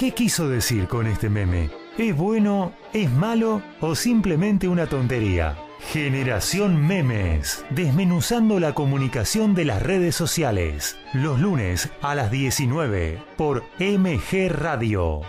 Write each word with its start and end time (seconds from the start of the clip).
¿Qué 0.00 0.12
quiso 0.12 0.48
decir 0.48 0.88
con 0.88 1.06
este 1.06 1.28
meme? 1.28 1.68
¿Es 1.98 2.16
bueno, 2.16 2.72
es 2.94 3.10
malo 3.10 3.60
o 3.82 3.94
simplemente 3.94 4.66
una 4.66 4.86
tontería? 4.86 5.58
Generación 5.92 6.86
Memes, 6.86 7.66
desmenuzando 7.68 8.58
la 8.60 8.72
comunicación 8.72 9.54
de 9.54 9.66
las 9.66 9.82
redes 9.82 10.14
sociales, 10.14 10.96
los 11.12 11.38
lunes 11.38 11.90
a 12.00 12.14
las 12.14 12.30
19 12.30 13.22
por 13.36 13.62
MG 13.78 14.48
Radio. 14.48 15.20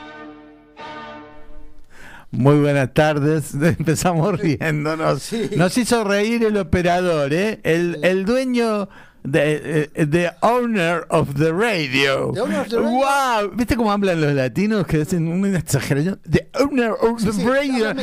Muy 2.32 2.62
buenas 2.62 2.94
tardes, 2.94 3.54
empezamos 3.62 4.40
riéndonos. 4.40 5.34
Nos 5.58 5.78
hizo 5.78 6.06
reír 6.06 6.46
el 6.46 6.56
operador, 6.56 7.34
¿eh? 7.34 7.60
El, 7.64 8.00
el 8.04 8.24
dueño 8.24 8.88
The, 9.24 9.90
uh, 9.96 10.06
the 10.06 10.36
owner 10.42 11.06
of 11.12 11.38
the 11.38 11.54
radio. 11.54 12.32
The 12.32 12.42
owner 12.42 12.62
of 12.62 12.70
the 12.70 12.82
radio. 12.82 12.92
Wow, 12.92 13.52
¿viste 13.56 13.76
cómo 13.76 13.92
hablan 13.92 14.20
los 14.20 14.34
latinos 14.34 14.88
que 14.88 15.02
hacen 15.02 15.28
una 15.28 15.60
exageración? 15.60 16.20
The 16.28 16.50
owner 16.60 16.94
of 16.94 17.24
the 17.24 17.32
sí, 17.32 17.46
radio. 17.46 17.94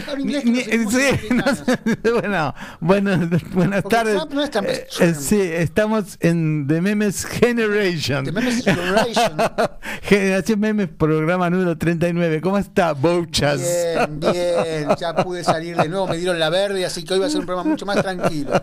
Bueno, 2.18 2.54
bueno, 2.80 3.28
buenas 3.52 3.82
Porque 3.82 3.96
tardes. 3.96 4.30
No 4.30 4.42
es 4.42 4.50
tan 4.50 4.64
Eh, 4.66 4.86
eh, 5.00 5.14
sí, 5.14 5.40
estamos 5.40 6.16
en 6.20 6.66
The 6.68 6.80
Memes 6.80 7.24
Generation. 7.24 8.24
The 8.24 8.32
Memes 8.32 8.64
Generation. 8.64 9.36
Generación 10.02 10.60
Memes, 10.60 10.88
programa 10.88 11.50
número 11.50 11.76
39. 11.76 12.40
¿Cómo 12.40 12.58
está, 12.58 12.92
Bouchas? 12.92 13.60
Bien, 13.60 14.20
bien, 14.20 14.88
ya 14.98 15.14
pude 15.16 15.42
salir 15.42 15.76
de 15.76 15.88
nuevo, 15.88 16.06
me 16.06 16.16
dieron 16.16 16.38
la 16.38 16.50
verde, 16.50 16.84
así 16.84 17.04
que 17.04 17.14
hoy 17.14 17.20
va 17.20 17.26
a 17.26 17.30
ser 17.30 17.40
un 17.40 17.46
programa 17.46 17.70
mucho 17.70 17.86
más 17.86 18.00
tranquilo. 18.02 18.52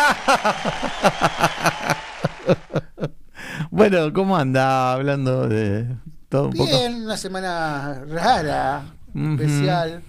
bueno, 3.70 4.12
¿cómo 4.12 4.36
anda 4.36 4.92
hablando 4.92 5.48
de 5.48 5.86
todo 6.28 6.46
un 6.46 6.52
poco? 6.52 6.64
Bien, 6.64 7.04
una 7.04 7.16
semana 7.16 8.04
rara, 8.06 8.94
especial. 9.14 10.02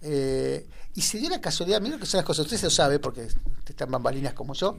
Eh, 0.00 0.66
y 0.94 1.00
se 1.02 1.18
dio 1.18 1.28
la 1.28 1.40
casualidad, 1.40 1.80
mira 1.80 1.98
que 1.98 2.06
son 2.06 2.18
las 2.18 2.24
cosas, 2.24 2.46
usted 2.46 2.56
se 2.56 2.66
lo 2.66 2.70
sabe 2.70 2.98
porque 2.98 3.28
están 3.66 3.90
bambalinas 3.90 4.32
como 4.32 4.54
yo. 4.54 4.78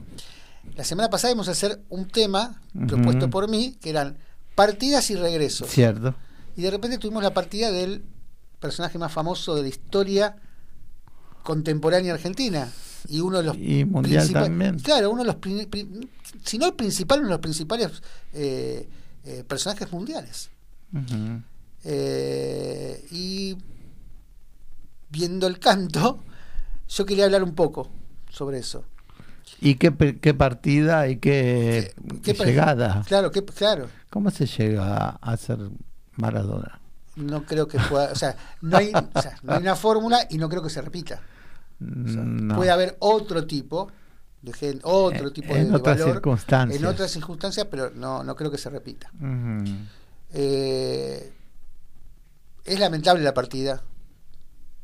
La 0.74 0.84
semana 0.84 1.08
pasada 1.08 1.32
íbamos 1.32 1.48
a 1.48 1.52
hacer 1.52 1.80
un 1.88 2.08
tema 2.08 2.60
propuesto 2.86 3.30
por 3.30 3.48
mí, 3.48 3.76
que 3.80 3.90
eran 3.90 4.18
partidas 4.54 5.10
y 5.10 5.16
regresos. 5.16 5.68
Cierto. 5.68 6.14
Y 6.56 6.62
de 6.62 6.70
repente 6.70 6.98
tuvimos 6.98 7.22
la 7.22 7.32
partida 7.32 7.70
del 7.70 8.04
personaje 8.58 8.98
más 8.98 9.12
famoso 9.12 9.54
de 9.54 9.62
la 9.62 9.68
historia 9.68 10.36
contemporánea 11.44 12.14
argentina. 12.14 12.68
Y 13.08 13.20
uno 13.20 13.38
de 13.38 13.44
los 13.44 13.56
Y 13.56 13.84
mundial 13.84 14.30
también. 14.32 14.78
Claro, 14.80 15.10
uno 15.10 15.24
de 15.24 15.32
los, 15.32 15.36
si 16.44 16.58
no 16.58 16.66
el 16.66 16.74
principal, 16.74 17.20
uno 17.20 17.28
de 17.28 17.34
los 17.34 17.40
principales 17.40 18.02
eh, 18.32 18.88
eh, 19.24 19.44
personajes 19.46 19.90
mundiales. 19.92 20.50
Eh, 21.84 23.06
y 23.10 23.56
viendo 25.10 25.46
el 25.46 25.58
canto, 25.58 26.20
yo 26.88 27.06
quería 27.06 27.24
hablar 27.24 27.42
un 27.42 27.54
poco 27.54 27.90
sobre 28.30 28.58
eso. 28.58 28.84
¿Y 29.60 29.76
qué, 29.76 30.18
qué 30.20 30.34
partida 30.34 31.08
y 31.08 31.16
qué, 31.16 31.94
¿Qué 32.22 32.34
qué 32.34 32.44
llegada? 32.44 33.02
Claro, 33.06 33.30
que, 33.30 33.44
claro. 33.44 33.88
¿Cómo 34.10 34.30
se 34.30 34.46
llega 34.46 35.18
a 35.20 35.36
ser 35.36 35.58
Maradona? 36.16 36.80
No 37.16 37.44
creo 37.44 37.66
que 37.66 37.78
pueda. 37.80 38.12
O 38.12 38.14
sea, 38.14 38.36
no 38.60 38.76
hay, 38.76 38.92
o 38.94 39.20
sea, 39.20 39.36
no 39.42 39.54
hay 39.54 39.62
una 39.62 39.74
fórmula 39.74 40.26
y 40.30 40.38
no 40.38 40.48
creo 40.48 40.62
que 40.62 40.70
se 40.70 40.80
repita. 40.80 41.20
O 41.80 42.08
sea, 42.08 42.22
No. 42.22 42.56
Puede 42.56 42.70
haber 42.70 42.96
otro 43.00 43.46
tipo 43.46 43.90
de 44.42 44.52
gen- 44.52 44.80
otro 44.84 45.32
tipo 45.32 45.52
de, 45.54 45.60
en 45.60 45.70
de 45.70 45.76
otras 45.76 45.98
valor, 45.98 46.14
circunstancias. 46.14 46.80
en 46.80 46.86
otras 46.86 47.10
circunstancias, 47.10 47.66
pero 47.70 47.90
no, 47.90 48.22
no 48.24 48.34
creo 48.36 48.50
que 48.50 48.58
se 48.58 48.70
repita. 48.70 49.10
Eh, 50.32 51.32
es 52.64 52.78
lamentable 52.80 53.22
la 53.22 53.32
partida, 53.34 53.82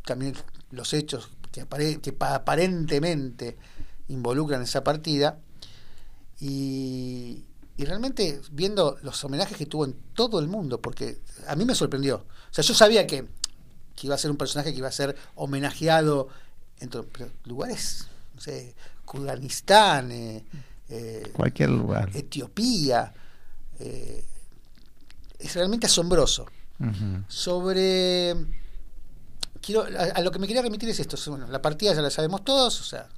también 0.04 0.34
los 0.70 0.92
hechos 0.94 1.30
que, 1.52 1.62
apare- 1.68 2.00
que 2.00 2.12
pa- 2.12 2.34
aparentemente 2.34 3.56
involucran 4.08 4.62
esa 4.62 4.82
partida 4.82 5.38
y, 6.40 7.44
y 7.76 7.84
realmente 7.84 8.40
viendo 8.52 8.96
los 9.02 9.22
homenajes 9.24 9.56
que 9.56 9.66
tuvo 9.66 9.84
en 9.84 9.94
todo 10.14 10.40
el 10.40 10.48
mundo, 10.48 10.80
porque 10.80 11.20
a 11.46 11.54
mí 11.56 11.64
me 11.64 11.74
sorprendió. 11.74 12.16
O 12.16 12.54
sea, 12.54 12.64
yo 12.64 12.74
sabía 12.74 13.06
que, 13.06 13.26
que 13.94 14.06
iba 14.06 14.14
a 14.14 14.18
ser 14.18 14.30
un 14.30 14.36
personaje 14.36 14.72
que 14.72 14.78
iba 14.78 14.88
a 14.88 14.92
ser 14.92 15.14
homenajeado 15.34 16.28
en 16.84 17.32
lugares, 17.44 18.08
no 18.34 18.40
sé, 18.40 18.74
Kurdistán, 19.04 20.10
eh, 20.12 20.44
eh, 20.88 21.30
Cualquier 21.34 21.70
lugar. 21.70 22.10
Etiopía. 22.14 23.12
eh, 23.78 24.24
es 25.38 25.54
realmente 25.54 25.86
asombroso. 25.86 26.46
Sobre. 27.28 28.34
Quiero, 29.60 29.82
a, 29.82 30.02
a 30.16 30.20
lo 30.20 30.30
que 30.30 30.38
me 30.38 30.46
quería 30.46 30.62
remitir 30.62 30.88
es 30.88 31.00
esto. 31.00 31.16
Bueno, 31.30 31.46
la 31.48 31.60
partida 31.62 31.94
ya 31.94 32.02
la 32.02 32.10
sabemos 32.10 32.44
todos, 32.44 32.80
o 32.80 32.84
sea, 32.84 33.08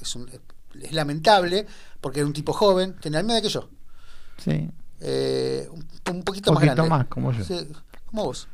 es, 0.00 0.14
un- 0.16 0.28
es 0.82 0.92
lamentable, 0.92 1.66
porque 2.00 2.20
era 2.20 2.26
un 2.26 2.32
tipo 2.32 2.52
joven, 2.52 2.94
tenía 3.00 3.18
la 3.18 3.22
misma 3.22 3.34
edad 3.34 3.42
que 3.42 3.48
yo. 3.48 3.68
Sí. 4.38 4.70
un, 5.70 5.86
un 6.16 6.22
poquito, 6.22 6.52
más 6.52 6.62
grande. 6.62 6.88
más, 6.88 7.06
como 7.06 7.32
yo. 7.32 7.44
Sí, 7.44 7.68
como 8.06 8.24
vos. 8.24 8.48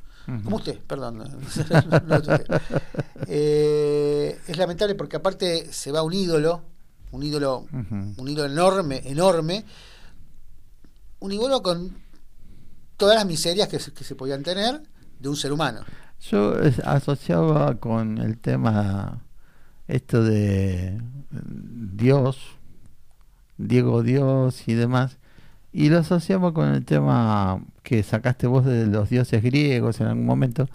Como 0.45 0.57
usted, 0.57 0.79
perdón. 0.81 1.19
No 1.19 1.25
usted. 2.17 2.47
Eh, 3.27 4.39
es 4.47 4.57
lamentable 4.57 4.95
porque 4.95 5.17
aparte 5.17 5.73
se 5.73 5.93
va 5.93 6.03
un 6.03 6.13
ídolo, 6.13 6.63
un 7.13 7.23
ídolo, 7.23 7.67
un 7.73 8.29
ídolo 8.29 8.51
enorme, 8.53 9.03
enorme, 9.05 9.65
un 11.21 11.33
ídolo 11.33 11.63
con 11.63 11.97
todas 12.97 13.17
las 13.17 13.27
miserias 13.27 13.69
que, 13.69 13.79
se- 13.79 13.93
que 13.93 14.05
se 14.05 14.15
podían 14.15 14.43
tener 14.43 14.83
de 15.19 15.29
un 15.29 15.37
ser 15.37 15.53
humano. 15.53 15.81
Yo 16.31 16.55
es- 16.59 16.81
asociaba 16.81 17.77
con 17.77 18.19
el 18.19 18.39
tema 18.39 19.23
esto 19.89 20.23
de 20.23 21.01
Dios, 21.31 22.39
Diego 23.59 24.03
Dios 24.03 24.67
y 24.69 24.75
demás, 24.75 25.19
y 25.73 25.89
lo 25.89 25.99
asociaba 25.99 26.53
con 26.53 26.69
el 26.69 26.85
tema 26.85 27.63
que 27.83 28.03
sacaste 28.03 28.47
vos 28.47 28.65
de 28.65 28.87
los 28.87 29.09
dioses 29.11 29.43
griegos 29.43 30.01
en 30.01 30.07
algún 30.09 30.27
momento, 30.27 30.69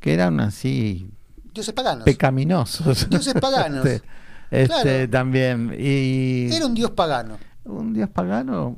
que 0.00 0.14
eran 0.14 0.40
así 0.40 1.10
Dioses 1.54 1.74
paganos. 1.74 2.04
pecaminosos. 2.04 3.08
Dioses 3.10 3.34
paganos. 3.34 3.86
Este, 4.48 4.76
este, 4.76 5.08
también. 5.08 5.74
Y 5.76 6.48
Era 6.52 6.66
un 6.66 6.74
dios 6.74 6.92
pagano. 6.92 7.36
un 7.64 7.92
dios 7.92 8.08
pagano 8.08 8.76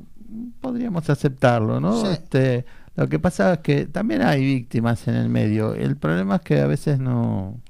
podríamos 0.61 1.07
aceptarlo, 1.11 1.79
¿no? 1.79 2.01
Sí. 2.01 2.07
Este, 2.11 2.65
lo 2.95 3.07
que 3.07 3.19
pasa 3.19 3.53
es 3.53 3.59
que 3.59 3.85
también 3.85 4.23
hay 4.23 4.43
víctimas 4.43 5.07
en 5.07 5.13
el 5.13 5.29
medio. 5.29 5.75
El 5.75 5.95
problema 5.95 6.37
es 6.37 6.41
que 6.41 6.59
a 6.61 6.65
veces 6.65 6.97
no, 6.99 7.61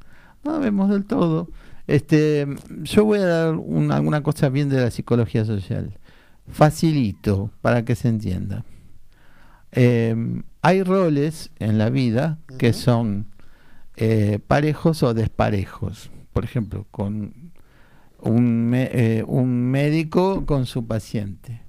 no 0.46 0.60
vemos 0.62 0.90
del 0.90 1.04
todo. 1.04 1.50
Este, 1.88 2.48
yo 2.84 3.04
voy 3.04 3.20
a 3.20 3.26
dar 3.26 3.56
un- 3.56 3.92
alguna 3.92 4.24
cosa 4.24 4.48
bien 4.48 4.70
de 4.70 4.80
la 4.80 4.92
psicología 4.92 5.44
social. 5.44 5.92
Facilito 6.48 7.52
para 7.62 7.84
que 7.84 7.96
se 7.96 8.08
entienda. 8.08 8.64
Eh, 9.72 10.16
hay 10.62 10.84
roles 10.84 11.52
en 11.60 11.78
la 11.78 11.90
vida 11.90 12.40
que 12.58 12.74
son 12.74 13.28
eh, 13.96 14.40
parejos 14.48 15.04
o 15.04 15.14
desparejos. 15.14 16.10
Por 16.34 16.44
ejemplo, 16.44 16.86
con 16.92 17.34
un, 18.22 18.70
me- 18.70 18.90
eh, 18.92 19.24
un 19.26 19.70
médico 19.72 20.46
con 20.46 20.66
su 20.66 20.86
paciente. 20.86 21.62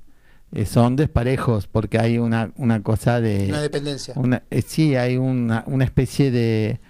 Eh, 0.53 0.67
son 0.67 0.97
desparejos 0.97 1.67
porque 1.69 1.99
hay 1.99 2.19
una, 2.19 2.51
una 2.57 2.83
cosa 2.83 3.21
de... 3.21 3.47
Una 3.49 3.61
dependencia. 3.63 4.15
Una, 4.17 4.43
eh, 4.51 4.63
sí, 4.63 4.97
hay 4.97 5.17
una, 5.17 5.63
una 5.69 5.85
especie 5.85 6.31
de 6.33 6.81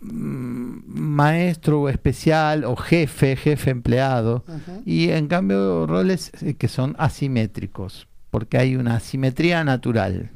mm, 0.00 0.78
maestro 0.86 1.88
especial 1.88 2.64
o 2.64 2.76
jefe, 2.76 3.36
jefe 3.36 3.70
empleado. 3.70 4.44
Y 4.84 5.10
en 5.10 5.26
cambio 5.28 5.86
roles 5.86 6.32
que 6.58 6.68
son 6.68 6.94
asimétricos, 6.98 8.08
porque 8.36 8.58
hay 8.58 8.76
una 8.76 8.96
asimetría 8.96 9.64
natural. 9.64 10.28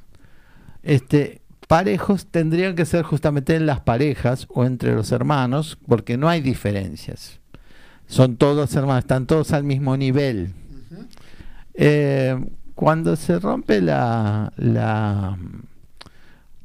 Este, 0.83 1.43
parejos 1.69 2.25
tendrían 2.25 2.75
que 2.75 2.87
ser 2.87 3.03
justamente 3.03 3.55
en 3.57 3.67
las 3.67 3.81
parejas 3.81 4.47
o 4.49 4.65
entre 4.65 4.95
los 4.95 5.13
hermanos, 5.13 5.77
porque 5.87 6.17
no 6.17 6.27
hay 6.27 6.41
diferencias. 6.41 7.41
Son 8.07 8.37
todos 8.37 8.75
hermanos, 8.75 9.05
están 9.05 9.27
todos 9.27 9.53
al 9.53 9.65
mismo 9.65 9.99
nivel. 9.99 10.55
Eh, 11.75 12.43
cuando 12.75 13.17
se 13.17 13.39
rompe 13.39 13.83
la, 13.83 14.51
la 14.57 15.37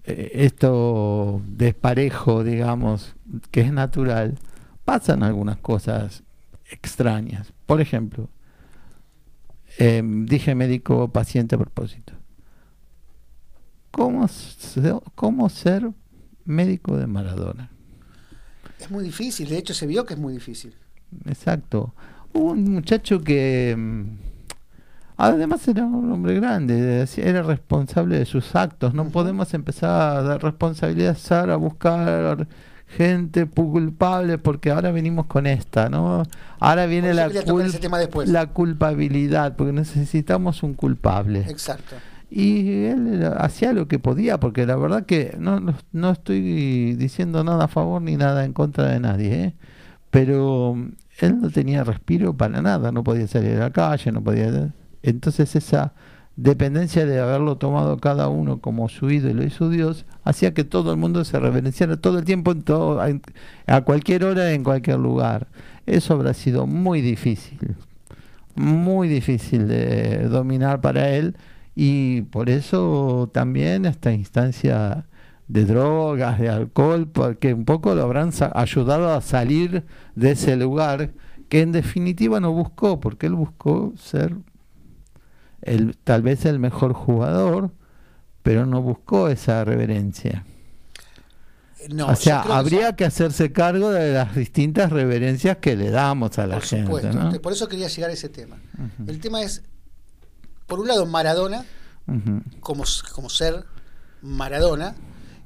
eh, 0.05 0.31
esto 0.35 1.41
desparejo, 1.49 2.45
digamos, 2.45 3.13
que 3.51 3.59
es 3.59 3.73
natural, 3.73 4.39
pasan 4.85 5.21
algunas 5.21 5.57
cosas 5.57 6.23
extrañas. 6.71 7.51
Por 7.65 7.81
ejemplo, 7.81 8.29
eh, 9.77 10.01
dije 10.03 10.55
médico 10.55 11.09
paciente 11.09 11.55
a 11.55 11.57
propósito. 11.57 12.13
¿Cómo, 13.91 14.27
¿Cómo 15.15 15.49
ser 15.49 15.89
médico 16.43 16.97
de 16.97 17.07
Maradona? 17.07 17.71
Es 18.79 18.91
muy 18.91 19.03
difícil, 19.03 19.49
de 19.49 19.57
hecho 19.57 19.73
se 19.73 19.87
vio 19.87 20.05
que 20.05 20.15
es 20.15 20.19
muy 20.19 20.33
difícil. 20.33 20.75
Exacto. 21.25 21.93
Hubo 22.33 22.51
un 22.51 22.73
muchacho 22.73 23.21
que 23.21 23.73
mm, 23.77 24.03
Además 25.17 25.65
era 25.67 25.85
un 25.85 26.11
hombre 26.11 26.33
grande, 26.35 27.07
era 27.17 27.41
responsable 27.41 28.19
de 28.19 28.25
sus 28.25 28.53
actos. 28.55 28.93
No 28.93 29.07
podemos 29.09 29.53
empezar 29.53 30.17
a 30.17 30.21
dar 30.21 30.43
responsabilidad 30.43 31.17
a 31.31 31.55
buscar 31.55 32.47
gente 32.95 33.45
culpable 33.45 34.37
porque 34.37 34.71
ahora 34.71 34.91
venimos 34.91 35.25
con 35.25 35.47
esta, 35.47 35.89
¿no? 35.89 36.23
Ahora 36.59 36.85
viene 36.85 37.13
la, 37.13 37.29
la 38.25 38.47
culpabilidad 38.47 39.55
porque 39.55 39.73
necesitamos 39.73 40.63
un 40.63 40.73
culpable. 40.75 41.45
Exacto. 41.47 41.95
Y 42.29 42.85
él 42.85 43.29
hacía 43.37 43.73
lo 43.73 43.87
que 43.87 43.99
podía 43.99 44.39
porque 44.39 44.65
la 44.65 44.77
verdad 44.77 45.05
que 45.05 45.35
no, 45.39 45.61
no 45.91 46.11
estoy 46.11 46.95
diciendo 46.95 47.43
nada 47.43 47.65
a 47.65 47.67
favor 47.67 48.01
ni 48.01 48.15
nada 48.15 48.45
en 48.45 48.53
contra 48.53 48.85
de 48.87 48.99
nadie, 48.99 49.43
¿eh? 49.43 49.53
pero 50.09 50.75
él 51.19 51.41
no 51.41 51.49
tenía 51.49 51.83
respiro 51.83 52.35
para 52.35 52.61
nada, 52.61 52.91
no 52.91 53.03
podía 53.03 53.27
salir 53.27 53.57
a 53.57 53.59
la 53.59 53.71
calle, 53.71 54.11
no 54.11 54.23
podía... 54.23 54.73
Entonces 55.03 55.55
esa 55.55 55.93
dependencia 56.35 57.05
de 57.05 57.19
haberlo 57.19 57.57
tomado 57.57 57.97
cada 57.97 58.27
uno 58.27 58.59
como 58.59 58.89
su 58.89 59.09
ídolo 59.09 59.43
y 59.43 59.49
su 59.49 59.69
Dios, 59.69 60.05
hacía 60.23 60.53
que 60.53 60.63
todo 60.63 60.91
el 60.91 60.97
mundo 60.97 61.23
se 61.23 61.39
reverenciara 61.39 61.97
todo 61.97 62.19
el 62.19 62.25
tiempo, 62.25 62.51
en 62.51 62.63
todo, 62.63 63.01
a 63.67 63.81
cualquier 63.81 64.25
hora, 64.25 64.51
en 64.51 64.63
cualquier 64.63 64.99
lugar. 64.99 65.47
Eso 65.85 66.13
habrá 66.13 66.33
sido 66.33 66.67
muy 66.67 67.01
difícil, 67.01 67.75
muy 68.55 69.07
difícil 69.07 69.67
de 69.67 70.27
dominar 70.27 70.81
para 70.81 71.09
él 71.09 71.35
y 71.75 72.23
por 72.23 72.49
eso 72.49 73.29
también 73.33 73.85
esta 73.85 74.11
instancia 74.11 75.05
de 75.47 75.65
drogas, 75.65 76.39
de 76.39 76.49
alcohol, 76.49 77.07
porque 77.07 77.53
un 77.53 77.65
poco 77.65 77.93
lo 77.93 78.03
habrán 78.03 78.31
ayudado 78.55 79.13
a 79.13 79.21
salir 79.21 79.83
de 80.15 80.31
ese 80.31 80.55
lugar 80.55 81.11
que 81.49 81.61
en 81.61 81.71
definitiva 81.71 82.39
no 82.39 82.51
buscó, 82.51 82.99
porque 82.99 83.27
él 83.27 83.35
buscó 83.35 83.93
ser 83.97 84.35
el, 85.65 85.97
tal 85.97 86.21
vez 86.21 86.45
el 86.45 86.59
mejor 86.59 86.93
jugador, 86.93 87.71
pero 88.43 88.65
no 88.65 88.81
buscó 88.81 89.27
esa 89.27 89.65
reverencia. 89.65 90.45
No, 91.89 92.07
o 92.07 92.15
sea, 92.15 92.41
habría 92.41 92.95
que, 92.95 93.05
hacerse 93.05 93.51
cargo 93.51 93.91
de 93.91 94.13
las 94.13 94.35
distintas 94.35 94.91
reverencias 94.91 95.57
que 95.57 95.75
le 95.75 95.91
damos 95.91 96.39
a 96.39 96.47
la 96.47 96.61
gente. 96.61 97.39
Por 97.39 97.53
eso 97.53 97.67
quería 97.67 97.87
llegar 97.87 98.09
a 98.09 98.13
ese 98.13 98.29
tema. 98.29 98.57
El 99.05 99.19
tema 99.19 99.41
es, 99.41 99.63
por 100.67 100.79
un 100.79 100.87
lado, 100.87 101.05
Maradona, 101.05 101.65
como, 102.59 102.83
como 103.13 103.29
ser 103.29 103.65
Maradona, 104.21 104.95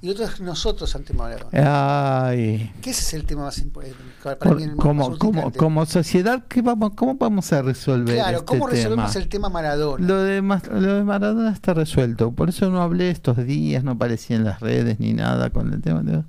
y 0.01 0.09
otro 0.09 0.25
es 0.25 0.39
nosotros 0.39 0.95
ante 0.95 1.13
Maradona. 1.13 2.27
Ay. 2.27 2.71
¿Qué 2.81 2.91
es 2.91 3.13
el 3.13 3.25
tema 3.25 3.43
más 3.43 3.57
importante? 3.59 3.95
como, 4.77 5.17
como, 5.17 5.51
como, 5.51 5.85
sociedad, 5.85 6.45
¿qué 6.47 6.61
vamos, 6.61 6.91
¿cómo 6.95 7.15
vamos 7.15 7.51
a 7.51 7.61
resolver 7.61 8.15
Claro, 8.15 8.45
¿cómo 8.45 8.69
este 8.69 8.77
resolvemos 8.77 9.15
el 9.17 9.27
tema 9.27 9.49
Maradona? 9.49 10.07
Lo 10.07 10.23
de, 10.23 10.41
lo 10.41 10.93
de 10.93 11.03
Maradona 11.03 11.51
está 11.51 11.73
resuelto. 11.73 12.31
Por 12.31 12.49
eso 12.49 12.69
no 12.69 12.81
hablé 12.81 13.09
estos 13.09 13.37
días, 13.45 13.83
no 13.83 13.91
aparecía 13.91 14.37
en 14.37 14.45
las 14.45 14.61
redes 14.61 14.99
ni 14.99 15.13
nada 15.13 15.49
con 15.49 15.73
el 15.73 15.81
tema. 15.81 16.01
De... 16.01 16.23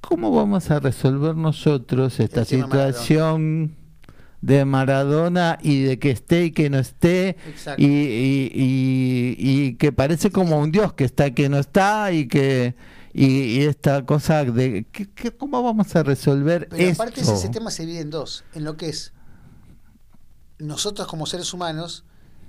¿Cómo 0.00 0.32
vamos 0.32 0.70
a 0.70 0.80
resolver 0.80 1.36
nosotros 1.36 2.18
esta 2.18 2.44
situación? 2.44 3.77
De 4.40 4.64
Maradona 4.64 5.58
y 5.62 5.82
de 5.82 5.98
que 5.98 6.10
esté 6.10 6.46
y 6.46 6.50
que 6.52 6.70
no 6.70 6.78
esté 6.78 7.36
y, 7.76 7.86
y, 7.86 9.36
y, 9.36 9.74
que 9.74 9.92
parece 9.92 10.30
como 10.30 10.58
un 10.58 10.70
dios 10.70 10.92
que 10.92 11.04
está 11.04 11.26
y 11.26 11.32
que 11.32 11.48
no 11.48 11.58
está 11.58 12.12
y 12.12 12.28
que 12.28 12.76
y, 13.12 13.62
esta 13.62 14.04
cosa 14.06 14.44
de 14.44 14.86
que, 14.92 15.36
cómo 15.36 15.62
vamos 15.62 15.94
a 15.96 16.02
resolver 16.02 16.68
Pero 16.68 16.92
aparte 16.92 17.20
ese 17.20 17.48
tema 17.48 17.70
se 17.70 17.84
divide 17.84 18.00
en 18.00 18.10
dos 18.10 18.44
en 18.54 18.64
lo 18.64 18.76
que 18.76 18.88
es 18.88 19.12
nosotros 20.58 21.08
como 21.08 21.26
seres 21.26 21.52
humanos 21.52 22.04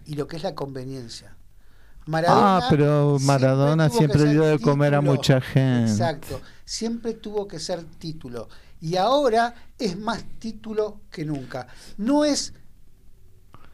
y 0.06 0.16
lo 0.16 0.28
que 0.28 0.38
es 0.38 0.44
la 0.44 0.56
conveniencia. 0.56 1.36
Maradona 2.06 2.58
ah 2.58 2.68
pero 2.70 3.18
Maradona 3.20 3.90
siempre, 3.90 4.26
dio 4.26 4.44
de 4.44 4.58
comer 4.60 4.96
a 4.96 5.02
mucha 5.02 5.42
gente. 5.42 5.92
Exacto 5.92 6.42
siempre 6.70 7.16
tuvo 7.16 7.48
que 7.48 7.58
ser 7.58 7.84
título 7.84 8.48
y 8.82 8.96
ahora 8.96 9.54
es 9.78 9.98
más 9.98 10.24
título 10.40 11.02
que 11.12 11.26
nunca. 11.26 11.68
No 11.98 12.26
es 12.26 12.54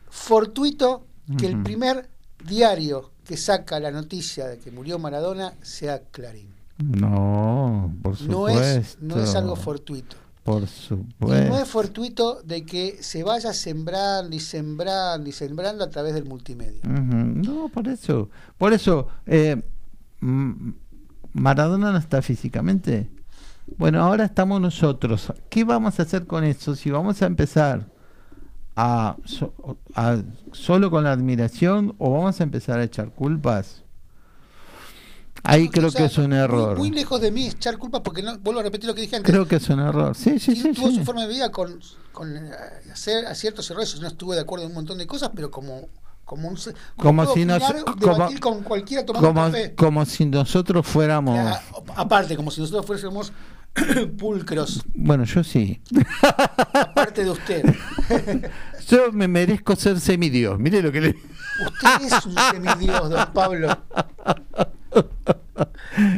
fortuito 0.09 1.05
que 1.37 1.47
el 1.47 1.61
primer 1.63 2.09
diario 2.43 3.11
que 3.23 3.37
saca 3.37 3.79
la 3.79 3.91
noticia 3.91 4.47
de 4.47 4.59
que 4.59 4.71
murió 4.71 4.99
Maradona 4.99 5.53
sea 5.61 6.03
Clarín. 6.11 6.53
No, 6.77 7.93
por 8.01 8.15
supuesto. 8.15 8.31
No 8.31 8.49
es, 8.49 8.97
no 9.01 9.19
es 9.19 9.35
algo 9.35 9.55
fortuito. 9.55 10.17
Por 10.43 10.67
supuesto. 10.67 11.45
Y 11.45 11.49
no 11.49 11.57
es 11.57 11.67
fortuito 11.67 12.41
de 12.43 12.65
que 12.65 13.01
se 13.01 13.23
vaya 13.23 13.51
sembrando 13.51 14.35
y 14.35 14.39
sembrando 14.39 15.27
y 15.27 15.31
sembrando 15.31 15.83
a 15.83 15.89
través 15.89 16.13
del 16.13 16.25
multimedia. 16.25 16.83
No, 16.83 17.69
por 17.69 17.87
eso. 17.87 18.29
Por 18.57 18.73
eso, 18.73 19.07
eh, 19.25 19.59
Maradona 21.33 21.91
no 21.91 21.97
está 21.97 22.21
físicamente 22.21 23.09
bueno, 23.77 24.03
ahora 24.03 24.25
estamos 24.25 24.61
nosotros. 24.61 25.33
¿Qué 25.49 25.63
vamos 25.63 25.99
a 25.99 26.03
hacer 26.03 26.25
con 26.27 26.43
eso? 26.43 26.75
Si 26.75 26.91
vamos 26.91 27.21
a 27.21 27.25
empezar 27.25 27.87
a, 28.75 29.15
solo 30.51 30.91
con 30.91 31.03
la 31.03 31.11
admiración 31.11 31.95
o 31.97 32.11
vamos 32.11 32.39
a 32.39 32.43
empezar 32.43 32.79
a 32.79 32.83
echar 32.83 33.09
culpas. 33.09 33.83
Ahí 35.43 35.69
creo 35.69 35.91
que 35.91 36.05
es 36.05 36.17
un 36.17 36.33
error. 36.33 36.77
Muy, 36.77 36.89
lejos 36.89 37.21
de 37.21 37.31
mí 37.31 37.47
echar 37.47 37.77
culpas 37.77 38.01
porque 38.01 38.23
no 38.23 38.37
vuelvo 38.39 38.61
a 38.61 38.63
repetir 38.63 38.87
lo 38.87 38.95
que 38.95 39.01
dije 39.01 39.17
antes. 39.17 39.31
Creo 39.31 39.47
que 39.47 39.57
es 39.57 39.69
un 39.69 39.79
error. 39.79 40.15
Sí, 40.15 40.39
sí, 40.39 40.55
sí. 40.55 40.73
Tuvo 40.73 40.91
su 40.91 41.03
forma 41.03 41.21
de 41.21 41.27
vida 41.27 41.51
con, 41.51 41.79
con 42.11 42.35
eh, 42.35 42.51
hacer 42.91 43.27
a 43.27 43.35
ciertos 43.35 43.69
errores. 43.69 43.99
No 44.01 44.07
estuve 44.07 44.35
de 44.35 44.41
acuerdo 44.41 44.65
en 44.65 44.71
un 44.71 44.75
montón 44.75 44.97
de 44.97 45.05
cosas, 45.05 45.31
pero 45.35 45.51
como 45.51 45.87
como, 46.25 46.47
un, 46.47 46.57
como, 46.95 47.33
si 47.33 47.45
nos, 47.45 47.61
como, 48.01 48.29
con 48.41 48.63
cualquiera 48.63 49.05
como, 49.05 49.33
café. 49.35 49.75
como 49.75 50.03
si 50.05 50.25
nosotros 50.25 50.83
fuéramos 50.85 51.39
aparte 51.95 52.35
como 52.35 52.49
si 52.49 52.61
nosotros 52.61 52.83
fuésemos 52.83 53.31
pulcros. 54.17 54.83
Bueno, 54.93 55.23
yo 55.25 55.43
sí. 55.43 55.81
Aparte 56.73 57.23
de 57.23 57.29
usted. 57.29 57.75
yo 58.87 59.11
me 59.11 59.27
merezco 59.27 59.75
ser 59.75 59.99
semidios. 59.99 60.59
Mire 60.59 60.81
lo 60.81 60.91
que 60.91 61.01
le. 61.01 61.09
Usted 61.09 62.05
es 62.07 62.25
un 62.25 62.35
semidios, 62.51 63.09
don 63.09 63.33
Pablo. 63.33 63.77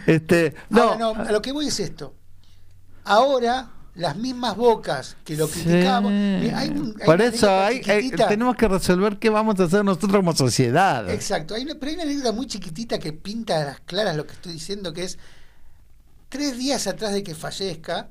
Este, 0.05 0.55
no. 0.69 0.97
no, 0.97 1.13
a 1.13 1.31
lo 1.31 1.41
que 1.41 1.51
voy 1.51 1.67
es 1.67 1.79
esto. 1.79 2.15
Ahora 3.03 3.69
las 3.97 4.15
mismas 4.15 4.55
bocas 4.55 5.17
que 5.23 5.35
lo 5.35 5.47
criticamos. 5.47 6.11
Por 7.03 7.21
eso 7.21 7.49
hay, 7.49 7.81
tenemos 7.81 8.55
que 8.55 8.67
resolver 8.67 9.17
qué 9.17 9.29
vamos 9.29 9.59
a 9.59 9.63
hacer 9.63 9.83
nosotros 9.83 10.17
como 10.17 10.35
sociedad. 10.35 11.09
Exacto. 11.09 11.55
Hay 11.55 11.63
una, 11.63 11.75
pero 11.75 11.89
hay 11.89 11.95
una 11.95 12.03
anécdota 12.03 12.31
muy 12.31 12.47
chiquitita 12.47 12.99
que 12.99 13.13
pinta 13.13 13.61
a 13.61 13.65
las 13.65 13.79
claras 13.81 14.15
lo 14.15 14.25
que 14.25 14.33
estoy 14.33 14.53
diciendo, 14.53 14.93
que 14.93 15.03
es 15.03 15.17
tres 16.29 16.57
días 16.57 16.87
atrás 16.87 17.13
de 17.13 17.23
que 17.23 17.35
fallezca, 17.35 18.09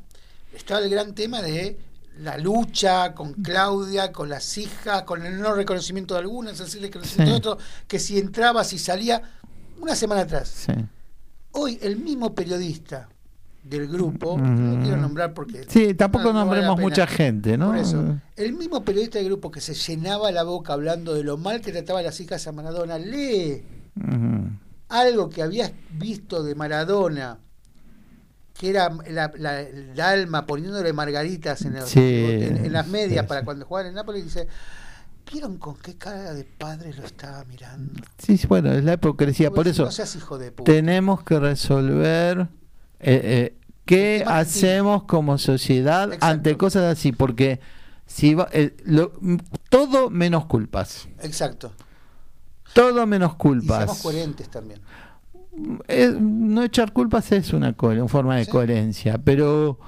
estaba 0.53 0.81
el 0.81 0.91
gran 0.91 1.15
tema 1.15 1.43
de 1.43 1.79
la 2.19 2.39
lucha 2.39 3.15
con 3.15 3.35
Claudia, 3.35 4.11
con 4.13 4.29
las 4.29 4.57
hijas, 4.57 5.03
con 5.03 5.25
el 5.27 5.39
no 5.39 5.55
reconocimiento 5.55 6.15
de 6.15 6.21
algunas, 6.21 6.59
el 6.61 6.83
reconocimiento 6.83 7.31
de 7.31 7.37
otros, 7.37 7.65
que 7.87 7.99
si 7.99 8.19
entraba, 8.19 8.65
si 8.65 8.79
salía, 8.79 9.23
una 9.79 9.95
semana 9.95 10.23
atrás. 10.23 10.67
Hoy 11.53 11.79
el 11.83 11.99
mismo 11.99 12.35
periodista 12.35 13.09
del 13.63 13.89
grupo, 13.89 14.39
no 14.39 14.81
quiero 14.81 14.97
nombrar 14.97 15.35
porque... 15.35 15.67
Sí, 15.69 15.95
tampoco 15.95 16.33
nombremos 16.33 16.79
mucha 16.79 17.07
gente, 17.07 17.59
¿no? 17.59 17.75
el 18.37 18.53
mismo 18.55 18.85
periodista 18.85 19.19
del 19.19 19.27
grupo 19.27 19.51
que 19.51 19.61
se 19.61 19.75
llenaba 19.75 20.31
la 20.31 20.45
boca 20.45 20.73
hablando 20.73 21.15
de 21.15 21.25
lo 21.25 21.37
mal 21.37 21.61
que 21.61 21.73
trataba 21.73 21.99
a 21.99 22.03
las 22.03 22.19
hijas 22.21 22.47
a 22.47 22.53
Maradona, 22.53 22.99
lee 22.99 23.63
algo 24.89 25.29
que 25.29 25.43
había 25.43 25.73
visto 25.91 26.43
de 26.43 26.55
Maradona 26.55 27.39
que 28.59 28.71
era 28.71 28.91
la, 29.09 29.61
el 29.61 30.01
alma 30.01 30.47
poniéndole 30.47 30.93
margaritas 30.93 31.63
en, 31.63 31.77
en, 31.77 32.73
las 32.73 32.87
medias 32.89 33.27
para 33.27 33.45
cuando 33.45 33.67
jugaban 33.67 33.89
en 33.89 33.95
Nápoles, 33.95 34.25
dice, 34.25 34.49
¿vieron 35.31 35.59
con 35.59 35.77
qué 35.77 35.97
cara 35.97 36.33
de 36.33 36.45
padre 36.45 36.95
lo 36.95 37.05
estaba 37.05 37.45
mirando? 37.45 38.03
Sí, 38.19 38.41
bueno, 38.49 38.73
es 38.73 38.85
la 38.85 38.95
hipocresía, 38.95 39.51
por 39.51 39.69
eso 39.69 39.89
tenemos 40.65 41.23
que 41.23 41.39
resolver 41.39 42.49
eh, 43.01 43.21
eh, 43.23 43.57
qué 43.85 44.25
hacemos 44.27 45.05
como 45.05 45.37
sociedad 45.39 46.11
ante 46.21 46.57
cosas 46.57 46.85
así, 46.85 47.13
porque 47.13 47.61
si 48.07 48.35
va, 48.35 48.49
eh, 48.53 48.75
todo 49.69 50.09
menos 50.09 50.47
culpas. 50.47 51.09
Exacto. 51.21 51.73
Todo 52.73 53.07
menos 53.07 53.37
culpas. 53.37 53.85
Y 53.85 53.87
somos 53.87 54.03
coherentes 54.03 54.49
también 54.51 54.81
no 56.21 56.63
echar 56.63 56.93
culpas 56.93 57.33
es 57.33 57.53
una, 57.53 57.75
una 57.79 58.09
forma 58.09 58.37
de 58.37 58.47
coherencia, 58.47 59.19
pero 59.19 59.79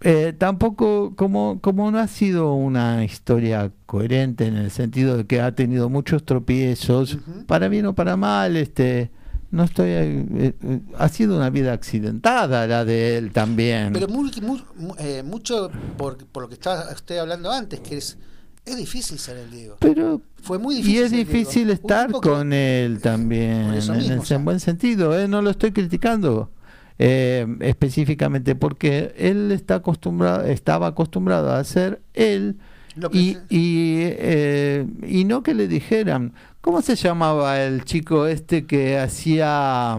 eh, 0.00 0.34
tampoco, 0.36 1.14
como, 1.16 1.60
como 1.62 1.90
no 1.90 1.98
ha 1.98 2.08
sido 2.08 2.52
una 2.52 3.04
historia 3.04 3.72
coherente 3.86 4.46
en 4.46 4.56
el 4.56 4.70
sentido 4.70 5.16
de 5.16 5.26
que 5.26 5.40
ha 5.40 5.54
tenido 5.54 5.88
muchos 5.88 6.24
tropiezos, 6.24 7.18
para 7.46 7.68
bien 7.68 7.86
o 7.86 7.94
para 7.94 8.16
mal, 8.16 8.56
este 8.56 9.10
no 9.50 9.62
estoy 9.62 9.88
eh, 9.90 10.54
eh, 10.62 10.80
ha 10.98 11.08
sido 11.08 11.36
una 11.36 11.48
vida 11.48 11.72
accidentada 11.72 12.66
la 12.66 12.84
de 12.84 13.16
él 13.16 13.32
también. 13.32 13.92
Pero 13.92 14.08
mucho 14.08 15.70
por, 15.96 16.26
por, 16.26 16.42
lo 16.42 16.48
que 16.48 16.54
estaba 16.54 16.92
usted 16.92 17.18
hablando 17.18 17.52
antes 17.52 17.78
que 17.78 17.98
es 17.98 18.18
Es 18.64 18.76
difícil 18.76 19.18
ser 19.18 19.36
el 19.36 19.50
Diego. 19.50 19.76
Pero 19.80 20.20
Fue 20.42 20.58
muy 20.58 20.76
difícil. 20.76 20.94
y 20.96 20.98
es 21.02 21.10
ser 21.10 21.18
difícil 21.18 21.70
estar 21.70 22.10
con 22.10 22.52
él 22.52 23.00
también, 23.00 23.60
en, 23.66 23.70
mismo, 23.74 23.94
el- 23.94 24.18
o 24.18 24.24
sea. 24.24 24.36
en 24.38 24.44
buen 24.44 24.60
sentido, 24.60 25.18
¿eh? 25.18 25.28
no 25.28 25.42
lo 25.42 25.50
estoy 25.50 25.72
criticando 25.72 26.50
eh, 26.98 27.46
específicamente, 27.60 28.54
porque 28.54 29.14
él 29.18 29.50
está 29.52 29.76
acostumbrado, 29.76 30.44
estaba 30.46 30.86
acostumbrado 30.86 31.50
a 31.50 31.58
hacer 31.58 32.00
él 32.14 32.56
y, 33.12 33.36
y, 33.50 33.98
eh, 34.02 34.86
y 35.06 35.24
no 35.24 35.42
que 35.42 35.52
le 35.54 35.66
dijeran, 35.66 36.32
¿cómo 36.60 36.80
se 36.82 36.94
llamaba 36.94 37.60
el 37.62 37.84
chico 37.84 38.26
este 38.28 38.64
que 38.66 38.96
hacía 38.98 39.98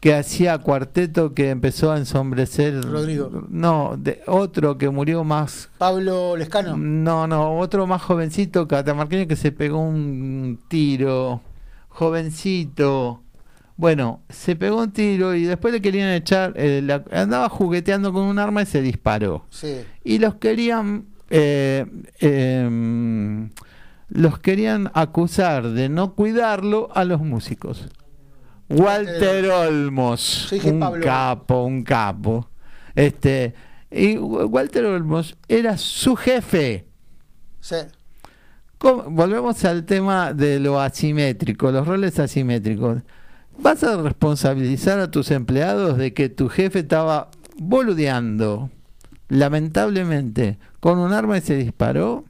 que 0.00 0.14
hacía 0.14 0.56
cuarteto 0.58 1.34
que 1.34 1.50
empezó 1.50 1.92
a 1.92 1.98
ensombrecer 1.98 2.82
Rodrigo. 2.82 3.44
no 3.50 3.96
de 3.98 4.22
otro 4.26 4.78
que 4.78 4.88
murió 4.88 5.24
más 5.24 5.68
Pablo 5.76 6.36
Lescano. 6.38 6.74
no, 6.76 7.26
no, 7.26 7.58
otro 7.58 7.86
más 7.86 8.00
jovencito, 8.02 8.66
catamarqueño, 8.66 9.28
que 9.28 9.36
se 9.36 9.52
pegó 9.52 9.78
un 9.80 10.58
tiro. 10.68 11.42
Jovencito. 11.88 13.22
Bueno, 13.76 14.20
se 14.28 14.56
pegó 14.56 14.78
un 14.82 14.90
tiro 14.92 15.34
y 15.34 15.44
después 15.44 15.72
le 15.72 15.80
querían 15.80 16.10
echar. 16.10 16.52
eh, 16.56 16.80
la- 16.84 17.04
andaba 17.12 17.48
jugueteando 17.48 18.12
con 18.12 18.22
un 18.24 18.38
arma 18.38 18.62
y 18.62 18.66
se 18.66 18.82
disparó. 18.82 19.44
Sí. 19.50 19.82
Y 20.04 20.18
los 20.18 20.34
querían. 20.36 21.06
eh, 21.30 21.86
em, 22.18 23.50
los 24.08 24.38
querían 24.40 24.90
acusar 24.94 25.68
de 25.70 25.88
no 25.88 26.14
cuidarlo 26.14 26.88
a 26.94 27.04
los 27.04 27.20
músicos. 27.20 27.88
Walter 28.70 29.50
Olmos, 29.50 30.48
Yo 30.50 30.56
dije 30.56 30.70
un 30.70 30.80
Pablo. 30.80 31.04
capo, 31.04 31.64
un 31.64 31.82
capo. 31.82 32.48
Este, 32.94 33.54
y 33.90 34.16
Walter 34.16 34.84
Olmos 34.84 35.36
era 35.48 35.76
su 35.76 36.14
jefe. 36.16 36.86
Sí. 37.60 37.76
¿Cómo? 38.78 39.04
Volvemos 39.10 39.64
al 39.64 39.84
tema 39.84 40.32
de 40.32 40.58
lo 40.60 40.80
asimétrico, 40.80 41.70
los 41.70 41.86
roles 41.86 42.18
asimétricos. 42.18 43.02
¿Vas 43.58 43.82
a 43.84 44.00
responsabilizar 44.00 45.00
a 45.00 45.10
tus 45.10 45.30
empleados 45.30 45.98
de 45.98 46.14
que 46.14 46.28
tu 46.30 46.48
jefe 46.48 46.78
estaba 46.78 47.30
boludeando, 47.58 48.70
lamentablemente, 49.28 50.58
con 50.80 50.98
un 50.98 51.12
arma 51.12 51.36
y 51.38 51.40
se 51.42 51.56
disparó? 51.56 52.24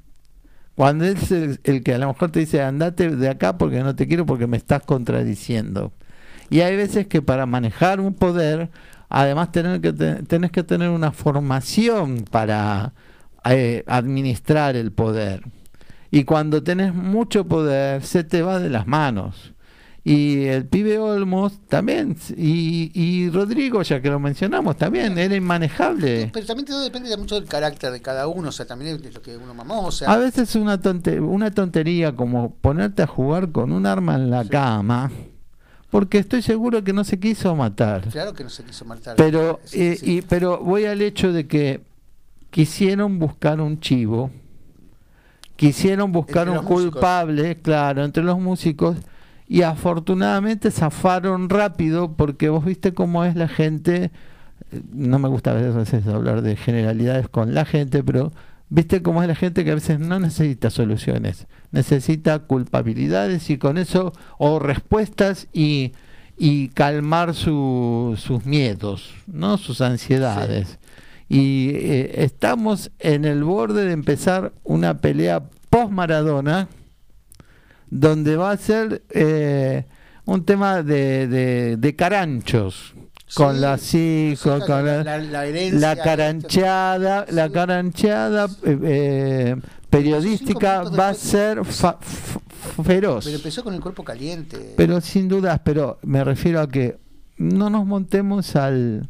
Cuando 0.74 1.04
es 1.04 1.30
el, 1.30 1.60
el 1.64 1.82
que 1.82 1.94
a 1.94 1.98
lo 1.98 2.08
mejor 2.08 2.30
te 2.32 2.40
dice, 2.40 2.62
andate 2.62 3.14
de 3.14 3.28
acá 3.28 3.58
porque 3.58 3.80
no 3.82 3.94
te 3.94 4.08
quiero 4.08 4.24
porque 4.26 4.46
me 4.46 4.56
estás 4.56 4.82
contradiciendo. 4.82 5.92
Y 6.50 6.60
hay 6.60 6.76
veces 6.76 7.06
que 7.06 7.22
para 7.22 7.46
manejar 7.46 8.00
un 8.00 8.12
poder, 8.14 8.70
además 9.08 9.52
tener 9.52 9.80
que 9.80 9.92
te- 9.92 10.22
tenés 10.24 10.50
que 10.50 10.62
tener 10.64 10.90
una 10.90 11.12
formación 11.12 12.24
para 12.30 12.92
eh, 13.44 13.84
administrar 13.86 14.76
el 14.76 14.92
poder. 14.92 15.44
Y 16.10 16.24
cuando 16.24 16.62
tenés 16.62 16.92
mucho 16.94 17.46
poder, 17.46 18.02
se 18.02 18.24
te 18.24 18.42
va 18.42 18.58
de 18.58 18.68
las 18.68 18.86
manos. 18.86 19.54
Y 20.02 20.44
el 20.46 20.64
pibe 20.66 20.98
Olmos 20.98 21.60
también, 21.68 22.16
y, 22.36 22.90
y 22.94 23.28
Rodrigo, 23.30 23.82
ya 23.82 24.00
que 24.00 24.08
lo 24.08 24.18
mencionamos, 24.18 24.76
también 24.78 25.18
era 25.18 25.36
inmanejable. 25.36 26.30
Pero 26.32 26.46
también 26.46 26.66
todo 26.66 26.82
depende 26.82 27.10
de 27.10 27.18
mucho 27.18 27.34
del 27.34 27.44
carácter 27.44 27.92
de 27.92 28.00
cada 28.00 28.26
uno, 28.26 28.48
o 28.48 28.52
sea, 28.52 28.66
también 28.66 29.00
de 29.00 29.12
lo 29.12 29.20
que 29.20 29.36
uno 29.36 29.52
mamó, 29.52 29.86
o 29.86 29.92
sea, 29.92 30.10
A 30.10 30.16
veces 30.16 30.56
una, 30.56 30.80
tonte- 30.80 31.20
una 31.20 31.50
tontería 31.50 32.16
como 32.16 32.54
ponerte 32.54 33.02
a 33.02 33.06
jugar 33.06 33.52
con 33.52 33.72
un 33.72 33.84
arma 33.84 34.14
en 34.14 34.30
la 34.30 34.42
Sí. 34.44 34.48
cama, 34.48 35.10
porque 35.90 36.18
estoy 36.18 36.42
seguro 36.42 36.82
que 36.84 36.92
no 36.92 37.04
se 37.04 37.18
quiso 37.18 37.54
matar. 37.56 38.02
claro 38.08 38.32
que 38.32 38.44
no 38.44 38.50
se 38.50 38.62
quiso 38.64 38.84
matar. 38.84 39.16
Pero, 39.16 39.60
Sí, 39.64 39.82
eh, 39.82 39.96
sí. 39.96 40.16
y, 40.18 40.22
pero 40.22 40.58
voy 40.58 40.84
al 40.84 41.02
hecho 41.02 41.32
de 41.32 41.46
que 41.46 41.80
quisieron 42.50 43.18
buscar 43.18 43.60
un 43.60 43.80
chivo, 43.80 44.30
quisieron 45.56 46.12
buscar 46.12 46.48
Entre 46.48 46.58
un 46.60 46.64
músicos. 46.64 46.92
culpable, 46.92 47.56
claro, 47.60 48.04
entre 48.04 48.22
los 48.22 48.38
músicos, 48.38 48.96
y 49.48 49.62
afortunadamente 49.62 50.70
zafaron 50.70 51.48
rápido 51.48 52.12
porque 52.12 52.48
vos 52.48 52.64
viste 52.64 52.94
cómo 52.94 53.24
es 53.24 53.34
la 53.36 53.48
gente, 53.48 54.10
eh, 54.70 54.80
no 54.92 55.18
me 55.18 55.28
gusta 55.28 55.50
a 55.50 55.54
veces 55.54 56.06
hablar 56.06 56.42
de 56.42 56.56
generalidades 56.56 57.28
con 57.28 57.52
la 57.54 57.64
gente, 57.64 58.02
pero 58.04 58.32
viste 58.70 59.02
cómo 59.02 59.20
es 59.22 59.28
la 59.28 59.34
gente 59.34 59.64
que 59.64 59.72
a 59.72 59.74
veces 59.74 59.98
no 60.00 60.18
necesita 60.18 60.70
soluciones, 60.70 61.46
necesita 61.72 62.38
culpabilidades 62.38 63.50
y 63.50 63.58
con 63.58 63.76
eso, 63.78 64.12
o 64.38 64.58
respuestas 64.58 65.48
y, 65.52 65.92
y 66.38 66.68
calmar 66.68 67.34
su- 67.34 68.14
sus 68.18 68.46
miedos, 68.46 69.12
¿no? 69.26 69.58
sus 69.58 69.80
ansiedades. 69.82 70.78
Y 71.28 71.70
eh, 71.74 72.24
estamos 72.24 72.90
en 72.98 73.24
el 73.24 73.44
borde 73.44 73.84
de 73.84 73.92
empezar 73.92 74.52
una 74.64 74.98
pelea 75.00 75.42
post-Maradona, 75.68 76.68
donde 77.88 78.36
va 78.36 78.52
a 78.52 78.56
ser 78.56 79.02
eh, 79.10 79.84
un 80.24 80.44
tema 80.44 80.82
de, 80.82 81.26
de, 81.28 81.76
de 81.76 81.96
caranchos. 81.96 82.94
Con 83.34 83.54
Sí, 83.54 83.60
la 83.60 83.78
sí, 83.78 84.32
o 84.34 84.36
sea, 84.36 84.60
con, 84.60 84.86
la, 84.86 85.04
la, 85.04 85.18
la 85.18 85.44
la 85.44 85.46
esto. 85.92 86.02
carancheada, 86.04 87.26
la 87.30 87.46
Sí. 87.46 87.52
carancheada 87.52 88.44
eh, 88.64 88.78
eh, 88.82 89.56
periodística 89.88 90.82
va 90.84 91.08
a 91.10 91.14
ser 91.14 91.64
fa- 91.64 91.98
feroz. 92.84 93.24
Pero 93.24 93.36
empezó 93.36 93.62
con 93.64 93.74
el 93.74 93.80
cuerpo 93.80 94.02
caliente. 94.04 94.74
Pero 94.76 95.00
sin 95.00 95.28
dudas, 95.28 95.60
pero 95.64 95.98
me 96.02 96.24
refiero 96.24 96.60
a 96.60 96.68
que 96.68 96.98
no 97.36 97.70
nos 97.70 97.86
montemos 97.86 98.56
al 98.56 99.08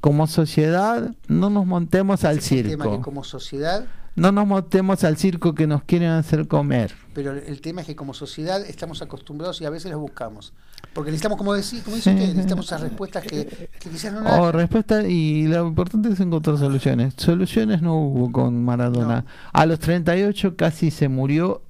como 0.00 0.26
sociedad, 0.26 1.10
no 1.28 1.50
nos 1.50 1.66
montemos 1.66 2.24
al 2.24 2.38
tema, 2.40 2.62
que 2.62 2.68
circo. 2.70 3.02
como 3.02 3.24
sociedad, 3.24 3.84
No 4.16 4.32
nos 4.32 4.46
montemos 4.46 5.04
al 5.04 5.16
circo 5.16 5.54
que 5.54 5.66
nos 5.66 5.84
quieren 5.84 6.10
hacer 6.10 6.48
comer. 6.48 6.92
pero 7.14 7.32
el 7.32 7.60
tema 7.60 7.82
es 7.82 7.86
que 7.86 7.94
como 7.96 8.12
sociedad 8.14 8.60
estamos 8.66 9.02
acostumbrados 9.02 9.60
y 9.60 9.66
a 9.66 9.70
veces 9.70 9.90
los 9.92 10.00
buscamos. 10.00 10.52
Porque 10.92 11.10
necesitamos, 11.10 11.38
como 11.38 11.54
decir, 11.54 11.82
como 11.82 11.96
Sí, 11.96 12.10
usted, 12.10 12.14
necesitamos 12.14 12.66
esas 12.66 12.80
respuestas 12.80 13.22
que, 13.22 13.46
que 13.78 13.90
quizás 13.90 14.12
no 14.12 14.20
O 14.20 14.46
nos 14.46 14.54
respuesta, 14.54 15.06
y 15.06 15.46
lo 15.46 15.66
importante 15.66 16.08
es 16.08 16.20
encontrar 16.20 16.58
soluciones. 16.58 17.14
Soluciones 17.16 17.80
no 17.80 17.96
hubo 17.96 18.32
con 18.32 18.64
Maradona. 18.64 19.20
No. 19.20 19.24
A 19.52 19.66
los 19.66 19.78
38 19.78 20.56
casi 20.56 20.90
se 20.90 21.08
murió. 21.08 21.62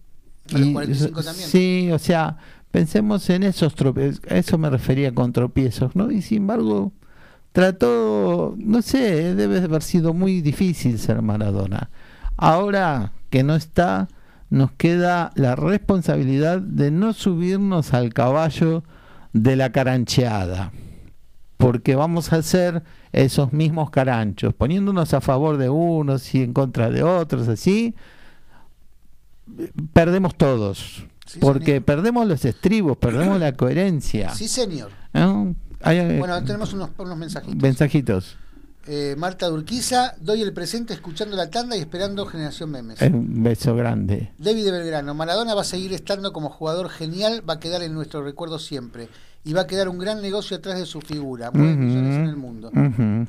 A 0.55 0.59
los 0.59 0.69
45 0.71 1.23
también. 1.23 1.49
Sí, 1.49 1.91
o 1.93 1.99
sea, 1.99 2.39
pensemos 2.71 3.29
en 3.29 3.43
esos 3.43 3.75
tropiezos. 3.75 4.21
A 4.31 4.37
eso 4.37 4.57
me 4.57 4.71
refería 4.71 5.15
con 5.15 5.33
tropiezos, 5.33 5.95
¿no? 5.95 6.11
Y 6.11 6.23
sin 6.23 6.39
embargo, 6.39 6.93
trató, 7.53 8.55
no 8.59 8.81
sé, 8.81 9.35
debe 9.35 9.59
haber 9.59 9.83
sido 9.83 10.15
muy 10.15 10.41
difícil 10.41 10.99
ser 10.99 11.21
Maradona. 11.21 11.91
Ahora 12.39 13.13
que 13.29 13.43
no 13.43 13.55
está, 13.55 14.09
nos 14.49 14.73
queda 14.73 15.31
la 15.35 15.57
responsabilidad 15.57 16.61
de 16.61 16.91
no 16.91 17.13
subirnos 17.13 17.93
al 17.93 18.15
caballo 18.15 18.83
de 19.33 19.57
la 19.57 19.71
carancheada 19.73 20.73
porque 21.57 21.95
vamos 21.95 22.33
a 22.33 22.37
hacer 22.37 22.83
esos 23.13 23.53
mismos 23.53 23.91
caranchos, 23.91 24.55
poniéndonos 24.55 25.13
a 25.13 25.21
favor 25.21 25.59
de 25.59 25.69
unos 25.69 26.35
y 26.35 26.43
en 26.43 26.55
contra 26.55 26.89
de 26.91 27.03
otros, 27.03 27.49
así, 27.49 27.95
perdemos 29.93 30.35
todos, 30.37 31.05
Sí, 31.27 31.39
porque 31.39 31.67
señor. 31.67 31.83
perdemos 31.85 32.27
los 32.27 32.45
estribos, 32.45 32.97
perdemos 32.97 33.39
la 33.39 33.53
coherencia. 33.53 34.31
Sí, 34.31 34.49
señor. 34.49 34.91
¿no? 35.13 35.55
Hay, 35.83 35.99
eh, 35.99 36.17
Bueno, 36.19 36.43
tenemos 36.45 36.73
unos, 36.73 36.91
unos 36.99 37.17
mensajitos. 37.19 37.57
mensajitos. 37.63 38.37
Eh, 38.87 39.15
Marta 39.19 39.47
Durquiza, 39.49 40.15
doy 40.21 40.41
el 40.41 40.53
presente 40.55 40.95
escuchando 40.95 41.37
la 41.37 41.51
tanda 41.51 41.77
y 41.77 41.81
esperando 41.81 42.25
Generación 42.27 42.71
Memes. 42.71 43.01
Un 43.03 43.43
beso 43.43 43.77
grande. 43.77 44.33
David 44.39 44.65
de 44.65 44.71
Belgrano, 44.71 45.15
Maradona 45.15 45.55
va 45.55 45.61
a 45.61 45.65
seguir 45.65 45.93
estando 45.93 46.33
como 46.33 46.49
jugador 46.49 46.89
genial, 46.89 47.43
va 47.49 47.55
a 47.55 47.61
quedar 47.61 47.83
en 47.83 47.93
nuestro 47.93 48.23
recuerdo 48.25 48.59
siempre. 48.59 49.09
Y 49.45 49.53
va 49.53 49.63
a 49.63 49.67
quedar 49.67 49.89
un 49.89 49.99
gran 49.99 50.21
negocio 50.23 50.57
atrás 50.57 50.79
de 50.79 50.87
su 50.87 51.01
figura. 51.01 51.51
Mueve 51.51 51.73
Ujú, 51.75 51.83
millones 51.83 52.17
en 52.17 52.25
el 52.27 52.37
mundo. 52.37 52.71
ujú, 52.75 53.27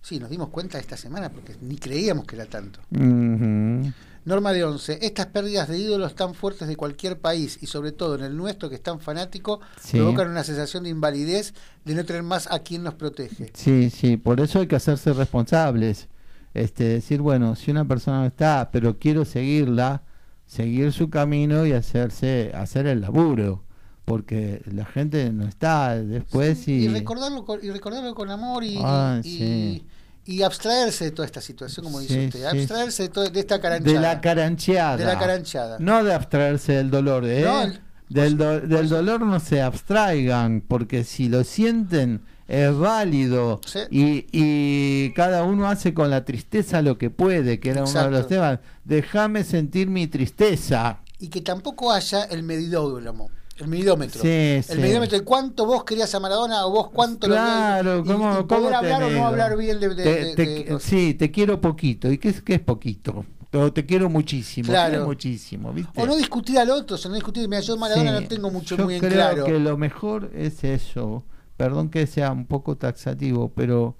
Sí, 0.00 0.18
nos 0.18 0.30
dimos 0.30 0.48
cuenta 0.48 0.78
esta 0.80 0.96
semana 0.96 1.28
porque 1.30 1.54
ni 1.60 1.76
creíamos 1.76 2.24
que 2.24 2.34
era 2.36 2.46
tanto. 2.46 2.80
ujú. 2.90 3.92
Norma 4.24 4.52
de 4.52 4.62
Once, 4.64 4.98
estas 5.02 5.26
pérdidas 5.26 5.68
de 5.68 5.78
ídolos 5.78 6.14
tan 6.14 6.34
fuertes 6.34 6.68
de 6.68 6.76
cualquier 6.76 7.18
país 7.18 7.58
y 7.60 7.66
sobre 7.66 7.90
todo 7.92 8.14
en 8.14 8.22
el 8.24 8.36
nuestro 8.36 8.68
que 8.68 8.76
es 8.76 8.82
tan 8.82 9.00
fanático, 9.00 9.60
Sí. 9.80 9.96
provocan 9.98 10.30
una 10.30 10.44
sensación 10.44 10.84
de 10.84 10.90
invalidez 10.90 11.54
de 11.84 11.94
no 11.94 12.04
tener 12.04 12.22
más 12.22 12.46
a 12.50 12.60
quien 12.60 12.82
nos 12.84 12.94
protege. 12.94 13.50
Sí, 13.54 13.90
sí, 13.90 14.16
por 14.16 14.40
eso 14.40 14.60
hay 14.60 14.66
que 14.68 14.76
hacerse 14.76 15.12
responsables. 15.12 16.08
Este, 16.54 16.84
decir, 16.84 17.20
bueno, 17.20 17.56
si 17.56 17.70
una 17.70 17.86
persona 17.88 18.20
no 18.20 18.26
está, 18.26 18.68
pero 18.70 18.98
quiero 18.98 19.24
seguirla, 19.24 20.02
seguir 20.46 20.92
su 20.92 21.08
camino 21.08 21.66
y 21.66 21.72
hacerse 21.72 22.52
hacer 22.54 22.86
el 22.86 23.00
laburo, 23.00 23.64
porque 24.04 24.60
la 24.66 24.84
gente 24.84 25.32
no 25.32 25.46
está 25.48 25.96
después 25.96 26.58
Sí, 26.58 26.72
y, 26.72 26.84
y 26.84 26.88
recordarlo 26.88 27.44
con, 27.44 27.58
y 27.64 27.70
recordarlo 27.70 28.14
con 28.14 28.30
amor 28.30 28.62
y, 28.64 28.76
Ah, 28.82 29.20
y, 29.24 29.30
sí. 29.38 29.86
Y 30.24 30.42
abstraerse 30.42 31.06
de 31.06 31.10
toda 31.10 31.26
esta 31.26 31.40
situación, 31.40 31.84
como 31.84 32.00
dice 32.00 32.26
usted, 32.26 32.40
sí. 32.40 32.58
abstraerse 32.58 33.02
de, 33.04 33.08
todo- 33.08 33.28
de 33.30 33.40
esta 33.40 33.60
caranchada. 33.60 33.94
de 33.94 34.00
la 34.00 34.20
carancheada. 34.20 34.96
De 34.96 35.04
la 35.04 35.18
caranchada. 35.18 35.76
No 35.80 36.04
de 36.04 36.14
abstraerse 36.14 36.72
del 36.74 36.90
dolor, 36.90 37.24
¿eh? 37.26 37.42
No, 37.42 37.62
el- 37.62 37.80
del, 38.08 38.36
do- 38.36 38.60
dolor 38.60 39.22
no 39.22 39.40
se 39.40 39.62
abstraigan, 39.62 40.62
porque 40.66 41.02
si 41.04 41.28
lo 41.28 41.44
sienten 41.44 42.22
es 42.46 42.76
válido 42.76 43.60
Sí. 43.64 43.78
y, 43.90 44.26
y 44.32 45.12
cada 45.14 45.44
uno 45.44 45.68
hace 45.68 45.94
con 45.94 46.10
la 46.10 46.24
tristeza 46.24 46.82
lo 46.82 46.98
que 46.98 47.08
puede, 47.08 47.58
que 47.60 47.70
era 47.70 47.84
uno 47.84 48.04
de 48.04 48.10
los 48.10 48.26
temas. 48.28 48.58
Déjame 48.84 49.44
sentir 49.44 49.88
mi 49.88 50.06
tristeza. 50.08 50.98
Y 51.18 51.28
que 51.28 51.40
tampoco 51.40 51.90
haya 51.92 52.24
el 52.24 52.42
medidómetro. 52.42 53.28
El 53.62 53.68
medidómetro. 53.68 54.20
Sí, 54.22 54.28
el 54.28 54.62
sí. 54.64 54.78
medidómetro 54.78 55.18
de 55.18 55.24
cuánto 55.24 55.64
vos 55.66 55.84
querías 55.84 56.14
a 56.14 56.20
Maradona 56.20 56.66
o 56.66 56.70
vos 56.70 56.90
cuánto 56.90 57.26
Claro, 57.26 57.96
lo 57.98 58.04
¿cómo, 58.04 58.30
y, 58.32 58.34
cómo 58.34 58.46
poder 58.48 58.74
hablar 58.74 59.02
o 59.04 59.10
no 59.10 59.26
hablar 59.26 59.56
bien 59.56 59.78
de, 59.80 59.88
de- 59.94 60.02
Te- 60.04 60.24
de- 60.24 60.34
te- 60.34 60.46
de 60.64 60.70
los- 60.70 60.82
sí, 60.82 61.14
te 61.14 61.30
quiero 61.30 61.60
poquito. 61.60 62.10
¿Y 62.10 62.18
qué 62.18 62.28
es, 62.30 62.42
qué 62.42 62.54
es 62.54 62.60
poquito? 62.60 63.24
O 63.54 63.72
te 63.72 63.84
quiero 63.84 64.08
muchísimo. 64.08 64.68
Claro. 64.68 64.90
quiero 64.90 65.06
muchísimo, 65.06 65.72
¿viste? 65.72 66.00
O 66.00 66.06
no 66.06 66.16
discutir 66.16 66.58
al 66.58 66.70
otro, 66.70 66.94
o 66.94 66.98
sea, 66.98 67.08
no 67.10 67.14
discutir, 67.16 67.46
mira, 67.48 67.60
yo 67.60 67.76
Maradona 67.76 68.16
Sí, 68.16 68.22
no 68.22 68.28
tengo 68.28 68.50
mucho 68.50 68.76
yo 68.76 68.84
muy 68.84 68.94
en 68.94 69.00
creo 69.00 69.12
claro. 69.12 69.44
que 69.44 69.58
lo 69.58 69.76
mejor 69.76 70.30
es 70.34 70.64
eso. 70.64 71.24
Perdón 71.58 71.90
que 71.90 72.06
sea 72.06 72.32
un 72.32 72.46
poco 72.46 72.76
taxativo, 72.76 73.52
pero 73.54 73.96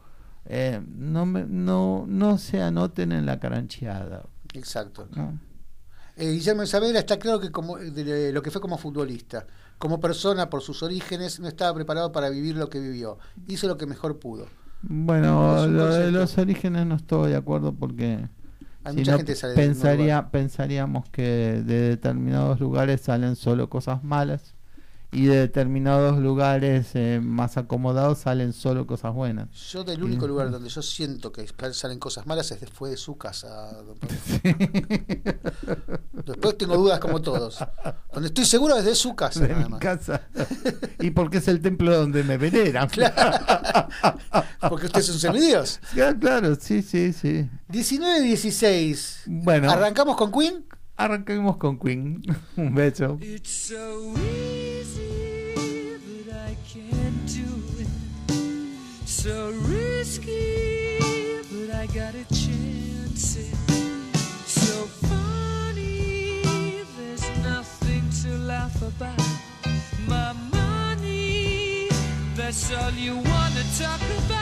eh, 0.47 0.81
no, 0.97 1.27
me- 1.27 1.45
no, 1.47 2.05
no 2.09 2.39
se 2.39 2.63
anoten 2.63 3.13
en 3.13 3.27
la 3.27 3.39
carancheada. 3.39 4.25
Exacto. 4.55 5.07
¿no? 5.15 5.39
Eh, 6.17 6.31
Guillermo 6.33 6.63
Isabela 6.63 6.99
está 6.99 7.19
claro 7.19 7.41
que 7.41 7.51
como 7.51 7.79
de- 7.79 8.05
de 8.05 8.33
lo 8.33 8.43
que 8.43 8.51
fue 8.51 8.61
como 8.61 8.79
futbolista, 8.79 9.47
como 9.79 10.01
persona 10.01 10.51
por 10.51 10.63
sus 10.63 10.83
orígenes, 10.83 11.41
no 11.41 11.49
estaba 11.49 11.75
preparado 11.75 12.13
para 12.13 12.29
vivir 12.31 12.57
lo 12.57 12.69
que 12.69 12.81
vivió. 12.81 13.19
Hizo 13.47 13.67
lo 13.69 13.77
que 13.79 13.87
mejor 13.87 14.19
pudo. 14.19 14.49
Bueno, 14.83 15.67
lo 15.69 15.87
de 15.95 16.11
los 16.11 16.39
orígenes 16.39 16.87
no 16.87 16.97
estoy 16.97 17.31
de 17.31 17.37
acuerdo 17.37 17.73
porque 17.75 18.29
Hay 18.85 18.95
si 18.95 18.97
mucha 18.97 19.13
no, 19.13 19.19
gente 19.19 19.35
sale 19.35 19.55
pensaría, 19.55 20.31
pensaríamos 20.31 21.09
que 21.11 21.23
de 21.23 21.91
determinados 21.91 22.61
lugares 22.61 23.01
salen 23.03 23.37
solo 23.37 23.69
cosas 23.71 24.03
malas 24.05 24.55
y 25.15 25.27
de 25.27 25.37
determinados 25.37 26.19
lugares 26.19 26.89
eh, 26.95 27.21
más 27.23 27.59
acomodados 27.59 28.19
salen 28.21 28.53
solo 28.55 28.87
cosas 28.87 29.13
buenas. 29.13 29.51
Yo 29.71 29.85
del 29.85 30.03
único 30.03 30.23
Sí. 30.23 30.29
lugar 30.29 30.51
donde 30.51 30.71
yo 30.71 30.81
siento 30.81 31.31
que 31.33 31.47
salen 31.73 31.99
cosas 31.99 32.27
malas 32.27 32.51
es 32.51 32.61
de- 32.63 32.67
fue 32.67 32.89
de 32.91 32.97
su 32.97 33.19
casa. 33.19 33.73
don 33.83 33.99
Pablo. 33.99 34.17
Después 36.25 36.57
tengo 36.57 36.77
dudas 36.77 36.99
como 36.99 37.21
todos. 37.21 37.59
Donde 38.13 38.29
estoy 38.29 38.45
seguro 38.47 38.77
es 38.79 38.85
de 38.85 38.95
su 38.95 39.15
casa. 39.15 39.41
de 39.41 39.49
nada 39.49 39.65
mi 39.65 39.69
más. 39.71 39.81
casa. 39.81 40.23
y 41.01 41.11
porque 41.11 41.39
es 41.39 41.49
el 41.49 41.61
templo 41.61 41.95
donde 41.97 42.23
me 42.25 42.39
veneran. 42.39 42.89
Porque 44.69 44.87
usted 44.87 45.01
es 45.01 45.09
un 45.11 45.19
semidios. 45.19 45.81
Ya, 45.95 46.17
claro, 46.17 46.55
sí, 46.55 46.83
sí, 46.83 47.13
sí. 47.13 47.49
19-16. 47.69 49.23
Bueno, 49.27 49.71
¿Arrancamos 49.71 50.17
con 50.17 50.31
Queen? 50.33 50.65
Arranquemos 50.97 51.57
con 51.57 51.79
Queen. 51.79 52.23
Un 52.57 52.75
beso. 52.75 53.19
It's 53.21 53.51
so 53.51 54.15
easy, 54.19 55.97
but 56.27 56.35
I 56.35 56.57
can't 56.73 57.27
do 57.27 57.49
it. 57.79 57.89
So 59.07 59.53
risky, 59.69 60.99
but 61.51 61.75
I 61.75 61.87
got 61.87 62.15
a 62.15 62.25
chance 62.35 63.37
it. 63.37 63.55
So 64.47 64.87
funny, 65.09 66.43
there's 66.97 67.29
nothing 67.45 68.03
to 68.23 68.39
laugh 68.39 68.77
about. 68.83 69.21
My 70.07 70.33
money, 70.51 71.89
that's 72.35 72.73
all 72.75 72.91
you 72.93 73.17
wanna 73.17 73.65
talk 73.79 74.01
about. 74.27 74.42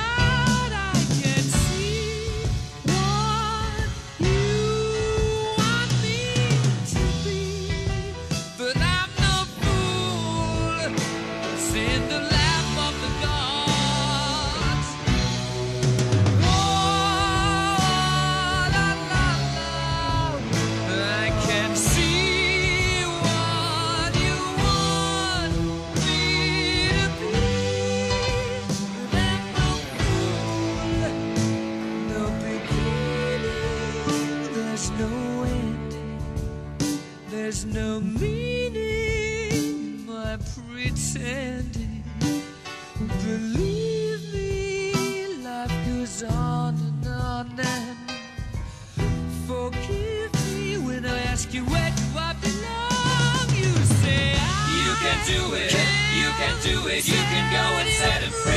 No 38.01 38.21
meaning 38.21 40.07
my 40.07 40.39
pretending. 40.55 42.05
Believe 42.99 44.33
me, 44.33 44.93
life 45.43 45.73
goes 45.87 46.23
on 46.23 46.75
and 46.75 47.07
on 47.07 47.61
and 47.61 47.97
forgive 49.47 50.33
me 50.55 50.79
when 50.79 51.05
I 51.05 51.19
ask 51.25 51.53
you 51.53 51.65
where 51.65 51.91
do 51.97 52.19
I 52.19 52.35
belong. 52.41 53.57
You 53.57 53.73
say 54.03 54.33
you 54.85 54.95
can 55.05 55.19
do 55.27 55.55
it, 55.55 55.73
you 56.17 56.31
can 56.41 56.57
do 56.63 56.89
it, 56.89 57.07
you 57.09 57.15
can 57.15 57.53
go 57.53 57.65
and 57.81 57.89
set 57.89 58.23
him 58.23 58.31
free 58.31 58.50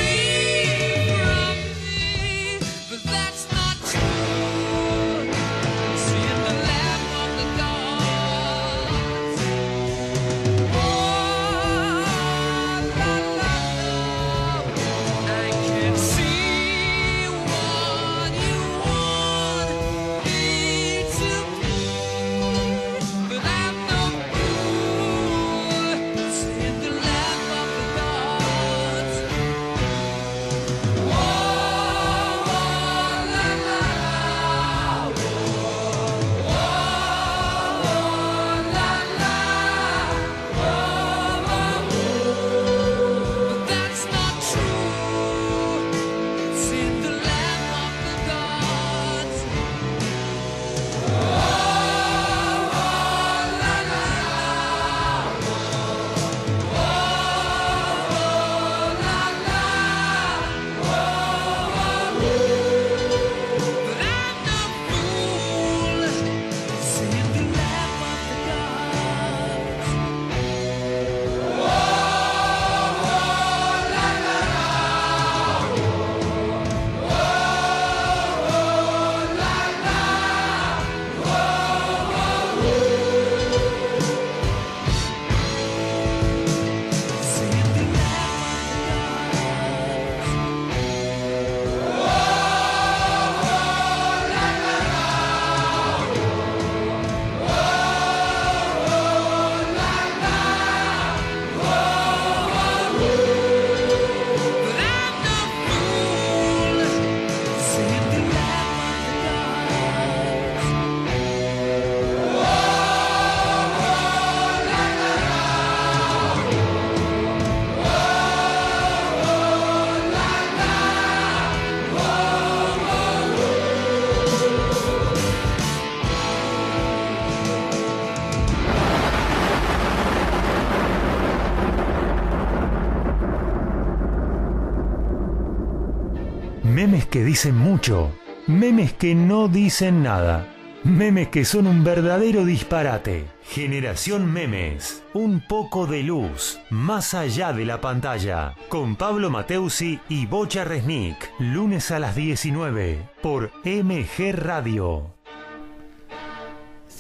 que 137.13 137.23
dicen 137.23 137.55
mucho, 137.55 138.11
memes 138.47 138.91
que 138.91 139.13
no 139.13 139.47
dicen 139.47 140.01
nada, 140.01 140.51
memes 140.83 141.27
que 141.27 141.45
son 141.45 141.67
un 141.67 141.83
verdadero 141.83 142.43
disparate. 142.43 143.27
Generación 143.43 144.33
Memes, 144.33 145.03
un 145.13 145.39
poco 145.47 145.85
de 145.85 146.01
luz, 146.01 146.59
más 146.71 147.13
allá 147.13 147.53
de 147.53 147.65
la 147.65 147.79
pantalla, 147.81 148.55
con 148.67 148.95
Pablo 148.95 149.29
Mateusi 149.29 149.99
y 150.09 150.25
Bocha 150.25 150.63
Resnick, 150.63 151.29
lunes 151.37 151.91
a 151.91 151.99
las 151.99 152.15
19 152.15 153.07
por 153.21 153.51
MG 153.63 154.31
Radio. 154.33 155.13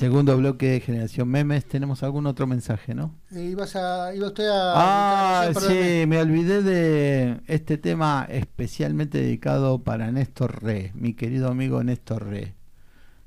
Segundo 0.03 0.35
bloque 0.35 0.67
de 0.67 0.79
Generación 0.81 1.29
Memes. 1.29 1.63
¿Tenemos 1.63 2.03
algún 2.03 2.25
otro 2.25 2.45
mensaje, 2.45 2.93
no? 2.93 3.15
Eh, 3.31 3.45
ibas 3.45 3.77
a, 3.77 4.13
iba 4.13 4.27
usted 4.27 4.49
a. 4.49 4.73
Ah, 5.45 5.51
sí, 5.57 6.03
me 6.09 6.19
olvidé 6.19 6.61
de 6.61 7.39
este 7.47 7.77
tema 7.77 8.27
especialmente 8.29 9.19
dedicado 9.19 9.81
para 9.81 10.11
Néstor 10.11 10.61
Re, 10.61 10.91
mi 10.93 11.13
querido 11.13 11.47
amigo 11.47 11.81
Néstor 11.85 12.27
Re, 12.27 12.53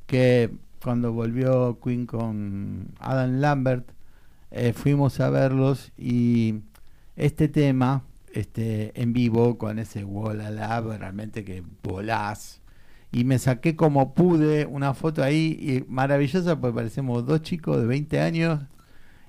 que 0.06 0.50
cuando 0.84 1.14
volvió 1.14 1.80
Queen 1.82 2.04
con 2.04 2.88
Adam 3.00 3.40
Lambert, 3.40 3.88
eh, 4.50 4.74
fuimos 4.74 5.18
a 5.20 5.30
verlos 5.30 5.92
y 5.96 6.56
este 7.16 7.48
tema, 7.48 8.02
este 8.34 8.92
en 9.00 9.14
vivo 9.14 9.56
con 9.56 9.78
ese 9.78 10.04
Walla 10.04 10.50
Lab, 10.50 10.94
realmente 10.98 11.42
que 11.42 11.62
volás. 11.82 12.60
Y 13.16 13.24
me 13.24 13.38
saqué 13.38 13.76
como 13.76 14.12
pude 14.12 14.66
una 14.66 14.92
foto 14.92 15.22
ahí 15.22 15.56
y 15.58 15.90
maravillosa 15.90 16.60
porque 16.60 16.74
parecemos 16.74 17.24
dos 17.24 17.40
chicos 17.40 17.80
de 17.80 17.86
20 17.86 18.20
años 18.20 18.60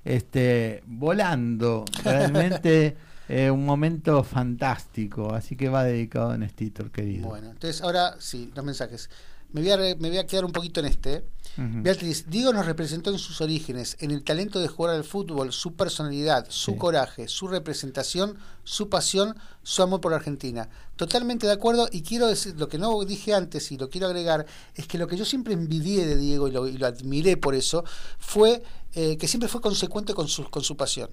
este 0.04 0.82
volando 0.84 1.86
realmente 2.04 2.98
eh, 3.30 3.50
un 3.50 3.64
momento 3.64 4.22
fantástico 4.24 5.32
así 5.32 5.56
que 5.56 5.70
va 5.70 5.84
dedicado 5.84 6.32
a 6.32 6.36
Néstor 6.36 6.90
querido 6.90 7.30
Bueno, 7.30 7.48
entonces 7.48 7.80
ahora 7.80 8.16
sí, 8.18 8.52
los 8.54 8.62
mensajes. 8.62 9.08
Me 9.52 9.62
voy, 9.62 9.70
a, 9.70 9.78
me 9.78 9.94
voy 10.10 10.18
a 10.18 10.26
quedar 10.26 10.44
un 10.44 10.52
poquito 10.52 10.80
en 10.80 10.86
este. 10.86 11.24
Beatriz, 11.60 12.26
Diego 12.28 12.52
nos 12.52 12.66
representó 12.66 13.10
en 13.10 13.18
sus 13.18 13.40
orígenes, 13.40 13.96
en 13.98 14.12
el 14.12 14.22
talento 14.22 14.60
de 14.60 14.68
jugar 14.68 14.94
al 14.94 15.02
fútbol, 15.02 15.52
su 15.52 15.74
personalidad, 15.74 16.46
su 16.50 16.70
Sí. 16.72 16.76
coraje, 16.78 17.26
su 17.26 17.48
representación, 17.48 18.38
su 18.62 18.88
pasión, 18.88 19.34
su 19.64 19.82
amor 19.82 20.00
por 20.00 20.14
Argentina. 20.14 20.68
Totalmente 20.94 21.46
de 21.48 21.52
acuerdo 21.52 21.88
y 21.90 22.02
quiero 22.02 22.28
decir, 22.28 22.54
lo 22.56 22.68
que 22.68 22.78
no 22.78 23.04
dije 23.04 23.34
antes 23.34 23.72
y 23.72 23.76
lo 23.76 23.90
quiero 23.90 24.06
agregar, 24.06 24.46
es 24.76 24.86
que 24.86 24.98
lo 24.98 25.08
que 25.08 25.16
yo 25.16 25.24
siempre 25.24 25.52
envidié 25.54 26.06
de 26.06 26.16
Diego 26.16 26.46
y 26.46 26.52
lo, 26.52 26.68
y 26.68 26.78
lo 26.78 26.86
admiré 26.86 27.36
por 27.36 27.54
eso, 27.56 27.84
fue 28.18 28.62
eh, 28.94 29.16
que 29.16 29.26
siempre 29.26 29.48
fue 29.48 29.60
consecuente 29.60 30.14
con 30.14 30.28
su, 30.28 30.48
con 30.48 30.62
su 30.62 30.76
pasión. 30.76 31.10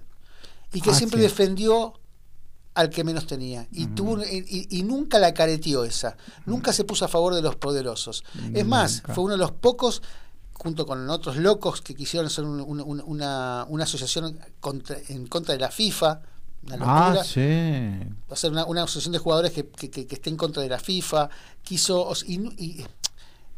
Y 0.72 0.80
que 0.80 0.90
Ah, 0.90 0.94
siempre 0.94 1.18
sí. 1.18 1.24
defendió 1.24 1.94
al 2.74 2.90
que 2.90 3.04
menos 3.04 3.26
tenía 3.26 3.66
y 3.72 3.86
tuvo 3.86 4.22
y, 4.22 4.66
y 4.70 4.82
nunca 4.82 5.18
la 5.18 5.32
careteó 5.32 5.82
esa 5.84 6.18
nunca 6.44 6.74
se 6.74 6.84
puso 6.84 7.06
a 7.06 7.08
favor 7.08 7.34
de 7.34 7.40
los 7.40 7.56
poderosos 7.56 8.22
es 8.52 8.66
más 8.66 8.96
Nunca. 8.96 9.14
fue 9.14 9.24
uno 9.24 9.32
de 9.32 9.38
los 9.38 9.52
pocos 9.52 10.02
junto 10.58 10.86
con 10.86 11.08
otros 11.10 11.36
locos 11.36 11.82
que 11.82 11.94
quisieron 11.94 12.26
hacer 12.26 12.44
un- 12.44 12.60
un- 12.60 12.80
un- 12.80 13.02
una, 13.06 13.64
una 13.68 13.84
asociación 13.84 14.38
contra- 14.60 14.96
en 15.08 15.26
contra 15.26 15.52
de 15.54 15.60
la 15.60 15.70
FIFA 15.70 16.20
una 16.66 16.76
locura. 16.76 17.20
ah 17.20 17.24
sí 17.24 18.00
hacer 18.30 18.50
una, 18.50 18.64
una 18.64 18.82
asociación 18.82 19.12
de 19.12 19.18
jugadores 19.18 19.52
que, 19.52 19.68
que, 19.68 19.90
que- 19.90 20.06
que 20.06 20.14
esté 20.16 20.30
en 20.30 20.36
contra 20.36 20.62
de 20.62 20.68
la 20.68 20.78
FIFA. 20.78 21.28
Quiso 21.62 22.12
y, 22.26 22.34
y- 22.64 22.82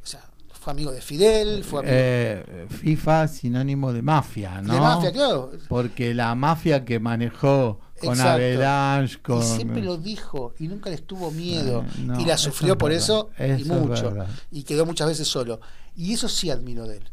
o 0.03 0.07
sea 0.07 0.21
fue 0.53 0.73
amigo 0.73 0.91
de 0.91 1.01
Fidel 1.01 1.65
fue 1.65 1.81
amigo 1.81 1.95
Eh, 1.97 2.67
FIFA 2.69 3.29
sinónimo 3.29 3.93
de 3.93 4.03
mafia 4.03 4.61
no 4.61 4.75
de 4.75 4.81
mafia 4.81 5.13
claro. 5.13 5.53
Porque 5.69 6.15
la 6.15 6.35
mafia 6.35 6.85
que 6.85 6.99
manejó 7.01 7.81
con 7.99 8.11
Exacto. 8.11 8.43
Avalanche 8.43 9.19
con 9.21 9.39
Y 9.41 9.43
siempre 9.43 9.83
lo 9.83 9.97
dijo 9.97 10.55
y 10.59 10.69
nunca 10.69 10.91
les 10.91 11.03
tuvo 11.07 11.31
miedo. 11.31 11.85
No, 12.05 12.21
y 12.21 12.25
la 12.25 12.37
sufrió 12.39 12.79
por 12.79 12.93
eso 12.93 13.31
y 13.39 13.63
eso 13.63 13.75
mucho. 13.75 14.15
Y 14.51 14.63
quedó 14.63 14.87
muchas 14.87 15.09
veces 15.09 15.29
solo. 15.29 15.61
Y 15.97 16.13
eso 16.15 16.29
sí 16.29 16.51
admiro 16.51 16.87
de 16.87 16.99
él. 16.99 17.11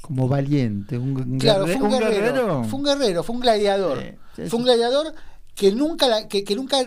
como 0.00 0.28
valiente 0.28 0.96
un, 0.96 1.38
Claro, 1.38 1.66
fue 1.66 1.76
un, 1.76 1.90
guerrero, 1.90 2.10
guerrero 2.22 2.64
Fue 2.64 2.78
un 2.78 2.84
guerrero, 2.84 3.22
fue 3.24 3.34
un 3.36 3.40
gladiador. 3.42 3.98
Sí, 4.00 4.42
sí, 4.44 4.48
fue 4.48 4.58
un 4.60 4.64
gladiador 4.64 5.14
que 5.54 5.72
nunca, 5.72 6.06
la- 6.08 6.28
que, 6.28 6.44
que 6.44 6.54
nunca 6.54 6.78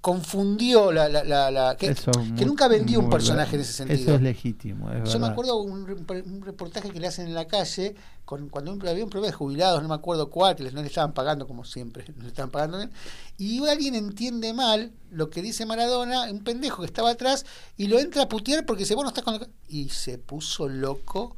confundió 0.00 0.92
la... 0.92 1.08
la, 1.08 1.24
la- 1.24 1.50
la- 1.50 1.76
que, 1.76 1.94
nunca 2.46 2.68
vendió 2.68 3.00
un 3.00 3.10
personaje 3.10 3.56
en 3.56 3.62
ese 3.62 3.72
sentido. 3.72 4.00
eso 4.00 4.14
es 4.14 4.22
legítimo 4.22 4.90
es 4.92 5.12
Yo 5.12 5.18
me 5.18 5.26
acuerdo 5.26 5.56
un, 5.56 5.82
un 5.82 6.42
reportaje 6.42 6.90
que 6.90 7.00
le 7.00 7.08
hacen 7.08 7.26
en 7.26 7.34
la 7.34 7.46
calle 7.46 7.94
con, 8.24 8.48
cuando 8.48 8.72
había 8.88 9.04
un 9.04 9.10
problema 9.10 9.32
de 9.32 9.36
jubilados, 9.36 9.82
no 9.82 9.88
me 9.88 9.94
acuerdo 9.94 10.28
cuál, 10.30 10.54
que 10.54 10.62
les, 10.62 10.72
no 10.74 10.82
le 10.82 10.88
estaban 10.88 11.14
pagando 11.14 11.46
como 11.46 11.64
siempre, 11.64 12.04
no 12.16 12.22
le 12.22 12.28
estaban 12.28 12.50
pagando 12.50 12.76
bien, 12.76 12.90
y 13.38 13.66
alguien 13.66 13.94
entiende 13.94 14.52
mal 14.52 14.92
lo 15.10 15.30
que 15.30 15.40
dice 15.40 15.64
Maradona, 15.64 16.30
un 16.30 16.44
pendejo 16.44 16.82
que 16.82 16.86
estaba 16.86 17.10
atrás, 17.10 17.46
y 17.78 17.86
lo 17.86 17.98
entra 17.98 18.24
a 18.24 18.28
putear 18.28 18.66
porque 18.66 18.82
dice, 18.82 18.94
bueno, 18.94 19.08
estás 19.08 19.24
con... 19.24 19.34
la-". 19.34 19.48
Y 19.68 19.88
se 19.88 20.18
puso 20.18 20.68
loco 20.68 21.36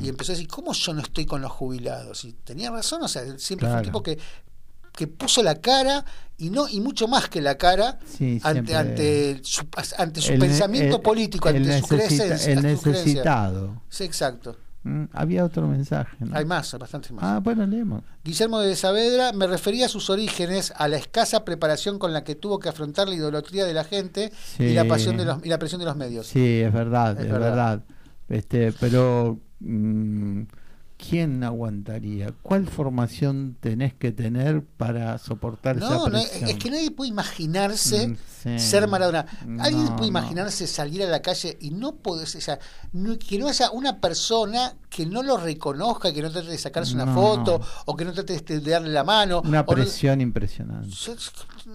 y 0.00 0.08
empezó 0.08 0.32
a 0.32 0.34
decir, 0.34 0.48
¿cómo 0.48 0.72
yo 0.72 0.94
no 0.94 1.02
estoy 1.02 1.26
con 1.26 1.42
los 1.42 1.52
jubilados? 1.52 2.24
Y 2.24 2.32
tenía 2.32 2.70
razón, 2.70 3.02
o 3.02 3.08
sea, 3.08 3.38
siempre 3.38 3.68
fue 3.68 3.76
un 3.76 3.82
tipo 3.84 4.02
que 4.02 4.18
que 4.98 5.06
puso 5.06 5.44
la 5.44 5.54
cara 5.60 6.04
y 6.36 6.50
no 6.50 6.68
y 6.68 6.80
mucho 6.80 7.06
más 7.06 7.28
que 7.28 7.40
la 7.40 7.54
cara 7.56 8.00
Sí, 8.04 8.40
ante 8.42 8.74
ante 8.74 9.40
su, 9.44 9.64
ante 9.96 10.20
su 10.20 10.32
El 10.32 10.40
ne- 10.40 10.46
pensamiento 10.46 10.96
el- 10.96 11.02
político, 11.02 11.48
el 11.48 11.56
ante 11.58 11.80
su 11.82 11.94
necesita- 11.96 12.24
creencia. 12.26 12.52
el 12.52 12.58
su 12.58 12.62
creencia. 12.82 12.92
necesitado 12.92 13.82
Sí, 13.88 14.02
exacto. 14.04 14.56
Mm, 14.82 15.04
había 15.12 15.44
otro 15.44 15.66
mensaje 15.68 16.16
¿no? 16.20 16.36
Hay 16.36 16.44
más, 16.44 16.72
bastantes 16.78 17.12
más. 17.12 17.22
ah 17.24 17.40
bueno 17.42 17.64
leemos 17.66 18.02
Guillermo 18.24 18.58
de 18.60 18.74
Saavedra 18.74 19.32
me 19.32 19.46
refería 19.46 19.86
a 19.86 19.88
sus 19.88 20.10
orígenes, 20.10 20.72
a 20.76 20.88
la 20.88 20.96
escasa 20.96 21.44
preparación 21.44 21.98
con 22.00 22.12
la 22.12 22.24
que 22.24 22.34
tuvo 22.34 22.58
que 22.58 22.68
afrontar 22.68 23.08
la 23.08 23.14
idolatría 23.14 23.64
de 23.64 23.74
la 23.74 23.84
gente 23.84 24.32
y 24.58 24.72
la 24.74 24.84
pasión 24.84 25.16
de 25.16 25.24
los 25.26 25.44
y 25.44 25.48
la 25.48 25.58
presión 25.58 25.78
de 25.80 25.84
los 25.86 25.96
medios. 25.96 26.26
Sí, 26.26 26.60
es 26.60 26.72
verdad, 26.72 27.16
Es 27.18 27.26
es, 27.26 27.30
verdad. 27.32 27.48
verdad. 27.50 27.84
Este, 28.28 28.72
pero 28.72 29.38
mm, 29.60 30.42
¿quién 30.98 31.42
aguantaría? 31.44 32.32
¿Cuál 32.42 32.66
formación 32.66 33.56
tenés 33.60 33.94
que 33.94 34.10
tener 34.12 34.62
para 34.64 35.16
soportar 35.18 35.76
esa 35.78 35.88
No, 35.88 36.08
no, 36.08 36.18
presión? 36.20 36.48
es 36.50 36.56
que 36.56 36.70
nadie 36.70 36.90
puede 36.90 37.08
imaginarse 37.10 38.08
Mm, 38.08 38.16
sí. 38.42 38.58
ser 38.58 38.88
Maradona. 38.88 39.24
Alguien 39.60 39.84
No, 39.84 39.96
puede 39.96 40.10
no. 40.10 40.18
imaginarse 40.18 40.66
salir 40.66 41.02
a 41.04 41.06
la 41.06 41.22
calle 41.22 41.56
y 41.60 41.70
no 41.70 41.94
poder, 41.94 42.24
o 42.26 42.40
sea, 42.40 42.58
no- 42.92 43.16
que 43.18 43.38
no 43.38 43.48
haya 43.48 43.70
una 43.70 44.00
persona 44.00 44.74
que 44.90 45.06
no 45.06 45.22
lo 45.22 45.36
reconozca, 45.36 46.12
que 46.12 46.20
no 46.20 46.30
trate 46.32 46.48
de 46.48 46.58
sacarse 46.58 46.94
una 46.94 47.06
No, 47.06 47.14
foto 47.14 47.58
no. 47.60 47.66
o 47.86 47.96
que 47.96 48.04
no 48.04 48.12
trate 48.12 48.40
de, 48.40 48.60
de 48.60 48.70
darle 48.70 48.90
la 48.90 49.04
mano. 49.04 49.40
Una 49.44 49.58
no- 49.60 49.66
presión 49.66 50.20
impresionante. 50.20 50.88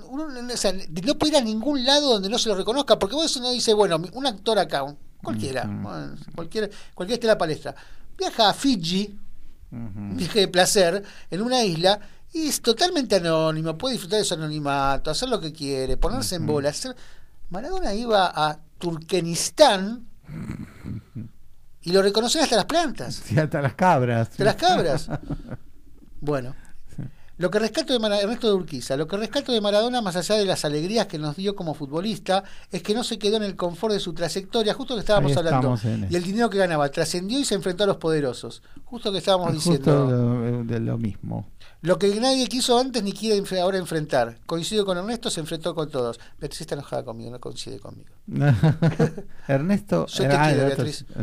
uno, 0.09 0.25
o 0.53 0.57
sea, 0.57 0.73
no 0.73 1.15
puede 1.17 1.31
ir 1.31 1.37
a 1.37 1.41
ningún 1.41 1.85
lado 1.85 2.13
donde 2.13 2.27
no 2.29 2.37
se 2.37 2.49
lo 2.49 2.55
reconozca, 2.55 2.99
porque 2.99 3.15
vos 3.15 3.35
uno 3.37 3.51
dice, 3.51 3.73
bueno, 3.73 4.01
un 4.13 4.25
actor 4.27 4.59
acá, 4.59 4.83
cualquiera, 5.23 5.63
cualquiera, 6.35 6.69
cualquiera 6.93 7.15
esté 7.15 7.27
en 7.27 7.29
la 7.29 7.37
palestra, 7.37 7.75
viaja 8.17 8.49
a 8.49 8.53
Fiji, 8.53 9.17
Ujú. 9.71 10.15
viaje 10.15 10.39
de 10.41 10.47
placer, 10.47 11.03
en 11.31 11.41
una 11.41 11.63
isla, 11.63 11.99
y 12.33 12.47
es 12.47 12.61
totalmente 12.61 13.15
anónimo, 13.17 13.77
puede 13.77 13.93
disfrutar 13.93 14.19
de 14.19 14.25
su 14.25 14.33
anonimato, 14.33 15.11
hacer 15.11 15.29
lo 15.29 15.39
que 15.39 15.51
quiere, 15.53 15.97
ponerse 15.97 16.35
en 16.35 16.45
bola. 16.45 16.69
hacer- 16.69 16.95
Maradona 17.49 17.93
iba 17.93 18.31
a 18.33 18.59
Turkmenistán 18.79 20.07
y 21.81 21.91
lo 21.91 22.01
reconocían 22.01 22.43
hasta 22.45 22.55
las 22.55 22.65
plantas. 22.65 23.15
Sí, 23.15 23.37
hasta 23.37 23.61
las 23.61 23.75
cabras. 23.75 24.35
De 24.37 24.45
las 24.45 24.55
cabras. 24.55 25.07
Bueno. 26.21 26.55
Lo 27.37 27.49
que 27.49 27.57
rescato 27.59 27.93
de 27.93 27.99
Mara- 27.99 28.21
Ernesto 28.21 28.47
de 28.47 28.53
Urquiza, 28.53 28.95
lo 28.95 29.07
que 29.07 29.17
rescato 29.17 29.51
de 29.51 29.59
Maradona, 29.59 30.01
más 30.01 30.15
allá 30.15 30.35
de 30.35 30.45
las 30.45 30.65
alegrías 30.65 31.07
que 31.07 31.17
nos 31.17 31.35
dio 31.35 31.55
como 31.55 31.73
futbolista, 31.73 32.43
es 32.71 32.83
que 32.83 32.93
no 32.93 33.03
se 33.03 33.17
quedó 33.17 33.37
en 33.37 33.43
el 33.43 33.55
confort 33.55 33.93
de 33.93 33.99
su 33.99 34.13
trayectoria, 34.13 34.73
justo 34.75 34.93
que 34.93 34.99
estábamos 34.99 35.35
hablando, 35.35 35.75
y 36.09 36.15
el 36.15 36.23
dinero 36.23 36.49
que 36.49 36.59
ganaba, 36.59 36.89
trascendió 36.89 37.39
y 37.39 37.45
se 37.45 37.55
enfrentó 37.55 37.85
a 37.85 37.87
los 37.87 37.97
poderosos. 37.97 38.61
Justo 38.85 39.11
que 39.11 39.17
estábamos 39.17 39.51
Justo 39.53 39.69
diciendo. 39.71 40.07
lo, 40.11 40.63
de 40.63 40.79
lo 40.79 40.97
mismo. 40.99 41.47
Lo 41.81 41.97
que 41.99 42.15
nadie 42.19 42.47
quiso 42.47 42.79
antes 42.79 43.03
ni 43.03 43.11
quiere 43.11 43.43
ahora 43.59 43.77
enfrentar. 43.77 44.37
Coincido 44.45 44.85
con 44.85 44.97
Ernesto, 44.97 45.29
se 45.29 45.39
enfrentó 45.41 45.73
con 45.75 45.89
todos. 45.89 46.19
Beatriz 46.39 46.61
está 46.61 46.75
enojada 46.75 47.03
conmigo, 47.03 47.31
no 47.31 47.39
coincide 47.39 47.79
conmigo. 47.79 48.11
Ernesto. 49.47 50.05
Yo 50.07 50.23
te 50.27 50.35
ah, 50.35 50.47
quiero, 50.49 50.67
Beatriz. 50.67 51.05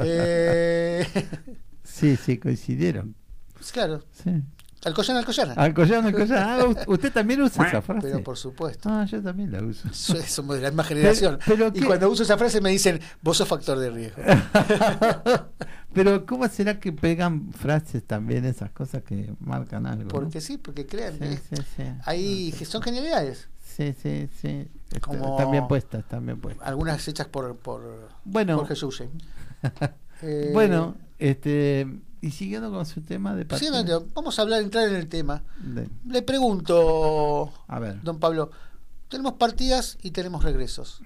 Eh, 0.00 1.06
sí, 1.84 2.16
sí, 2.16 2.38
coincidieron. 2.38 3.14
pues 3.54 3.70
claro, 3.70 4.02
Sí. 4.12 4.30
Alcoyana, 4.88 5.20
Alcoyana. 5.20 5.52
Alcoyano, 5.54 6.08
Alcoyano. 6.08 6.74
Ah, 6.76 6.84
usted 6.86 7.12
también 7.12 7.40
usa 7.42 7.66
esa 7.68 7.80
frase. 7.82 8.08
Pero 8.08 8.22
por 8.24 8.36
supuesto. 8.36 8.88
Ah, 8.90 9.04
yo 9.04 9.22
también 9.22 9.52
la 9.52 9.62
uso. 9.62 9.88
So- 9.92 10.20
Somos 10.22 10.56
de 10.56 10.62
la 10.62 10.70
misma 10.70 10.84
generación. 10.84 11.38
pero 11.46 11.70
y 11.74 11.80
cuando 11.82 12.10
uso 12.10 12.22
esa 12.24 12.36
frase 12.36 12.60
me 12.60 12.70
dicen, 12.70 13.00
vos 13.22 13.36
sos 13.36 13.46
factor 13.48 13.78
de 13.78 13.90
riesgo. 13.90 14.22
Pero 15.94 16.26
¿cómo 16.26 16.46
será 16.48 16.78
que 16.78 16.92
pegan 16.92 17.50
frases 17.52 18.04
también 18.04 18.44
esas 18.44 18.70
cosas 18.70 19.02
que 19.02 19.32
marcan 19.40 19.86
algo? 19.86 20.04
¿no? 20.04 20.08
Porque 20.10 20.40
sí, 20.40 20.58
porque 20.58 20.86
crean. 20.86 21.14
Sí, 21.14 21.18
que 21.20 21.36
sí, 21.56 21.62
sí. 21.76 21.82
Hay, 22.04 22.52
son 22.52 22.82
genialidades. 22.82 23.48
Sí, 23.64 23.94
sí, 24.00 24.28
sí. 24.40 24.68
Como- 25.00 25.30
Están 25.38 25.50
bien 25.50 25.66
puestas, 25.66 26.04
bien 26.22 26.40
puestas. 26.40 26.66
Algunas 26.68 27.06
hechas 27.08 27.26
por, 27.28 27.56
por 27.56 28.08
Bueno, 28.24 28.56
Jorge 28.58 28.76
Suche. 28.76 29.08
Eh, 30.20 30.50
bueno, 30.52 30.96
este, 31.20 31.86
y 32.20 32.30
siguiendo 32.30 32.70
con 32.70 32.84
su 32.86 33.00
tema 33.02 33.34
de 33.34 33.42
sí, 33.42 33.48
partido. 33.48 33.82
no, 33.84 34.06
vamos 34.14 34.38
a 34.38 34.42
hablar, 34.42 34.60
entrar 34.62 34.88
en 34.88 34.94
el 34.96 35.08
tema. 35.08 35.42
de- 35.60 35.88
Le 36.06 36.22
pregunto, 36.22 37.52
a 37.68 37.78
ver. 37.78 38.00
don 38.02 38.18
Pablo, 38.18 38.50
tenemos 39.08 39.34
partidas 39.34 39.98
y 40.02 40.10
tenemos 40.10 40.42
regresos. 40.44 41.00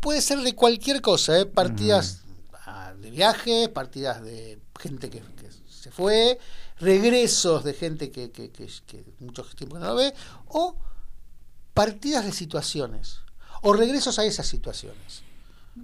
Puede 0.00 0.20
ser 0.22 0.38
de 0.40 0.54
cualquier 0.54 1.00
cosa, 1.02 1.38
¿eh? 1.38 1.46
partidas 1.46 2.22
ah, 2.66 2.92
de 2.98 3.10
viaje, 3.10 3.68
partidas 3.68 4.22
de 4.22 4.58
gente 4.78 5.10
que, 5.10 5.20
que 5.20 5.50
se 5.68 5.90
fue, 5.90 6.38
regresos 6.78 7.62
de 7.64 7.74
gente 7.74 8.10
que, 8.10 8.30
que, 8.30 8.50
que, 8.50 8.66
que 8.86 9.04
mucho 9.20 9.44
tiempo 9.56 9.78
no 9.78 9.86
lo 9.88 9.94
ve, 9.96 10.14
o 10.46 10.74
partidas 11.74 12.24
de 12.24 12.32
situaciones, 12.32 13.18
o 13.62 13.72
regresos 13.74 14.18
a 14.18 14.24
esas 14.24 14.46
situaciones. 14.46 15.22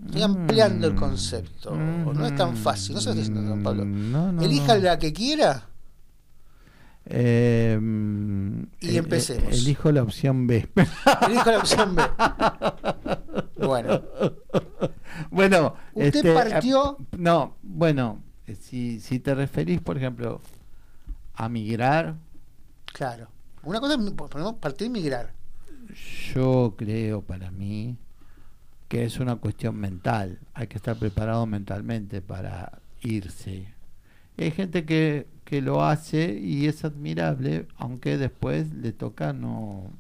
Estoy 0.04 0.22
ampliando 0.22 0.86
el 0.86 0.94
Mm. 0.94 0.96
concepto, 0.96 1.74
no 1.74 2.26
es 2.26 2.34
tan 2.36 2.56
fácil, 2.56 2.94
no 2.94 3.00
sé 3.00 3.12
si 3.14 3.20
es 3.20 3.30
Juan 3.30 3.62
Pablo. 3.62 3.84
No, 3.84 4.30
no, 4.32 4.42
Elija 4.42 4.74
no. 4.76 4.82
la 4.82 4.98
que 4.98 5.12
quiera 5.12 5.68
Eh, 7.08 7.78
mm, 7.80 8.62
Y 8.80 8.88
eh, 8.88 8.98
empecemos. 8.98 9.52
Elijo 9.52 9.92
la 9.92 10.02
opción 10.02 10.46
B. 10.48 10.68
Elijo 11.28 11.50
la 11.52 11.58
opción 11.58 11.94
B. 11.94 12.02
Bueno, 13.58 14.02
bueno, 15.30 15.74
Usted 15.94 16.16
este, 16.16 16.34
partió- 16.34 16.96
eh, 17.00 17.04
no, 17.16 17.56
bueno, 17.62 18.22
eh, 18.46 18.54
si, 18.56 18.98
si 19.00 19.18
te 19.20 19.34
referís, 19.34 19.80
por 19.80 19.96
ejemplo, 19.96 20.40
a 21.34 21.48
migrar, 21.48 22.16
claro. 22.92 23.28
Una 23.62 23.80
cosa 23.80 23.94
es 23.94 24.00
partir 24.60 24.86
y 24.88 24.90
migrar. 24.90 25.32
yo 26.34 26.74
creo 26.76 27.22
para 27.22 27.50
mí 27.50 27.96
que 28.88 29.04
es 29.04 29.18
una 29.18 29.36
cuestión 29.36 29.76
mental. 29.76 30.38
Hay 30.54 30.66
que 30.66 30.76
estar 30.76 30.96
preparado 30.96 31.46
mentalmente 31.46 32.20
para 32.22 32.78
irse. 33.02 33.68
Hay 34.38 34.50
gente 34.50 34.84
que, 34.84 35.26
que 35.44 35.62
lo 35.62 35.84
hace 35.84 36.38
y 36.38 36.66
es 36.66 36.84
admirable, 36.84 37.66
aunque 37.76 38.18
después 38.18 38.72
le 38.74 38.92
toca 38.92 39.32
no, 39.32 39.90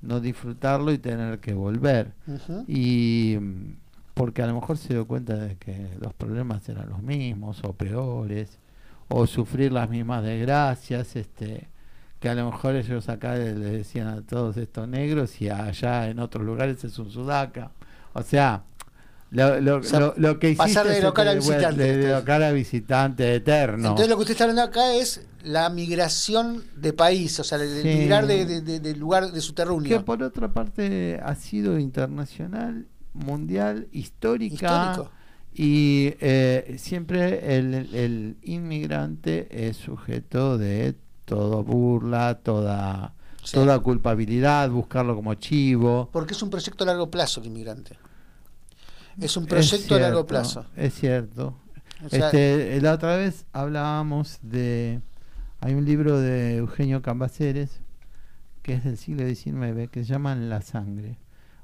no 0.00 0.20
disfrutarlo 0.20 0.92
y 0.92 0.98
tener 0.98 1.40
que 1.40 1.54
volver. 1.54 2.12
Y 2.68 3.36
porque 4.14 4.42
a 4.42 4.46
lo 4.46 4.54
mejor 4.54 4.78
se 4.78 4.94
dio 4.94 5.06
cuenta 5.06 5.34
de 5.34 5.56
que 5.56 5.88
los 6.00 6.14
problemas 6.14 6.68
eran 6.68 6.88
los 6.88 7.02
mismos 7.02 7.62
o 7.64 7.72
peores, 7.72 8.58
o 9.08 9.26
sufrir 9.26 9.72
las 9.72 9.90
mismas 9.90 10.22
desgracias, 10.22 11.16
este 11.16 11.68
que 12.24 12.30
a 12.30 12.34
lo 12.34 12.50
mejor 12.50 12.74
ellos 12.74 13.10
acá 13.10 13.34
le 13.34 13.52
decían 13.52 14.08
a 14.08 14.22
todos 14.22 14.56
estos 14.56 14.88
negros 14.88 15.42
y 15.42 15.50
allá 15.50 16.08
en 16.08 16.20
otros 16.20 16.42
lugares 16.42 16.82
es 16.82 16.98
un 16.98 17.10
sudaca. 17.10 17.70
O 18.14 18.22
sea, 18.22 18.64
lo, 19.30 19.60
lo, 19.60 19.76
O 19.78 19.82
sea, 19.82 20.00
lo- 20.00 20.14
lo 20.16 20.38
que 20.38 20.50
hiciste 20.50 20.64
pasar 20.74 20.86
de 20.86 21.02
local 21.02 21.28
a 21.28 21.34
visitante, 21.34 21.82
de, 21.82 21.96
de 21.98 22.12
local 22.12 22.42
a 22.42 22.52
visitante 22.52 23.34
eterno. 23.34 23.88
Entonces 23.90 24.08
lo 24.08 24.16
que 24.16 24.20
usted 24.22 24.32
está 24.32 24.44
hablando 24.44 24.62
acá 24.62 24.94
es 24.94 25.26
la 25.42 25.68
migración 25.70 26.64
de 26.76 26.92
país, 26.92 27.38
o 27.40 27.44
sea, 27.44 27.58
el, 27.58 27.82
Sí. 27.82 27.88
migrar 27.88 28.26
de, 28.26 28.46
de- 28.46 28.60
de- 28.62 28.80
del 28.80 28.98
lugar 28.98 29.30
de 29.32 29.40
su 29.40 29.52
que 29.52 29.56
terruño. 29.56 30.04
por 30.04 30.22
otra 30.22 30.52
parte 30.52 31.20
ha 31.22 31.34
sido 31.34 31.78
internacional, 31.78 32.86
mundial, 33.12 33.88
histórica. 33.92 34.90
Histórico. 34.92 35.10
Y 35.56 36.14
eh, 36.20 36.76
siempre 36.78 37.56
el, 37.56 37.74
el 37.94 38.36
inmigrante 38.42 39.68
es 39.68 39.76
sujeto 39.76 40.58
de 40.58 40.96
toda 41.24 41.60
burla, 41.62 42.40
toda, 42.42 43.14
Sí. 43.42 43.52
toda 43.54 43.78
culpabilidad, 43.78 44.70
buscarlo 44.70 45.14
como 45.14 45.34
chivo. 45.34 46.08
Porque 46.12 46.34
es 46.34 46.42
un 46.42 46.50
proyecto 46.50 46.84
a 46.84 46.86
largo 46.88 47.10
plazo 47.10 47.40
el 47.40 47.46
inmigrante. 47.46 47.96
Es 49.20 49.36
un 49.36 49.46
proyecto 49.46 49.94
a 49.94 49.98
largo 50.00 50.18
cierto, 50.20 50.26
plazo. 50.26 50.66
Es 50.76 50.94
cierto. 50.94 51.56
O 52.04 52.08
sea, 52.08 52.26
este, 52.26 52.80
la 52.80 52.92
otra 52.94 53.16
vez 53.16 53.46
hablábamos 53.52 54.38
de... 54.42 55.00
Hay 55.60 55.74
un 55.74 55.84
libro 55.84 56.18
de 56.20 56.56
Eugenio 56.56 57.00
Cambaceres, 57.00 57.80
que 58.62 58.74
es 58.74 58.84
del 58.84 58.96
siglo 58.98 59.26
XIX, 59.26 59.88
que 59.90 60.04
se 60.04 60.12
llama 60.12 60.34
La 60.34 60.60
sangre. 60.60 61.16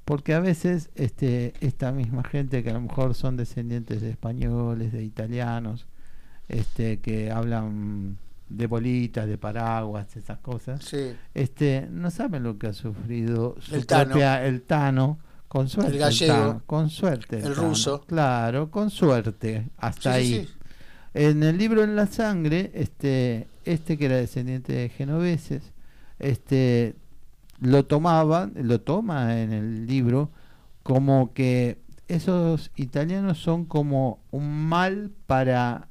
Porque 0.06 0.32
a 0.34 0.40
veces 0.40 0.90
este, 0.94 1.52
esta 1.60 1.92
misma 1.92 2.24
gente, 2.24 2.62
que 2.62 2.70
a 2.70 2.74
lo 2.74 2.80
mejor 2.80 3.14
son 3.14 3.36
descendientes 3.36 4.00
de 4.00 4.10
españoles, 4.10 4.92
de 4.92 5.02
italianos, 5.04 5.86
este, 6.48 7.00
que 7.00 7.30
hablan 7.30 8.16
de 8.48 8.66
bolitas, 8.66 9.28
de 9.28 9.38
paraguas, 9.38 10.16
esas 10.16 10.38
cosas, 10.38 10.82
sí. 10.84 11.12
este, 11.34 11.86
no 11.90 12.10
saben 12.10 12.42
lo 12.42 12.58
que 12.58 12.66
ha 12.68 12.72
sufrido 12.72 13.54
su 13.60 13.76
El 13.76 13.86
Tano. 13.86 14.10
propia- 14.12 14.44
el 14.44 14.62
Tano, 14.62 15.18
con 15.50 15.68
suerte. 15.68 15.98
gallego. 15.98 16.32
Tano, 16.32 16.62
con 16.64 16.90
suerte. 16.90 17.38
El 17.40 17.56
ruso. 17.56 18.02
Claro, 18.06 18.70
con 18.70 18.88
suerte. 18.88 19.66
Hasta 19.78 20.14
Sí, 20.14 20.18
ahí. 20.18 20.46
sí. 20.46 20.52
En 21.12 21.42
el 21.42 21.58
libro 21.58 21.82
En 21.82 21.96
la 21.96 22.06
sangre, 22.06 22.70
este, 22.72 23.48
este 23.64 23.98
que 23.98 24.04
era 24.06 24.14
descendiente 24.16 24.72
de 24.72 24.88
genoveses, 24.90 25.72
este, 26.20 26.94
lo 27.58 27.84
tomaba, 27.84 28.48
lo 28.54 28.80
toma 28.80 29.40
en 29.40 29.52
el 29.52 29.86
libro 29.88 30.30
como 30.84 31.32
que 31.34 31.78
esos 32.06 32.70
italianos 32.76 33.38
son 33.38 33.64
como 33.64 34.20
un 34.30 34.68
mal 34.68 35.10
para 35.26 35.88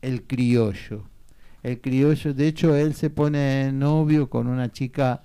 el 0.00 0.22
criollo. 0.22 1.04
El 1.62 1.78
criollo, 1.82 2.32
de 2.32 2.48
hecho, 2.48 2.74
él 2.74 2.94
se 2.94 3.10
pone 3.10 3.70
novio 3.70 4.30
con 4.30 4.46
una 4.46 4.72
chica 4.72 5.22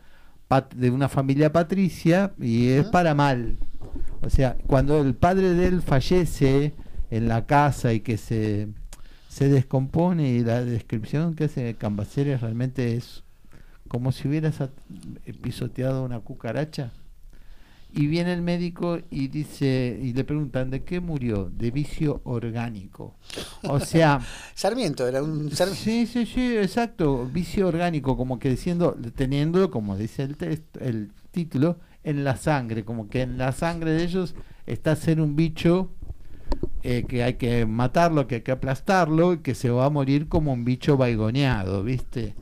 de 0.75 0.89
una 0.89 1.07
familia 1.07 1.53
patricia 1.53 2.33
y 2.41 2.67
es 2.71 2.85
para 2.87 3.15
mal. 3.15 3.57
O 4.21 4.29
sea, 4.29 4.57
cuando 4.67 5.01
el 5.01 5.15
padre 5.15 5.53
de 5.53 5.67
él 5.67 5.81
fallece 5.81 6.73
en 7.09 7.27
la 7.27 7.45
casa 7.45 7.93
y 7.93 8.01
que 8.01 8.17
se, 8.17 8.67
se 9.29 9.49
descompone 9.49 10.29
y 10.31 10.39
la 10.43 10.63
descripción 10.63 11.35
que 11.35 11.45
hace 11.45 11.75
Cambaceres 11.75 12.41
realmente 12.41 12.95
es 12.95 13.23
como 13.87 14.11
si 14.11 14.27
hubieras 14.27 14.61
at- 14.61 14.71
pisoteado 15.41 16.03
una 16.03 16.19
cucaracha. 16.19 16.91
Y 17.91 18.05
viene 18.05 18.33
el 18.33 18.43
médico 18.43 18.99
y 19.09 19.29
dice 19.29 19.99
y 19.99 20.13
le 20.13 20.23
preguntan 20.23 20.69
de 20.69 20.83
qué 20.83 20.99
murió, 20.99 21.49
de 21.51 21.71
vicio 21.71 22.21
orgánico. 22.23 23.15
O 23.63 23.79
sea, 23.79 24.19
Sarmiento 24.53 25.07
era 25.07 25.23
un 25.23 25.49
Sar- 25.49 25.69
Sí, 25.69 26.05
sí, 26.05 26.27
sí, 26.27 26.55
exacto. 26.55 27.25
Vicio 27.33 27.67
orgánico, 27.67 28.15
como 28.15 28.37
que 28.37 28.51
diciendo, 28.51 28.95
teniendo, 29.15 29.71
como 29.71 29.97
dice 29.97 30.21
el, 30.21 30.37
texto, 30.37 30.79
el 30.81 31.09
título, 31.31 31.79
en 32.09 32.23
la 32.23 32.35
sangre, 32.35 32.83
como 32.83 33.09
que 33.09 33.21
en 33.21 33.37
la 33.37 33.51
sangre 33.51 33.91
de 33.91 34.03
ellos 34.03 34.35
está 34.65 34.95
ser 34.95 35.21
un 35.21 35.35
bicho 35.35 35.89
eh, 36.83 37.05
que 37.07 37.23
hay 37.23 37.33
que 37.35 37.65
matarlo, 37.65 38.27
que 38.27 38.35
hay 38.35 38.41
que 38.41 38.51
aplastarlo, 38.51 39.33
y 39.33 39.37
que 39.39 39.53
se 39.55 39.69
va 39.69 39.85
a 39.85 39.89
morir 39.89 40.27
como 40.27 40.53
un 40.53 40.65
bicho 40.65 40.97
vaigoneado, 40.97 41.83
¿viste? 41.83 42.35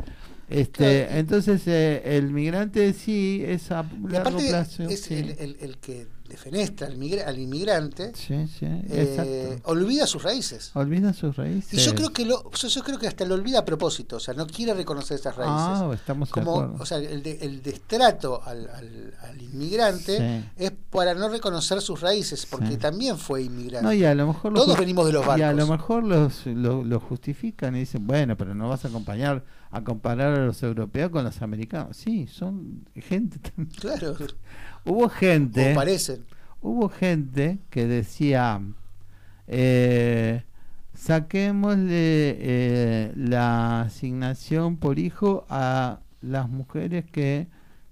Este, 0.50 1.06
Claro. 1.06 1.20
entonces 1.20 1.68
eh, 1.68 2.02
el 2.18 2.32
migrante 2.32 2.94
sí 2.94 3.44
es 3.46 3.70
a 3.72 3.84
largo 4.08 4.38
plazo. 4.40 4.84
es 4.84 5.02
sí. 5.02 5.16
el, 5.16 5.30
el- 5.40 5.58
el 5.60 5.78
que 5.78 6.08
defenestra 6.28 6.88
al, 6.88 6.94
al 7.26 7.40
inmigrante, 7.40 8.12
Sí, 8.16 8.48
sí, 8.48 8.66
eh, 8.66 9.60
olvida 9.64 10.06
sus 10.08 10.24
raíces. 10.24 10.72
Olvida 10.74 11.14
sus 11.14 11.36
raíces. 11.36 11.74
Y 11.74 11.78
yo 11.86 11.96
creo 11.96 12.12
que 12.12 12.26
lo, 12.26 12.52
yo, 12.52 12.68
yo 12.68 12.84
creo 12.84 12.98
que 13.00 13.08
hasta 13.08 13.26
lo 13.26 13.36
olvida 13.36 13.60
a 13.60 13.66
propósito, 13.66 14.18
o 14.18 14.20
sea, 14.20 14.34
no 14.34 14.46
quiere 14.48 14.74
reconocer 14.74 15.20
esas 15.20 15.36
raíces. 15.36 15.56
Ah, 15.58 15.92
estamos 15.94 16.30
Como, 16.30 16.76
o 16.80 16.86
sea, 16.86 16.98
el, 16.98 17.22
de- 17.24 17.38
el 17.42 17.62
destrato 17.62 18.42
al, 18.44 18.70
al- 18.70 19.14
al 19.24 19.42
inmigrante 19.42 20.18
Sí. 20.18 20.50
es 20.64 20.72
para 20.90 21.14
no 21.14 21.30
reconocer 21.30 21.82
sus 21.82 22.02
raíces, 22.02 22.46
porque 22.46 22.78
también 22.78 23.18
fue 23.18 23.44
inmigrante. 23.44 23.86
No, 23.86 23.94
y 23.94 24.04
a 24.06 24.14
lo 24.16 24.28
mejor 24.28 24.54
Todos 24.54 24.78
venimos 24.78 25.06
de 25.08 25.14
los 25.14 25.26
Y 25.38 25.42
a 25.42 25.52
lo 25.54 25.68
barcos. 25.68 25.70
mejor 25.70 26.04
los, 26.04 26.46
lo, 26.48 26.84
lo 26.84 27.00
justifican 27.00 27.76
y 27.76 27.80
dicen, 27.80 28.06
bueno, 28.08 28.36
pero 28.38 28.54
no 28.56 28.70
vas 28.70 28.86
a 28.86 28.88
acompañar 28.88 29.44
a 29.70 29.84
comparar 29.84 30.34
a 30.40 30.46
los 30.46 30.64
europeos 30.64 31.12
con 31.12 31.26
los 31.26 31.42
americanos. 31.42 31.98
Sí, 31.98 32.26
son 32.28 32.86
gente. 32.96 33.38
también. 33.40 33.70
Claro, 33.80 34.16
Hubo 34.88 35.10
gente, 35.10 35.76
parecen. 35.76 36.26
hubo 36.62 36.88
gente 36.88 37.60
que 37.70 37.88
decía, 37.88 38.62
eh, 39.46 40.44
saquémosle 40.94 42.38
eh, 42.40 43.12
la 43.16 43.82
asignación 43.82 44.78
por 44.78 44.98
hijo 44.98 45.46
a 45.50 46.00
las 46.22 46.50
mujeres 46.50 47.06
que 47.06 47.48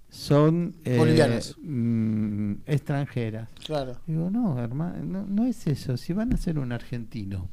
son 0.08 0.74
eh, 0.86 1.42
mm, 1.62 2.52
extranjeras. 2.64 3.50
Claro. 3.64 4.00
Digo, 4.06 4.30
no, 4.30 4.58
hermano, 4.58 5.04
no, 5.04 5.26
no 5.26 5.44
es 5.44 5.66
eso. 5.66 5.98
Si 5.98 6.14
van 6.14 6.32
a 6.32 6.38
ser 6.38 6.58
un 6.58 6.72
argentino, 6.72 7.50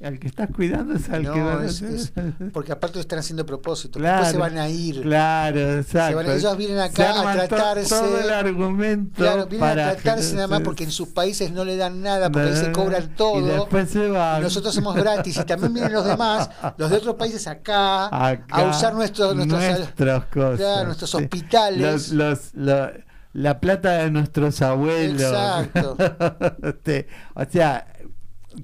al 0.00 0.18
que 0.20 0.28
estás 0.28 0.48
cuidando 0.54 0.94
es 0.94 1.10
al 1.10 1.24
No, 1.24 1.34
que 1.34 1.40
van 1.42 1.62
a 1.62 1.66
es- 1.66 2.12
porque 2.52 2.70
aparte 2.70 2.96
lo 2.96 3.00
están 3.00 3.18
haciendo 3.18 3.44
propósito. 3.44 3.98
Claro. 3.98 4.24
Después 4.26 4.32
se 4.32 4.38
van 4.54 4.56
a 4.58 4.68
ir. 4.68 5.02
Claro, 5.02 5.58
exacto. 5.78 6.16
van- 6.18 6.30
ellos 6.30 6.56
vienen 6.56 6.78
acá 6.78 7.20
a 7.20 7.32
tratarse. 7.46 7.88
Todo 7.88 8.20
el 8.20 8.30
argumento. 8.30 9.16
Claro, 9.16 9.46
vienen 9.46 9.60
para 9.60 9.88
a 9.88 9.94
tratarse 9.96 10.34
nada 10.36 10.46
más 10.46 10.60
porque 10.60 10.84
en 10.84 10.92
sus 10.92 11.08
países 11.08 11.50
no 11.50 11.64
le 11.64 11.76
dan 11.76 12.00
nada, 12.00 12.30
porque 12.30 12.48
ahí 12.50 12.56
se 12.56 12.70
cobran 12.70 13.14
todo. 13.16 13.40
Y 13.40 13.50
después 13.50 13.90
se 13.90 14.08
van. 14.08 14.40
y 14.40 14.44
nosotros 14.44 14.72
somos 14.74 14.94
gratis 14.94 15.36
y 15.36 15.44
también 15.44 15.74
vienen 15.74 15.92
los 15.92 16.04
demás, 16.04 16.48
los 16.76 16.90
de 16.90 16.96
otros 16.96 17.16
países 17.16 17.46
acá, 17.48 18.06
Acá, 18.06 18.44
a 18.50 18.62
usar 18.70 18.94
nuestros 18.94 19.34
nuestros 19.34 19.60
nuestras 19.60 20.24
cosas. 20.26 20.58
claro, 20.58 20.84
nuestros 20.86 21.10
sí. 21.10 21.16
hospitales. 21.16 22.12
Los, 22.12 22.12
los- 22.12 22.54
lo- 22.54 23.08
la 23.34 23.60
plata 23.60 23.92
de 23.98 24.10
nuestros 24.10 24.62
abuelos. 24.62 25.20
Exacto. 25.22 25.96
Este, 26.62 27.08
o 27.34 27.44
sea, 27.44 27.86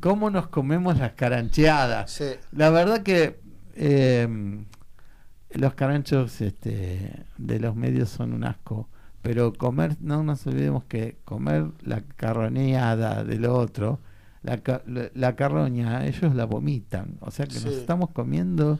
¿cómo 0.00 0.30
nos 0.30 0.48
comemos 0.48 0.98
las 0.98 1.12
carancheadas? 1.12 2.10
Sí. 2.10 2.30
La 2.52 2.70
verdad 2.70 3.02
que 3.02 3.40
eh, 3.74 4.28
los 5.50 5.74
caranchos 5.74 6.40
este, 6.40 7.24
de 7.38 7.60
los 7.60 7.74
medios 7.76 8.08
son 8.10 8.32
un 8.32 8.44
asco, 8.44 8.88
pero 9.22 9.52
comer, 9.52 9.96
no 10.00 10.22
nos 10.22 10.46
olvidemos 10.46 10.84
que 10.84 11.16
comer 11.24 11.66
la 11.82 12.02
carroñada 12.16 13.24
del 13.24 13.46
otro, 13.46 14.00
la, 14.42 14.60
la, 14.86 15.10
la 15.14 15.36
carroña, 15.36 16.06
ellos 16.06 16.34
la 16.34 16.44
vomitan. 16.44 17.16
O 17.20 17.30
sea 17.30 17.46
que 17.46 17.54
nos 17.54 17.72
estamos 17.72 18.10
comiendo 18.10 18.78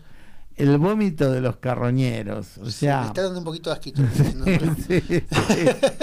el 0.57 0.79
vómito 0.79 1.31
de 1.33 1.40
los 1.40 1.57
carroñeros. 1.57 2.59
O 2.59 2.67
Sí, 2.67 2.73
sea, 2.73 3.01
me 3.03 3.07
está 3.09 3.23
dando 3.23 3.38
un 3.40 3.45
poquito 3.45 3.71
de 3.71 3.75
asquito. 3.75 4.03
¿no? 4.37 4.45
Sí, 4.77 5.01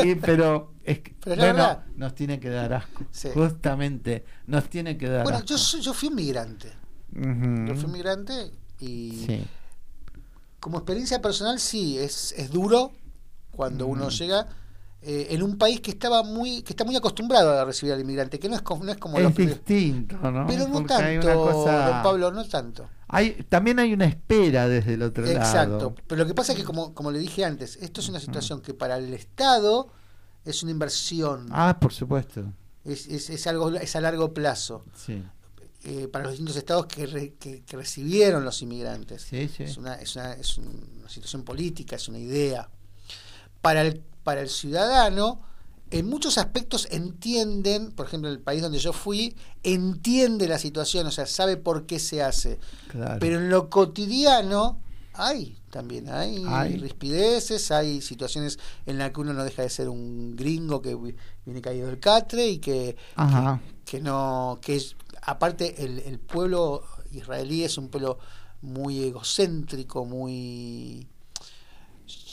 sí, 0.01 0.15
pero 0.21 0.73
es 0.83 0.99
que, 0.99 1.15
Pero 1.23 1.35
bueno, 1.37 1.53
verdad- 1.53 1.83
nos 1.95 2.15
tiene 2.15 2.39
que 2.39 2.49
dar 2.49 2.73
asco. 2.73 3.03
Sí. 3.11 3.29
Justamente, 3.33 4.25
nos 4.47 4.65
tiene 4.69 4.97
que 4.97 5.07
dar 5.09 5.23
Bueno, 5.23 5.37
asco. 5.39 5.47
yo, 5.49 5.57
soy- 5.57 5.81
yo 5.81 5.93
fui 5.93 6.09
un 6.09 6.15
migrante. 6.15 6.71
Ujú. 7.15 7.65
Yo 7.67 7.75
fui 7.75 7.85
un 7.85 7.91
migrante 7.91 8.51
y 8.79 9.23
Sí. 9.27 9.43
como 10.59 10.77
experiencia 10.79 11.21
personal 11.21 11.59
sí, 11.59 11.97
es, 11.97 12.33
es 12.37 12.51
duro 12.51 12.91
cuando 13.51 13.87
uno 13.87 14.09
llega 14.09 14.47
eh, 15.03 15.27
en 15.31 15.41
un 15.41 15.57
país 15.57 15.81
que 15.81 15.89
estaba 15.89 16.21
muy 16.21 16.61
que 16.61 16.73
está 16.73 16.83
muy 16.85 16.95
acostumbrado 16.95 17.59
a 17.59 17.65
recibir 17.65 17.91
al 17.93 18.01
inmigrante, 18.01 18.37
que 18.39 18.47
no 18.47 18.55
es, 18.55 18.61
como- 18.61 18.83
no 18.83 18.91
es 18.91 18.97
como 18.99 19.17
los 19.19 19.29
Es 19.29 19.35
primeros- 19.35 19.59
distinto, 19.65 20.15
¿no? 20.31 20.45
Pero 20.45 20.67
no 20.67 20.73
Porque 20.73 20.87
tanto, 20.93 21.41
cosa- 21.43 21.87
don 21.89 22.03
Pablo, 22.03 22.31
no 22.31 22.45
tanto. 22.47 22.87
Hay, 23.13 23.43
también 23.49 23.77
hay 23.79 23.93
una 23.93 24.05
espera 24.05 24.67
desde 24.67 24.93
el 24.95 25.01
otro 25.03 25.25
Exacto. 25.27 25.77
lado. 25.77 25.95
Pero 26.07 26.21
lo 26.23 26.27
que 26.27 26.33
pasa 26.33 26.53
es 26.53 26.57
que, 26.59 26.63
como, 26.63 26.93
como 26.93 27.11
le 27.11 27.19
dije 27.19 27.43
antes, 27.45 27.75
esto 27.77 28.01
es 28.01 28.09
una 28.09 28.19
situación 28.19 28.61
que 28.61 28.73
para 28.73 28.97
el 28.97 29.13
Estado 29.13 29.89
es 30.45 30.63
una 30.63 30.71
inversión, 30.71 31.47
Ah, 31.51 31.77
por 31.79 31.93
supuesto. 31.93 32.53
es, 32.85 33.07
es, 33.07 33.29
es 33.29 33.45
algo 33.47 33.69
es 33.71 33.95
a 33.95 34.01
largo 34.01 34.33
plazo. 34.33 34.85
Sí, 34.95 35.21
eh, 35.83 36.07
para 36.07 36.23
los 36.23 36.31
distintos 36.33 36.55
estados 36.55 36.85
que, 36.85 37.05
re- 37.07 37.33
que, 37.39 37.63
que 37.63 37.75
recibieron 37.77 38.45
los 38.45 38.61
inmigrantes. 38.61 39.23
sí, 39.23 39.47
sí. 39.49 39.63
Es, 39.63 39.77
una, 39.77 39.95
es, 39.95 40.15
una, 40.15 40.33
es 40.33 40.57
una 40.57 41.09
situación 41.09 41.43
política, 41.43 41.95
es 41.95 42.07
una 42.07 42.19
idea. 42.19 42.69
Para 43.61 43.81
el, 43.81 44.01
para 44.23 44.41
el 44.41 44.49
ciudadano, 44.49 45.41
en 45.91 46.09
muchos 46.09 46.37
aspectos 46.37 46.87
entienden, 46.91 47.91
por 47.91 48.05
ejemplo, 48.07 48.29
el 48.29 48.39
país 48.39 48.61
donde 48.61 48.79
yo 48.79 48.93
fui, 48.93 49.35
entiende 49.63 50.47
la 50.47 50.57
situación, 50.57 51.05
o 51.07 51.11
sea, 51.11 51.25
sabe 51.27 51.57
por 51.57 51.85
qué 51.85 51.99
se 51.99 52.23
hace. 52.23 52.59
Claro. 52.89 53.17
Pero 53.19 53.37
en 53.39 53.49
lo 53.49 53.69
cotidiano 53.69 54.79
hay 55.13 55.57
también, 55.69 56.09
hay, 56.09 56.43
Hay. 56.47 56.77
rispideces, 56.77 57.71
hay 57.71 58.01
situaciones 58.01 58.59
en 58.85 58.97
las 58.97 59.11
que 59.11 59.21
uno 59.21 59.33
no 59.33 59.43
deja 59.43 59.61
de 59.61 59.69
ser 59.69 59.87
un 59.89 60.35
gringo 60.35 60.81
que 60.81 60.95
vi- 60.95 61.15
viene 61.45 61.61
caído 61.61 61.87
del 61.87 61.99
catre 61.99 62.47
y 62.47 62.57
que, 62.59 62.95
Ajá. 63.15 63.61
que 63.85 63.99
no 64.01 64.59
que 64.61 64.75
es 64.75 64.95
aparte 65.21 65.83
el, 65.83 65.99
el 65.99 66.19
pueblo 66.19 66.83
israelí 67.11 67.63
es 67.63 67.77
un 67.77 67.89
pueblo 67.89 68.17
muy 68.61 69.03
egocéntrico 69.03 70.05
muy 70.05 71.07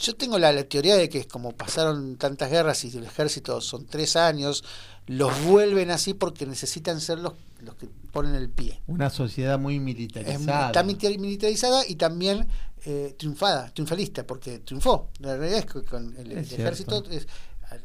yo 0.00 0.14
tengo 0.16 0.38
la, 0.38 0.52
la 0.52 0.64
teoría 0.64 0.96
de 0.96 1.08
que 1.08 1.18
es 1.18 1.26
como 1.26 1.52
pasaron 1.52 2.16
tantas 2.16 2.50
guerras 2.50 2.84
y 2.84 2.96
el 2.96 3.04
ejército 3.04 3.60
son 3.60 3.86
tres 3.86 4.16
años 4.16 4.62
los 5.06 5.42
vuelven 5.44 5.90
así 5.90 6.14
porque 6.14 6.46
necesitan 6.46 7.00
ser 7.00 7.18
los, 7.18 7.32
los 7.60 7.74
que 7.76 7.88
ponen 8.12 8.34
el 8.34 8.48
pie 8.50 8.80
Una 8.86 9.10
sociedad 9.10 9.58
muy 9.58 9.76
es, 9.76 9.80
militarizada. 9.80 10.66
está 10.66 10.82
milita- 10.82 11.08
militarizada 11.18 11.86
y 11.86 11.96
también 11.96 12.46
eh, 12.84 13.14
triunfada, 13.18 13.70
triunfalista, 13.74 14.24
porque 14.26 14.60
triunfó. 14.60 15.08
La 15.18 15.36
realidad 15.36 15.60
es 15.60 15.66
que 15.66 15.82
con 15.82 16.14
el, 16.16 16.32
Es 16.32 16.52
el 16.52 16.60
ejército, 16.60 17.02
es- 17.10 17.26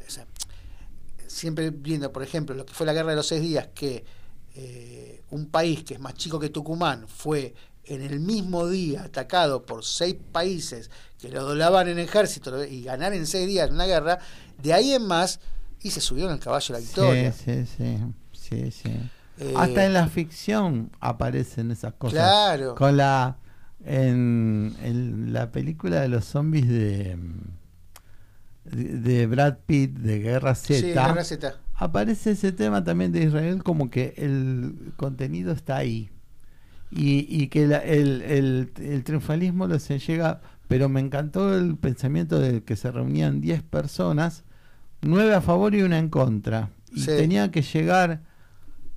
o 0.06 0.10
sea, 0.10 0.26
siempre 1.26 1.70
viendo, 1.70 2.12
por 2.12 2.22
ejemplo, 2.22 2.54
lo 2.54 2.64
que 2.64 2.72
fue 2.74 2.86
la 2.86 2.92
guerra 2.92 3.10
de 3.10 3.16
los 3.16 3.26
seis 3.26 3.42
días, 3.42 3.68
que 3.74 4.04
eh, 4.54 5.22
un 5.30 5.46
país 5.46 5.82
que 5.82 5.94
es 5.94 6.00
más 6.00 6.14
chico 6.14 6.38
que 6.38 6.48
Tucumán 6.48 7.08
fue 7.08 7.54
en 7.86 8.02
el 8.02 8.20
mismo 8.20 8.68
día 8.68 9.02
atacado 9.04 9.64
por 9.66 9.84
seis 9.84 10.16
países 10.32 10.90
que 11.20 11.28
lo 11.28 11.42
doblaban 11.44 11.88
en 11.88 11.98
ejército 11.98 12.64
y 12.64 12.82
ganar 12.82 13.12
en 13.14 13.26
seis 13.26 13.46
días 13.46 13.70
una 13.70 13.86
guerra, 13.86 14.18
de 14.62 14.72
ahí 14.72 14.92
en 14.92 15.06
más, 15.06 15.40
y 15.82 15.90
se 15.90 16.00
subieron 16.00 16.32
al 16.32 16.40
caballo 16.40 16.66
de 16.74 16.80
la 16.80 16.86
victoria. 16.86 17.32
Sí, 17.32 17.66
sí, 17.66 17.66
sí. 17.76 17.98
sí, 18.32 18.70
sí. 18.70 19.00
Eh, 19.38 19.52
Hasta 19.56 19.84
en 19.86 19.92
la 19.94 20.06
ficción 20.08 20.90
aparecen 21.00 21.70
esas 21.70 21.94
cosas. 21.94 22.18
Claro. 22.20 22.74
Con 22.74 22.96
la 22.96 23.36
en, 23.84 24.74
en 24.82 25.32
la 25.32 25.50
película 25.50 26.00
de 26.00 26.08
los 26.08 26.24
zombies 26.24 26.68
de 26.68 27.18
de, 28.64 28.84
de 28.98 29.26
Brad 29.26 29.58
Pitt 29.66 29.92
de 29.98 30.20
Guerra 30.20 30.54
Z, 30.54 30.80
Sí, 30.80 30.86
Guerra 30.92 31.22
Z. 31.24 31.54
aparece 31.74 32.30
ese 32.30 32.52
tema 32.52 32.82
también 32.82 33.12
de 33.12 33.24
Israel 33.24 33.62
como 33.62 33.90
que 33.90 34.14
el 34.16 34.92
contenido 34.96 35.52
está 35.52 35.76
ahí 35.76 36.10
y, 36.96 37.26
y 37.28 37.48
que 37.48 37.66
la- 37.66 37.78
el, 37.78 38.22
el, 38.22 38.72
el 38.78 39.02
triunfalismo 39.04 39.66
los 39.66 39.88
llega 39.88 40.40
pero 40.68 40.88
me 40.88 41.00
encantó 41.00 41.54
el 41.54 41.76
pensamiento 41.76 42.38
de 42.38 42.62
que 42.62 42.76
se 42.76 42.90
reunían 42.90 43.40
10 43.40 43.62
personas 43.62 44.44
nueve 45.02 45.34
a 45.34 45.40
favor 45.40 45.74
y 45.74 45.82
una 45.82 45.98
en 45.98 46.08
contra 46.08 46.70
y 46.90 47.00
Sí. 47.00 47.06
tenía 47.06 47.50
que 47.50 47.62
llegar 47.62 48.22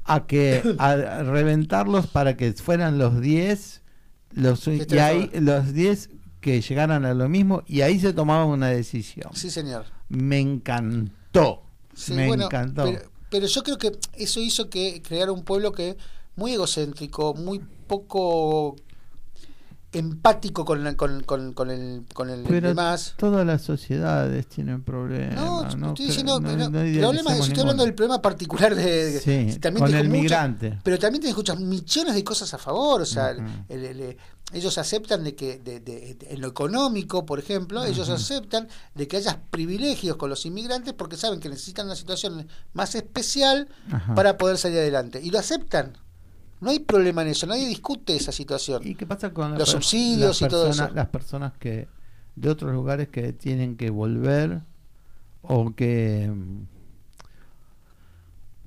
a 0.06 0.28
que 0.28 0.62
a 0.80 1.24
reventarlos 1.24 2.08
para 2.08 2.38
que 2.38 2.54
fueran 2.54 2.98
los 2.98 3.20
10 3.20 3.82
los, 4.32 4.68
y 4.68 5.00
ahí 5.00 5.30
los 5.40 5.74
10 5.74 6.10
que 6.40 6.62
llegaran 6.62 7.04
a 7.06 7.14
lo 7.14 7.28
mismo 7.28 7.64
y 7.66 7.82
ahí 7.82 8.00
se 8.00 8.14
tomaba 8.14 8.46
una 8.46 8.68
decisión 8.68 9.32
Sí, 9.34 9.50
señor. 9.50 9.86
me 10.10 10.40
encantó 10.40 11.64
Sí, 11.94 12.14
me 12.14 12.28
bueno, 12.28 12.46
encantó 12.46 12.84
Pero, 12.86 13.02
pero 13.32 13.48
yo 13.48 13.64
creo 13.64 13.78
que 13.80 13.92
eso 14.14 14.40
hizo 14.40 14.70
que 14.70 15.02
creara 15.02 15.32
un 15.32 15.44
pueblo 15.44 15.72
que 15.72 15.98
muy 16.36 16.54
egocéntrico, 16.54 17.34
muy 17.34 17.60
poco 17.88 18.76
empático 19.94 20.66
con, 20.66 20.84
la- 20.84 20.96
con, 20.96 21.24
con, 21.24 21.54
con 21.54 21.72
el, 21.72 22.04
con 22.14 22.30
el 22.30 22.44
Pero 22.44 22.68
demás. 22.68 23.14
todas 23.18 23.46
las 23.48 23.62
sociedades 23.62 24.46
tienen 24.48 24.84
problemas. 24.84 25.36
No, 25.36 25.64
No, 25.78 25.88
estoy 25.90 26.08
diciendo, 26.08 26.40
no- 26.42 26.70
no, 26.70 26.82
estoy 26.82 27.60
hablando 27.62 27.84
del 27.86 27.96
problema 27.96 28.22
particular 28.22 28.76
de, 28.76 29.20
Sí, 29.22 29.58
también 29.60 29.86
con 29.86 29.96
el 29.96 30.10
migrante. 30.10 30.78
pero 30.84 31.00
también 31.00 31.22
te 31.24 31.30
escuchas 31.30 31.60
millones 31.60 32.14
de 32.16 32.24
cosas 32.24 32.54
a 32.54 32.58
favor, 32.58 33.02
o 33.02 33.06
sea, 33.06 33.32
Ujú. 33.32 33.44
el- 33.70 33.86
el- 33.86 34.00
el- 34.02 34.18
ellos 34.54 34.78
aceptan 34.78 35.24
de 35.24 35.36
que 35.36 35.58
de, 35.58 35.80
de- 35.80 36.16
de- 36.16 36.28
en 36.34 36.42
lo 36.42 36.48
económico, 36.50 37.26
por 37.26 37.40
ejemplo, 37.40 37.84
ellos 37.86 38.10
aceptan 38.10 38.68
de 38.94 39.08
que 39.08 39.18
haya 39.18 39.42
privilegios 39.50 40.18
con 40.18 40.30
los 40.30 40.46
inmigrantes 40.46 40.94
porque 40.94 41.18
saben 41.18 41.40
que 41.40 41.50
necesitan 41.50 41.86
una 41.88 41.96
situación 41.96 42.48
más 42.74 42.94
especial 42.96 43.68
para 44.16 44.38
poder 44.38 44.58
salir 44.58 44.78
adelante 44.80 45.22
y 45.24 45.32
lo 45.32 45.40
aceptan. 45.40 45.98
No 46.60 46.72
hay 46.72 46.80
problema 46.80 47.22
en 47.22 47.28
eso, 47.30 47.46
nadie 47.48 47.68
discute 47.68 48.16
esa 48.16 48.32
situación. 48.32 48.82
¿Y 48.86 48.96
qué 48.96 49.06
pasa 49.06 49.32
con 49.34 49.52
la 49.52 49.58
Los 49.60 49.70
subsidios 49.70 50.42
las 50.42 50.48
y 50.50 50.52
todo 50.52 50.70
eso? 50.70 50.90
Las 50.94 51.08
personas 51.10 51.54
que 51.60 51.88
de 52.36 52.50
otros 52.50 52.72
lugares 52.74 53.10
que 53.10 53.34
tienen 53.34 53.78
que 53.78 53.90
volver 53.90 54.62
o 55.44 55.74
que 55.76 56.32
mm, 56.34 56.62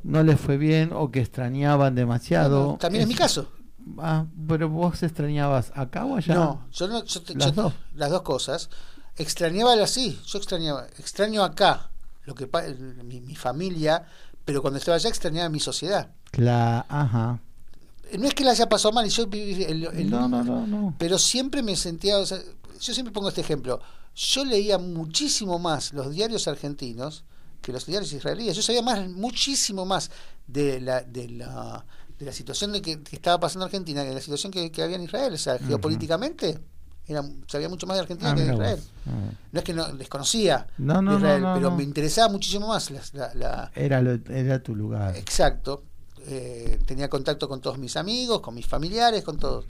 no 0.05 0.23
les 0.23 0.41
fue 0.41 0.57
bien 0.57 0.91
o 0.93 1.11
que 1.11 1.21
extrañaban 1.21 1.95
demasiado. 1.95 2.77
También 2.81 3.03
es 3.03 3.09
mi 3.09 3.15
caso. 3.15 3.51
Ah, 3.99 4.27
pero 4.49 4.69
vos 4.69 5.03
extrañabas 5.03 5.73
acá 5.75 6.05
o 6.05 6.17
allá? 6.17 6.35
No, 6.35 6.67
yo 6.73 6.89
no, 6.89 7.05
yo 7.05 7.23
te- 7.23 7.35
Las 7.35 7.55
yo- 7.55 7.63
dos. 7.63 7.75
las 7.95 8.11
dos 8.11 8.23
cosas. 8.23 8.71
Extrañaba 9.17 9.73
así, 9.83 10.19
yo 10.27 10.39
extrañaba, 10.39 10.87
extraño 10.99 11.43
acá, 11.43 11.91
lo 12.25 12.35
que 12.35 12.49
mi, 13.05 13.21
mi 13.21 13.35
familia, 13.35 14.05
pero 14.45 14.63
cuando 14.63 14.79
estaba 14.79 14.97
allá 14.97 15.09
extrañaba 15.09 15.49
mi 15.49 15.61
sociedad. 15.61 16.11
Cla- 16.33 16.87
ajá. 16.89 17.41
No 18.19 18.27
es 18.29 18.35
que 18.35 18.45
la 18.45 18.51
haya 18.53 18.69
pasado 18.69 18.93
mal, 18.93 19.07
y 19.07 19.11
yo 19.11 19.27
viví 19.27 19.63
el- 19.65 19.85
el- 19.85 20.11
No, 20.11 20.29
no, 20.29 20.43
no, 20.45 20.67
no. 20.67 20.95
pero 20.99 21.19
siempre 21.19 21.63
me 21.63 21.77
sentía, 21.77 22.19
o 22.19 22.27
sea, 22.27 22.39
yo 22.81 22.95
siempre 22.95 23.13
pongo 23.13 23.29
este 23.29 23.41
ejemplo, 23.43 23.81
yo 24.15 24.45
leía 24.45 24.79
muchísimo 24.79 25.59
más 25.59 25.93
los 25.93 26.11
diarios 26.11 26.49
argentinos 26.49 27.25
que 27.63 27.73
los 27.73 27.85
diarios 27.87 28.13
israelíes, 28.13 28.57
yo 28.57 28.63
sabía 28.63 28.83
más, 28.83 29.09
muchísimo 29.09 29.85
más 29.85 30.11
de 30.47 30.81
la, 30.81 31.03
de 31.03 31.29
la, 31.29 31.85
de 32.19 32.27
la 32.27 32.33
situación 32.33 32.73
de 32.73 32.81
que, 32.83 33.03
que 33.03 33.17
estaba 33.17 33.39
pasando 33.39 33.65
en 33.65 33.69
Argentina 33.69 34.03
que 34.03 34.09
de 34.09 34.15
la 34.15 34.21
situación 34.21 34.51
que, 34.51 34.73
que 34.73 34.83
había 34.83 34.97
en 34.97 35.03
Israel, 35.03 35.33
o 35.35 35.39
sea, 35.39 35.59
geopolíticamente 35.59 36.59
era, 37.07 37.23
sabía 37.49 37.69
mucho 37.69 37.87
más 37.87 37.97
de 37.97 38.01
Argentina 38.03 38.31
Ah, 38.31 38.35
que 38.35 38.43
de 38.45 38.53
Israel. 38.53 38.81
Ah. 39.07 39.11
No 39.53 39.59
es 39.59 39.65
que 39.65 39.75
no 39.75 39.85
desconocía 39.93 40.67
No, 40.79 41.03
no, 41.03 41.13
de 41.13 41.17
Israel, 41.19 41.43
no, 41.43 41.55
pero 41.55 41.71
me 41.73 41.83
interesaba 41.83 42.33
muchísimo 42.33 42.69
más 42.69 42.91
la, 42.91 43.01
la- 43.13 43.35
la- 43.35 43.73
Era, 43.75 44.01
lo- 44.01 44.19
era 44.33 44.63
tu 44.63 44.75
lugar. 44.75 45.17
exacto. 45.17 45.85
Eh, 46.33 46.79
tenía 46.87 47.09
contacto 47.11 47.49
con 47.49 47.61
todos 47.61 47.77
mis 47.79 47.97
amigos, 47.97 48.41
con 48.41 48.55
mis 48.55 48.67
familiares, 48.67 49.25
con 49.25 49.37
todos. 49.39 49.67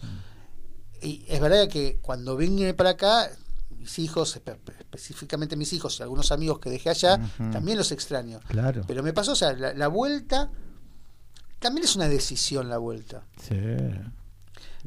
Y 1.03 1.25
es 1.27 1.41
verdad 1.41 1.69
que 1.69 1.99
cuando 2.03 2.37
vine 2.37 2.75
para 2.75 2.91
acá, 2.91 3.31
mis 3.79 3.99
hijos, 3.99 4.37
espe- 4.37 4.59
específicamente 4.79 5.57
mis 5.57 5.73
hijos 5.73 5.99
y 5.99 6.03
algunos 6.03 6.31
amigos 6.33 6.59
que 6.59 6.69
dejé 6.69 6.91
allá, 6.91 7.19
también 7.51 7.79
los 7.79 7.91
extraño. 7.93 8.41
Claro. 8.49 8.83
Pero 8.87 9.03
me 9.03 9.13
pasó, 9.15 9.33
o 9.33 9.37
sea, 9.37 9.55
la, 9.55 9.73
la 9.73 9.89
vuelta 9.89 10.51
también 11.59 11.85
es 11.85 11.97
una 11.97 12.09
decisión 12.09 12.69
la 12.69 12.77
vuelta. 12.79 13.25
Sí. 13.41 13.55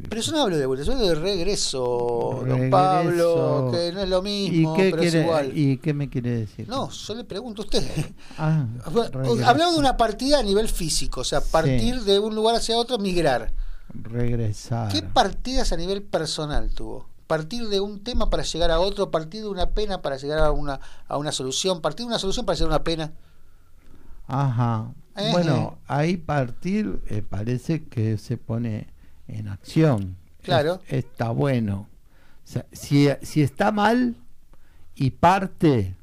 Pero 0.09 0.21
yo 0.21 0.31
no 0.31 0.41
hablo 0.41 0.57
de 0.57 0.65
vuelta, 0.65 0.85
yo 0.85 0.93
hablo 0.93 1.07
de 1.07 1.15
regreso, 1.15 2.43
don. 2.47 2.69
Pablo, 2.71 3.69
que 3.71 3.91
no 3.91 4.01
es 4.01 4.09
lo 4.09 4.21
mismo, 4.23 4.73
¿Y 4.73 4.77
qué, 4.77 4.89
pero 4.91 5.03
es 5.03 5.13
igual. 5.13 5.57
¿Y 5.57 5.77
qué 5.77 5.93
me 5.93 6.09
quiere 6.09 6.31
decir? 6.31 6.67
No, 6.67 6.89
yo 6.89 7.15
le 7.15 7.23
pregunto 7.23 7.61
a 7.61 7.65
usted. 7.65 7.83
Ah. 8.37 8.65
Hablamos 9.45 9.73
de 9.75 9.79
una 9.79 9.95
partida 9.95 10.39
a 10.39 10.43
nivel 10.43 10.67
físico, 10.67 11.21
o 11.21 11.23
sea, 11.23 11.41
partir 11.41 12.01
de 12.01 12.17
un 12.17 12.33
lugar 12.33 12.55
hacia 12.55 12.75
otro, 12.75 12.97
migrar. 12.97 13.53
Regresar. 13.93 14.91
¿Qué 14.91 15.03
partidas 15.03 15.71
a 15.71 15.77
nivel 15.77 16.01
personal 16.01 16.71
tuvo? 16.71 17.07
Partir 17.27 17.67
de 17.69 17.79
un 17.79 18.03
tema 18.03 18.29
para 18.31 18.43
llegar 18.43 18.71
a 18.71 18.79
otro, 18.79 19.11
partir 19.11 19.41
de 19.41 19.47
una 19.47 19.71
pena 19.71 20.01
para 20.01 20.17
llegar 20.17 20.39
a 20.39 20.51
una, 20.51 20.79
a 21.07 21.17
una 21.17 21.31
solución, 21.31 21.81
partir 21.81 22.05
de 22.05 22.07
una 22.07 22.19
solución 22.19 22.45
para 22.45 22.57
llegar 22.57 22.71
a 22.71 22.75
una 22.77 22.83
pena. 22.83 23.13
Ajá. 24.27 24.91
Eh, 25.15 25.29
Bueno, 25.31 25.77
ahí 25.87 26.17
partir 26.17 27.01
eh, 27.07 27.21
parece 27.21 27.83
que 27.83 28.17
se 28.17 28.37
pone 28.37 28.87
en 29.27 29.47
acción. 29.47 30.17
Claro. 30.41 30.81
Es- 30.87 31.05
está 31.05 31.29
bueno. 31.31 31.87
O 32.43 32.47
sea, 32.47 32.65
si, 32.71 33.07
si 33.21 33.41
está 33.41 33.71
mal 33.71 34.15
y 34.95 35.11
parte 35.11 35.95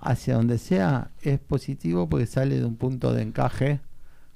hacia 0.00 0.34
donde 0.34 0.58
sea, 0.58 1.10
es 1.22 1.38
positivo 1.40 2.08
porque 2.08 2.26
sale 2.26 2.56
de 2.58 2.64
un 2.64 2.76
punto 2.76 3.12
de 3.12 3.22
encaje 3.22 3.80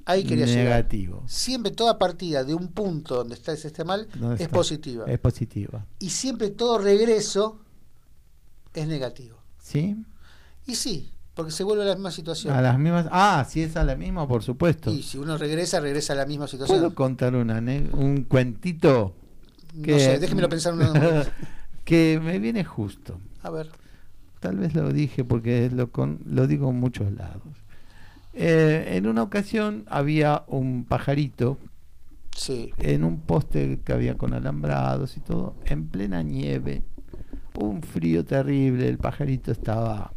Ahí 0.04 0.24
quería 0.24 0.46
llegar. 0.46 0.64
negativo. 0.64 1.22
Siempre 1.28 1.70
toda 1.70 1.96
partida 1.98 2.42
de 2.42 2.54
un 2.54 2.68
punto 2.68 3.14
donde 3.16 3.34
está 3.36 3.52
ese 3.52 3.68
esté 3.68 3.84
mal 3.84 4.08
¿Dónde 4.18 4.34
es 4.36 4.40
está? 4.42 4.52
positiva. 4.56 5.04
Es 5.06 5.18
positiva. 5.20 5.86
Y 6.00 6.10
siempre 6.10 6.50
todo 6.50 6.78
regreso 6.78 7.60
es 8.74 8.88
negativo. 8.88 9.38
¿Sí? 9.60 9.96
Y 10.66 10.74
sí, 10.74 11.12
porque 11.34 11.50
se 11.52 11.64
vuelve 11.64 11.82
a 11.84 11.86
la 11.86 11.94
misma 11.94 12.10
situación. 12.10 12.54
A 12.54 12.60
las 12.60 12.78
mismas. 12.78 13.06
Ah, 13.10 13.46
si 13.48 13.62
es 13.62 13.76
a 13.76 13.84
la 13.84 13.96
misma, 13.96 14.28
por 14.28 14.42
supuesto. 14.42 14.90
Y 14.90 15.02
si 15.02 15.18
uno 15.18 15.38
regresa, 15.38 15.80
regresa 15.80 16.12
a 16.12 16.16
la 16.16 16.26
misma 16.26 16.46
situación. 16.46 16.78
¿Puedo 16.78 16.94
contar 16.94 17.34
una, 17.34 17.58
un 17.92 18.24
cuentito 18.28 19.14
No 19.74 19.98
sé, 19.98 20.18
déjemelo 20.18 20.48
pensar 20.48 20.74
un 20.74 20.82
que 21.84 22.20
me 22.22 22.38
viene 22.38 22.64
justo? 22.64 23.18
A 23.42 23.50
ver. 23.50 23.70
Tal 24.40 24.56
vez 24.56 24.74
lo 24.74 24.92
dije 24.92 25.24
porque 25.24 25.70
lo, 25.72 25.90
con, 25.90 26.20
lo 26.26 26.46
digo 26.46 26.68
en 26.70 26.80
muchos 26.80 27.12
lados. 27.12 27.42
Eh, 28.34 28.94
en 28.96 29.06
una 29.06 29.22
ocasión 29.22 29.84
había 29.88 30.44
un 30.46 30.84
pajarito 30.84 31.58
Sí. 32.34 32.72
en 32.78 33.04
un 33.04 33.20
poste 33.20 33.80
que 33.84 33.92
había 33.92 34.16
con 34.16 34.32
alambrados 34.32 35.18
y 35.18 35.20
todo, 35.20 35.54
en 35.66 35.86
plena 35.88 36.22
nieve, 36.22 36.82
un 37.54 37.82
frío 37.82 38.24
terrible, 38.24 38.88
el 38.88 38.96
pajarito 38.96 39.52
estaba 39.52 40.14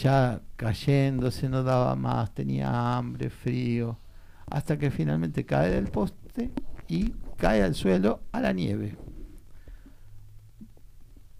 ya 0.00 0.40
cayéndose, 0.56 1.48
no 1.48 1.62
daba 1.62 1.94
más, 1.96 2.32
tenía 2.34 2.96
hambre, 2.96 3.30
frío, 3.30 3.98
hasta 4.46 4.78
que 4.78 4.90
finalmente 4.90 5.44
cae 5.44 5.70
del 5.70 5.88
poste 5.88 6.50
y 6.88 7.10
cae 7.36 7.62
al 7.62 7.74
suelo 7.74 8.20
a 8.32 8.40
la 8.40 8.52
nieve, 8.52 8.96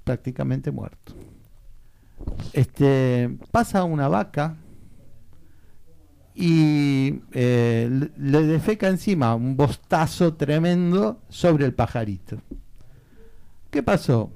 prácticamente 0.05 0.70
muerto. 0.70 1.14
Este 2.53 3.36
pasa 3.50 3.84
una 3.84 4.09
vaca 4.09 4.57
y 6.34 7.20
eh, 7.32 8.09
le- 8.16 8.42
defeca 8.46 8.88
encima 8.88 9.34
un 9.34 9.57
bostazo 9.57 10.34
tremendo 10.34 11.22
sobre 11.28 11.66
el 11.66 11.74
pajarito. 11.74 12.38
¿Qué 13.70 13.82
pasó? 13.82 14.30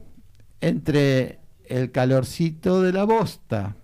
Entre 0.61 1.41
el 1.67 1.91
calorcito 1.93 2.83
de 2.83 2.93
la 2.93 3.05
bosta 3.05 3.77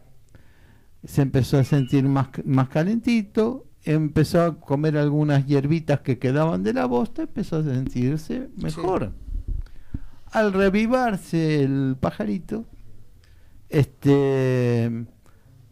se 1.05 1.23
empezó 1.23 1.59
a 1.59 1.65
sentir 1.65 2.05
más, 2.05 2.29
más 2.45 2.69
calentito, 2.69 3.67
empezó 3.85 4.43
a 4.43 4.61
comer 4.61 4.97
algunas 4.97 5.47
hierbitas 5.47 6.01
que 6.01 6.19
quedaban 6.19 6.63
de 6.63 6.73
la 6.73 6.87
bosta, 6.87 7.23
empezó 7.23 7.57
a 7.57 7.65
sentirse 7.65 8.49
mejor. 8.57 9.13
Al 10.27 10.53
revivarse 10.53 11.63
el 11.63 11.97
pajarito, 12.01 12.67
este 13.69 15.07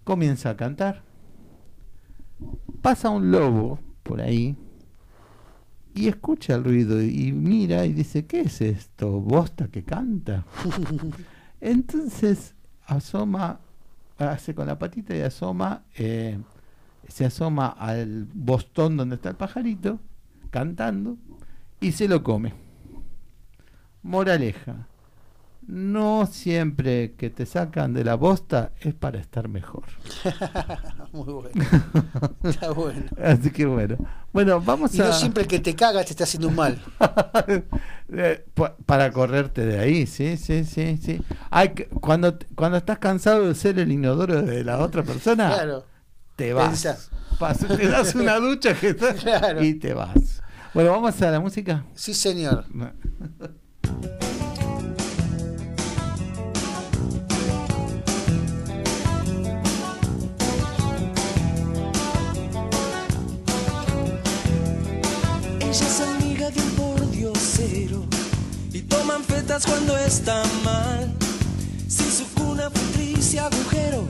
comienza 0.05 0.51
a 0.51 0.57
cantar 0.57 1.11
pasa 2.81 3.11
un 3.11 3.31
lobo 3.31 3.79
por 4.03 4.21
ahí 4.21 4.57
y 5.95 6.09
escucha 6.09 6.55
el 6.55 6.65
ruido 6.65 7.03
y 7.03 7.33
mira 7.33 7.85
y 7.85 7.93
dice, 7.93 8.27
¿qué 8.27 8.43
es 8.43 8.61
esto? 8.61 9.21
¿Bosta 9.21 9.69
que 9.69 9.83
canta? 9.85 10.47
Entonces 11.61 12.55
asoma, 12.87 13.61
hace 14.21 14.55
con 14.55 14.67
la 14.67 14.79
patita 14.79 15.17
y 15.17 15.21
asoma, 15.21 15.83
eh, 15.97 16.39
se 17.09 17.25
asoma 17.25 17.69
al 17.69 18.27
bostón 18.33 18.97
donde 18.97 19.17
está 19.17 19.31
el 19.31 19.37
pajarito, 19.37 19.99
cantando, 20.51 21.17
y 21.81 21.93
se 21.93 22.09
lo 22.09 22.23
come. 22.23 22.53
Moraleja, 24.03 24.87
no 25.73 26.27
siempre 26.27 27.13
que 27.13 27.31
te 27.31 27.47
sacan 27.47 27.95
de 27.95 28.03
la 28.03 28.17
bosta 28.17 28.73
es 28.81 28.93
para 28.93 29.21
estar 29.21 29.49
mejor. 29.49 29.85
Muy 31.13 31.33
bueno. 31.33 31.65
Está 32.43 32.73
bueno. 32.73 33.03
Así 33.23 33.51
que 33.51 33.67
bueno. 33.67 33.97
Bueno, 34.33 34.61
vamos 34.61 34.95
Y 34.95 35.01
a. 35.01 35.05
no 35.07 35.13
siempre 35.13 35.47
que 35.47 35.61
te 35.61 35.75
caga 35.77 36.03
te 36.03 36.11
está 36.11 36.25
haciendo 36.25 36.49
un 36.49 36.57
mal. 36.57 36.79
Eh, 38.13 38.45
pa- 38.55 38.75
para 38.87 39.13
correrte 39.13 39.65
de 39.65 39.79
ahí, 39.79 40.05
sí, 40.05 40.37
sí, 40.37 40.65
sí, 40.65 40.99
sí. 41.01 41.23
Hay 41.49 41.69
que- 41.75 41.87
cuando, 41.87 42.37
cuando 42.57 42.77
estás 42.79 42.99
cansado 42.99 43.47
de 43.47 43.55
ser 43.55 43.79
el 43.79 43.93
inodoro 43.93 44.43
de 44.43 44.65
la 44.65 44.79
otra 44.81 45.05
persona, 45.05 45.49
Claro. 45.55 45.85
te 46.35 46.53
vas. 46.53 46.83
Te 47.69 47.87
das 47.89 48.17
una 48.17 48.35
ducha 48.41 48.75
que 48.75 48.89
está- 48.89 49.15
Claro. 49.15 49.63
y 49.63 49.75
te 49.75 49.95
vas. 49.95 50.43
Bueno, 50.75 50.91
vamos 50.91 51.23
a 51.23 51.31
la 51.31 51.39
música. 51.39 51.85
Sí, 51.95 52.13
señor. 52.13 52.65
Ella 65.71 65.87
es 65.87 66.01
amiga 66.01 66.51
de 66.51 66.61
un 66.61 66.71
pordiosero 66.71 68.05
y 68.73 68.83
toman 68.83 69.23
fetas 69.23 69.65
cuando 69.65 69.97
está 69.97 70.43
mal. 70.65 71.15
Si 71.87 72.11
su 72.11 72.25
cuna 72.35 72.69
fue 72.71 73.39
agujero, 73.39 74.03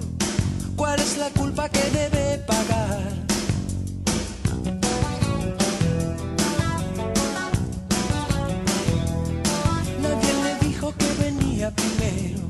¿cuál 0.74 0.98
es 1.00 1.18
la 1.18 1.28
culpa 1.28 1.68
que 1.68 1.82
debe 1.90 2.38
pagar? 2.46 3.12
Nadie 10.00 10.32
le 10.44 10.66
dijo 10.66 10.94
que 10.96 11.12
venía 11.22 11.70
primero, 11.76 12.40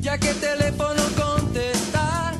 ya 0.00 0.16
que 0.16 0.32
teléfono 0.32 1.02
contestar. 1.18 2.34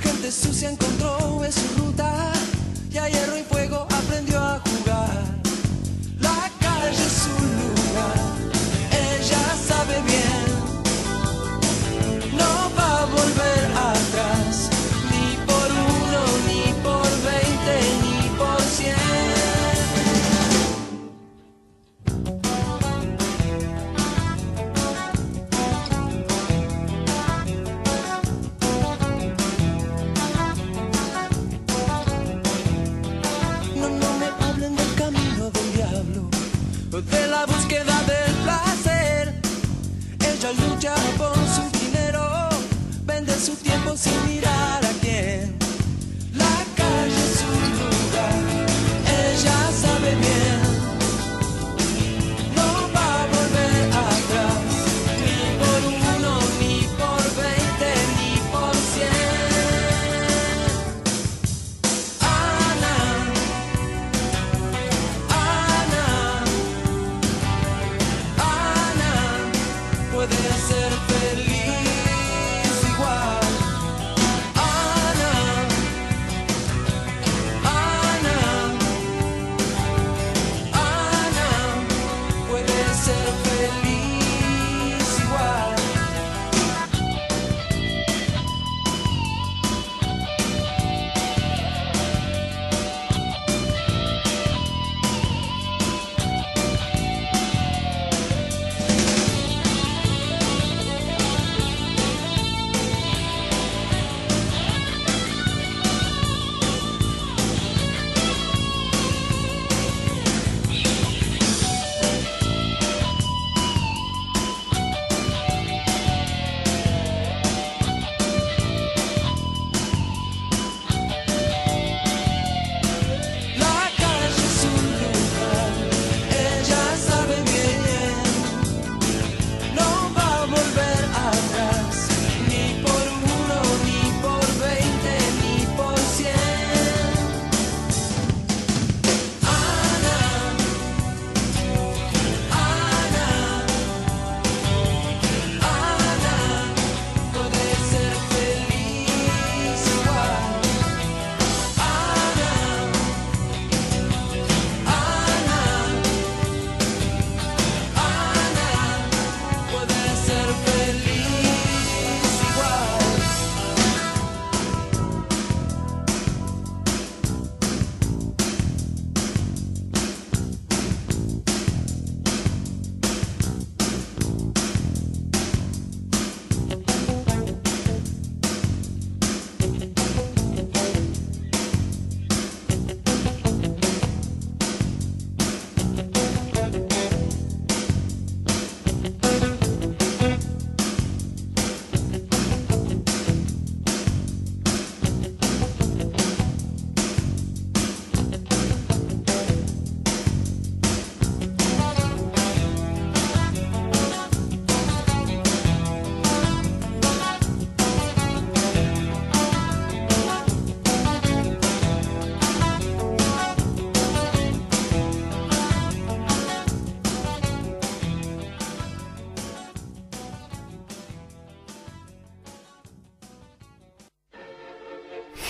Gente 0.00 0.32
sucia 0.32 0.68
encontró 0.68 1.44
en 1.44 1.52
su 1.52 1.68
ruta 1.78 2.32
y 2.90 2.98
a 2.98 3.08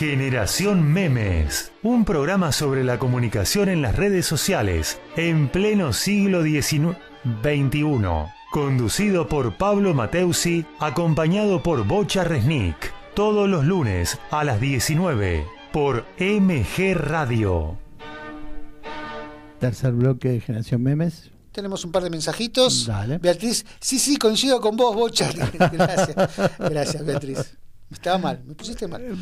Generación 0.05 0.83
Memes, 0.93 1.71
un 1.85 2.05
programa 2.05 2.51
sobre 2.51 2.83
la 2.83 2.99
comunicación 2.99 3.69
en 3.69 3.83
las 3.83 3.95
redes 3.95 4.27
sociales 4.27 4.99
en 5.17 5.49
pleno 5.49 5.93
siglo 5.93 6.43
XIX 6.43 6.97
XXI, 7.41 8.03
conducido 8.51 9.29
por 9.29 9.57
Pablo 9.57 9.95
Mateusi, 9.95 10.67
acompañado 10.81 11.63
por 11.63 11.87
Bocha 11.87 12.25
Resnick, 12.25 12.93
todos 13.15 13.49
los 13.49 13.65
lunes 13.65 14.19
a 14.33 14.43
las 14.43 14.61
19 14.61 15.47
por 15.73 16.05
MG 16.19 16.95
Radio. 16.97 17.79
Tercer 19.61 19.93
bloque 19.93 20.31
de 20.31 20.41
Generación 20.41 20.83
Memes. 20.83 21.31
Tenemos 21.53 21.85
un 21.85 21.93
par 21.93 22.03
de 22.03 22.11
mensajitos. 22.11 22.87
Dale. 22.87 23.19
Beatriz, 23.19 23.65
sí, 23.79 24.01
sí, 24.01 24.17
coincido 24.17 24.61
con 24.61 24.77
vos, 24.77 24.97
Bocha. 24.97 25.31
Gracias, 25.73 26.17
gracias, 26.59 27.07
Beatriz. 27.07 27.62
Estaba 27.93 28.19
mal, 28.19 28.43
me 28.47 28.55
pusiste 28.55 28.89
mal. 28.89 29.03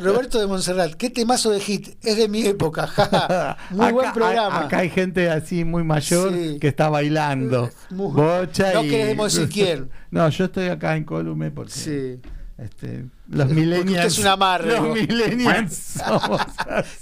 Roberto 0.00 0.38
de 0.40 0.46
Montserrat, 0.46 0.94
qué 0.94 1.10
temazo 1.10 1.50
de 1.50 1.60
hit, 1.60 1.96
es 2.02 2.16
de 2.16 2.28
mi 2.28 2.46
época, 2.46 2.86
jaja. 2.86 3.56
Muy 3.70 3.86
Acá- 3.86 3.92
buen 3.92 4.12
programa. 4.12 4.56
a- 4.58 4.64
Acá 4.66 4.78
hay 4.78 4.90
gente 4.90 5.28
así 5.28 5.64
muy 5.64 5.82
mayor 5.84 6.32
Sí. 6.32 6.58
que 6.60 6.68
está 6.68 6.88
bailando. 6.88 7.68
Muy- 7.90 8.12
Bocha 8.12 8.72
No 8.74 8.84
y- 8.84 8.88
queremos 8.90 9.34
decir 9.34 9.48
quién. 9.52 9.90
No, 10.10 10.28
yo 10.28 10.44
estoy 10.46 10.68
acá 10.68 10.96
en 10.96 11.04
Colume 11.04 11.50
porque 11.50 11.72
Sí, 11.72 12.20
este, 12.58 13.06
los 13.28 13.48
millennials. 13.50 14.06
es 14.14 14.18
un 14.20 14.26
amarre, 14.28 14.68
Los 14.78 14.94
millennials 14.94 15.74
somos 15.74 16.40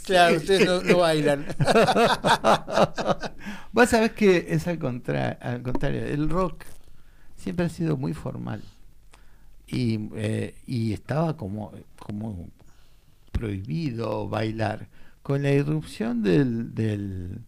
claro, 0.04 0.36
ustedes 0.36 0.66
no, 0.66 0.80
no 0.82 0.98
bailan. 0.98 1.44
Vos 3.72 3.88
sabés 3.88 4.12
que 4.12 4.46
es 4.48 4.66
al, 4.66 4.78
contra- 4.78 5.38
al 5.40 5.62
contrario, 5.62 6.04
el 6.06 6.28
rock 6.28 6.64
siempre 7.36 7.66
ha 7.66 7.68
sido 7.68 7.96
muy 7.96 8.14
formal 8.14 8.62
y, 9.70 10.08
eh, 10.16 10.54
y 10.66 10.92
estaba 10.92 11.36
como, 11.36 11.72
como 11.98 12.48
prohibido 13.32 14.28
bailar. 14.28 14.88
Con 15.22 15.42
la 15.42 15.52
irrupción 15.52 16.22
del, 16.22 16.74
del, 16.74 17.38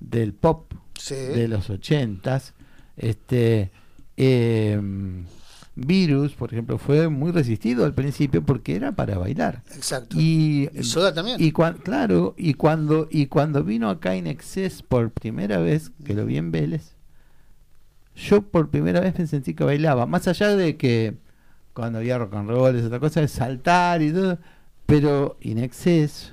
del 0.00 0.32
pop 0.32 0.72
Sí. 0.98 1.14
de 1.14 1.46
los 1.48 1.68
ochentas, 1.68 2.54
este 2.96 3.70
em, 4.16 5.24
Virus, 5.74 6.32
por 6.32 6.50
ejemplo, 6.54 6.78
fue 6.78 7.10
muy 7.10 7.32
resistido 7.32 7.84
al 7.84 7.92
principio 7.92 8.42
porque 8.42 8.76
era 8.76 8.92
para 8.92 9.18
bailar. 9.18 9.62
Exacto. 9.74 10.16
Y, 10.18 10.70
Y 10.72 10.82
Soda 10.84 11.12
también. 11.12 11.36
y 11.38 11.52
cuan- 11.52 11.76
claro, 11.84 12.34
y 12.38 12.54
cuando 12.54 13.08
y 13.10 13.26
cuando 13.26 13.62
vino 13.62 13.90
acá 13.90 14.14
en 14.14 14.26
Excess 14.26 14.82
por 14.82 15.10
primera 15.10 15.58
vez, 15.58 15.90
que 16.02 16.14
lo 16.14 16.24
vi 16.24 16.38
en 16.38 16.50
Vélez, 16.50 16.94
yo 18.14 18.40
por 18.40 18.70
primera 18.70 19.00
vez 19.00 19.18
me 19.18 19.26
sentí 19.26 19.52
que 19.52 19.64
bailaba, 19.64 20.06
más 20.06 20.26
allá 20.28 20.56
de 20.56 20.78
que 20.78 21.18
cuando 21.76 21.98
había 21.98 22.16
rock 22.16 22.34
and 22.34 22.48
roll 22.48 22.74
es 22.74 22.86
otra 22.86 22.98
cosa 22.98 23.20
de 23.20 23.28
saltar 23.28 24.00
y 24.00 24.10
todo, 24.10 24.38
pero 24.86 25.36
In 25.42 25.58
Excess 25.58 26.32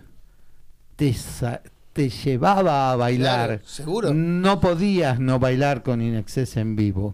te 0.96 1.14
te 1.92 2.10
llevaba 2.10 2.92
a 2.92 2.96
bailar. 2.96 3.48
Claro, 3.50 3.62
seguro. 3.66 4.14
No 4.16 4.60
podías 4.60 5.20
no 5.20 5.38
bailar 5.38 5.84
con 5.84 6.02
In 6.02 6.16
Excess 6.16 6.58
en 6.58 6.76
vivo. 6.76 7.14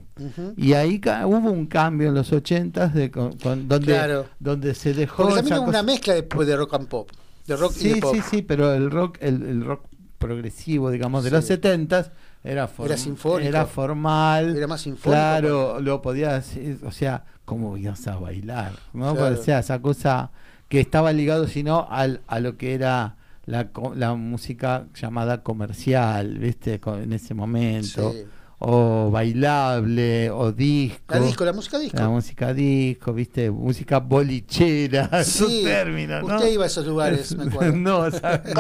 Y 0.55 0.71
ahí 0.73 1.01
hubo 1.25 1.51
un 1.51 1.65
cambio 1.65 2.07
en 2.09 2.13
los 2.13 2.31
ochentas 2.31 2.93
de 2.93 3.11
con- 3.11 3.33
con- 3.39 3.67
donde 3.67 3.87
Claro. 3.93 4.27
donde 4.39 4.73
se 4.75 4.93
dejó 4.93 5.23
Porque 5.23 5.35
también 5.37 5.57
hubo 5.59 5.67
una 5.69 5.83
mezcla 5.83 6.13
después 6.13 6.47
de 6.47 6.55
rock 6.55 6.75
and 6.75 6.87
pop. 6.87 7.09
De 7.45 7.57
rock 7.57 7.73
y 7.75 7.79
sí, 7.79 7.93
de 7.95 7.99
pop. 7.99 8.15
sí, 8.15 8.21
sí, 8.29 8.41
pero 8.41 8.73
el 8.73 8.89
rock, 8.91 9.17
el, 9.19 9.41
el 9.41 9.65
rock 9.65 9.85
progresivo, 10.17 10.91
digamos, 10.91 11.23
de 11.25 11.29
Sí. 11.29 11.35
los 11.35 11.45
setentas 11.45 12.11
era, 12.43 12.69
form- 12.69 12.85
Era 12.85 12.95
sinfónico. 12.97 13.49
era 13.49 13.65
formal, 13.65 14.55
Era 14.55 14.67
más 14.67 14.79
sinfónico. 14.81 15.09
claro, 15.11 15.81
lo 15.81 16.01
podías, 16.01 16.53
o 16.85 16.91
sea, 16.91 17.25
cómo 17.49 17.75
ibas 17.77 18.05
a 18.07 18.15
bailar, 18.17 18.73
¿no? 18.93 19.15
Claro. 19.15 19.39
O 19.39 19.43
sea, 19.43 19.57
esa 19.59 19.81
cosa 19.81 20.29
que 20.67 20.79
estaba 20.79 21.11
ligado, 21.11 21.47
sino 21.47 21.87
al, 21.89 22.21
a 22.27 22.39
lo 22.39 22.57
que 22.57 22.75
era 22.75 23.15
la, 23.47 24.13
música 24.13 24.85
llamada 24.93 25.41
comercial, 25.41 26.37
¿viste? 26.37 26.79
En 26.85 27.11
ese 27.11 27.33
momento, 27.33 28.11
Sí. 28.13 28.23
o 28.59 29.09
bailable, 29.09 30.29
o 30.29 30.51
disco. 30.51 31.15
La 31.15 31.19
disco, 31.21 31.43
la 31.43 31.53
música 31.53 31.79
disco. 31.79 31.97
La 31.97 32.09
música 32.09 32.53
disco, 32.53 33.13
viste, 33.13 33.49
música 33.49 33.97
bolichera, 33.97 35.09
esos 35.19 35.47
Sí, 35.47 35.63
términos, 35.63 36.23
¿no? 36.23 36.35
usted 36.35 36.51
iba 36.51 36.65
a 36.65 36.67
esos 36.67 36.85
lugares, 36.85 37.35
me 37.35 37.45
acuerdo. 37.45 37.75
no, 37.75 38.11
¿sabes? 38.11 38.53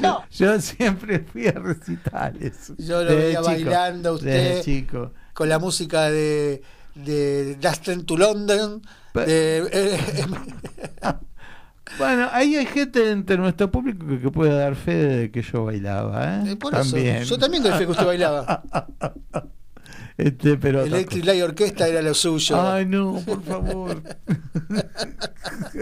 No. 0.00 0.24
Yo, 0.30 0.46
yo 0.54 0.60
siempre 0.62 1.18
fui 1.18 1.46
a 1.46 1.52
recitales. 1.52 2.72
Yo 2.78 3.04
lo 3.04 3.14
veía 3.14 3.40
chico, 3.40 3.44
bailando 3.44 4.08
a 4.08 4.12
usted. 4.12 4.62
chico. 4.62 5.12
Con 5.34 5.50
la 5.50 5.58
música 5.58 6.10
de, 6.10 6.62
de 7.04 7.56
Train 7.82 8.04
to 8.04 8.16
London. 8.16 8.82
Pe- 9.12 9.26
de, 9.26 9.68
eh, 9.72 9.98
Bueno, 11.98 12.28
ahí 12.32 12.54
hay 12.54 12.66
gente 12.66 13.10
entre 13.10 13.36
nuestro 13.36 13.68
público 13.70 14.06
que, 14.06 14.20
que 14.20 14.30
puede 14.30 14.56
dar 14.56 14.76
fe 14.76 14.94
de 14.94 15.30
que 15.32 15.42
yo 15.42 15.64
bailaba, 15.64 16.36
¿eh? 16.46 16.52
eh, 16.52 16.56
por 16.56 16.72
eso, 16.72 16.82
también. 16.92 17.24
yo 17.24 17.36
también 17.36 17.62
doy 17.64 17.72
fe 17.72 17.84
que 17.84 17.90
usted 17.90 18.06
bailaba. 18.06 18.62
Este, 20.16 20.58
pero 20.58 20.82
Electric 20.84 21.24
Light 21.24 21.42
Orquesta 21.42 21.88
era 21.88 22.02
lo 22.02 22.12
suyo. 22.12 22.60
Ay, 22.60 22.84
no, 22.84 23.22
por 23.24 23.42
favor. 23.42 24.02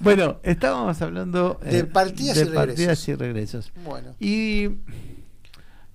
bueno, 0.00 0.38
estábamos 0.42 1.00
hablando 1.00 1.58
De 1.62 1.78
eh, 1.80 1.84
partidas 1.84 2.36
de 2.36 2.42
y 2.42 2.44
regresos. 2.44 2.66
partidas 2.66 3.08
y 3.08 3.14
regresos. 3.14 3.72
Bueno, 3.84 4.14
Y 4.20 4.68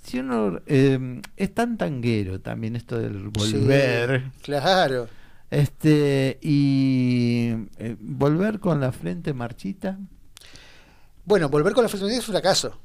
si 0.10 0.20
uno 0.20 0.60
eh, 0.66 1.22
es 1.38 1.54
tan 1.54 1.78
tanguero 1.78 2.42
también 2.42 2.76
esto 2.76 2.98
del 2.98 3.30
volver, 3.30 4.24
sí, 4.24 4.42
claro. 4.42 5.08
este 5.52 6.40
y 6.42 7.52
eh, 7.78 7.96
volver 8.00 8.60
con 8.60 8.82
la 8.82 8.92
frente 8.92 9.34
marchita, 9.34 10.00
Bueno, 11.26 11.48
volver 11.50 11.74
con 11.74 11.84
la 11.84 11.90
fraternidad 11.90 12.22
es 12.22 12.28
un 12.28 12.34
fracaso. 12.34 12.80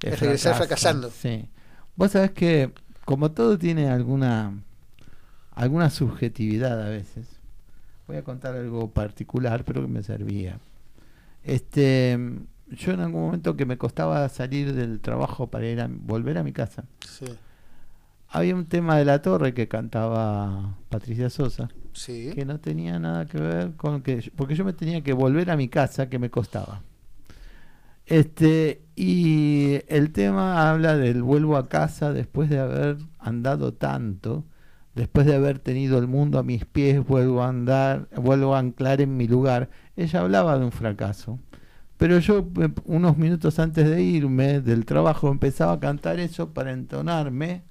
Es 0.00 0.20
regresar 0.20 0.54
fracasando. 0.54 1.10
Sí. 1.10 1.48
Vos 1.96 2.12
sabés 2.12 2.30
que 2.30 2.70
como 3.04 3.32
todo 3.32 3.58
tiene 3.58 3.90
alguna 3.90 4.52
alguna 5.56 5.90
subjetividad 5.90 6.80
a 6.80 6.90
veces. 6.90 7.26
Voy 8.06 8.18
a 8.18 8.22
contar 8.22 8.54
algo 8.54 8.92
particular, 8.92 9.64
pero 9.64 9.82
que 9.82 9.88
me 9.88 10.04
servía. 10.04 10.60
Este, 11.42 12.16
yo 12.70 12.92
en 12.92 13.00
algún 13.00 13.22
momento 13.22 13.56
que 13.56 13.66
me 13.66 13.78
costaba 13.78 14.28
salir 14.28 14.74
del 14.74 15.00
trabajo 15.00 15.48
para 15.48 15.66
ir 15.66 15.80
a 15.80 15.88
volver 15.90 16.38
a 16.38 16.42
mi 16.42 16.52
casa. 16.52 16.84
Sí, 17.00 17.26
Había 18.30 18.54
un 18.54 18.66
tema 18.66 18.96
de 18.98 19.06
la 19.06 19.22
torre 19.22 19.54
que 19.54 19.68
cantaba 19.68 20.76
Patricia 20.90 21.30
Sosa, 21.30 21.70
sí. 21.94 22.30
que 22.34 22.44
no 22.44 22.60
tenía 22.60 22.98
nada 22.98 23.24
que 23.24 23.38
ver 23.38 23.72
con 23.76 24.02
que 24.02 24.30
porque 24.36 24.54
yo 24.54 24.66
me 24.66 24.74
tenía 24.74 25.02
que 25.02 25.14
volver 25.14 25.50
a 25.50 25.56
mi 25.56 25.68
casa 25.68 26.10
que 26.10 26.18
me 26.18 26.30
costaba. 26.30 26.82
Este, 28.04 28.82
y 28.96 29.80
el 29.88 30.12
tema 30.12 30.70
habla 30.70 30.96
del 30.96 31.22
vuelvo 31.22 31.56
a 31.56 31.68
casa 31.68 32.12
después 32.12 32.48
de 32.48 32.58
haber 32.58 32.96
andado 33.18 33.74
tanto, 33.74 34.44
después 34.94 35.26
de 35.26 35.34
haber 35.34 35.58
tenido 35.58 35.98
el 35.98 36.06
mundo 36.06 36.38
a 36.38 36.42
mis 36.42 36.64
pies, 36.64 37.06
vuelvo 37.06 37.42
a 37.42 37.48
andar, 37.48 38.08
vuelvo 38.16 38.54
a 38.54 38.58
anclar 38.60 39.00
en 39.00 39.16
mi 39.16 39.26
lugar. 39.28 39.68
Ella 39.96 40.20
hablaba 40.20 40.58
de 40.58 40.64
un 40.64 40.72
fracaso. 40.72 41.38
Pero 41.98 42.18
yo, 42.20 42.46
eh, 42.60 42.68
unos 42.84 43.18
minutos 43.18 43.58
antes 43.58 43.88
de 43.88 44.00
irme 44.02 44.60
del 44.60 44.84
trabajo, 44.86 45.30
empezaba 45.30 45.72
a 45.74 45.80
cantar 45.80 46.20
eso 46.20 46.54
para 46.54 46.72
entonarme 46.72 47.62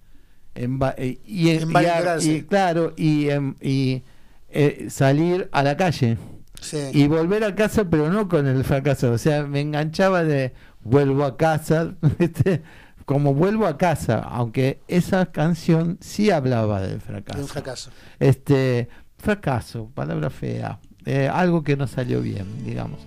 en 0.54 0.80
eh, 0.98 1.20
y, 1.26 1.50
en- 1.50 1.70
y 1.72 2.30
y 2.30 2.42
claro, 2.44 2.94
y, 2.98 3.30
y, 3.62 4.04
eh, 4.50 4.88
salir 4.90 5.50
a 5.52 5.64
la 5.64 5.78
calle 5.78 6.18
sí. 6.62 6.78
y 6.94 7.08
volver 7.08 7.44
a 7.44 7.56
casa, 7.56 7.90
pero 7.90 8.10
no 8.12 8.28
con 8.28 8.48
el 8.48 8.64
fracaso. 8.64 9.12
O 9.14 9.18
sea, 9.18 9.44
me 9.46 9.62
enganchaba 9.62 10.24
de 10.24 10.54
vuelvo 10.82 11.24
a 11.24 11.38
casa, 11.38 11.96
como 13.06 13.34
vuelvo 13.34 13.66
a 13.66 13.78
casa, 13.78 14.20
aunque 14.20 14.80
esa 14.90 15.28
canción 15.28 15.98
sí 16.02 16.32
hablaba 16.32 16.82
del 16.82 17.00
fracaso. 17.00 17.48
fracaso. 17.48 17.92
Este, 18.20 18.90
fracaso, 19.18 19.90
palabra 19.94 20.30
fea, 20.30 20.80
eh, 21.06 21.30
algo 21.32 21.64
que 21.64 21.78
no 21.78 21.88
salió 21.88 22.22
bien, 22.22 22.46
digamos. 22.66 23.00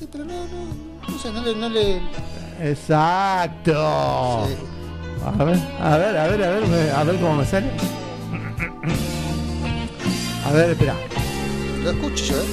Sí, 0.00 0.08
pero 0.10 0.24
no, 0.24 0.32
no, 0.32 0.64
no 1.10 1.18
sé, 1.18 1.30
no 1.30 1.42
le... 1.42 1.54
No 1.54 1.68
le 1.68 2.00
Exacto. 2.70 4.46
sí. 4.48 4.54
A 5.22 5.44
ver, 5.44 5.60
a 5.78 5.98
ver, 5.98 6.16
a 6.16 6.26
ver, 6.26 6.42
a 6.42 6.50
ver, 6.50 6.90
a 6.90 7.04
ver 7.04 7.20
cómo 7.20 7.34
me 7.36 7.44
sale. 7.44 7.70
A 10.46 10.52
ver, 10.52 10.70
espera. 10.70 10.94
Lo 11.84 11.90
escucho 11.90 12.24
yo, 12.24 12.36
¿eh? 12.36 12.46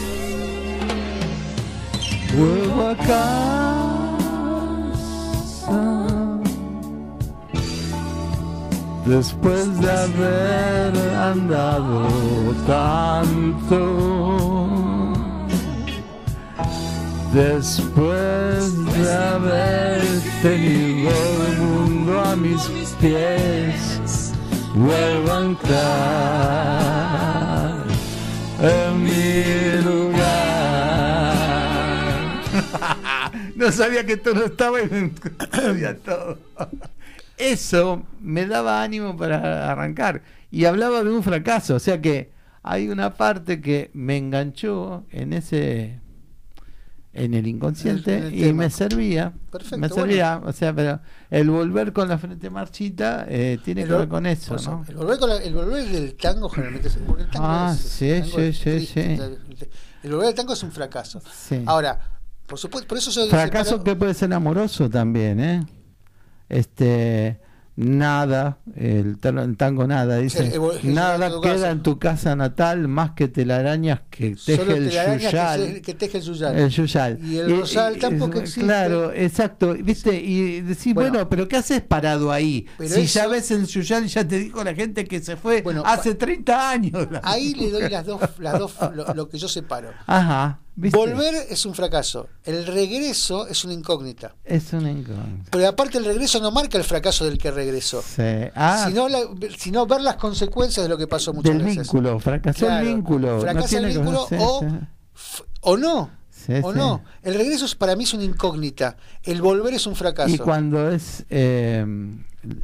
Vuelvo 2.35 2.89
a 2.89 2.95
casa. 2.97 3.37
Después 9.05 9.79
de 9.79 9.89
haber 9.89 10.97
andado 11.15 12.09
tanto. 12.67 14.36
Después 17.37 18.83
de 18.83 19.13
haber 19.13 20.01
tenido 20.41 21.11
el 21.45 21.57
mundo 21.59 22.19
a 22.19 22.35
mis 22.35 22.67
pies, 22.99 24.33
vuelvo 24.73 25.31
a 25.31 25.45
entrar 25.45 25.75
en 28.59 29.03
mi 29.03 29.83
lugar. 29.83 31.35
no 33.55 33.71
sabía 33.71 34.03
que 34.03 34.13
esto 34.13 34.33
no 34.33 34.45
estaba 34.45 34.81
y 34.81 34.89
me 34.89 35.11
sabía 35.51 35.95
todo. 35.95 36.39
Eso 37.37 38.01
me 38.19 38.47
daba 38.47 38.81
ánimo 38.81 39.15
para 39.15 39.71
arrancar. 39.71 40.23
Y 40.49 40.65
hablaba 40.65 41.03
de 41.03 41.11
un 41.11 41.21
fracaso, 41.21 41.75
o 41.75 41.79
sea 41.79 42.01
que 42.01 42.31
hay 42.63 42.89
una 42.89 43.13
parte 43.13 43.61
que 43.61 43.91
me 43.93 44.17
enganchó 44.17 45.05
en 45.11 45.33
ese 45.33 45.99
en 47.23 47.33
el 47.33 47.47
inconsciente 47.47 48.17
En 48.17 48.23
el 48.25 48.33
y 48.35 48.41
tema. 48.43 48.63
me 48.63 48.69
servía 48.69 49.33
Perfecto, 49.51 49.77
me 49.77 49.89
servía 49.89 50.41
o 50.45 50.51
sea 50.53 50.73
pero 50.73 50.99
el 51.29 51.49
volver 51.49 51.91
con 51.93 52.07
la 52.07 52.17
frente 52.17 52.49
marchita 52.49 53.25
eh, 53.27 53.57
tiene 53.63 53.81
El 53.81 53.87
que 53.89 53.93
ver 53.95 54.07
con 54.07 54.25
eso 54.25 54.55
¿no? 54.65 54.85
El 54.87 54.95
volver, 54.95 55.17
con 55.19 55.29
la- 55.29 55.37
el 55.43 55.53
volver 55.53 55.85
del 55.85 56.15
tango 56.15 56.47
generalmente 56.49 56.87
es. 56.89 56.97
Porque 57.05 57.23
el 57.23 57.29
tango 57.29 57.45
Ah, 57.47 57.71
es- 57.73 57.79
sí, 57.81 58.09
el 58.09 58.21
tango 58.23 58.35
sí, 58.37 58.43
es 58.43 58.57
sí, 58.57 58.85
sí. 58.85 58.99
El 60.03 60.11
volver 60.11 60.27
del 60.27 60.35
tango 60.35 60.53
es 60.53 60.63
un 60.63 60.71
fracaso. 60.71 61.21
Sí. 61.33 61.63
Ahora, 61.65 61.99
por 62.45 62.57
supuesto, 62.59 62.87
por 62.87 62.97
eso 62.97 63.11
yo 63.11 63.27
fracaso 63.27 63.77
separo- 63.79 63.83
que 63.83 63.95
puede 63.95 64.13
ser 64.13 64.31
amoroso 64.33 64.89
también 64.89 65.39
eh 65.39 65.65
este 66.49 67.41
nada 67.77 68.57
el, 68.75 69.17
tango 69.55 69.85
nada 69.85 70.17
dice 70.17 70.51
nada 70.83 71.29
queda 71.41 71.69
en 71.69 71.83
tu 71.83 71.99
casa 71.99 72.35
natal 72.35 72.87
más 72.87 73.11
que 73.11 73.27
telarañas 73.27 74.01
que 74.09 74.31
teje 74.35 74.57
solo 74.57 74.75
el 74.75 74.89
que, 74.89 74.95
yuyal 75.19 75.59
se- 75.75 75.81
que 75.83 75.93
teje 75.93 76.17
el 76.17 76.23
yuyal. 76.23 76.57
El 76.57 76.69
yuyal. 76.69 77.19
Y 77.23 77.37
el 77.37 77.59
rosal 77.59 77.97
tampoco 77.99 78.37
es- 78.37 78.41
existe. 78.45 78.61
Claro, 78.61 79.13
exacto. 79.13 79.75
¿Viste? 79.75 80.19
Y 80.19 80.61
decís, 80.61 80.93
bueno, 80.95 81.11
Bueno. 81.11 81.29
pero 81.29 81.47
¿qué 81.47 81.57
haces 81.57 81.81
parado 81.81 82.31
ahí? 82.31 82.65
Pero 82.79 82.95
si 82.95 83.05
ya 83.05 83.21
eso- 83.21 83.29
ves 83.29 83.51
el 83.51 83.67
yuyal 83.67 84.05
y 84.05 84.07
ya 84.07 84.27
te 84.27 84.39
dijo 84.39 84.63
la 84.63 84.73
gente 84.73 85.05
que 85.05 85.19
se 85.21 85.37
fue 85.37 85.61
Bueno, 85.61 85.83
hace 85.85 86.13
pa- 86.13 86.17
30 86.25 86.69
años. 86.71 87.07
Ahí 87.21 87.53
le 87.53 87.69
doy 87.69 87.89
las 87.89 88.05
dos, 88.05 88.19
las 88.39 88.57
dos 88.57 88.73
lo, 88.95 89.13
lo 89.13 89.29
que 89.29 89.37
yo 89.37 89.47
separo. 89.47 89.89
Ajá. 90.07 90.61
¿Viste? 90.77 90.97
Volver 90.97 91.35
es 91.49 91.65
un 91.65 91.73
fracaso. 91.75 92.27
El 92.45 92.65
regreso 92.65 93.45
es 93.47 93.65
una 93.65 93.73
incógnita. 93.73 94.33
Es 94.45 94.71
un 94.71 94.87
incógnito. 94.87 95.49
Pero 95.51 95.67
aparte 95.67 95.97
el 95.97 96.05
regreso 96.05 96.39
no 96.39 96.51
marca 96.51 96.77
el 96.77 96.85
fracaso 96.85 97.25
del 97.25 97.37
que 97.37 97.51
regresó. 97.51 98.01
Sí. 98.01 98.23
Ah, 98.55 98.85
Sino, 98.87 99.09
la- 99.09 99.27
sino 99.57 99.85
ver 99.85 99.99
las 100.01 100.15
consecuencias 100.15 100.85
de 100.85 100.89
lo 100.89 100.97
que 100.97 101.07
pasó 101.07 101.33
muchas 101.33 101.53
del 101.53 101.63
veces. 101.63 101.83
vínculo. 101.83 102.19
Fracasó 102.19 102.65
Claro, 102.67 102.87
el 102.87 102.95
vínculo. 102.95 103.41
fracasa 103.41 103.81
no 103.81 103.87
el 103.87 103.93
vínculo 103.93 104.27
o, 104.39 104.65
o 105.61 105.77
no. 105.77 106.11
Sí, 106.29 106.53
o 106.63 106.71
sí. 106.71 106.77
no. 106.77 107.03
El 107.23 107.33
regreso 107.33 107.65
es, 107.65 107.75
para 107.75 107.95
mí 107.97 108.05
es 108.05 108.13
una 108.13 108.23
incógnita. 108.23 108.95
El 109.23 109.41
volver 109.41 109.73
es 109.73 109.85
un 109.87 109.95
fracaso. 109.97 110.33
Y 110.33 110.37
cuando 110.37 110.89
es 110.89 111.25
eh, 111.29 111.85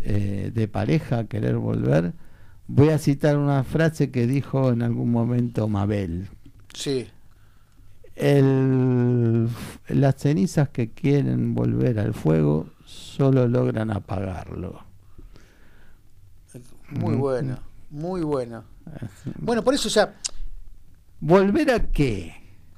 eh, 0.04 0.52
de 0.54 0.68
pareja 0.70 1.26
querer 1.26 1.58
volver, 1.58 2.14
voy 2.68 2.90
a 2.90 2.98
citar 3.00 3.38
una 3.38 3.64
frase 3.66 4.10
que 4.12 4.26
dijo 4.28 4.70
en 4.70 4.84
algún 4.84 5.12
momento 5.12 5.68
Mabel. 5.68 6.30
Sí. 6.74 7.08
El, 8.16 9.50
las 9.90 10.16
cenizas 10.16 10.70
que 10.70 10.92
quieren 10.92 11.54
volver 11.56 12.00
al 12.00 12.14
fuego 12.14 12.68
solo 12.86 13.48
logran 13.48 13.92
apagarlo. 13.92 14.84
Muy 16.90 17.16
Mm. 17.16 17.20
bueno. 17.20 17.58
Muy 17.90 18.22
bueno. 18.22 18.64
Bueno, 19.40 19.64
por 19.64 19.74
eso, 19.74 19.88
o 19.88 19.92
sea, 19.92 20.14
¿Volver 21.20 21.72
a 21.72 21.80
qué? 21.92 22.34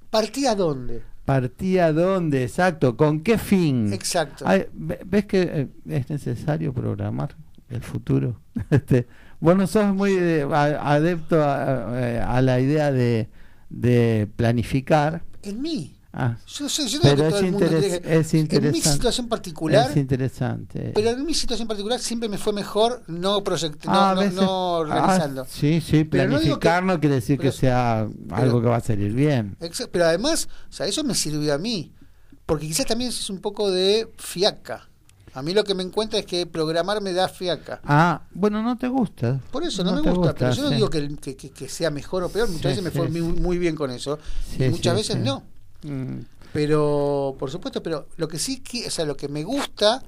¿partí 0.10 0.46
a 0.46 0.56
dónde? 0.56 1.02
¿Partía 1.26 1.92
dónde? 1.92 2.44
Exacto. 2.44 2.96
¿Con 2.96 3.22
qué 3.22 3.38
fin? 3.38 3.92
Exacto. 3.92 4.46
Ay, 4.48 4.68
ve- 4.74 5.00
¿Ves 5.06 5.26
que 5.26 5.42
eh, 5.42 5.68
es 5.90 6.10
necesario 6.10 6.72
programar 6.74 7.36
el 7.70 7.82
futuro? 7.82 8.40
Este, 8.70 9.08
vos 9.40 9.58
no 9.58 9.66
sos 9.68 9.94
muy 9.94 10.12
eh, 10.14 10.44
a- 10.50 10.94
adepto 10.94 11.42
a, 11.44 12.36
a 12.38 12.42
la 12.42 12.60
idea 12.60 12.92
de, 12.92 13.28
de 13.70 14.28
planificar. 14.36 15.24
En 15.43 15.61
mí. 15.61 15.91
Ah, 16.18 16.38
Yo, 16.47 16.68
yo 16.68 16.99
Pero 17.01 17.16
que 17.18 17.28
es 17.28 17.43
interes- 17.43 18.01
que- 18.01 18.20
es 18.20 18.34
En 18.34 18.38
mi 18.38 18.41
interesante. 18.43 18.89
situación 18.93 19.28
particular, 19.28 19.91
es 19.91 19.97
interesante. 19.97 20.91
pero 20.95 21.09
en 21.09 21.26
mi 21.26 21.34
situación 21.34 21.68
particular 21.68 21.99
siempre 21.99 22.30
me 22.30 22.38
fue 22.38 22.53
mejor 22.53 23.03
no 23.07 23.43
proyect, 23.43 23.84
no, 23.84 23.91
Ah, 23.93 24.13
no- 24.16 24.22
veces- 24.22 24.36
no 24.36 24.78
ah, 24.78 24.86
realizando. 24.86 25.45
sí, 25.49 25.82
sí, 25.82 26.05
Pero 26.05 26.24
no 26.30 26.38
planificar 26.38 26.84
que- 26.84 26.88
no 26.88 26.99
quiere 27.01 27.16
decir 27.16 27.36
que 27.38 27.49
pero- 27.49 27.57
sea 27.57 28.07
algo 28.32 28.61
que 28.61 28.68
va 28.70 28.78
a 28.78 28.82
salir 28.82 29.11
bien. 29.11 29.57
Pero 29.91 30.05
además, 30.05 30.47
o 30.70 30.72
sea, 30.72 30.86
eso 30.86 31.03
me 31.03 31.16
sirvió 31.16 31.53
a 31.53 31.57
mí. 31.57 31.91
Porque 32.45 32.68
quizás 32.68 32.86
también 32.86 33.09
es 33.09 33.30
un 33.30 33.39
poco 33.41 33.70
de 33.70 34.07
fiaca. 34.18 34.88
A 35.36 35.42
mí 35.42 35.54
lo 35.54 35.64
que 35.66 35.76
me 35.76 35.84
encuentra 35.84 36.18
es 36.18 36.26
que 36.26 36.46
programar 36.46 37.02
me 37.02 37.12
da 37.14 37.28
fiaca. 37.28 37.82
Ah, 37.84 38.22
bueno, 38.34 38.64
no 38.64 38.78
te 38.78 38.88
gusta. 38.88 39.42
Por 39.52 39.64
eso 39.64 39.84
no, 39.84 39.92
me 40.02 40.02
gusta, 40.02 40.34
pero 40.34 40.52
yo 40.54 40.64
no 40.64 40.70
sí. 40.70 40.76
digo 40.76 40.90
que, 40.90 40.98
el- 41.00 41.20
que, 41.20 41.36
que- 41.36 41.50
que 41.52 41.68
sea 41.70 41.92
mejor 41.92 42.24
o 42.24 42.30
peor. 42.30 42.48
Muchas 42.48 42.62
Sí, 42.76 42.82
veces 42.82 42.84
me 42.84 42.92
fue 42.92 43.10
muy, 43.10 43.22
muy 43.22 43.58
bien 43.58 43.76
con 43.76 43.92
eso. 43.92 44.18
Y 44.58 44.70
muchas 44.70 44.96
veces 44.96 45.18
no. 45.18 45.44
Mm, 45.84 46.20
Pero, 46.54 47.36
por 47.38 47.52
supuesto, 47.52 47.84
pero 47.84 48.08
lo 48.16 48.30
que 48.30 48.40
sí, 48.40 48.64
o 48.88 48.90
sea, 48.90 49.04
lo 49.04 49.18
que 49.18 49.28
me 49.28 49.44
gusta, 49.44 50.02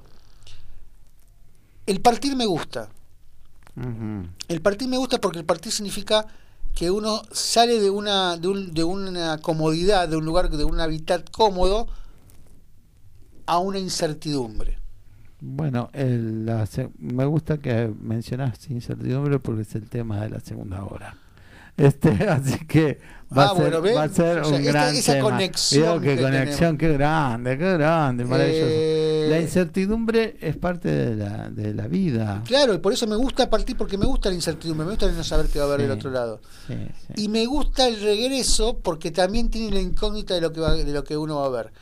el 1.86 2.00
partir 2.00 2.34
me 2.34 2.46
gusta. 2.46 2.88
El 4.48 4.60
partir 4.62 4.88
me 4.88 4.96
gusta 4.96 5.20
porque 5.20 5.38
el 5.38 5.44
partir 5.44 5.70
significa 5.72 6.26
que 6.74 6.90
uno 6.90 7.22
sale 7.32 7.78
de 7.80 7.90
una, 7.90 8.36
de, 8.38 8.48
un- 8.48 8.72
de 8.72 8.82
una 8.82 9.38
comodidad, 9.38 10.08
de 10.08 10.16
un 10.16 10.24
lugar, 10.24 10.48
de 10.48 10.64
un 10.64 10.80
hábitat 10.80 11.28
cómodo, 11.30 11.86
a 13.46 13.58
una 13.58 13.78
incertidumbre. 13.78 14.78
Bueno, 15.40 15.90
el- 15.92 16.44
la 16.46 16.66
me 16.98 17.24
gusta 17.24 17.58
que 17.58 17.92
mencionas 18.00 18.58
incertidumbre 18.70 19.38
porque 19.38 19.62
es 19.62 19.74
el 19.76 19.88
tema 19.88 20.20
de 20.20 20.30
la 20.30 20.40
segunda 20.40 20.84
hora. 20.84 21.14
Este, 21.76 22.08
así 22.28 22.66
que 22.66 22.98
va, 23.36 23.44
Ah, 23.44 23.50
a, 23.52 23.56
ser, 23.56 23.70
bueno, 23.80 23.94
va 23.96 24.02
a 24.02 24.08
ser 24.08 24.38
O 24.40 24.44
sea, 24.46 24.56
un 24.56 24.60
esta- 24.62 24.72
gran 24.72 24.94
esa 24.96 25.12
tema. 25.12 25.30
conexión 25.30 26.02
que 26.02 26.20
conexión, 26.20 26.76
qué 26.76 26.92
grande, 26.94 27.56
qué 27.56 27.72
grande, 27.74 28.24
maravilloso. 28.24 28.66
Eh, 28.68 29.26
La 29.30 29.40
incertidumbre 29.40 30.36
es 30.40 30.56
parte 30.56 30.88
de 30.88 31.14
la, 31.14 31.48
de 31.50 31.72
la 31.74 31.86
vida. 31.86 32.42
Claro, 32.44 32.74
y 32.74 32.78
por 32.78 32.92
eso 32.92 33.06
me 33.06 33.14
gusta 33.14 33.48
partir 33.48 33.76
porque 33.76 33.96
me 33.96 34.06
gusta 34.06 34.30
la 34.30 34.34
incertidumbre, 34.34 34.86
me 34.86 34.92
gusta 34.92 35.08
no 35.12 35.22
saber 35.22 35.46
qué 35.46 35.60
va 35.60 35.66
a 35.66 35.68
haber 35.68 35.82
Sí. 35.82 35.86
del 35.86 35.92
otro 35.98 36.10
lado. 36.10 36.40
Sí, 36.66 36.74
sí. 37.14 37.22
Y 37.24 37.28
me 37.28 37.46
gusta 37.46 37.86
el 37.86 38.00
regreso 38.00 38.78
porque 38.82 39.12
también 39.12 39.48
tiene 39.50 39.70
la 39.72 39.80
incógnita 39.80 40.34
de 40.34 40.40
lo 40.40 40.52
que 40.52 40.60
va, 40.60 40.72
de 40.74 40.92
lo 40.92 41.04
que 41.04 41.16
uno 41.16 41.36
va 41.40 41.46
a 41.46 41.50
ver. 41.62 41.72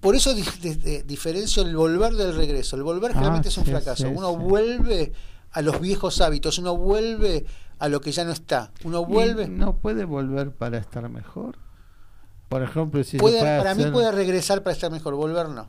Por 0.00 0.14
eso 0.16 0.34
di- 0.34 0.44
di- 0.60 0.74
di- 0.74 1.02
diferencio 1.02 1.62
el 1.62 1.74
volver 1.76 2.14
del 2.14 2.34
regreso. 2.36 2.76
El 2.76 2.82
volver 2.82 3.10
Ah, 3.10 3.14
generalmente 3.14 3.48
es 3.48 3.58
un 3.58 3.64
sí, 3.64 3.70
fracaso. 3.70 4.04
sí, 4.08 4.12
uno 4.14 4.30
sí. 4.32 4.36
vuelve 4.38 5.12
a 5.52 5.62
los 5.62 5.80
viejos 5.80 6.20
hábitos, 6.20 6.58
uno 6.58 6.76
vuelve 6.76 7.46
a 7.78 7.88
lo 7.88 8.00
que 8.00 8.12
ya 8.12 8.24
no 8.24 8.32
está. 8.32 8.72
Uno 8.84 9.02
¿Y 9.02 9.12
vuelve. 9.12 9.48
¿No 9.48 9.76
puede 9.76 10.04
volver 10.04 10.52
para 10.52 10.78
estar 10.78 11.08
mejor? 11.08 11.58
Por 12.48 12.62
ejemplo, 12.62 13.02
si 13.04 13.12
se 13.12 13.18
puede, 13.18 13.40
puede 13.40 13.58
para 13.58 13.74
mí 13.74 13.84
puede 13.86 14.12
regresar 14.12 14.62
para 14.62 14.72
estar 14.74 14.90
mejor, 14.90 15.14
volver 15.14 15.48
no. 15.48 15.68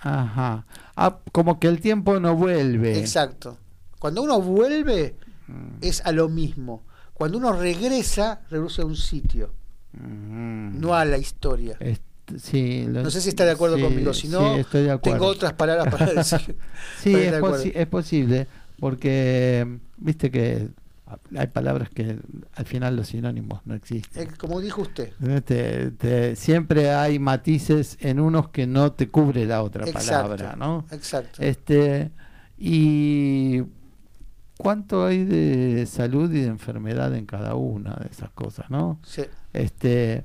Ajá. 0.00 0.66
Ah, 0.96 1.18
como 1.32 1.58
que 1.58 1.66
el 1.66 1.80
tiempo 1.80 2.20
no 2.20 2.36
vuelve. 2.36 2.98
Exacto. 2.98 3.58
Cuando 3.98 4.22
uno 4.22 4.40
vuelve 4.40 5.16
Mm, 5.46 5.76
es 5.82 6.00
a 6.06 6.12
lo 6.12 6.28
mismo. 6.30 6.84
Cuando 7.12 7.36
uno 7.36 7.52
regresa, 7.52 8.40
regresa 8.48 8.80
a 8.82 8.86
un 8.86 8.96
sitio, 8.96 9.52
mm. 9.92 10.80
no 10.80 10.94
a 10.94 11.04
la 11.04 11.18
historia. 11.18 11.76
Sí, 12.38 12.86
lo- 12.88 13.02
No 13.02 13.10
sé 13.10 13.20
si 13.20 13.28
está 13.30 13.44
de 13.44 13.52
acuerdo 13.52 13.76
sí, 13.76 13.82
conmigo, 13.82 14.12
si 14.14 14.28
no, 14.28 14.56
sí, 14.56 14.64
tengo 15.02 15.26
otras 15.26 15.52
palabras 15.54 15.92
para 15.94 16.06
decir. 16.14 16.56
Sí, 17.00 17.14
es, 17.14 17.30
de 17.32 17.36
acuerdo. 17.36 17.58
posi- 17.62 17.72
es 17.74 17.86
posible, 17.86 18.46
porque 18.80 19.78
viste 19.96 20.30
que 20.30 20.68
hay 21.36 21.46
palabras 21.48 21.90
que 21.90 22.18
al 22.54 22.64
final 22.64 22.96
los 22.96 23.08
sinónimos 23.08 23.60
no 23.66 23.74
existen. 23.74 24.30
Como 24.38 24.60
dijo 24.60 24.82
usted. 24.82 25.12
Te- 25.44 25.90
te- 25.92 26.34
siempre 26.34 26.90
hay 26.90 27.18
matices 27.18 27.96
en 28.00 28.18
unos 28.20 28.48
que 28.48 28.66
no 28.66 28.92
te 28.92 29.08
cubre 29.10 29.44
la 29.46 29.62
otra 29.62 29.84
Exacto, 29.84 30.06
palabra, 30.28 30.56
¿no? 30.56 30.86
Exacto. 30.90 31.40
Este 31.42 32.10
y 32.58 33.62
cuánto 34.58 35.04
hay 35.04 35.24
de 35.24 35.84
salud 35.86 36.32
y 36.32 36.40
de 36.40 36.46
enfermedad 36.46 37.14
en 37.14 37.26
cada 37.26 37.54
una 37.54 37.94
de 37.96 38.08
esas 38.10 38.30
cosas, 38.30 38.70
¿no? 38.70 38.98
Sí. 39.04 39.22
Este, 39.52 40.24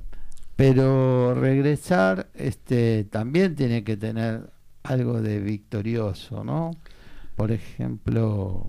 pero 0.60 1.34
regresar, 1.34 2.28
este, 2.34 3.04
también 3.04 3.54
tiene 3.54 3.82
que 3.82 3.96
tener 3.96 4.50
algo 4.82 5.22
de 5.22 5.40
victorioso, 5.40 6.44
¿no? 6.44 6.72
Por 7.34 7.50
ejemplo, 7.50 8.66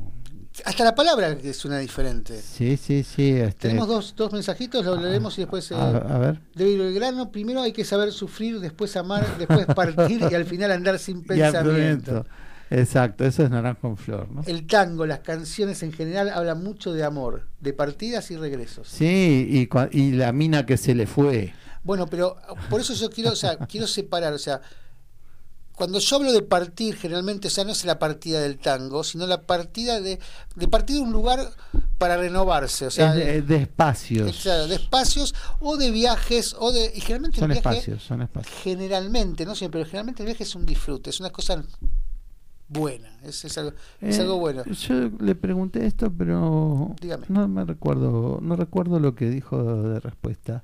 Hasta 0.64 0.86
la 0.86 0.96
palabra 0.96 1.38
que 1.38 1.54
suena 1.54 1.80
diferente. 1.80 2.40
sí, 2.42 2.78
sí, 2.78 3.04
sí, 3.04 3.32
este, 3.32 3.68
Tenemos 3.68 3.90
dos, 3.90 4.14
dos 4.16 4.32
mensajitos, 4.32 4.86
los 4.86 5.02
leemos 5.02 5.38
y 5.38 5.42
después... 5.42 5.70
eh, 5.72 5.76
a, 5.76 5.90
a 5.90 6.18
ver, 6.18 6.40
de 6.56 6.78
Belgrano, 6.78 7.30
primero 7.30 7.62
hay 7.62 7.74
que 7.74 7.84
saber 7.84 8.14
sufrir, 8.14 8.62
después 8.62 8.96
amar, 8.96 9.28
después 9.38 9.66
partir 9.76 10.22
y 10.32 10.34
al 10.34 10.46
final 10.46 10.72
andar 10.72 10.98
sin 10.98 11.24
pensamiento. 11.24 12.26
Exacto, 12.70 13.26
eso 13.26 13.44
es 13.44 13.50
naranjo 13.50 13.90
en 13.90 13.98
flor, 13.98 14.32
¿no? 14.32 14.44
El 14.48 14.66
tango, 14.66 15.06
las 15.06 15.20
canciones 15.20 15.84
en 15.84 15.92
general 15.92 16.30
hablan 16.30 16.64
mucho 16.64 16.94
de 16.94 17.04
amor, 17.04 17.48
de 17.60 17.74
partidas 17.74 18.32
y 18.32 18.38
regresos. 18.38 18.88
Sí, 18.88 19.68
y, 19.70 20.00
y 20.00 20.12
la 20.14 20.32
mina 20.32 20.66
que 20.66 20.78
se 20.78 20.96
le 20.96 21.06
fue. 21.06 21.54
Bueno, 21.84 22.08
pero 22.08 22.36
por 22.70 22.80
eso 22.82 22.94
yo 22.94 23.10
quiero, 23.10 23.32
o 23.32 23.36
sea, 23.36 23.58
quiero 23.58 23.88
separar, 23.88 24.34
o 24.34 24.38
sea, 24.38 24.62
cuando 25.74 25.98
yo 26.00 26.16
hablo 26.18 26.32
de 26.32 26.44
partir, 26.44 26.96
generalmente, 26.96 27.48
o 27.48 27.52
sea, 27.52 27.64
no 27.64 27.72
es 27.72 27.86
la 27.86 27.98
partida 27.98 28.40
del 28.40 28.60
tango, 28.60 29.04
sino 29.04 29.26
la 29.26 29.42
partida 29.48 30.00
de, 30.00 30.20
de 30.56 30.68
partir 30.68 30.98
de 30.98 31.02
un 31.02 31.12
lugar 31.12 31.40
para 31.98 32.18
renovarse, 32.18 32.86
o 32.86 32.92
sea, 32.92 33.14
de, 33.16 33.42
de 33.42 33.56
espacios. 33.58 34.38
claro, 34.44 34.68
de 34.68 34.76
espacios 34.76 35.34
o 35.60 35.78
de 35.78 35.90
viajes, 35.90 36.56
o 36.60 36.72
de. 36.72 36.92
Y 36.94 37.02
generalmente 37.02 37.40
Son 37.40 37.50
el 37.52 37.60
viaje, 37.60 37.78
espacios, 37.78 38.04
son 38.04 38.22
espacios. 38.22 38.56
generalmente, 38.62 39.44
no 39.46 39.56
siempre, 39.56 39.80
pero 39.80 39.90
generalmente 39.90 40.22
el 40.22 40.28
viaje 40.28 40.44
es 40.44 40.54
un 40.56 40.66
disfrute, 40.68 41.10
es 41.10 41.20
una 41.20 41.32
cosa 41.32 41.64
buena, 42.68 43.18
es, 43.24 43.44
es 43.44 43.58
algo, 43.58 43.72
es 44.02 44.18
Eh, 44.18 44.22
algo 44.22 44.38
bueno. 44.38 44.64
Yo 44.66 45.10
le 45.20 45.36
pregunté 45.36 45.86
esto, 45.88 46.12
pero 46.16 46.96
Dígame. 47.02 47.26
no 47.30 47.48
me 47.48 47.66
recuerdo, 47.66 48.40
no 48.42 48.56
recuerdo 48.56 49.00
lo 49.00 49.16
que 49.16 49.30
dijo 49.30 49.62
de 49.84 50.00
respuesta. 50.00 50.64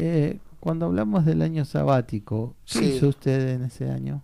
Eh, 0.00 0.38
cuando 0.60 0.86
hablamos 0.86 1.24
del 1.24 1.42
año 1.42 1.64
sabático, 1.64 2.54
¿qué 2.64 2.78
Sí. 2.78 2.84
hizo 2.96 3.08
usted 3.08 3.48
en 3.50 3.64
ese 3.64 3.90
año? 3.90 4.22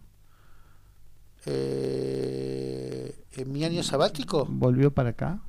Eh, 1.46 3.14
en 3.32 3.52
mi 3.52 3.64
año 3.64 3.82
sabático, 3.82 4.46
¿Volvió 4.48 4.92
para 4.92 5.10
acá? 5.10 5.40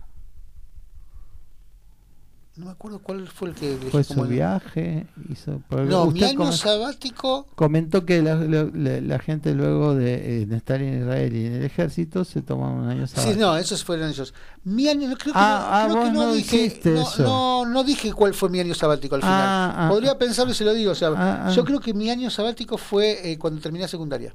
No 2.57 2.65
me 2.67 2.71
acuerdo 2.71 2.99
cuál 2.99 3.27
fue 3.27 3.49
el 3.49 3.55
que 3.55 3.75
¿Fue 3.91 4.03
su 4.03 4.23
el- 4.23 4.29
viaje? 4.29 5.07
Hizo, 5.29 5.61
No, 5.89 6.09
mi 6.11 6.23
año 6.23 6.51
sabático, 6.53 7.47
comentó 7.55 8.05
que 8.05 8.21
la, 8.21 8.35
la- 8.35 8.69
la- 8.73 9.01
la 9.01 9.19
gente 9.19 9.53
luego 9.53 9.93
de, 9.93 10.41
eh, 10.41 10.45
de 10.45 10.55
estar 10.55 10.81
en 10.81 11.01
Israel 11.01 11.35
y 11.35 11.45
en 11.47 11.53
el 11.55 11.63
ejército 11.65 12.23
se 12.23 12.41
toma 12.41 12.69
un 12.71 12.87
año 12.87 13.07
sabático. 13.07 13.33
sí, 13.33 13.39
no, 13.39 13.57
esos 13.57 13.83
fueron 13.83 14.09
ellos. 14.09 14.33
Mi 14.63 14.87
año, 14.87 15.07
creo 15.17 15.33
que, 15.33 15.39
Ah, 15.39 15.87
no, 15.89 15.95
ah, 15.95 15.99
creo 15.99 16.03
que 16.05 16.11
no 16.11 16.23
no 16.27 16.33
dije, 16.33 16.81
no, 16.85 17.01
eso. 17.01 17.23
no, 17.23 17.65
no 17.65 17.83
dije 17.83 18.13
cuál 18.13 18.33
fue 18.33 18.49
mi 18.49 18.59
año 18.61 18.73
sabático 18.73 19.15
al 19.15 19.21
final. 19.21 19.41
Ah, 19.41 19.73
ah, 19.87 19.89
Podría 19.89 20.11
ah. 20.11 20.17
pensarlo 20.17 20.51
y 20.53 20.55
se 20.55 20.63
lo 20.63 20.73
digo, 20.73 20.91
o 20.91 20.95
sea, 20.95 21.09
Ah, 21.15 21.47
ah. 21.47 21.51
yo 21.51 21.65
creo 21.65 21.81
que 21.81 21.93
mi 21.93 22.09
año 22.09 22.29
sabático 22.29 22.77
fue 22.77 23.31
eh, 23.31 23.37
cuando 23.37 23.59
terminé 23.59 23.85
secundaria. 23.89 24.33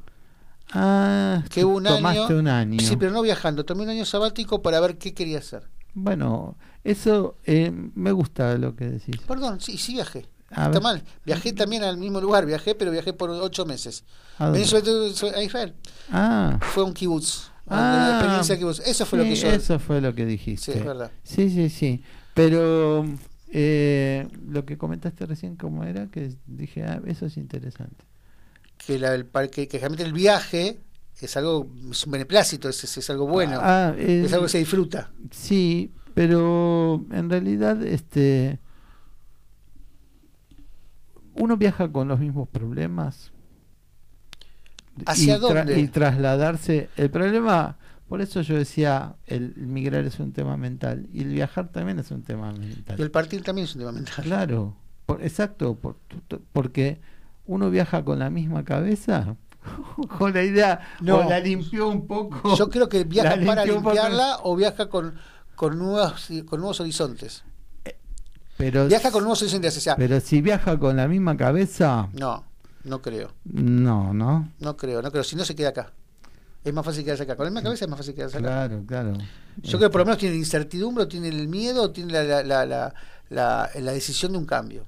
Ah, 0.72 1.42
Que 1.48 1.64
un 1.64 1.82
tomaste 1.82 2.20
año, 2.20 2.38
un 2.38 2.48
año. 2.48 2.80
Sí, 2.80 2.96
pero 2.96 3.10
no 3.12 3.22
viajando, 3.22 3.64
tomé 3.64 3.82
un 3.82 3.88
año 3.88 4.04
sabático 4.04 4.62
para 4.62 4.78
ver 4.80 4.98
qué 4.98 5.14
quería 5.14 5.38
hacer. 5.38 5.64
Bueno, 5.94 6.56
eso 6.84 7.36
eh, 7.44 7.70
me 7.94 8.12
gusta 8.12 8.56
lo 8.58 8.74
que 8.74 8.86
decís. 8.86 9.16
Perdón, 9.26 9.60
sí, 9.60 9.76
sí 9.76 9.94
viajé. 9.94 10.26
A 10.50 10.66
Está 10.66 10.70
ver. 10.70 10.82
mal. 10.82 11.04
Viajé 11.24 11.52
también 11.52 11.84
al 11.84 11.96
mismo 11.96 12.20
lugar, 12.20 12.44
viajé, 12.44 12.74
pero 12.74 12.90
viajé 12.90 13.12
por 13.12 13.30
ocho 13.30 13.64
meses. 13.66 14.04
¿A 14.38 14.56
Israel. 14.58 15.74
Ah, 16.10 16.58
Fue 16.60 16.82
un 16.82 16.92
kibutz. 16.92 17.50
Ah, 17.66 18.06
una 18.08 18.18
experiencia 18.18 18.58
kibutz. 18.58 18.80
Eso 18.80 19.06
fue 19.06 19.18
lo 19.20 19.24
que 19.24 19.36
yo. 19.36 19.48
Eso 19.48 19.78
fue 19.78 20.00
lo 20.00 20.14
que 20.14 20.26
dijiste. 20.26 20.72
Sí, 20.72 20.78
es 20.78 20.84
verdad. 20.84 21.12
Sí, 21.22 21.50
sí, 21.50 21.68
sí. 21.68 22.02
Pero 22.34 23.04
eh, 23.52 24.26
lo 24.48 24.64
que 24.64 24.76
comentaste 24.76 25.26
recién, 25.26 25.56
¿cómo 25.56 25.84
era? 25.84 26.06
Que 26.08 26.34
dije, 26.46 26.84
ah, 26.84 27.00
eso 27.06 27.26
es 27.26 27.36
interesante. 27.36 28.04
Que, 28.76 28.98
la, 28.98 29.14
el 29.14 29.26
parque, 29.26 29.68
que 29.68 29.78
realmente 29.78 30.04
el 30.04 30.12
viaje 30.12 30.80
es 31.20 31.36
algo, 31.36 31.70
es 31.90 32.06
un 32.06 32.12
beneplácito, 32.12 32.68
es, 32.68 32.82
es, 32.82 32.96
es 32.96 33.10
algo 33.10 33.26
bueno. 33.26 33.58
Ah, 33.60 33.94
eh, 33.96 34.22
es 34.24 34.32
algo 34.32 34.46
que 34.46 34.52
se 34.52 34.58
disfruta. 34.58 35.12
Sí, 35.30 35.92
pero 36.14 37.04
en 37.10 37.30
realidad, 37.30 37.82
este, 37.84 38.58
uno 41.34 41.56
viaja 41.56 41.90
con 41.90 42.08
los 42.08 42.18
mismos 42.20 42.48
problemas. 42.48 43.32
¿Hacia 45.06 45.36
y, 45.36 45.40
dónde? 45.40 45.80
y 45.80 45.88
trasladarse. 45.88 46.90
El 46.96 47.10
problema, 47.10 47.76
por 48.08 48.20
eso 48.20 48.42
yo 48.42 48.56
decía, 48.56 49.14
el 49.26 49.54
migrar 49.56 50.04
es 50.04 50.18
un 50.20 50.32
tema 50.32 50.56
mental 50.56 51.06
y 51.12 51.22
el 51.22 51.28
viajar 51.28 51.68
también 51.68 51.98
es 51.98 52.10
un 52.10 52.22
tema 52.22 52.52
mental. 52.52 52.98
Y 52.98 53.02
el 53.02 53.10
partir 53.10 53.42
también 53.42 53.64
es 53.66 53.74
un 53.74 53.80
tema 53.80 53.92
mental. 53.92 54.24
Claro, 54.24 54.76
por- 55.06 55.22
exacto, 55.22 55.76
por- 55.76 55.96
porque 56.52 57.00
uno 57.46 57.70
viaja 57.70 58.04
con 58.04 58.18
la 58.18 58.28
misma 58.28 58.64
cabeza, 58.64 59.36
con 60.18 60.34
la 60.34 60.42
idea, 60.42 60.80
No. 61.00 61.18
o 61.18 61.28
la 61.28 61.40
limpió 61.40 61.88
un 61.88 62.06
poco. 62.06 62.54
Yo 62.56 62.68
creo 62.68 62.88
que 62.88 63.04
viaja 63.04 63.36
para 63.46 63.62
poco, 63.64 63.74
limpiarla 63.74 64.38
o 64.42 64.56
viaja 64.56 64.88
con, 64.90 65.14
con, 65.60 65.78
nuevos, 65.78 66.28
con 66.46 66.60
nuevos 66.60 66.80
horizontes. 66.80 67.44
pero, 68.56 68.86
Viaja 68.88 69.10
con 69.10 69.22
nuevos 69.24 69.42
horizontes. 69.42 69.76
O 69.76 69.80
sea, 69.80 69.94
pero 69.94 70.18
si 70.20 70.40
viaja 70.40 70.78
con 70.78 70.96
la 70.96 71.06
misma 71.06 71.36
cabeza, 71.36 72.08
no, 72.14 72.44
no 72.84 73.02
creo. 73.02 73.34
no, 73.44 74.14
¿no? 74.14 74.50
No 74.58 74.76
creo, 74.78 75.02
no 75.02 75.10
creo. 75.10 75.22
Si 75.22 75.36
no 75.36 75.44
se 75.44 75.54
queda 75.54 75.68
acá. 75.68 75.92
Es 76.64 76.72
más 76.72 76.82
fácil 76.84 77.04
quedarse 77.04 77.24
acá. 77.24 77.36
Con 77.36 77.44
la 77.44 77.50
misma 77.50 77.62
cabeza 77.62 77.84
es 77.84 77.90
más 77.90 77.98
fácil 77.98 78.14
quedarse 78.14 78.38
acá. 78.38 78.46
Claro, 78.48 78.84
claro. 78.86 79.12
Yo 79.58 79.76
creo 79.78 79.90
que 79.90 79.90
por 79.90 80.00
lo 80.00 80.04
menos 80.06 80.18
tiene 80.18 80.36
incertidumbre, 80.36 81.04
o 81.04 81.08
tiene 81.08 81.28
el 81.28 81.46
miedo, 81.48 81.82
o 81.82 81.90
tiene 81.90 82.12
la, 82.12 82.22
la, 82.24 82.42
la, 82.42 82.64
la, 82.66 82.94
la- 83.28 83.70
la 83.80 83.92
decisión 83.92 84.32
de 84.32 84.38
un 84.38 84.46
cambio. 84.46 84.86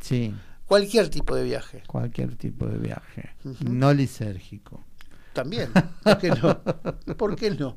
Sí, 0.00 0.34
Cualquier 0.66 1.08
tipo 1.08 1.34
de 1.34 1.44
viaje. 1.44 1.82
cualquier 1.86 2.36
tipo 2.36 2.66
de 2.66 2.76
viaje, 2.78 3.30
no 3.60 3.92
lisérgico. 3.92 4.84
También. 5.32 5.70
¿Por 6.04 6.18
qué 6.18 6.28
no? 6.30 6.60
¿Por 7.16 7.36
qué 7.36 7.50
no? 7.50 7.76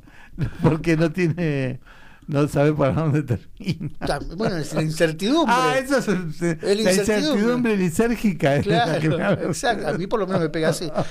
Porque 0.62 0.96
no 0.98 1.12
tiene, 1.12 1.80
no 2.28 2.48
sabe 2.48 2.74
para 2.74 2.94
dónde 2.94 3.24
termina. 3.24 3.92
Bueno, 4.38 4.58
es 4.58 4.74
la 4.74 4.82
incertidumbre. 4.84 5.56
Ah, 5.58 5.76
eso 5.78 5.98
es, 5.98 6.08
es- 6.08 6.42
Es 6.42 6.64
la 6.64 6.92
incertidumbre. 6.92 7.18
incertidumbre 7.18 7.78
lisérgica. 7.78 8.56
es 8.58 8.66
la 8.68 9.00
que 9.00 9.10
me 9.10 9.16
Claro, 9.16 9.34
habla. 9.34 9.48
exacto. 9.48 9.88
A 9.88 9.94
mí 9.94 10.08
por 10.08 10.20
lo 10.20 10.28
menos 10.28 10.42
me 10.42 10.50
pega 10.50 10.70
así. 10.70 10.90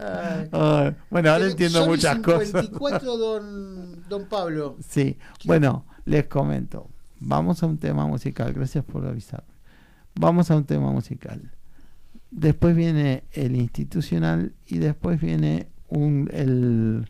Ay. 0.00 0.48
Ay, 0.52 0.94
bueno, 1.10 1.30
ahora 1.32 1.46
entiendo 1.46 1.84
muchas 1.86 2.18
cosas. 2.20 2.46
54, 2.66 3.16
don, 3.16 4.04
don 4.08 4.26
Pablo. 4.28 4.76
Sí, 4.88 5.18
bueno, 5.44 5.86
les 6.04 6.26
comento. 6.26 6.88
Vamos 7.18 7.62
a 7.62 7.66
un 7.66 7.78
tema 7.78 8.06
musical, 8.06 8.52
gracias 8.52 8.84
por 8.84 9.04
avisarme. 9.04 9.48
Vamos 10.14 10.50
a 10.52 10.56
un 10.56 10.64
tema 10.64 10.92
musical. 10.92 11.50
Después 12.30 12.76
viene 12.76 13.24
el 13.32 13.56
institucional 13.56 14.52
y 14.66 14.78
después 14.78 15.20
viene 15.20 15.68
un 15.88 16.28
el 16.32 17.08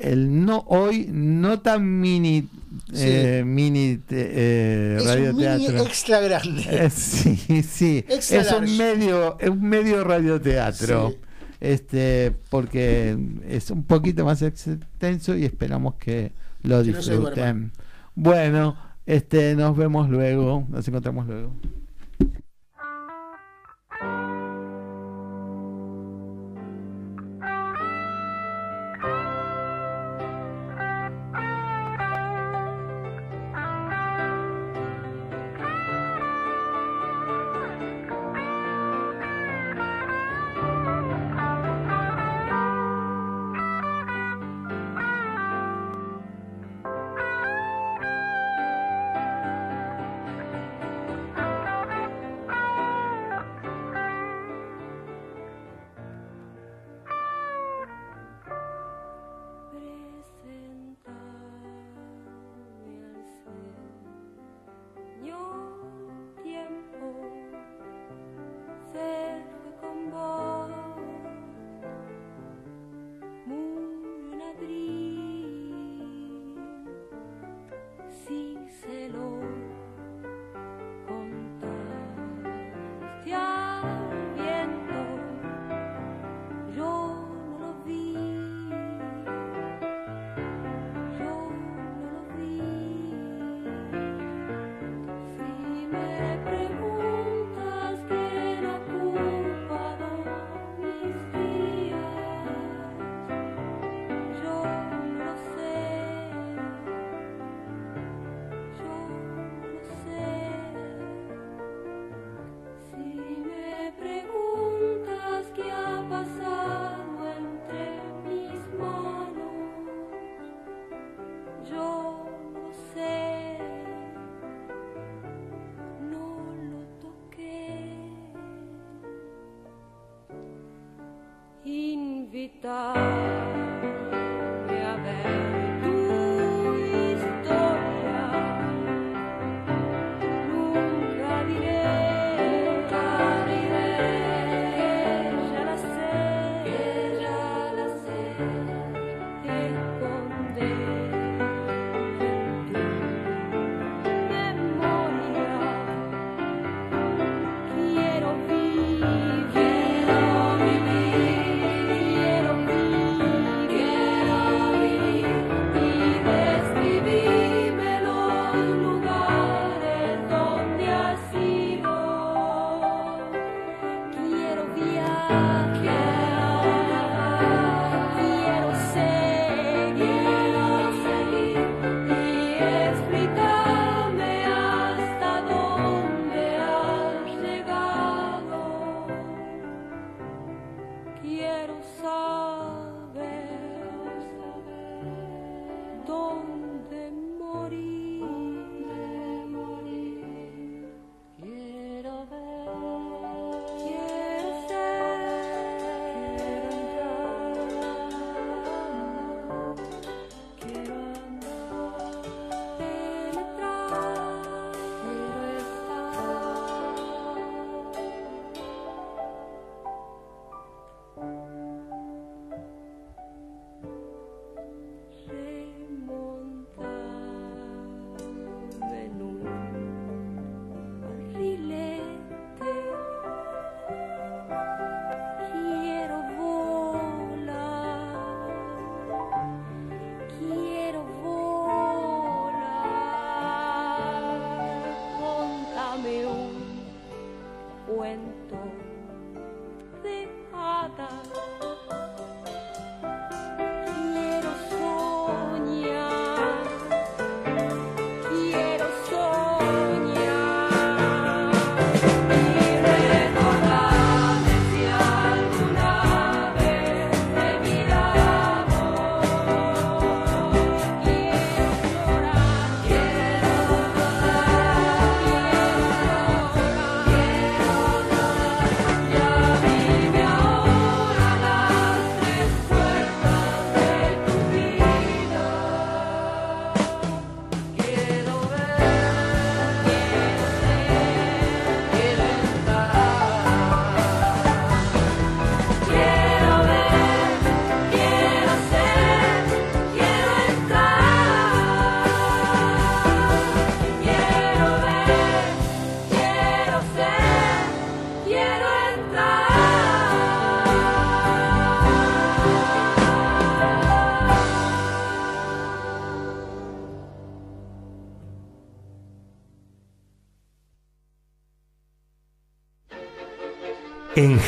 el 0.00 0.44
no 0.44 0.64
hoy 0.68 1.08
no 1.10 1.60
tan 1.60 2.00
mini 2.00 2.48
eh, 2.94 3.42
mini 3.44 3.98
te- 3.98 4.30
eh, 4.32 4.96
Es 4.98 5.06
un 5.30 5.36
mini 5.36 5.66
extra 5.66 6.20
grande. 6.20 6.64
Eh, 6.70 6.90
sí, 6.90 7.36
sí. 7.62 8.04
Extra 8.08 8.40
es 8.40 8.52
un 8.52 8.76
medio, 8.76 9.38
es 9.38 9.48
un 9.50 9.62
medio 9.62 10.02
radioteatro. 10.04 11.10
Sí. 11.10 11.16
Este, 11.60 12.32
porque 12.48 13.18
es 13.48 13.70
un 13.70 13.82
poquito 13.84 14.24
más 14.24 14.40
extenso 14.42 15.36
y 15.36 15.44
esperamos 15.44 15.96
que 15.96 16.32
lo 16.62 16.76
no 16.78 16.82
disfruten. 16.82 17.70
bueno, 18.14 18.76
este, 19.04 19.54
nos 19.56 19.76
vemos 19.76 20.08
luego, 20.08 20.66
nos 20.70 20.86
encontramos 20.88 21.26
luego. 21.26 21.52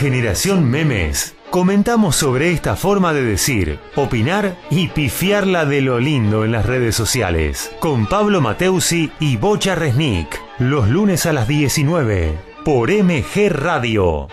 Generación 0.03 0.69
Memes 0.69 1.37
comentamos 1.51 2.17
sobre 2.17 2.51
esta 2.51 2.75
forma 2.75 3.13
de 3.13 3.23
decir, 3.23 3.79
opinar 3.95 4.61
y 4.69 4.89
pifiarla 4.89 5.65
de 5.65 5.81
lo 5.81 6.01
lindo 6.01 6.45
en 6.45 6.51
las 6.51 6.67
redes 6.67 6.97
sociales. 6.97 7.71
Con 7.79 8.09
Pablo 8.09 8.41
Mateusi 8.41 9.13
y 9.21 9.37
Bocha 9.37 9.77
Resnick. 9.77 10.43
Los 10.59 10.89
lunes 10.89 11.25
a 11.25 11.33
las 11.33 11.47
19 11.47 12.37
por 12.65 12.91
MG 12.91 13.49
Radio. 13.51 14.27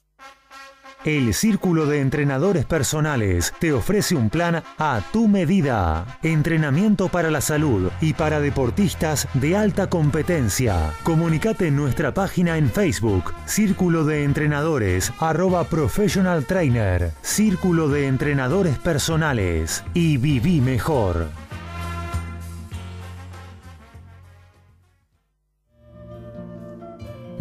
El 1.05 1.33
Círculo 1.33 1.85
de 1.85 2.01
Entrenadores 2.01 2.65
Personales 2.65 3.53
te 3.59 3.71
ofrece 3.73 4.15
un 4.15 4.29
plan 4.29 4.63
a 4.77 5.01
tu 5.11 5.27
medida. 5.27 6.19
Entrenamiento 6.23 7.09
para 7.09 7.31
la 7.31 7.41
salud 7.41 7.91
y 8.01 8.13
para 8.13 8.39
deportistas 8.39 9.27
de 9.33 9.55
alta 9.55 9.89
competencia. 9.89 10.93
Comunicate 11.03 11.67
en 11.67 11.75
nuestra 11.75 12.13
página 12.13 12.57
en 12.57 12.69
Facebook, 12.69 13.33
Círculo 13.45 14.05
de 14.05 14.23
Entrenadores, 14.23 15.11
arroba 15.19 15.65
Professional 15.65 16.45
Trainer, 16.45 17.11
Círculo 17.21 17.89
de 17.89 18.07
Entrenadores 18.07 18.77
Personales 18.79 19.83
y 19.93 20.17
viví 20.17 20.61
mejor. 20.61 21.46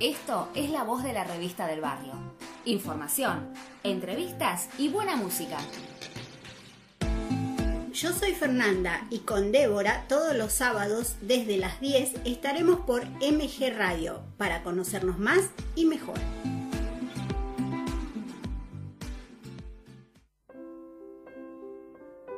Esto 0.00 0.48
es 0.54 0.70
la 0.70 0.82
voz 0.82 1.02
de 1.02 1.12
la 1.12 1.24
revista 1.24 1.66
del 1.66 1.82
barrio. 1.82 2.14
Información, 2.64 3.52
entrevistas 3.84 4.70
y 4.78 4.88
buena 4.88 5.14
música. 5.14 5.58
Yo 7.92 8.10
soy 8.14 8.32
Fernanda 8.32 9.06
y 9.10 9.18
con 9.18 9.52
Débora 9.52 10.06
todos 10.08 10.34
los 10.34 10.54
sábados 10.54 11.16
desde 11.20 11.58
las 11.58 11.80
10 11.80 12.14
estaremos 12.24 12.80
por 12.80 13.04
MG 13.04 13.76
Radio 13.76 14.22
para 14.38 14.62
conocernos 14.62 15.18
más 15.18 15.50
y 15.76 15.84
mejor. 15.84 16.18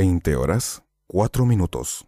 Veinte 0.00 0.34
horas, 0.34 0.82
cuatro 1.06 1.44
minutos. 1.44 2.06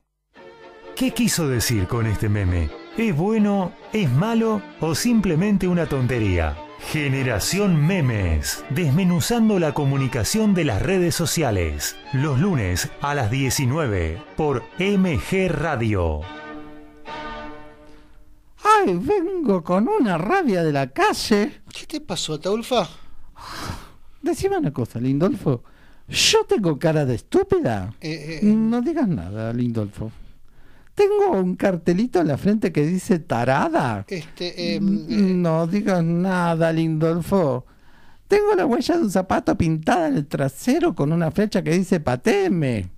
¿Qué 0.97 1.11
quiso 1.11 1.47
decir 1.47 1.87
con 1.89 2.07
este 2.07 2.31
meme? 2.31 2.71
¿Es 2.97 3.15
bueno, 3.15 3.73
es 3.93 4.11
malo 4.11 4.63
o 4.81 4.95
simplemente 4.95 5.69
una 5.69 5.85
tontería? 5.85 6.57
Generación 6.91 7.87
Memes, 7.87 8.65
desmenuzando 8.71 9.59
la 9.59 9.75
comunicación 9.75 10.55
de 10.55 10.65
las 10.65 10.81
redes 10.81 11.15
sociales, 11.15 11.95
los 12.15 12.41
lunes 12.41 12.89
a 13.03 13.15
las 13.15 13.31
19 13.31 14.25
por 14.39 14.63
MG 14.79 15.51
Radio. 15.51 16.23
Ay, 18.65 18.99
vengo 18.99 19.63
con 19.63 19.87
una 19.87 20.17
rabia 20.17 20.65
de 20.65 20.73
la 20.73 20.87
calle. 20.87 21.61
¿Qué 21.71 21.87
te 21.87 22.01
pasó, 22.01 22.33
Ataulfa? 22.33 22.89
Decime 24.23 24.57
una 24.57 24.73
cosa, 24.73 24.99
Lindolfo. 24.99 25.63
¿Yo 26.09 26.45
tengo 26.47 26.79
cara 26.79 27.05
de 27.05 27.15
estúpida? 27.15 27.95
Eh, 28.01 28.41
eh, 28.43 28.47
No 28.47 28.81
digas 28.83 29.09
nada, 29.09 29.53
Lindolfo. 29.53 30.11
Tengo 30.95 31.31
un 31.41 31.57
cartelito 31.57 32.21
en 32.21 32.29
la 32.29 32.37
frente 32.37 32.71
que 32.73 32.85
dice 32.87 33.19
tarada. 33.19 34.05
este, 34.09 34.75
eh, 34.77 34.81
No 34.81 35.67
digas 35.67 36.05
nada, 36.05 36.73
Lindolfo. 36.73 37.65
Tengo 38.29 38.55
la 38.55 38.67
huella 38.67 38.97
de 38.97 39.03
un 39.05 39.11
zapato 39.11 39.57
pintada 39.57 40.09
en 40.09 40.17
el 40.17 40.27
trasero 40.27 40.95
con 40.95 41.13
una 41.13 41.31
flecha 41.31 41.63
que 41.63 41.73
dice 41.73 42.01
pateme. 42.01 42.91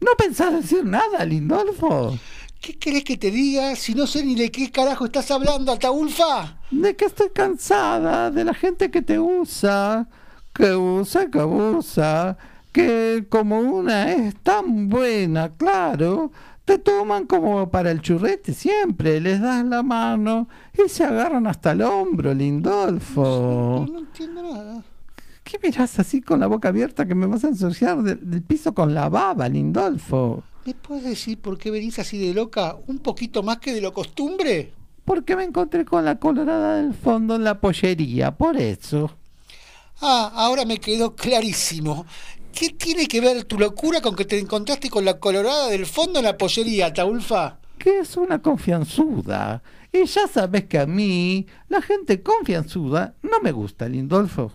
No 0.00 0.10
pensás 0.18 0.52
decir 0.52 0.84
nada, 0.84 1.24
Lindolfo. 1.24 2.18
¿Qué 2.60 2.78
querés 2.78 3.04
que 3.04 3.16
te 3.16 3.30
diga 3.30 3.74
si 3.76 3.94
no 3.94 4.06
sé 4.06 4.24
ni 4.24 4.34
de 4.34 4.50
qué 4.50 4.70
carajo 4.70 5.06
estás 5.06 5.30
hablando, 5.30 5.72
Ataulfa? 5.72 6.58
De 6.70 6.96
que 6.96 7.04
estoy 7.04 7.30
cansada 7.30 8.30
de 8.30 8.44
la 8.44 8.54
gente 8.54 8.90
que 8.90 9.02
te 9.02 9.18
usa, 9.18 10.08
que 10.56 10.74
usa, 10.74 11.30
que 11.30 11.38
abusa, 11.38 12.36
que 12.72 13.26
como 13.28 13.60
una 13.60 14.12
es 14.12 14.34
tan 14.36 14.88
buena, 14.88 15.50
claro, 15.56 16.32
te 16.64 16.78
toman 16.78 17.26
como 17.26 17.70
para 17.70 17.90
el 17.90 18.00
churrete 18.00 18.54
siempre, 18.54 19.20
les 19.20 19.40
das 19.40 19.64
la 19.64 19.82
mano 19.82 20.48
y 20.72 20.88
se 20.88 21.04
agarran 21.04 21.46
hasta 21.46 21.72
el 21.72 21.82
hombro, 21.82 22.32
Lindolfo. 22.32 23.86
No 23.90 23.98
entiendo 23.98 24.42
nada. 24.42 24.82
¿Qué 25.44 25.60
mirás 25.62 25.98
así 26.00 26.22
con 26.22 26.40
la 26.40 26.48
boca 26.48 26.68
abierta 26.68 27.06
que 27.06 27.14
me 27.14 27.26
vas 27.26 27.44
a 27.44 27.48
ensuciar 27.48 28.02
del, 28.02 28.18
del 28.28 28.42
piso 28.42 28.74
con 28.74 28.94
la 28.94 29.08
baba, 29.08 29.48
Lindolfo? 29.48 30.42
¿Me 30.64 30.74
puedes 30.74 31.04
decir 31.04 31.38
por 31.38 31.56
qué 31.58 31.70
venís 31.70 31.98
así 32.00 32.18
de 32.18 32.34
loca 32.34 32.76
un 32.88 32.98
poquito 32.98 33.44
más 33.44 33.58
que 33.58 33.72
de 33.72 33.80
lo 33.80 33.92
costumbre? 33.92 34.72
Porque 35.04 35.36
me 35.36 35.44
encontré 35.44 35.84
con 35.84 36.04
la 36.04 36.18
colorada 36.18 36.78
del 36.78 36.94
fondo 36.94 37.36
en 37.36 37.44
la 37.44 37.60
pollería, 37.60 38.36
por 38.36 38.56
eso. 38.56 39.12
Ah, 40.00 40.30
ahora 40.34 40.64
me 40.64 40.78
quedó 40.78 41.14
clarísimo. 41.16 42.06
¿Qué 42.52 42.70
tiene 42.70 43.06
que 43.06 43.20
ver 43.20 43.44
tu 43.44 43.58
locura 43.58 44.00
con 44.00 44.16
que 44.16 44.24
te 44.24 44.38
encontraste 44.38 44.88
con 44.88 45.04
la 45.04 45.18
colorada 45.18 45.68
del 45.68 45.84
fondo 45.86 46.18
en 46.20 46.24
la 46.24 46.38
pollería, 46.38 46.86
Ataulfa? 46.86 47.58
que 47.78 47.98
es 48.00 48.16
una 48.16 48.40
confianzuda. 48.40 49.62
Y 49.92 50.06
ya 50.06 50.26
sabes 50.26 50.64
que 50.64 50.78
a 50.78 50.86
mí, 50.86 51.46
la 51.68 51.82
gente 51.82 52.22
confianzuda, 52.22 53.14
no 53.22 53.40
me 53.40 53.52
gusta, 53.52 53.86
Lindolfo. 53.88 54.50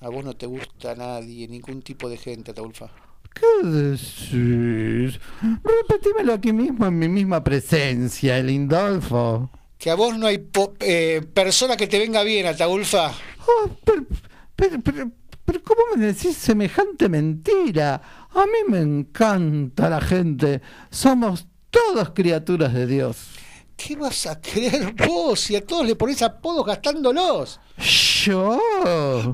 A 0.00 0.08
vos 0.10 0.22
no 0.24 0.34
te 0.34 0.46
gusta 0.46 0.94
nadie, 0.94 1.48
ningún 1.48 1.80
tipo 1.82 2.08
de 2.10 2.18
gente, 2.18 2.50
Ataulfa. 2.50 2.90
¿Qué 3.34 3.66
decís? 3.66 5.18
Repetímelo 5.64 6.34
aquí 6.34 6.52
mismo 6.52 6.86
en 6.86 6.98
mi 6.98 7.08
misma 7.08 7.42
presencia, 7.42 8.38
Lindolfo. 8.42 9.50
Que 9.78 9.90
a 9.90 9.94
vos 9.94 10.16
no 10.18 10.26
hay 10.26 10.38
po- 10.38 10.74
eh, 10.80 11.22
persona 11.32 11.76
que 11.76 11.86
te 11.86 11.98
venga 11.98 12.22
bien, 12.22 12.46
Ataulfa. 12.46 13.12
Oh, 13.46 13.68
pero, 14.58 14.80
pero, 14.82 15.10
pero, 15.44 15.62
¿cómo 15.62 15.82
me 15.94 16.06
decís 16.06 16.36
semejante 16.36 17.08
mentira? 17.08 18.02
A 18.34 18.44
mí 18.44 18.58
me 18.66 18.80
encanta 18.80 19.88
la 19.88 20.00
gente. 20.00 20.60
Somos 20.90 21.46
todos 21.70 22.10
criaturas 22.10 22.74
de 22.74 22.88
Dios. 22.88 23.16
¿Qué 23.76 23.94
vas 23.94 24.26
a 24.26 24.40
creer 24.40 24.92
vos 25.06 25.38
si 25.38 25.54
a 25.54 25.64
todos 25.64 25.86
le 25.86 25.94
pones 25.94 26.20
apodos 26.22 26.66
gastándolos? 26.66 27.60
¿Yo? 28.24 28.60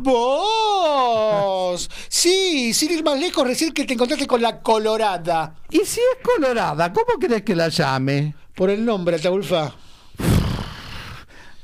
¡Vos! 0.01 1.89
Sí, 2.09 2.75
sin 2.75 2.93
ir 2.93 3.03
más 3.03 3.19
lejos, 3.19 3.47
recién 3.47 3.73
que 3.73 3.87
te 3.87 3.95
encontraste 3.95 4.27
con 4.27 4.43
la 4.43 4.61
colorada. 4.61 5.55
¿Y 5.71 5.79
si 5.79 6.01
es 6.01 6.19
colorada, 6.23 6.93
cómo 6.93 7.19
querés 7.19 7.43
que 7.43 7.57
la 7.57 7.71
llame? 7.71 8.35
Por 8.55 8.69
el 8.69 8.85
nombre, 8.85 9.17
Ataulfa. 9.17 9.75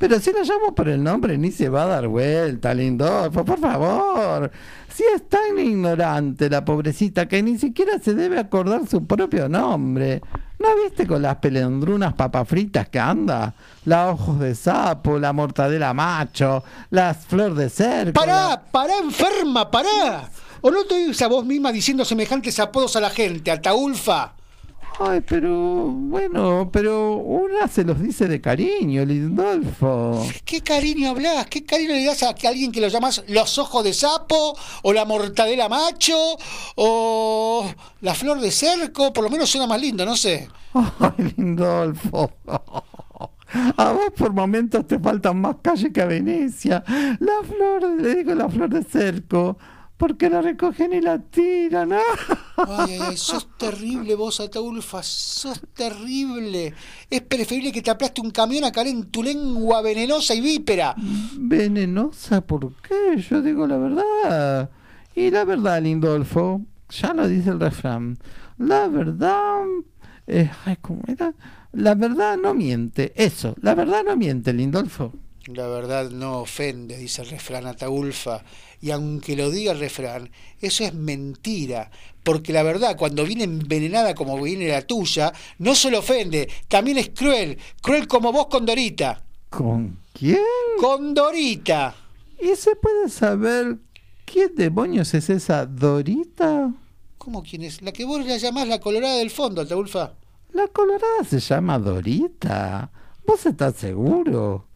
Pero 0.01 0.19
si 0.19 0.33
la 0.33 0.41
llamo 0.41 0.75
por 0.75 0.89
el 0.89 1.05
nombre, 1.05 1.37
ni 1.37 1.53
se 1.53 1.69
va 1.69 1.83
a 1.83 1.87
dar 1.89 2.09
vuelta, 2.09 2.73
Lindolfo, 2.73 3.45
por 3.45 3.61
favor. 3.61 4.51
Si 4.89 5.05
es 5.05 5.29
tan 5.29 5.59
ignorante 5.59 6.49
la 6.49 6.65
pobrecita 6.65 7.29
que 7.29 7.43
ni 7.43 7.59
siquiera 7.59 7.99
se 7.99 8.15
debe 8.15 8.39
acordar 8.39 8.89
su 8.89 9.07
propio 9.07 9.47
nombre. 9.47 10.23
¿No 10.59 10.69
viste 10.83 11.07
con 11.07 11.21
las 11.21 11.37
pelendrunas 11.37 12.15
papas 12.15 12.49
fritas 12.49 12.89
que 12.89 12.99
anda? 12.99 13.53
La 13.85 14.09
ojos 14.09 14.41
de 14.41 14.55
sapo, 14.55 15.19
la 15.19 15.35
mortadela 15.35 15.93
macho, 15.93 16.65
las 16.89 17.27
flor 17.27 17.55
de 17.55 17.69
cerco. 17.69 18.19
¡Pará! 18.19 18.59
¡Pará, 18.73 18.95
enferma! 19.05 19.71
¡Pará! 19.71 20.31
¿O 20.63 20.71
no 20.71 20.85
te 20.85 20.95
oís 20.95 21.21
a 21.21 21.29
vos 21.29 21.45
misma 21.45 21.73
diciendo 21.73 22.07
semejantes 22.07 22.59
apodos 22.59 22.97
a 22.97 23.03
la 23.03 23.11
gente, 23.11 23.51
Ataulfa? 23.51 24.33
Ay, 24.99 25.23
pero 25.23 25.51
bueno, 25.87 26.69
pero 26.71 27.15
una 27.15 27.69
se 27.69 27.85
los 27.85 28.01
dice 28.01 28.29
de 28.29 28.41
cariño, 28.41 29.05
Lindolfo. 29.05 30.27
¿Qué 30.45 30.61
cariño 30.61 31.11
hablas? 31.11 31.47
¿Qué 31.47 31.65
cariño 31.65 31.93
le 31.93 32.05
das 32.05 32.23
a 32.23 32.35
alguien 32.47 32.71
que 32.71 32.81
lo 32.81 32.89
llamas 32.89 33.25
los 33.29 33.59
ojos 33.59 33.85
de 33.85 33.95
sapo? 33.95 34.57
¿O 34.83 34.93
la 34.93 35.05
mortadela 35.05 35.69
macho? 35.69 36.17
¿O 36.77 37.65
la 38.03 38.15
flor 38.15 38.41
de 38.41 38.51
cerco? 38.51 39.13
Por 39.13 39.25
lo 39.25 39.31
menos 39.31 39.49
suena 39.49 39.67
más 39.67 39.81
lindo, 39.81 40.05
no 40.05 40.17
sé. 40.17 40.49
Ay, 40.75 41.35
Lindolfo. 41.37 42.31
A 43.77 43.93
vos 43.93 44.11
por 44.17 44.33
momentos 44.33 44.87
te 44.87 44.99
faltan 44.99 45.41
más 45.41 45.57
calles 45.63 45.93
que 45.93 46.03
a 46.03 46.07
Venecia. 46.07 46.85
La 47.19 47.43
flor, 47.43 48.01
le 48.01 48.17
digo 48.17 48.35
la 48.35 48.49
flor 48.49 48.71
de 48.71 48.85
cerco, 48.85 49.59
porque 50.01 50.31
la 50.31 50.41
recogen 50.41 50.95
y 50.95 51.03
la 51.03 51.19
tiran. 51.19 51.93
Ay, 52.57 52.93
ay, 52.93 52.99
ay, 53.03 53.17
sos 53.19 53.49
terrible 53.59 54.15
vos, 54.15 54.41
Ataulfa, 54.41 55.03
sos 55.03 55.61
terrible. 55.75 56.73
Es 57.11 57.21
preferible 57.21 57.71
que 57.71 57.83
te 57.83 57.91
aplaste 57.91 58.23
un 58.23 58.31
camión 58.31 58.65
a 58.65 58.73
caer 58.73 58.87
en 58.89 59.11
tu 59.11 59.23
lengua 59.23 59.83
venenosa 59.83 60.35
y 60.35 60.41
vípera. 60.41 60.95
¿Venenosa? 61.37 62.41
¿Por 62.41 62.73
qué? 62.81 63.21
Yo 63.21 63.43
digo 63.43 63.67
la 63.67 63.77
verdad. 63.77 64.71
Y 65.15 65.31
la 65.31 65.45
verdad, 65.45 65.83
Lindolfo, 65.83 66.63
ya 66.89 67.13
lo 67.13 67.29
dice 67.29 67.51
el 67.51 67.61
refrán. 67.61 68.19
La 68.57 68.89
verdad... 68.89 69.65
eh, 70.27 70.51
ay, 70.65 70.77
¿cómo 70.81 71.03
era? 71.09 71.35
La 71.73 71.95
verdad 71.95 72.39
no 72.39 72.55
miente. 72.55 73.13
Eso, 73.17 73.55
la 73.61 73.75
verdad 73.75 74.03
no 74.05 74.17
miente, 74.17 74.55
Lindolfo. 74.55 75.13
La 75.47 75.67
verdad 75.67 76.11
no 76.11 76.41
ofende, 76.41 76.97
dice 76.97 77.23
el 77.23 77.31
refrán 77.31 77.67
Ataulfa. 77.67 78.43
Y 78.83 78.91
aunque 78.91 79.37
lo 79.37 79.51
diga 79.51 79.73
el 79.73 79.79
refrán, 79.79 80.31
eso 80.61 80.85
es 80.85 80.95
mentira. 80.95 81.91
Porque 82.23 82.53
la 82.53 82.63
verdad, 82.63 82.97
cuando 82.97 83.25
viene 83.25 83.45
envenenada 83.45 84.15
como 84.15 84.41
viene 84.41 84.69
la 84.69 84.83
tuya, 84.83 85.33
no 85.59 85.75
solo 85.75 85.99
ofende, 85.99 86.49
también 86.69 86.99
es 86.99 87.11
cruel. 87.11 87.59
Cruel 87.83 88.07
como 88.09 88.33
vos 88.33 88.47
con 88.47 88.65
Dorita. 88.65 89.23
¿Con 89.51 89.99
quién? 90.13 90.39
Con 90.79 91.13
Dorita. 91.13 91.95
¿Y 92.41 92.57
se 92.57 92.75
puede 92.77 93.09
saber 93.11 93.79
quién 94.25 94.55
demonios 94.55 95.13
es 95.13 95.29
esa 95.29 95.67
Dorita? 95.67 96.73
¿Cómo 97.19 97.43
quién 97.43 97.63
es? 97.63 97.83
La 97.83 97.93
que 97.93 98.05
vos 98.05 98.25
la 98.25 98.39
llamás 98.39 98.67
la 98.67 98.81
colorada 98.81 99.17
del 99.17 99.31
fondo, 99.31 99.61
Ataulfa. 99.61 100.15
La 100.53 100.69
colorada 100.69 101.23
se 101.29 101.39
llama 101.39 101.79
Dorita. 101.79 102.91
¿Vos 103.27 103.45
estás 103.45 103.77
seguro? 103.77 104.67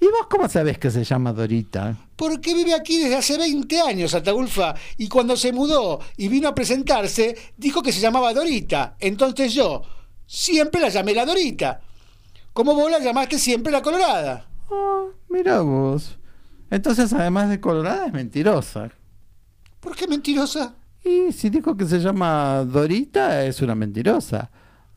¿Y 0.00 0.06
vos 0.06 0.28
cómo 0.30 0.48
sabés 0.48 0.78
que 0.78 0.90
se 0.90 1.02
llama 1.02 1.32
Dorita? 1.32 1.96
Porque 2.18 2.52
vive 2.52 2.74
aquí 2.74 2.98
desde 2.98 3.14
hace 3.14 3.38
20 3.38 3.80
años, 3.80 4.12
Ataulfa, 4.12 4.74
y 4.96 5.06
cuando 5.08 5.36
se 5.36 5.52
mudó 5.52 6.00
y 6.16 6.26
vino 6.26 6.48
a 6.48 6.54
presentarse, 6.54 7.36
dijo 7.56 7.80
que 7.80 7.92
se 7.92 8.00
llamaba 8.00 8.34
Dorita. 8.34 8.96
Entonces 8.98 9.54
yo 9.54 9.82
siempre 10.26 10.80
la 10.80 10.88
llamé 10.88 11.14
la 11.14 11.24
Dorita. 11.24 11.80
Como 12.52 12.74
vos 12.74 12.90
la 12.90 12.98
llamaste 12.98 13.38
siempre 13.38 13.70
la 13.70 13.82
Colorada. 13.82 14.48
Ah, 14.68 15.04
mira 15.28 15.60
vos. 15.60 16.18
Entonces, 16.70 17.12
además 17.12 17.50
de 17.50 17.60
colorada, 17.60 18.06
es 18.06 18.12
mentirosa. 18.12 18.90
¿Por 19.78 19.94
qué 19.94 20.08
mentirosa? 20.08 20.74
Y 21.04 21.30
si 21.30 21.50
dijo 21.50 21.76
que 21.76 21.86
se 21.86 22.00
llama 22.00 22.64
Dorita, 22.64 23.44
es 23.44 23.62
una 23.62 23.76
mentirosa. 23.76 24.50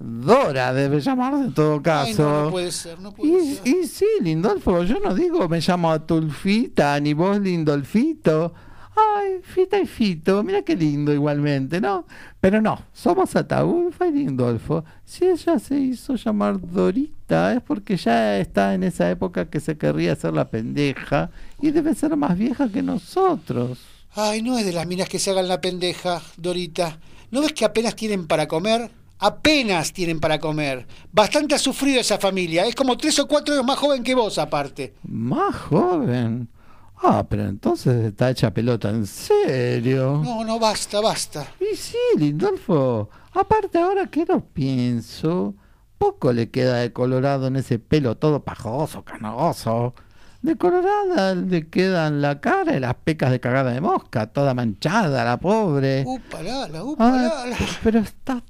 Dora 0.03 0.73
debe 0.73 0.99
llamarse 0.99 1.45
en 1.45 1.53
todo 1.53 1.73
Ay, 1.75 1.81
caso. 1.81 2.23
no, 2.23 2.43
no 2.45 2.51
puede 2.51 2.71
ser, 2.71 2.99
no 2.99 3.11
puede 3.13 3.31
Y, 3.43 3.55
ser. 3.55 3.67
y 3.67 3.87
sí, 3.87 4.05
Lindolfo, 4.21 4.83
yo 4.83 4.99
no 4.99 5.13
digo 5.13 5.47
me 5.47 5.59
llamo 5.59 6.01
Tulfita, 6.01 6.99
ni 6.99 7.13
vos 7.13 7.39
Lindolfito. 7.39 8.53
Ay, 8.93 9.39
Fita 9.41 9.79
y 9.79 9.87
Fito, 9.87 10.43
mira 10.43 10.63
qué 10.63 10.75
lindo 10.75 11.13
igualmente, 11.13 11.79
¿no? 11.79 12.05
Pero 12.41 12.61
no, 12.61 12.81
somos 12.91 13.33
Ataulfa 13.37 14.07
y 14.07 14.11
Lindolfo. 14.11 14.83
Si 15.05 15.25
ella 15.25 15.57
se 15.59 15.79
hizo 15.79 16.15
llamar 16.15 16.59
Dorita 16.59 17.53
es 17.53 17.61
porque 17.61 17.95
ya 17.95 18.37
está 18.37 18.73
en 18.73 18.83
esa 18.83 19.09
época 19.09 19.45
que 19.49 19.61
se 19.61 19.77
querría 19.77 20.11
hacer 20.13 20.33
la 20.33 20.49
pendeja 20.49 21.31
y 21.61 21.71
debe 21.71 21.95
ser 21.95 22.15
más 22.17 22.37
vieja 22.37 22.67
que 22.69 22.83
nosotros. 22.83 23.79
Ay, 24.13 24.41
no 24.41 24.57
es 24.57 24.65
de 24.65 24.73
las 24.73 24.85
minas 24.85 25.07
que 25.07 25.19
se 25.19 25.31
hagan 25.31 25.47
la 25.47 25.61
pendeja, 25.61 26.21
Dorita. 26.35 26.99
¿No 27.31 27.39
ves 27.39 27.53
que 27.53 27.63
apenas 27.63 27.95
tienen 27.95 28.27
para 28.27 28.49
comer? 28.49 28.91
Apenas 29.21 29.93
tienen 29.93 30.19
para 30.19 30.39
comer. 30.39 30.87
Bastante 31.11 31.53
ha 31.55 31.59
sufrido 31.59 32.01
esa 32.01 32.17
familia. 32.17 32.65
Es 32.65 32.73
como 32.75 32.97
tres 32.97 33.17
o 33.19 33.27
cuatro 33.27 33.53
años 33.53 33.65
más 33.65 33.77
joven 33.77 34.03
que 34.03 34.15
vos, 34.15 34.37
aparte. 34.39 34.95
Más 35.03 35.55
joven. 35.55 36.49
Ah, 37.03 37.25
pero 37.29 37.45
entonces 37.47 38.03
está 38.05 38.29
hecha 38.31 38.51
pelota, 38.53 38.89
en 38.89 39.05
serio. 39.07 40.21
No, 40.23 40.43
no, 40.43 40.59
basta, 40.59 41.01
basta. 41.01 41.47
Y 41.59 41.75
sí, 41.75 41.97
Lindolfo. 42.17 43.09
Aparte, 43.33 43.79
ahora 43.79 44.07
que 44.07 44.25
lo 44.25 44.41
pienso, 44.43 45.53
poco 45.97 46.33
le 46.33 46.49
queda 46.49 46.77
de 46.77 46.91
colorado 46.91 47.47
en 47.47 47.55
ese 47.57 47.77
pelo 47.79 48.17
todo 48.17 48.43
pajoso, 48.43 49.03
canoso. 49.05 49.93
De 50.41 50.57
colorada 50.57 51.35
le 51.35 51.69
quedan 51.69 52.21
la 52.21 52.41
cara 52.41 52.75
y 52.75 52.79
las 52.79 52.95
pecas 52.95 53.29
de 53.29 53.39
cagada 53.39 53.71
de 53.71 53.81
mosca, 53.81 54.25
toda 54.27 54.55
manchada, 54.55 55.23
la 55.23 55.37
pobre. 55.37 56.03
Upalala, 56.07 56.79
Ay, 56.79 56.83
upalala. 56.83 57.55
pe- 57.57 57.65
pero 57.83 57.99
está 57.99 58.41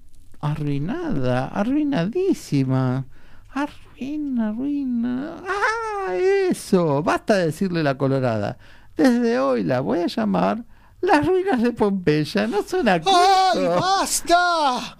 arruinada, 0.41 1.47
arruinadísima. 1.47 3.05
Arruina, 3.53 4.49
arruina. 4.49 5.35
¡Ah! 5.47 6.15
Eso. 6.15 7.03
Basta 7.03 7.35
de 7.35 7.47
decirle 7.47 7.83
la 7.83 7.97
colorada. 7.97 8.57
Desde 8.97 9.39
hoy 9.39 9.63
la 9.63 9.79
voy 9.79 9.99
a 9.99 10.07
llamar 10.07 10.65
las 10.99 11.25
ruinas 11.25 11.61
de 11.61 11.71
Pompeya. 11.71 12.47
No 12.47 12.63
suena 12.63 12.93
¡Ay, 12.93 13.65
basta! 13.65 14.97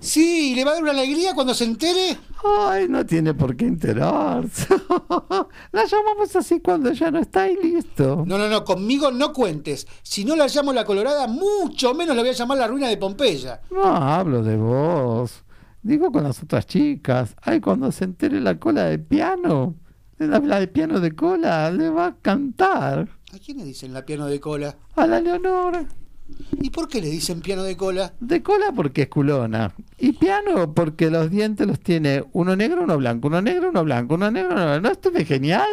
Sí, 0.00 0.54
¿le 0.54 0.64
va 0.64 0.70
a 0.70 0.74
dar 0.74 0.82
una 0.82 0.92
alegría 0.92 1.34
cuando 1.34 1.54
se 1.54 1.64
entere? 1.64 2.18
Ay, 2.44 2.88
no 2.88 3.04
tiene 3.04 3.34
por 3.34 3.56
qué 3.56 3.66
enterarse. 3.66 4.68
la 5.72 5.84
llamamos 5.84 6.36
así 6.36 6.60
cuando 6.60 6.92
ya 6.92 7.10
no 7.10 7.18
está 7.18 7.48
y 7.50 7.56
listo. 7.56 8.24
No, 8.26 8.38
no, 8.38 8.48
no, 8.48 8.64
conmigo 8.64 9.10
no 9.10 9.32
cuentes. 9.32 9.86
Si 10.02 10.24
no 10.24 10.36
la 10.36 10.46
llamo 10.46 10.72
la 10.72 10.84
colorada, 10.84 11.26
mucho 11.26 11.94
menos 11.94 12.14
la 12.14 12.22
voy 12.22 12.30
a 12.30 12.34
llamar 12.34 12.58
la 12.58 12.68
ruina 12.68 12.88
de 12.88 12.96
Pompeya. 12.96 13.60
No 13.70 13.84
hablo 13.84 14.42
de 14.42 14.56
vos. 14.56 15.44
Digo 15.82 16.12
con 16.12 16.24
las 16.24 16.42
otras 16.42 16.66
chicas. 16.66 17.34
Ay, 17.42 17.60
cuando 17.60 17.90
se 17.92 18.04
entere 18.04 18.40
la 18.40 18.58
cola 18.58 18.84
de 18.84 18.98
piano, 18.98 19.74
la, 20.18 20.38
la 20.38 20.60
de 20.60 20.68
piano 20.68 21.00
de 21.00 21.14
cola, 21.14 21.70
le 21.70 21.88
va 21.88 22.06
a 22.06 22.16
cantar. 22.16 23.08
¿A 23.34 23.38
quién 23.38 23.58
le 23.58 23.64
dicen 23.64 23.92
la 23.92 24.06
piano 24.06 24.26
de 24.26 24.40
cola? 24.40 24.76
A 24.96 25.06
la 25.06 25.20
Leonor. 25.20 25.86
¿Y 26.60 26.70
por 26.70 26.88
qué 26.88 27.00
le 27.00 27.08
dicen 27.08 27.40
piano 27.40 27.62
de 27.62 27.76
cola? 27.76 28.12
De 28.20 28.42
cola 28.42 28.72
porque 28.74 29.02
es 29.02 29.08
culona. 29.08 29.72
Y 29.98 30.12
piano 30.12 30.74
porque 30.74 31.10
los 31.10 31.30
dientes 31.30 31.66
los 31.66 31.80
tiene 31.80 32.24
uno 32.32 32.56
negro, 32.56 32.82
uno 32.82 32.96
blanco, 32.98 33.28
uno 33.28 33.40
negro, 33.40 33.70
uno 33.70 33.84
blanco, 33.84 34.14
uno 34.14 34.30
negro, 34.30 34.52
uno 34.52 34.64
blanco. 34.64 34.80
¿No 34.80 34.90
estuve 34.90 35.24
genial? 35.24 35.68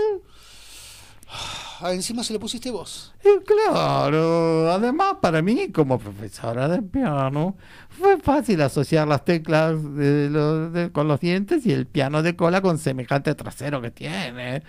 Ah, 1.82 1.92
encima 1.94 2.24
se 2.24 2.34
le 2.34 2.40
pusiste 2.40 2.72
vos. 2.72 3.14
Y 3.24 3.44
claro, 3.44 4.72
además 4.72 5.16
para 5.22 5.42
mí 5.42 5.72
como 5.72 6.00
profesora 6.00 6.68
de 6.70 6.82
piano 6.82 7.58
fue 7.90 8.18
fácil 8.18 8.62
asociar 8.62 9.08
las 9.08 9.26
teclas 9.26 9.74
de 9.96 10.30
los- 10.30 10.72
de- 10.72 10.92
con 10.92 11.08
los 11.08 11.20
dientes 11.20 11.66
y 11.66 11.74
el 11.74 11.86
piano 11.86 12.22
de 12.24 12.36
cola 12.36 12.62
con 12.62 12.78
semejante 12.78 13.36
trasero 13.36 13.82
que 13.82 13.92
tiene. 13.92 14.64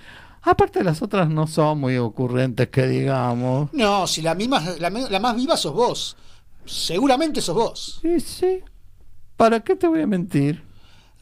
Aparte 0.46 0.84
las 0.84 1.02
otras 1.02 1.28
no 1.28 1.48
son 1.48 1.80
muy 1.80 1.96
ocurrentes 1.96 2.68
que 2.68 2.86
digamos. 2.86 3.68
No, 3.72 4.06
si 4.06 4.22
la, 4.22 4.36
misma, 4.36 4.62
la, 4.78 5.18
más 5.18 5.34
viva 5.34 5.56
sos 5.56 5.74
vos. 5.74 6.16
Seguramente 6.64 7.40
sos 7.40 7.56
vos. 7.56 7.98
Sí, 8.00 8.20
sí. 8.20 8.60
¿Para 9.36 9.58
qué 9.58 9.74
te 9.74 9.88
voy 9.88 10.02
a 10.02 10.06
mentir? 10.06 10.62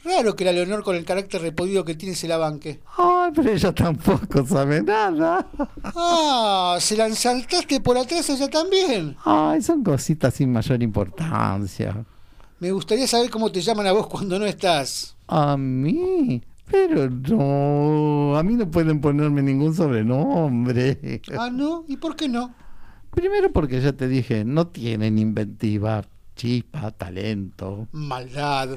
Raro 0.05 0.37
que 0.37 0.45
la 0.45 0.53
Leonor 0.53 0.85
con 0.85 0.95
el 0.95 1.07
carácter 1.07 1.41
repodido 1.41 1.87
que 1.87 1.95
tiene 1.95 2.15
se 2.15 2.29
la 2.29 2.37
banque. 2.37 2.81
Ay, 2.99 3.33
pero 3.35 3.51
ella 3.51 3.73
tampoco 3.75 4.45
sabe 4.47 4.83
nada. 4.83 5.47
Ah, 5.83 6.77
se 6.79 6.95
la 6.95 7.07
ensaltaste 7.07 7.81
por 7.81 7.97
atrás 7.97 8.29
ella 8.29 8.51
también. 8.51 9.17
Ay, 9.25 9.63
son 9.63 9.83
cositas 9.83 10.35
sin 10.35 10.53
mayor 10.53 10.83
importancia. 10.83 12.05
Me 12.61 12.71
gustaría 12.73 13.07
saber 13.07 13.31
cómo 13.31 13.51
te 13.51 13.63
llaman 13.63 13.87
a 13.87 13.93
vos 13.93 14.07
cuando 14.07 14.39
no 14.39 14.45
estás. 14.45 15.17
¿A 15.29 15.57
mí? 15.57 16.43
Pero 16.71 17.11
no, 17.11 18.37
a 18.37 18.43
mí 18.43 18.55
no 18.55 18.71
pueden 18.71 19.01
ponerme 19.01 19.43
ningún 19.43 19.75
sobrenombre. 19.75 21.21
Ah, 21.39 21.51
¿no? 21.51 21.85
¿Y 21.89 21.97
por 21.97 22.17
qué 22.17 22.29
no? 22.29 22.55
Primero 23.11 23.53
porque 23.53 23.81
ya 23.81 23.93
te 23.93 24.09
dije, 24.09 24.45
no 24.45 24.69
tienen 24.69 25.19
inventiva, 25.19 26.05
chispa, 26.35 26.91
talento. 26.91 27.89
Maldad. 27.93 28.71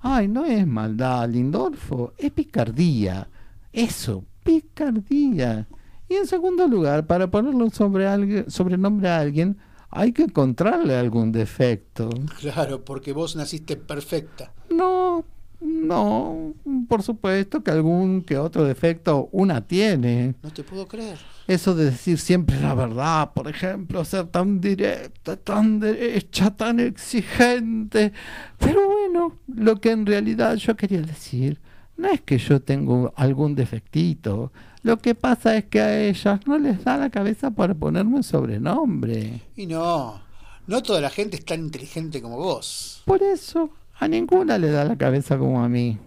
Ay, 0.00 0.28
no 0.28 0.44
es 0.44 0.66
maldad, 0.66 1.28
Lindolfo, 1.28 2.12
es 2.16 2.30
picardía. 2.30 3.28
Eso, 3.72 4.24
picardía. 4.44 5.66
Y 6.08 6.14
en 6.14 6.26
segundo 6.26 6.66
lugar, 6.66 7.06
para 7.06 7.30
ponerle 7.30 7.64
un 7.64 7.70
sobrenombre 7.70 9.08
a 9.08 9.18
alguien, 9.18 9.58
hay 9.90 10.12
que 10.12 10.22
encontrarle 10.22 10.96
algún 10.96 11.32
defecto. 11.32 12.10
Claro, 12.38 12.84
porque 12.84 13.12
vos 13.12 13.34
naciste 13.34 13.76
perfecta. 13.76 14.52
No, 14.70 15.24
no, 15.60 16.54
por 16.88 17.02
supuesto 17.02 17.62
que 17.62 17.70
algún 17.70 18.22
que 18.22 18.38
otro 18.38 18.64
defecto 18.64 19.28
una 19.32 19.60
tiene. 19.60 20.34
No 20.42 20.50
te 20.52 20.62
puedo 20.62 20.86
creer. 20.88 21.18
Eso 21.46 21.74
de 21.74 21.86
decir 21.86 22.18
siempre 22.18 22.60
la 22.60 22.74
verdad, 22.74 23.32
por 23.34 23.48
ejemplo, 23.48 24.04
ser 24.04 24.26
tan 24.28 24.60
directa, 24.60 25.36
tan 25.36 25.80
derecha, 25.80 26.50
tan 26.56 26.80
exigente. 26.80 28.12
Pero 28.58 28.86
bueno, 28.86 29.36
lo 29.48 29.80
que 29.80 29.90
en 29.90 30.06
realidad 30.06 30.56
yo 30.56 30.76
quería 30.76 31.02
decir 31.02 31.60
no 32.00 32.08
es 32.08 32.22
que 32.22 32.38
yo 32.38 32.60
tengo 32.62 33.12
algún 33.14 33.54
defectito. 33.54 34.52
Lo 34.82 34.98
que 34.98 35.14
pasa 35.14 35.56
es 35.56 35.66
que 35.66 35.80
a 35.80 36.00
ellas 36.00 36.40
no 36.46 36.58
les 36.58 36.82
da 36.82 36.96
la 36.96 37.10
cabeza 37.10 37.50
para 37.50 37.74
ponerme 37.74 38.16
un 38.16 38.22
sobrenombre. 38.22 39.42
Y 39.54 39.66
no, 39.66 40.22
no 40.66 40.82
toda 40.82 41.02
la 41.02 41.10
gente 41.10 41.36
es 41.36 41.44
tan 41.44 41.60
inteligente 41.60 42.22
como 42.22 42.38
vos. 42.38 43.02
Por 43.04 43.22
eso, 43.22 43.70
a 44.00 44.08
ninguna 44.08 44.58
le 44.58 44.70
da 44.70 44.84
la 44.84 44.96
cabeza 44.96 45.38
como 45.38 45.62
a 45.62 45.68
mí. 45.68 45.98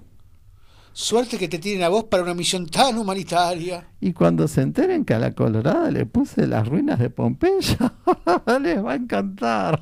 Suerte 0.92 1.38
que 1.38 1.48
te 1.48 1.60
tienen 1.60 1.84
a 1.84 1.90
vos 1.90 2.04
para 2.06 2.24
una 2.24 2.34
misión 2.34 2.68
tan 2.68 2.98
humanitaria. 2.98 3.88
Y 4.02 4.14
cuando 4.14 4.48
se 4.48 4.62
enteren 4.62 5.06
que 5.06 5.14
a 5.14 5.20
la 5.20 5.32
Colorada 5.32 5.90
le 5.92 6.06
puse 6.06 6.46
las 6.48 6.68
ruinas 6.68 7.00
de 7.00 7.10
Pompeya, 7.10 7.94
les 8.62 8.84
va 8.84 8.94
a 8.94 8.96
encantar. 8.96 9.82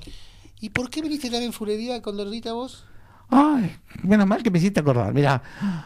¿Y 0.60 0.70
por 0.70 0.90
qué 0.90 1.02
viniste 1.02 1.30
tan 1.30 1.42
enfurecida 1.42 2.02
con 2.02 2.18
Dorita 2.18 2.54
vos? 2.54 2.86
Ay, 3.30 3.72
menos 4.04 4.28
mal 4.28 4.44
que 4.44 4.52
me 4.52 4.60
hiciste 4.60 4.82
acordar. 4.82 5.14
Mira, 5.14 5.42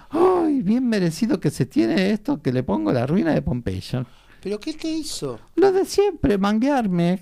ay, 0.09 0.61
bien 0.63 0.87
merecido 0.89 1.39
que 1.39 1.51
se 1.51 1.67
tiene 1.67 2.09
esto 2.11 2.41
que 2.41 2.51
le 2.51 2.63
pongo 2.63 2.91
la 2.91 3.05
ruina 3.05 3.33
de 3.33 3.41
Pompeya. 3.43 4.05
¿Pero 4.41 4.59
qué 4.59 4.73
te 4.73 4.89
hizo? 4.89 5.39
Lo 5.55 5.71
de 5.71 5.85
siempre, 5.85 6.39
manguearme. 6.39 7.21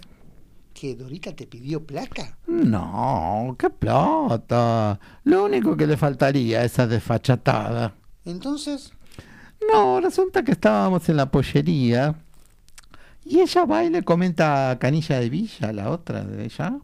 ¿Que 0.74 0.96
Dorita 0.96 1.36
te 1.36 1.46
pidió 1.46 1.86
plata? 1.86 2.38
No, 2.48 3.56
qué 3.60 3.70
plata. 3.70 5.00
Lo 5.24 5.46
único 5.46 5.78
que 5.78 5.86
le 5.88 5.98
faltaría 5.98 6.60
a 6.62 6.66
esa 6.66 6.88
desfachatada. 6.88 7.94
Entonces, 8.26 8.92
No, 9.72 10.02
resulta 10.02 10.44
que 10.44 10.52
estábamos 10.52 11.08
en 11.08 11.18
la 11.18 11.32
pollería 11.32 12.16
y 13.24 13.40
ella 13.40 13.66
va 13.66 13.84
y 13.86 13.90
le 13.90 14.04
comenta 14.04 14.72
a 14.72 14.80
Canilla 14.80 15.20
de 15.20 15.30
Villa, 15.30 15.72
la 15.72 15.90
otra 15.90 16.24
de 16.26 16.44
ella, 16.46 16.78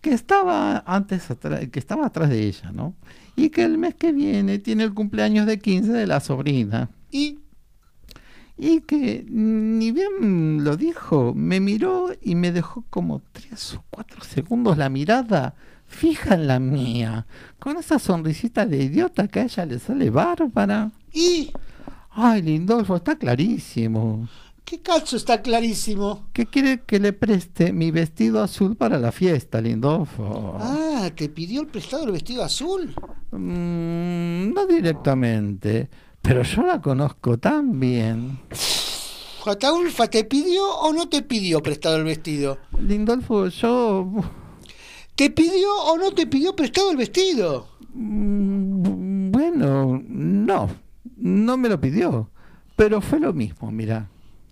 que 0.00 0.10
estaba 0.12 0.82
antes 0.86 1.28
que 1.70 1.78
estaba 1.78 2.06
atrás 2.06 2.28
de 2.30 2.46
ella, 2.48 2.72
¿no? 2.72 2.94
Y 3.36 3.50
que 3.50 3.62
el 3.64 3.78
mes 3.78 3.94
que 3.94 4.10
viene 4.12 4.58
tiene 4.58 4.82
el 4.82 4.94
cumpleaños 4.94 5.46
de 5.46 5.58
15 5.60 5.92
de 5.92 6.06
la 6.08 6.18
sobrina. 6.20 6.90
¿y? 7.12 7.38
Y 8.58 8.80
que 8.80 9.24
ni 9.28 9.92
bien 9.92 10.64
lo 10.64 10.76
dijo, 10.76 11.32
me 11.34 11.60
miró 11.60 12.10
y 12.20 12.34
me 12.34 12.50
dejó 12.50 12.84
como 12.90 13.22
tres 13.32 13.74
o 13.74 13.84
cuatro 13.88 14.22
segundos 14.24 14.76
la 14.76 14.88
mirada 14.88 15.54
fija 15.88 16.34
en 16.34 16.46
la 16.46 16.60
mía, 16.60 17.26
con 17.58 17.76
esa 17.76 17.98
sonrisita 17.98 18.66
de 18.66 18.84
idiota 18.84 19.26
que 19.26 19.40
a 19.40 19.44
ella 19.44 19.66
le 19.66 19.78
sale 19.78 20.10
bárbara. 20.10 20.90
¿Y? 21.12 21.50
Ay, 22.10 22.42
Lindolfo, 22.42 22.96
está 22.96 23.16
clarísimo. 23.16 24.28
¿Qué 24.64 24.80
cacho 24.80 25.16
está 25.16 25.40
clarísimo? 25.40 26.26
¿Qué 26.34 26.44
quiere 26.44 26.82
que 26.82 27.00
le 27.00 27.14
preste 27.14 27.72
mi 27.72 27.90
vestido 27.90 28.42
azul 28.42 28.76
para 28.76 28.98
la 28.98 29.12
fiesta, 29.12 29.62
Lindolfo? 29.62 30.58
Ah, 30.60 31.08
¿te 31.14 31.30
pidió 31.30 31.62
el 31.62 31.68
prestado 31.68 32.04
el 32.04 32.12
vestido 32.12 32.44
azul? 32.44 32.94
Mm, 33.30 34.52
no 34.52 34.66
directamente, 34.66 35.88
pero 36.28 36.42
yo 36.42 36.62
la 36.62 36.78
conozco 36.82 37.38
tan 37.38 37.80
bien. 37.80 38.38
¿Ataulfa 39.46 40.08
te 40.08 40.24
pidió 40.24 40.62
o 40.62 40.92
no 40.92 41.08
te 41.08 41.22
pidió 41.22 41.62
prestado 41.62 41.96
el 41.96 42.04
vestido? 42.04 42.58
Lindolfo, 42.78 43.48
yo... 43.48 44.06
¿Te 45.16 45.30
pidió 45.30 45.74
o 45.74 45.96
no 45.96 46.12
te 46.12 46.26
pidió 46.26 46.54
prestado 46.54 46.90
el 46.90 46.98
vestido? 46.98 47.66
Mm, 47.94 49.30
Bueno, 49.30 50.02
no, 50.06 50.68
no 51.16 51.56
me 51.56 51.70
lo 51.70 51.80
pidió, 51.80 52.28
pero 52.76 53.00
fue 53.00 53.20
lo 53.20 53.32
mismo, 53.32 53.70
mira. 53.70 54.10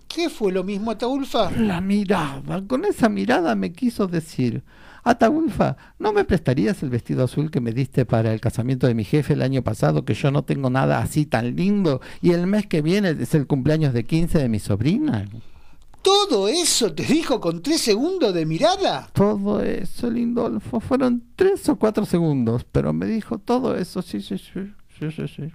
¿Qué 0.09 0.31
fue 0.31 0.53
lo 0.53 0.65
mismo, 0.65 0.93
Ataulfa? 0.93 1.51
La 1.51 1.82
mirada, 1.82 2.66
con 2.66 2.86
esa 2.86 3.11
mirada 3.11 3.55
me 3.55 3.73
quiso 3.73 4.07
decir, 4.07 4.62
Ataulfa, 5.07 5.77
¿no 6.01 6.12
me 6.12 6.24
prestarías 6.24 6.83
el 6.83 6.91
vestido 6.91 7.23
azul 7.23 7.49
que 7.53 7.61
me 7.61 7.70
diste 7.70 8.05
para 8.05 8.33
el 8.33 8.41
casamiento 8.41 8.89
de 8.89 8.95
mi 8.95 9.05
jefe 9.05 9.35
el 9.35 9.43
año 9.43 9.62
pasado, 9.62 10.05
que 10.05 10.15
yo 10.15 10.33
no 10.33 10.43
tengo 10.43 10.69
nada 10.69 10.99
así 10.99 11.27
tan 11.27 11.55
lindo, 11.55 12.01
y 12.20 12.33
el 12.33 12.49
mes 12.49 12.66
que 12.66 12.83
viene 12.83 13.11
es 13.11 13.33
el 13.37 13.47
cumpleaños 13.47 13.95
de 13.95 14.05
15 14.05 14.37
de 14.41 14.49
mi 14.49 14.59
sobrina? 14.59 15.28
¿Todo 16.03 16.49
eso 16.49 16.93
te 16.93 17.05
dijo 17.05 17.41
con 17.41 17.62
tres 17.62 17.83
segundos 17.83 18.35
de 18.35 18.47
mirada? 18.47 19.09
Todo 19.12 19.62
eso, 19.62 20.11
Lindolfo, 20.11 20.81
fueron 20.81 21.23
tres 21.37 21.69
o 21.69 21.77
cuatro 21.77 22.05
segundos, 22.05 22.66
pero 22.73 22.93
me 22.93 23.07
dijo 23.07 23.39
todo 23.39 23.77
eso, 23.77 24.03
sí, 24.03 24.20
sí, 24.20 24.39
sí, 24.39 24.73
sí, 24.99 25.12
sí, 25.12 25.28
sí. 25.28 25.53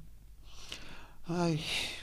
Ay, 1.28 1.60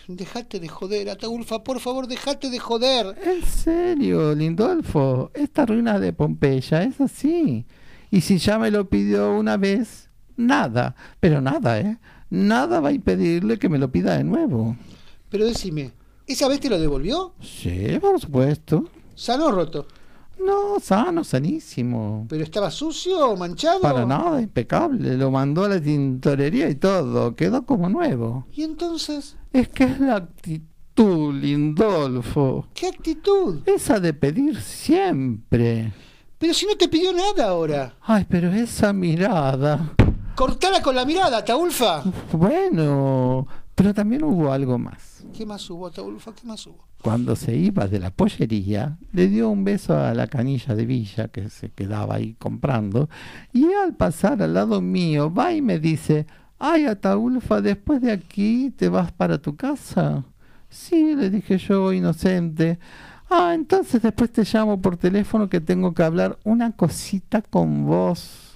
dejate 0.08 0.58
de 0.58 0.68
joder, 0.68 1.10
Ataulfa, 1.10 1.62
por 1.62 1.80
favor, 1.80 2.06
dejate 2.06 2.48
de 2.48 2.58
joder. 2.58 3.14
En 3.24 3.44
serio, 3.44 4.34
Lindolfo, 4.34 5.30
esta 5.34 5.66
ruina 5.66 5.98
de 6.00 6.12
Pompeya 6.12 6.82
es 6.82 7.00
así. 7.00 7.66
Y 8.10 8.22
si 8.22 8.38
ya 8.38 8.58
me 8.58 8.70
lo 8.70 8.88
pidió 8.88 9.36
una 9.36 9.58
vez, 9.58 10.08
nada, 10.36 10.96
pero 11.20 11.40
nada, 11.40 11.78
¿eh? 11.78 11.98
Nada 12.30 12.80
va 12.80 12.88
a 12.88 12.92
impedirle 12.92 13.58
que 13.58 13.68
me 13.68 13.78
lo 13.78 13.90
pida 13.90 14.16
de 14.16 14.24
nuevo. 14.24 14.76
Pero 15.30 15.46
decime, 15.46 15.92
¿esa 16.26 16.48
vez 16.48 16.60
te 16.60 16.70
lo 16.70 16.78
devolvió? 16.80 17.34
Sí, 17.40 17.98
por 18.00 18.18
supuesto. 18.20 18.88
¿Sano 19.14 19.46
o 19.46 19.50
roto? 19.50 19.86
No, 20.44 20.78
sano, 20.80 21.24
sanísimo. 21.24 22.26
¿Pero 22.28 22.44
estaba 22.44 22.70
sucio 22.70 23.30
o 23.30 23.36
manchado? 23.36 23.80
Para 23.80 24.06
nada, 24.06 24.40
impecable. 24.40 25.16
Lo 25.16 25.30
mandó 25.30 25.64
a 25.64 25.68
la 25.68 25.80
tintorería 25.80 26.68
y 26.70 26.76
todo. 26.76 27.34
Quedó 27.34 27.66
como 27.66 27.88
nuevo. 27.88 28.46
¿Y 28.54 28.62
entonces? 28.62 29.36
Es 29.52 29.68
que 29.68 29.84
es 29.84 29.98
la 30.00 30.16
actitud, 30.16 31.34
Lindolfo. 31.34 32.66
¿Qué 32.74 32.88
actitud? 32.88 33.60
Esa 33.66 33.98
de 33.98 34.12
pedir 34.12 34.60
siempre. 34.60 35.92
Pero 36.38 36.54
si 36.54 36.66
no 36.66 36.76
te 36.76 36.88
pidió 36.88 37.12
nada 37.12 37.48
ahora. 37.48 37.94
Ay, 38.02 38.26
pero 38.28 38.52
esa 38.52 38.92
mirada. 38.92 39.94
Cortala 40.34 40.82
con 40.82 40.94
la 40.94 41.04
mirada, 41.04 41.38
Ataulfa. 41.38 42.02
Bueno, 42.32 43.46
pero 43.74 43.92
también 43.94 44.22
hubo 44.22 44.52
algo 44.52 44.78
más. 44.78 45.24
¿Qué 45.36 45.44
más 45.44 45.68
hubo, 45.70 45.86
Ataulfa? 45.86 46.32
¿Qué 46.32 46.46
más 46.46 46.66
hubo? 46.66 46.86
Cuando 47.02 47.36
se 47.36 47.56
iba 47.56 47.86
de 47.86 48.00
la 48.00 48.10
pollería, 48.10 48.98
le 49.12 49.28
dio 49.28 49.48
un 49.48 49.64
beso 49.64 49.96
a 49.96 50.14
la 50.14 50.26
canilla 50.26 50.74
de 50.74 50.84
Villa 50.84 51.28
que 51.28 51.48
se 51.48 51.70
quedaba 51.70 52.16
ahí 52.16 52.34
comprando, 52.34 53.08
y 53.52 53.72
al 53.72 53.94
pasar 53.94 54.42
al 54.42 54.54
lado 54.54 54.80
mío 54.80 55.32
va 55.32 55.52
y 55.52 55.62
me 55.62 55.78
dice, 55.78 56.26
ay 56.58 56.86
Ataulfa, 56.86 57.60
después 57.60 58.00
de 58.00 58.12
aquí 58.12 58.72
te 58.76 58.88
vas 58.88 59.12
para 59.12 59.38
tu 59.38 59.56
casa. 59.56 60.24
Sí, 60.68 61.14
le 61.14 61.30
dije 61.30 61.58
yo, 61.58 61.92
inocente. 61.92 62.78
Ah, 63.30 63.52
entonces 63.54 64.00
después 64.02 64.32
te 64.32 64.44
llamo 64.44 64.80
por 64.80 64.96
teléfono 64.96 65.48
que 65.48 65.60
tengo 65.60 65.92
que 65.92 66.02
hablar 66.02 66.38
una 66.44 66.72
cosita 66.72 67.42
con 67.42 67.86
vos. 67.86 68.54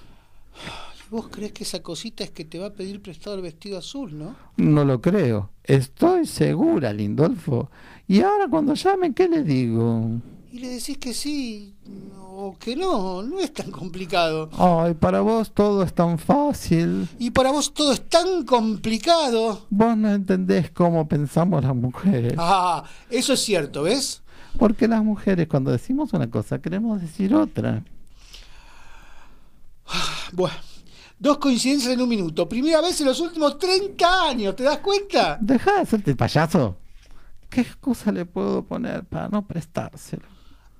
¿Y 0.95 1.09
vos 1.11 1.27
crees 1.29 1.51
que 1.51 1.63
esa 1.63 1.81
cosita 1.81 2.23
es 2.23 2.31
que 2.31 2.45
te 2.45 2.57
va 2.57 2.67
a 2.67 2.73
pedir 2.73 3.01
prestado 3.01 3.35
el 3.35 3.43
vestido 3.43 3.77
azul, 3.77 4.17
no? 4.17 4.35
No 4.57 4.83
lo 4.83 4.99
creo. 4.99 5.51
Estoy 5.63 6.25
segura, 6.25 6.91
Lindolfo. 6.91 7.69
Y 8.07 8.21
ahora 8.21 8.47
cuando 8.47 8.73
llamen, 8.73 9.13
¿qué 9.13 9.27
le 9.27 9.43
digo? 9.43 10.21
Y 10.51 10.59
le 10.59 10.69
decís 10.69 10.97
que 10.97 11.13
sí 11.13 11.75
o 12.45 12.57
que 12.57 12.75
no, 12.75 13.23
no 13.23 13.39
es 13.39 13.53
tan 13.53 13.71
complicado. 13.71 14.49
Ay, 14.57 14.93
para 14.93 15.21
vos 15.21 15.51
todo 15.53 15.83
es 15.83 15.93
tan 15.93 16.19
fácil. 16.19 17.07
Y 17.19 17.31
para 17.31 17.51
vos 17.51 17.73
todo 17.73 17.93
es 17.93 18.09
tan 18.09 18.45
complicado. 18.45 19.65
Vos 19.69 19.97
no 19.97 20.11
entendés 20.11 20.69
cómo 20.71 21.07
pensamos 21.07 21.63
las 21.63 21.75
mujeres. 21.75 22.33
Ah, 22.37 22.83
eso 23.09 23.33
es 23.33 23.39
cierto, 23.39 23.83
¿ves? 23.83 24.21
Porque 24.57 24.87
las 24.87 25.03
mujeres 25.03 25.47
cuando 25.47 25.71
decimos 25.71 26.11
una 26.13 26.29
cosa 26.29 26.61
queremos 26.61 27.01
decir 27.01 27.33
otra. 27.33 27.83
Bueno, 30.33 30.55
dos 31.19 31.37
coincidencias 31.37 31.93
en 31.93 32.01
un 32.01 32.09
minuto. 32.09 32.49
Primera 32.49 32.81
vez 32.81 32.99
en 32.99 33.07
los 33.07 33.19
últimos 33.19 33.57
30 33.57 34.29
años, 34.29 34.55
¿te 34.55 34.63
das 34.63 34.79
cuenta? 34.79 35.37
Deja 35.39 35.73
de 35.73 35.81
hacerte 35.81 36.11
el 36.11 36.17
payaso. 36.17 36.77
¿Qué 37.49 37.61
excusa 37.61 38.11
le 38.11 38.25
puedo 38.25 38.63
poner 38.63 39.05
para 39.05 39.29
no 39.29 39.45
prestárselo? 39.45 40.32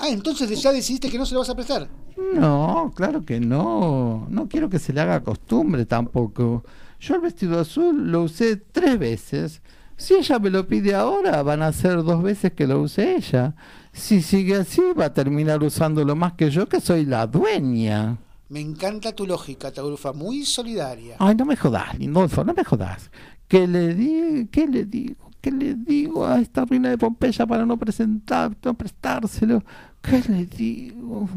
Ah, 0.03 0.09
entonces 0.09 0.61
ya 0.61 0.73
decidiste 0.73 1.09
que 1.09 1.17
no 1.17 1.25
se 1.25 1.33
lo 1.33 1.39
vas 1.39 1.49
a 1.49 1.55
prestar. 1.55 1.87
No, 2.33 2.91
claro 2.93 3.23
que 3.23 3.39
no. 3.39 4.27
No 4.29 4.49
quiero 4.49 4.69
que 4.69 4.77
se 4.77 4.91
le 4.91 4.99
haga 4.99 5.23
costumbre 5.23 5.85
tampoco. 5.85 6.65
Yo 6.99 7.15
el 7.15 7.21
vestido 7.21 7.57
azul 7.57 8.11
lo 8.11 8.23
usé 8.23 8.57
tres 8.57 8.99
veces. 8.99 9.61
Si 9.95 10.15
ella 10.15 10.39
me 10.39 10.49
lo 10.49 10.67
pide 10.67 10.93
ahora, 10.93 11.41
van 11.41 11.61
a 11.61 11.71
ser 11.71 12.03
dos 12.03 12.21
veces 12.21 12.51
que 12.51 12.67
lo 12.67 12.81
use 12.81 13.15
ella. 13.15 13.55
Si 13.93 14.21
sigue 14.21 14.55
así, 14.55 14.81
va 14.99 15.05
a 15.05 15.13
terminar 15.13 15.63
usándolo 15.63 16.17
más 16.17 16.33
que 16.33 16.49
yo, 16.49 16.67
que 16.67 16.81
soy 16.81 17.05
la 17.05 17.25
dueña. 17.25 18.17
Me 18.49 18.59
encanta 18.59 19.13
tu 19.13 19.25
lógica, 19.25 19.71
Taurufa, 19.71 20.11
muy 20.11 20.43
solidaria. 20.43 21.15
Ay, 21.19 21.35
no 21.35 21.45
me 21.45 21.55
jodas, 21.55 21.97
Lindolfo, 21.97 22.43
no 22.43 22.53
me 22.53 22.65
jodas. 22.65 23.09
¿Qué 23.47 23.67
le, 23.67 23.95
di, 23.95 24.47
¿Qué 24.51 24.67
le 24.67 24.83
digo? 24.83 25.31
¿Qué 25.43 25.51
le 25.51 25.75
digo 25.75 26.25
a 26.25 26.39
esta 26.39 26.63
ruina 26.65 26.89
de 26.89 26.97
Pompeya 26.97 27.45
para 27.45 27.65
no 27.65 27.77
presentar, 27.77 28.55
no 28.63 28.73
prestárselo? 28.75 29.61
¿Qué 30.01 30.23
le 30.29 30.45
digo? 30.45 31.27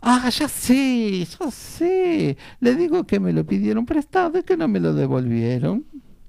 Ah, 0.00 0.30
ya 0.30 0.48
sé, 0.48 1.26
ya 1.26 1.50
sé. 1.50 2.36
Le 2.60 2.74
digo 2.74 3.04
que 3.06 3.20
me 3.20 3.32
lo 3.34 3.44
pidieron 3.46 3.84
prestado 3.86 4.38
y 4.38 4.44
que 4.44 4.56
no 4.56 4.66
me 4.68 4.80
lo 4.80 4.94
devolvieron. 4.94 5.84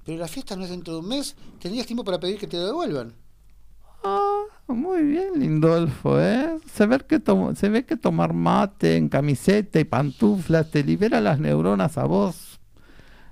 Pero 0.06 0.20
la 0.20 0.28
fiesta 0.28 0.56
no 0.58 0.64
es 0.66 0.70
dentro 0.70 0.94
de 0.96 1.00
un 1.00 1.08
mes. 1.10 1.36
Tenías 1.60 1.88
tiempo 1.88 2.04
para 2.04 2.20
pedir 2.20 2.38
que 2.38 2.48
te 2.48 2.58
lo 2.58 2.66
devuelvan. 2.68 3.14
Ah, 4.04 4.44
muy 4.68 5.04
bien, 5.04 5.40
Lindolfo, 5.40 6.20
¿eh? 6.22 6.58
Se 6.72 6.86
ve, 6.86 7.00
que 7.08 7.20
tomo- 7.20 7.56
se 7.56 7.70
ve 7.70 7.86
que 7.86 7.98
tomar 7.98 8.34
mate 8.34 8.98
en 8.98 9.10
camiseta 9.10 9.80
y 9.80 9.86
pantuflas 9.86 10.70
te 10.70 10.84
libera 10.84 11.22
las 11.22 11.40
neuronas 11.40 11.98
a 11.98 12.06
vos. 12.06 12.60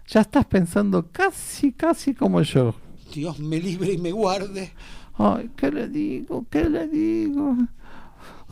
Ya 0.08 0.22
estás 0.22 0.46
pensando 0.46 1.12
casi, 1.12 1.74
casi 1.74 2.14
como 2.16 2.42
yo. 2.42 2.76
Dios 3.14 3.40
me 3.40 3.60
libre 3.60 3.94
y 3.94 3.98
me 3.98 4.12
guarde. 4.12 4.74
Ay, 5.18 5.52
¿qué 5.56 5.72
le 5.72 5.88
digo? 5.88 6.46
¿Qué 6.50 6.68
le 6.68 6.88
digo? 6.88 7.56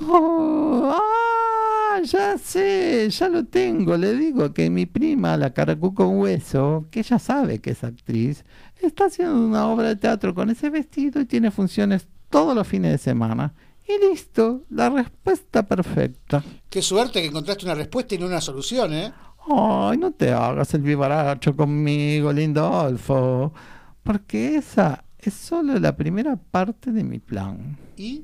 Oh, 0.07 0.95
ah, 0.95 1.99
ya 2.03 2.37
sé, 2.37 3.09
ya 3.09 3.27
lo 3.29 3.45
tengo. 3.45 3.97
Le 3.97 4.13
digo 4.13 4.53
que 4.53 4.69
mi 4.69 4.85
prima, 4.85 5.35
la 5.37 5.53
Caracú 5.53 5.93
con 5.93 6.19
hueso, 6.19 6.85
que 6.91 6.99
ella 6.99 7.17
sabe 7.17 7.59
que 7.59 7.71
es 7.71 7.83
actriz, 7.83 8.45
está 8.79 9.05
haciendo 9.05 9.35
una 9.35 9.67
obra 9.67 9.89
de 9.89 9.95
teatro 9.95 10.35
con 10.35 10.49
ese 10.49 10.69
vestido 10.69 11.19
y 11.21 11.25
tiene 11.25 11.49
funciones 11.49 12.07
todos 12.29 12.55
los 12.55 12.67
fines 12.67 12.91
de 12.91 12.97
semana. 12.99 13.53
Y 13.87 14.09
listo, 14.09 14.63
la 14.69 14.89
respuesta 14.89 15.67
perfecta. 15.67 16.43
Qué 16.69 16.81
suerte 16.81 17.21
que 17.21 17.27
encontraste 17.27 17.65
una 17.65 17.75
respuesta 17.75 18.15
y 18.15 18.19
no 18.19 18.27
una 18.27 18.39
solución, 18.39 18.93
¿eh? 18.93 19.11
Ay, 19.49 19.97
no 19.97 20.11
te 20.11 20.31
hagas 20.31 20.73
el 20.75 20.81
vivaracho 20.81 21.55
conmigo, 21.55 22.31
Lindolfo, 22.31 23.51
porque 24.03 24.55
esa 24.55 25.03
es 25.19 25.33
solo 25.33 25.77
la 25.79 25.95
primera 25.95 26.35
parte 26.35 26.91
de 26.91 27.03
mi 27.03 27.19
plan. 27.19 27.77
¿Y 27.97 28.23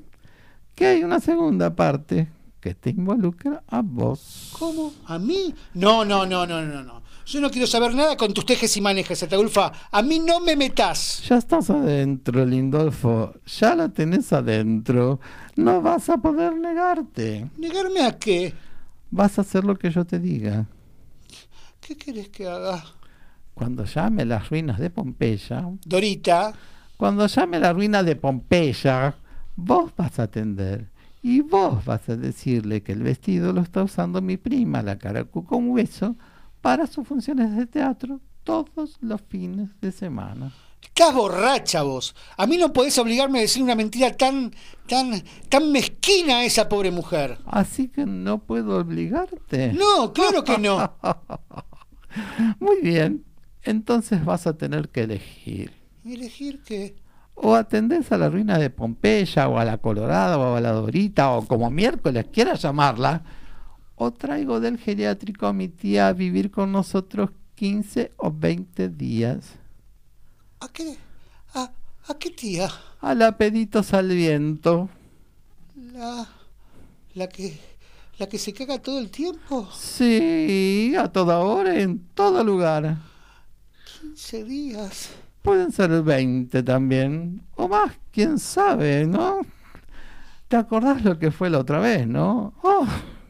Que 0.76 0.86
hay 0.88 1.04
una 1.04 1.20
segunda 1.20 1.76
parte 1.76 2.28
que 2.60 2.74
te 2.76 2.90
involucra 2.90 3.64
a 3.68 3.82
vos. 3.82 4.54
cómo? 4.58 4.94
¿A 5.06 5.18
mí? 5.20 5.54
No, 5.74 6.04
no, 6.04 6.26
no, 6.26 6.46
no, 6.46 6.62
no, 6.64 6.84
no. 6.84 7.02
Yo 7.26 7.42
no 7.42 7.50
quiero 7.52 7.68
saber 7.68 7.94
nada 7.94 8.16
con 8.16 8.34
tus 8.34 8.46
tejes 8.46 8.76
y 8.78 8.82
manejes, 8.82 9.22
Ataulfa. 9.22 9.72
A 9.92 10.02
mí 10.02 10.18
no 10.20 10.40
me 10.40 10.56
metas. 10.56 11.22
Ya 11.28 11.38
estás 11.38 11.70
adentro, 11.70 12.46
Lindolfo. 12.46 13.34
Ya 13.60 13.76
la 13.76 13.90
tenés 13.90 14.32
adentro. 14.32 15.20
No 15.58 15.82
vas 15.82 16.10
a 16.10 16.18
poder 16.18 16.56
negarte. 16.56 17.50
¿Negarme 17.58 18.02
a 18.06 18.18
qué? 18.18 18.54
Vas 19.12 19.38
a 19.38 19.42
hacer 19.42 19.66
lo 19.66 19.76
que 19.76 19.90
yo 19.92 20.06
te 20.06 20.20
diga. 20.20 20.68
¿Qué 21.82 21.98
querés 21.98 22.30
que 22.30 22.48
haga? 22.48 22.84
Cuando 23.58 23.86
llame 23.86 24.24
las 24.24 24.52
ruinas 24.52 24.78
de 24.78 24.92
Pompeya, 24.92 25.68
Dorita, 25.84 26.54
cuando 26.96 27.26
llame 27.26 27.60
la 27.60 27.74
ruina 27.74 28.04
de 28.04 28.16
Pompeya, 28.16 29.16
vos 29.56 29.92
vas 29.98 30.20
a 30.20 30.24
atender. 30.24 30.92
Y 31.24 31.42
vos 31.42 31.84
vas 31.84 32.08
a 32.08 32.16
decirle 32.16 32.84
que 32.84 32.92
el 32.92 33.02
vestido 33.02 33.54
lo 33.54 33.62
está 33.62 33.82
usando 33.82 34.22
mi 34.22 34.38
prima, 34.38 34.84
la 34.84 35.00
Caracú 35.00 35.44
con 35.44 35.70
hueso, 35.70 36.16
para 36.62 36.86
sus 36.86 37.08
funciones 37.08 37.56
de 37.56 37.66
teatro 37.66 38.20
todos 38.44 39.00
los 39.02 39.22
fines 39.22 39.72
de 39.82 39.92
semana. 39.92 40.54
estás 40.84 41.16
borracha 41.16 41.82
vos. 41.82 42.16
A 42.38 42.46
mí 42.46 42.58
no 42.58 42.72
podés 42.72 42.96
obligarme 43.00 43.40
a 43.40 43.42
decir 43.42 43.64
una 43.64 43.74
mentira 43.74 44.16
tan, 44.16 44.54
tan, 44.88 45.20
tan 45.50 45.72
mezquina 45.72 46.38
a 46.38 46.46
esa 46.46 46.70
pobre 46.70 46.92
mujer. 46.92 47.40
Así 47.48 47.88
que 47.88 48.06
no 48.06 48.38
puedo 48.38 48.78
obligarte. 48.78 49.74
No, 49.74 50.14
claro 50.14 50.44
que 50.44 50.60
no. 50.60 50.94
Muy 52.60 52.82
bien. 52.84 53.27
Entonces 53.68 54.24
vas 54.24 54.48
a 54.48 54.58
tener 54.58 54.88
que 54.88 55.02
elegir. 55.02 55.74
¿Elegir 56.06 56.62
qué? 56.66 56.96
O 57.36 57.54
atendés 57.54 58.14
a 58.14 58.18
la 58.18 58.30
ruina 58.30 58.58
de 58.58 58.70
Pompeya, 58.70 59.50
o 59.50 59.60
a 59.60 59.66
la 59.66 59.78
Colorada, 59.78 60.38
o 60.38 60.56
a 60.56 60.62
la 60.62 60.72
Dorita, 60.72 61.32
o 61.32 61.46
como 61.46 61.70
miércoles 61.70 62.28
quieras 62.32 62.62
llamarla, 62.62 63.24
o 63.98 64.14
traigo 64.14 64.62
del 64.62 64.78
geriátrico 64.78 65.48
a 65.48 65.54
mi 65.54 65.68
tía 65.68 66.08
a 66.08 66.14
vivir 66.14 66.50
con 66.50 66.72
nosotros 66.72 67.32
15 67.56 68.14
o 68.16 68.32
20 68.32 68.88
días. 68.88 69.56
¿A 70.62 70.70
qué? 70.70 70.96
¿A, 71.54 71.70
a 72.08 72.14
qué 72.18 72.30
tía? 72.30 72.70
A 73.02 73.14
la 73.16 73.38
Peditos 73.38 73.94
al 73.94 74.08
viento. 74.08 74.88
La, 75.92 76.26
la 77.16 77.28
que, 77.28 77.60
la 78.18 78.28
que 78.28 78.38
se 78.38 78.54
caga 78.54 78.82
todo 78.82 78.98
el 79.00 79.12
tiempo. 79.12 79.68
Sí, 79.76 80.96
a 80.98 81.12
toda 81.12 81.40
hora, 81.40 81.78
en 81.78 82.00
todo 82.16 82.46
lugar. 82.46 82.96
15 84.18 84.44
días. 84.46 85.10
Pueden 85.44 85.72
ser 85.72 86.02
20 86.02 86.64
también, 86.64 87.44
o 87.56 87.68
más, 87.68 87.92
quién 88.12 88.40
sabe, 88.40 89.06
¿no? 89.06 89.42
¿Te 90.48 90.58
acordás 90.58 91.04
lo 91.04 91.20
que 91.20 91.30
fue 91.30 91.52
la 91.52 91.60
otra 91.60 91.78
vez, 91.80 92.08
no? 92.08 92.56
Oh, 92.64 92.88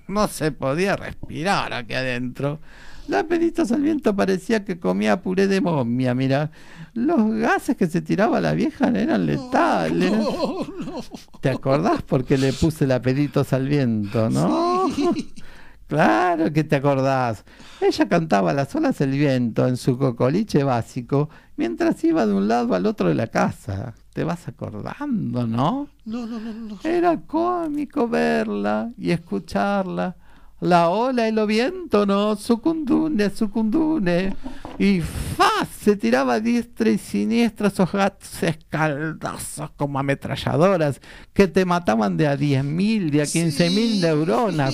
no 0.08 0.30
se 0.30 0.54
podía 0.54 0.96
respirar 0.96 1.74
aquí 1.74 1.94
adentro. 1.94 2.62
La 3.10 3.26
Peditos 3.26 3.74
al 3.74 3.82
viento 3.82 4.16
parecía 4.16 4.64
que 4.64 4.80
comía 4.80 5.22
puré 5.22 5.48
de 5.48 5.60
momia, 5.60 6.16
mira. 6.16 6.52
Los 6.94 7.32
gases 7.34 7.76
que 7.76 7.88
se 7.88 8.02
tiraba 8.02 8.40
la 8.40 8.54
vieja 8.54 8.88
eran 8.88 9.26
letales. 9.26 10.12
No, 10.12 10.66
no. 10.86 11.04
¿Te 11.42 11.50
acordás 11.50 12.02
por 12.02 12.24
qué 12.24 12.38
le 12.38 12.54
puse 12.54 12.88
la 12.88 13.02
Peditos 13.02 13.52
al 13.52 13.68
viento, 13.68 14.30
no? 14.30 14.86
Claro 15.88 16.52
que 16.52 16.66
te 16.66 16.76
acordás. 16.76 17.46
Ella 17.80 18.10
cantaba 18.10 18.54
las 18.54 18.76
olas 18.76 18.98
del 18.98 19.12
viento 19.12 19.66
en 19.68 19.78
su 19.78 19.98
cocoliche 19.98 20.64
básico 20.64 21.30
mientras 21.56 22.04
iba 22.04 22.26
de 22.26 22.34
un 22.34 22.48
lado 22.48 22.76
al 22.76 22.86
otro 22.86 23.08
de 23.08 23.16
la 23.16 23.28
casa. 23.28 23.96
Te 24.14 24.26
vas 24.26 24.48
acordando, 24.48 25.48
¿no? 25.48 25.88
No, 26.06 26.28
no, 26.28 26.40
no, 26.40 26.54
no. 26.54 26.80
Era 26.84 27.22
cómico 27.22 28.08
verla 28.08 28.92
y 28.98 29.12
escucharla. 29.12 30.18
La 30.60 30.90
ola 30.90 31.30
y 31.30 31.32
lo 31.32 31.46
viento, 31.46 32.08
¿no? 32.08 32.36
Sucundune, 32.36 33.30
sucundune. 33.30 34.36
Y 34.80 35.02
¡fa! 35.02 35.66
Se 35.80 35.96
tiraba 35.96 36.36
a 36.36 36.40
diestra 36.40 36.90
y 36.90 36.98
siniestra 36.98 37.68
esos 37.68 37.92
gatos 37.92 38.42
escaldazos 38.42 39.70
como 39.78 40.00
ametralladoras 40.00 41.00
que 41.34 41.48
te 41.48 41.64
mataban 41.64 42.18
de 42.18 42.28
a 42.28 42.36
10.000, 42.36 43.12
de 43.12 43.22
a 43.22 43.26
15.000 43.26 44.02
neuronas. 44.02 44.74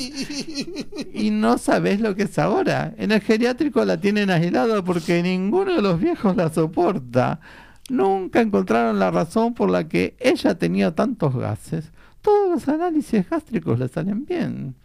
Y 1.13 1.31
no 1.31 1.57
sabes 1.57 1.99
lo 1.99 2.15
que 2.15 2.23
es 2.23 2.39
ahora. 2.39 2.93
En 2.97 3.11
el 3.11 3.19
geriátrico 3.19 3.83
la 3.83 3.99
tienen 3.99 4.29
aislada 4.29 4.83
porque 4.83 5.21
ninguno 5.21 5.75
de 5.75 5.81
los 5.81 5.99
viejos 5.99 6.37
la 6.37 6.51
soporta. 6.51 7.41
Nunca 7.89 8.39
encontraron 8.39 8.99
la 8.99 9.11
razón 9.11 9.53
por 9.53 9.69
la 9.69 9.89
que 9.89 10.15
ella 10.19 10.57
tenía 10.57 10.95
tantos 10.95 11.35
gases. 11.35 11.91
Todos 12.21 12.49
los 12.51 12.67
análisis 12.69 13.29
gástricos 13.29 13.77
le 13.77 13.89
salen 13.89 14.25
bien. 14.25 14.75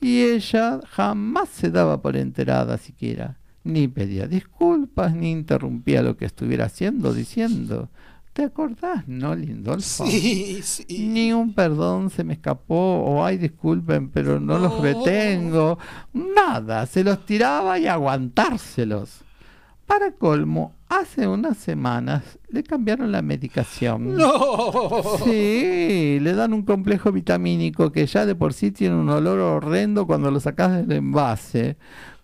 Y 0.00 0.22
ella 0.22 0.80
jamás 0.90 1.48
se 1.48 1.70
daba 1.70 2.00
por 2.02 2.16
enterada 2.16 2.78
siquiera. 2.78 3.36
Ni 3.64 3.88
pedía 3.88 4.26
disculpas, 4.28 5.14
ni 5.14 5.30
interrumpía 5.30 6.02
lo 6.02 6.16
que 6.16 6.24
estuviera 6.24 6.66
haciendo, 6.66 7.12
diciendo. 7.12 7.88
¿Te 8.32 8.44
acordás, 8.44 9.08
no, 9.08 9.34
Lindolfo? 9.34 10.06
Sí, 10.06 10.60
sí. 10.62 10.86
Ni 11.08 11.32
un 11.32 11.52
perdón 11.54 12.08
se 12.10 12.22
me 12.22 12.34
escapó, 12.34 13.00
o 13.02 13.24
ay, 13.24 13.36
disculpen, 13.36 14.10
pero 14.10 14.38
no 14.38 14.58
los 14.58 14.74
No. 14.76 14.82
retengo. 14.82 15.78
Nada, 16.12 16.86
se 16.86 17.02
los 17.02 17.26
tiraba 17.26 17.78
y 17.80 17.88
aguantárselos. 17.88 19.22
Para 19.86 20.12
colmo, 20.12 20.74
hace 20.88 21.26
unas 21.26 21.58
semanas 21.58 22.38
le 22.48 22.62
cambiaron 22.62 23.12
la 23.12 23.22
medicación. 23.22 24.16
No. 24.28 25.18
Sí, 25.24 26.18
le 26.20 26.34
dan 26.34 26.52
un 26.52 26.62
complejo 26.62 27.12
vitamínico 27.12 27.92
que 27.92 28.06
ya 28.06 28.26
de 28.26 28.34
por 28.34 28.52
sí 28.52 28.70
tiene 28.70 28.96
un 28.96 29.08
olor 29.08 29.38
horrendo 29.38 30.06
cuando 30.06 30.30
lo 30.30 30.40
sacas 30.40 30.86
del 30.86 30.92
envase. 30.98 31.76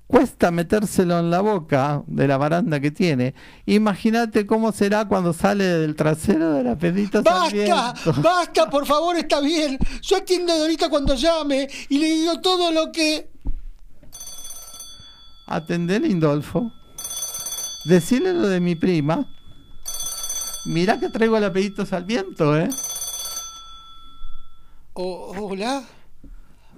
Cuesta 0.06 0.50
metérselo 0.50 1.18
en 1.18 1.30
la 1.30 1.40
boca 1.40 2.02
de 2.06 2.28
la 2.28 2.36
baranda 2.36 2.78
que 2.78 2.90
tiene. 2.90 3.34
Imagínate 3.64 4.46
cómo 4.46 4.70
será 4.72 5.06
cuando 5.06 5.32
sale 5.32 5.64
del 5.64 5.96
trasero 5.96 6.52
de 6.52 6.62
la 6.62 6.76
pedita 6.76 7.22
¡Basta! 7.22 7.94
¡Basta! 8.22 8.68
Por 8.68 8.86
favor, 8.86 9.16
está 9.16 9.40
bien. 9.40 9.78
Yo 10.02 10.18
atiendo 10.18 10.52
a 10.52 10.58
Dorita 10.58 10.90
cuando 10.90 11.14
llame 11.14 11.68
y 11.88 11.98
le 11.98 12.06
digo 12.06 12.40
todo 12.40 12.70
lo 12.70 12.92
que. 12.92 13.30
Atendé, 15.46 16.00
Lindolfo. 16.00 16.70
Decirle 17.84 18.32
lo 18.32 18.48
de 18.48 18.60
mi 18.60 18.74
prima. 18.74 19.28
Mira 20.66 20.98
que 20.98 21.10
traigo 21.10 21.36
el 21.36 21.44
apellido 21.44 21.84
al 21.90 22.04
viento, 22.04 22.56
¿eh? 22.56 22.70
Hola. 24.94 25.84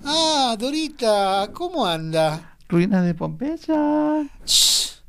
Ah, 0.05 0.57
Dorita, 0.59 1.51
¿cómo 1.53 1.87
anda? 1.87 2.57
Ruinas 2.69 3.05
de 3.05 3.15
Pompeya. 3.15 4.29
Shh. 4.45 5.03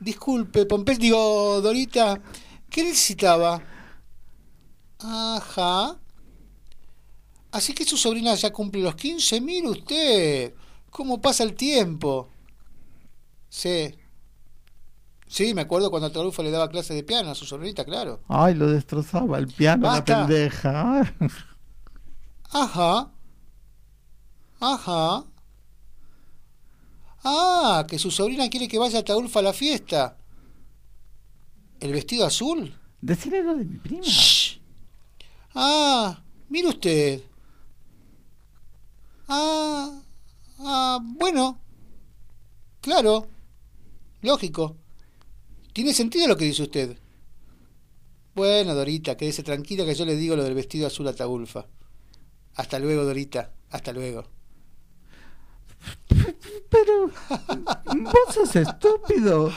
Disculpe, 0.00 0.66
Pompey, 0.66 0.96
digo, 0.96 1.60
Dorita, 1.60 2.20
¿qué 2.68 2.82
necesitaba? 2.82 3.62
Ajá. 4.98 5.96
Así 7.52 7.72
que 7.72 7.84
su 7.84 7.96
sobrina 7.96 8.34
ya 8.34 8.52
cumple 8.52 8.82
los 8.82 8.96
15, 8.96 9.40
mire 9.40 9.68
usted, 9.68 10.54
cómo 10.90 11.20
pasa 11.20 11.44
el 11.44 11.54
tiempo. 11.54 12.28
Sí. 13.48 13.94
Sí, 15.36 15.52
me 15.52 15.60
acuerdo 15.60 15.90
cuando 15.90 16.06
Ataulfo 16.06 16.42
le 16.42 16.50
daba 16.50 16.70
clases 16.70 16.96
de 16.96 17.02
piano 17.02 17.30
a 17.30 17.34
su 17.34 17.44
sobrinita, 17.44 17.84
claro. 17.84 18.22
Ay, 18.26 18.54
lo 18.54 18.70
destrozaba 18.70 19.36
el 19.36 19.48
piano, 19.48 19.82
Basta. 19.82 20.20
la 20.20 20.26
pendeja. 20.26 21.14
Ajá. 22.52 23.12
Ajá. 24.58 25.24
Ah, 27.22 27.84
que 27.86 27.98
su 27.98 28.10
sobrina 28.10 28.48
quiere 28.48 28.66
que 28.66 28.78
vaya 28.78 28.96
a 28.96 29.00
Ataulfo 29.02 29.38
a 29.38 29.42
la 29.42 29.52
fiesta. 29.52 30.16
¿El 31.80 31.92
vestido 31.92 32.24
azul? 32.24 32.74
Decirle 33.02 33.42
lo 33.42 33.56
de 33.56 33.66
mi 33.66 33.76
prima. 33.76 34.04
Shh. 34.04 34.58
Ah, 35.54 36.18
mire 36.48 36.68
usted. 36.68 37.20
Ah, 39.28 40.00
ah, 40.60 40.98
bueno. 41.02 41.60
Claro. 42.80 43.28
Lógico. 44.22 44.78
Tiene 45.76 45.92
sentido 45.92 46.26
lo 46.26 46.38
que 46.38 46.46
dice 46.46 46.62
usted. 46.62 46.96
Bueno, 48.34 48.74
Dorita, 48.74 49.14
quédese 49.14 49.42
tranquila 49.42 49.84
que 49.84 49.94
yo 49.94 50.06
le 50.06 50.16
digo 50.16 50.34
lo 50.34 50.42
del 50.42 50.54
vestido 50.54 50.86
azul 50.86 51.06
a 51.06 51.12
Taulfa. 51.12 51.66
Hasta 52.54 52.78
luego, 52.78 53.04
Dorita. 53.04 53.52
Hasta 53.68 53.92
luego. 53.92 54.24
Pero 56.70 57.10
vos 57.94 58.34
sos 58.34 58.56
estúpido. 58.56 59.52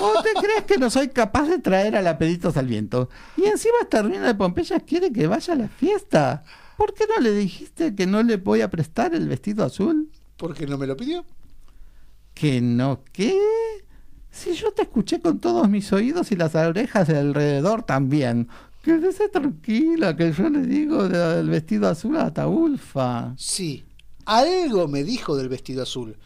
¿O 0.00 0.22
te 0.22 0.32
crees 0.40 0.64
que 0.64 0.78
no 0.78 0.88
soy 0.88 1.08
capaz 1.08 1.46
de 1.48 1.58
traer 1.58 1.96
a 1.96 2.00
la 2.00 2.16
peditos 2.16 2.56
al 2.56 2.66
viento? 2.66 3.10
Y 3.36 3.44
encima 3.44 3.74
esta 3.82 4.00
ruina 4.00 4.26
de 4.26 4.34
Pompeya 4.34 4.80
quiere 4.80 5.12
que 5.12 5.26
vaya 5.26 5.52
a 5.52 5.56
la 5.58 5.68
fiesta. 5.68 6.44
¿Por 6.78 6.94
qué 6.94 7.04
no 7.14 7.20
le 7.20 7.32
dijiste 7.32 7.94
que 7.94 8.06
no 8.06 8.22
le 8.22 8.38
voy 8.38 8.62
a 8.62 8.70
prestar 8.70 9.14
el 9.14 9.28
vestido 9.28 9.66
azul? 9.66 10.10
¿Por 10.38 10.54
qué 10.54 10.66
no 10.66 10.78
me 10.78 10.86
lo 10.86 10.96
pidió? 10.96 11.26
¿Que 12.32 12.62
no 12.62 13.04
qué? 13.12 13.38
Si 14.38 14.54
yo 14.54 14.70
te 14.70 14.82
escuché 14.82 15.20
con 15.20 15.40
todos 15.40 15.68
mis 15.68 15.92
oídos 15.92 16.30
y 16.30 16.36
las 16.36 16.54
orejas 16.54 17.08
de 17.08 17.18
alrededor 17.18 17.82
también. 17.82 18.46
Quédese 18.82 19.28
tranquila, 19.28 20.14
que 20.14 20.32
yo 20.32 20.48
le 20.48 20.62
digo 20.62 21.08
del 21.08 21.50
vestido 21.50 21.88
azul 21.88 22.16
a 22.16 22.26
Ataulfa. 22.26 23.34
Sí, 23.36 23.84
algo 24.26 24.86
me 24.86 25.02
dijo 25.02 25.36
del 25.36 25.48
vestido 25.48 25.82
azul, 25.82 26.16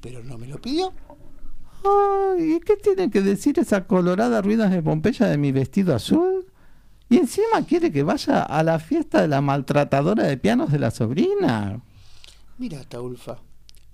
pero 0.00 0.20
no 0.24 0.36
me 0.36 0.48
lo 0.48 0.60
pidió. 0.60 0.92
Ay, 1.84 2.54
¿y 2.54 2.60
qué 2.60 2.76
tiene 2.76 3.08
que 3.08 3.22
decir 3.22 3.56
esa 3.60 3.86
colorada 3.86 4.42
ruinas 4.42 4.72
de 4.72 4.82
Pompeya 4.82 5.28
de 5.28 5.38
mi 5.38 5.52
vestido 5.52 5.94
azul? 5.94 6.46
Y 7.08 7.18
encima 7.18 7.64
quiere 7.68 7.92
que 7.92 8.02
vaya 8.02 8.42
a 8.42 8.64
la 8.64 8.80
fiesta 8.80 9.22
de 9.22 9.28
la 9.28 9.40
maltratadora 9.40 10.24
de 10.24 10.36
pianos 10.36 10.72
de 10.72 10.80
la 10.80 10.90
sobrina. 10.90 11.80
Mira, 12.58 12.82
Taulfa, 12.82 13.38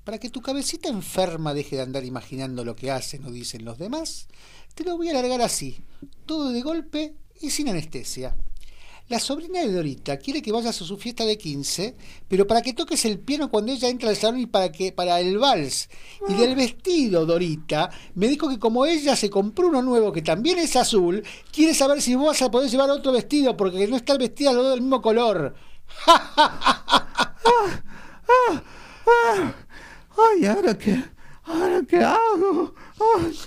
para 0.07 0.19
que 0.19 0.31
tu 0.31 0.41
cabecita 0.41 0.89
enferma 0.89 1.53
deje 1.53 1.75
de 1.75 1.83
andar 1.83 2.05
imaginando 2.05 2.65
lo 2.65 2.77
que 2.77 2.93
hacen 2.93 3.25
o 3.25 3.33
dicen 3.33 3.65
los 3.65 3.77
demás, 3.77 4.29
te 4.77 4.85
lo 4.85 4.97
voy 4.97 5.09
a 5.09 5.11
alargar 5.11 5.43
así, 5.43 5.81
todo 6.27 6.51
de 6.51 6.63
golpe 6.63 7.17
y 7.41 7.51
sin 7.51 7.69
anestesia. 7.69 8.37
La 9.09 9.19
sobrina 9.19 9.59
de 9.59 9.73
Dorita 9.73 10.17
quiere 10.19 10.43
que 10.43 10.53
vayas 10.53 10.81
a 10.81 10.85
su 10.85 10.97
fiesta 10.97 11.25
de 11.25 11.37
15, 11.37 11.97
pero 12.29 12.47
para 12.47 12.63
que 12.63 12.73
toques 12.73 13.05
el 13.05 13.19
piano 13.19 13.51
cuando 13.51 13.73
ella 13.73 13.89
entra 13.89 14.09
al 14.09 14.15
salón 14.15 14.39
y 14.39 14.47
para 14.47 14.71
que 14.71 14.93
para 14.93 15.19
el 15.19 15.39
vals. 15.39 15.89
Y 16.29 16.35
del 16.35 16.55
vestido, 16.55 17.27
Dorita, 17.27 17.91
me 18.15 18.29
dijo 18.29 18.49
que 18.49 18.61
como 18.61 18.87
ella 18.87 19.17
se 19.17 19.29
compró 19.29 19.67
uno 19.67 19.83
nuevo 19.83 20.13
que 20.13 20.23
también 20.23 20.61
es 20.61 20.77
azul, 20.77 21.25
quiere 21.51 21.75
saber 21.75 22.01
si 22.01 22.15
vos 22.15 22.29
vas 22.29 22.43
a 22.43 22.51
poder 22.53 22.71
llevar 22.71 22.91
otro 22.91 23.11
vestido 23.11 23.57
porque 23.57 23.89
no 23.89 23.97
está 23.97 24.17
vestida 24.17 24.53
los 24.53 24.63
dos 24.63 24.75
del 24.75 24.83
mismo 24.83 25.03
color. 25.03 25.57
Ay, 30.17 30.47
¿ahora 30.47 30.77
qué? 30.77 31.03
¿Ahora 31.45 31.81
qué 31.89 31.99
hago? 31.99 32.75
Ay, 33.17 33.39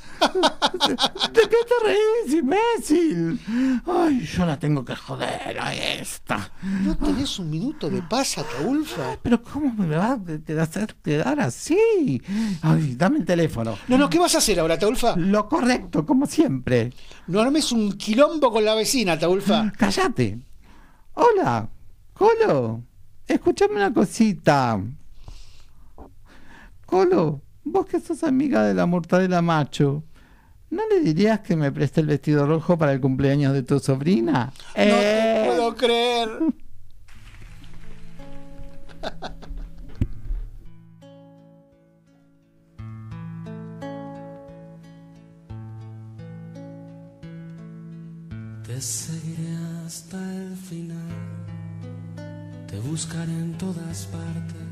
¿De, 1.34 1.42
qué 1.42 1.58
te 1.68 1.86
reís, 1.86 2.34
imbécil? 2.34 3.40
Ay, 3.86 4.22
yo 4.22 4.46
la 4.46 4.58
tengo 4.58 4.86
que 4.86 4.96
joder 4.96 5.60
a 5.60 5.74
esta. 5.74 6.50
¿No 6.62 6.96
tenés 6.96 7.40
un 7.40 7.50
minuto 7.50 7.90
de 7.90 8.02
paz, 8.02 8.38
Ataulfa? 8.38 9.18
Pero 9.22 9.44
¿cómo 9.44 9.74
me 9.74 9.96
va 9.96 10.12
a 10.12 10.62
hacer 10.62 10.96
quedar 11.04 11.42
así? 11.42 12.22
Ay, 12.62 12.96
dame 12.96 13.20
el 13.20 13.26
teléfono. 13.26 13.78
No, 13.90 13.98
no, 13.98 14.10
¿qué 14.10 14.20
vas 14.20 14.36
a 14.36 14.38
hacer 14.38 14.60
ahora, 14.60 14.76
Ataulfa? 14.76 15.16
Lo 15.18 15.50
correcto, 15.50 16.06
como 16.06 16.26
siempre. 16.26 16.94
No 17.28 17.42
armes 17.42 17.72
un 17.74 17.94
quilombo 17.94 18.52
con 18.52 18.64
la 18.64 18.76
vecina, 18.76 19.14
Ataulfa. 19.14 19.74
Cállate. 19.78 20.40
Hola, 21.16 21.68
Colo. 22.14 22.84
Escúchame 23.28 23.76
una 23.76 23.94
cosita. 23.94 24.80
Colo, 26.90 27.44
vos 27.66 27.86
que 27.86 28.00
sos 28.00 28.24
amiga 28.24 28.64
de 28.64 28.74
la 28.74 28.88
mortadela 28.88 29.44
macho, 29.44 30.06
¿no 30.72 30.82
le 30.90 31.02
dirías 31.02 31.42
que 31.42 31.56
me 31.56 31.72
preste 31.72 32.02
el 32.02 32.08
vestido 32.08 32.48
rojo 32.48 32.80
para 32.80 32.94
el 32.94 33.00
cumpleaños 33.00 33.54
de 33.54 33.62
tu 33.62 33.80
sobrina? 33.80 34.52
No 34.76 34.84
te 34.84 35.44
puedo 35.46 35.76
creer. 35.76 36.30
Te 48.66 48.82
seguiré 48.82 49.56
hasta 49.86 50.18
el 50.18 50.56
final, 50.56 51.14
te 52.68 52.80
buscaré 52.80 53.32
en 53.32 53.56
todas 53.60 54.08
partes, 54.08 54.69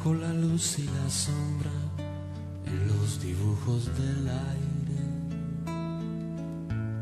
bajo 0.00 0.14
la 0.14 0.32
luz 0.32 0.78
y 0.78 0.84
la 0.84 1.10
sombra, 1.10 1.70
en 2.64 2.88
los 2.88 3.20
dibujos 3.20 3.84
del 3.98 4.28
aire. 4.28 5.00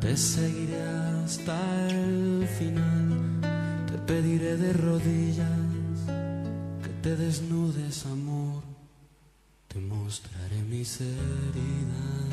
Te 0.00 0.16
seguiré 0.16 0.82
hasta 1.22 1.56
el 1.90 2.48
final, 2.58 3.40
te 3.86 3.98
pediré 3.98 4.56
de 4.56 4.72
rodillas 4.72 5.48
que 6.82 6.88
te 7.02 7.14
desnudes, 7.14 8.04
amor, 8.06 8.64
te 9.68 9.78
mostraré 9.78 10.62
mis 10.68 11.00
heridas. 11.00 12.28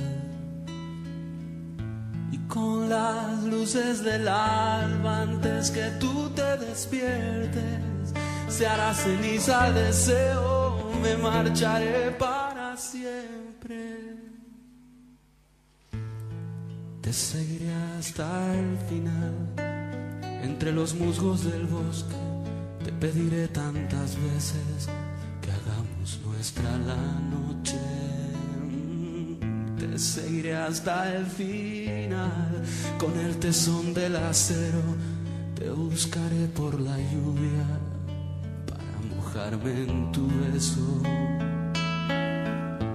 Y 2.32 2.38
con 2.48 2.90
las 2.90 3.44
luces 3.44 4.04
del 4.04 4.28
alba 4.28 5.22
antes 5.22 5.70
que 5.70 5.92
tú 6.00 6.32
te 6.32 6.58
despiertes, 6.58 7.94
se 8.47 8.67
hará 8.67 8.93
ceniza 8.93 9.67
el 9.67 9.76
deseo, 9.76 10.91
me 11.01 11.17
marcharé 11.17 12.11
para 12.11 12.77
siempre. 12.77 14.15
Te 17.01 17.13
seguiré 17.13 17.72
hasta 17.97 18.55
el 18.55 18.77
final, 18.89 19.35
entre 20.43 20.72
los 20.72 20.95
musgos 20.95 21.43
del 21.43 21.65
bosque, 21.65 22.15
te 22.84 22.91
pediré 22.91 23.47
tantas 23.47 24.15
veces 24.15 24.89
que 25.41 25.51
hagamos 25.51 26.19
nuestra 26.26 26.77
la 26.77 26.95
noche. 27.35 27.80
Te 29.77 29.99
seguiré 29.99 30.55
hasta 30.55 31.13
el 31.15 31.26
final 31.26 32.63
con 32.97 33.17
el 33.19 33.38
tesón 33.38 33.93
del 33.93 34.15
acero. 34.15 34.81
Te 35.55 35.69
buscaré 35.69 36.47
por 36.47 36.80
la 36.80 36.97
lluvia 36.97 37.85
tu 40.14 40.28
beso. 40.40 40.80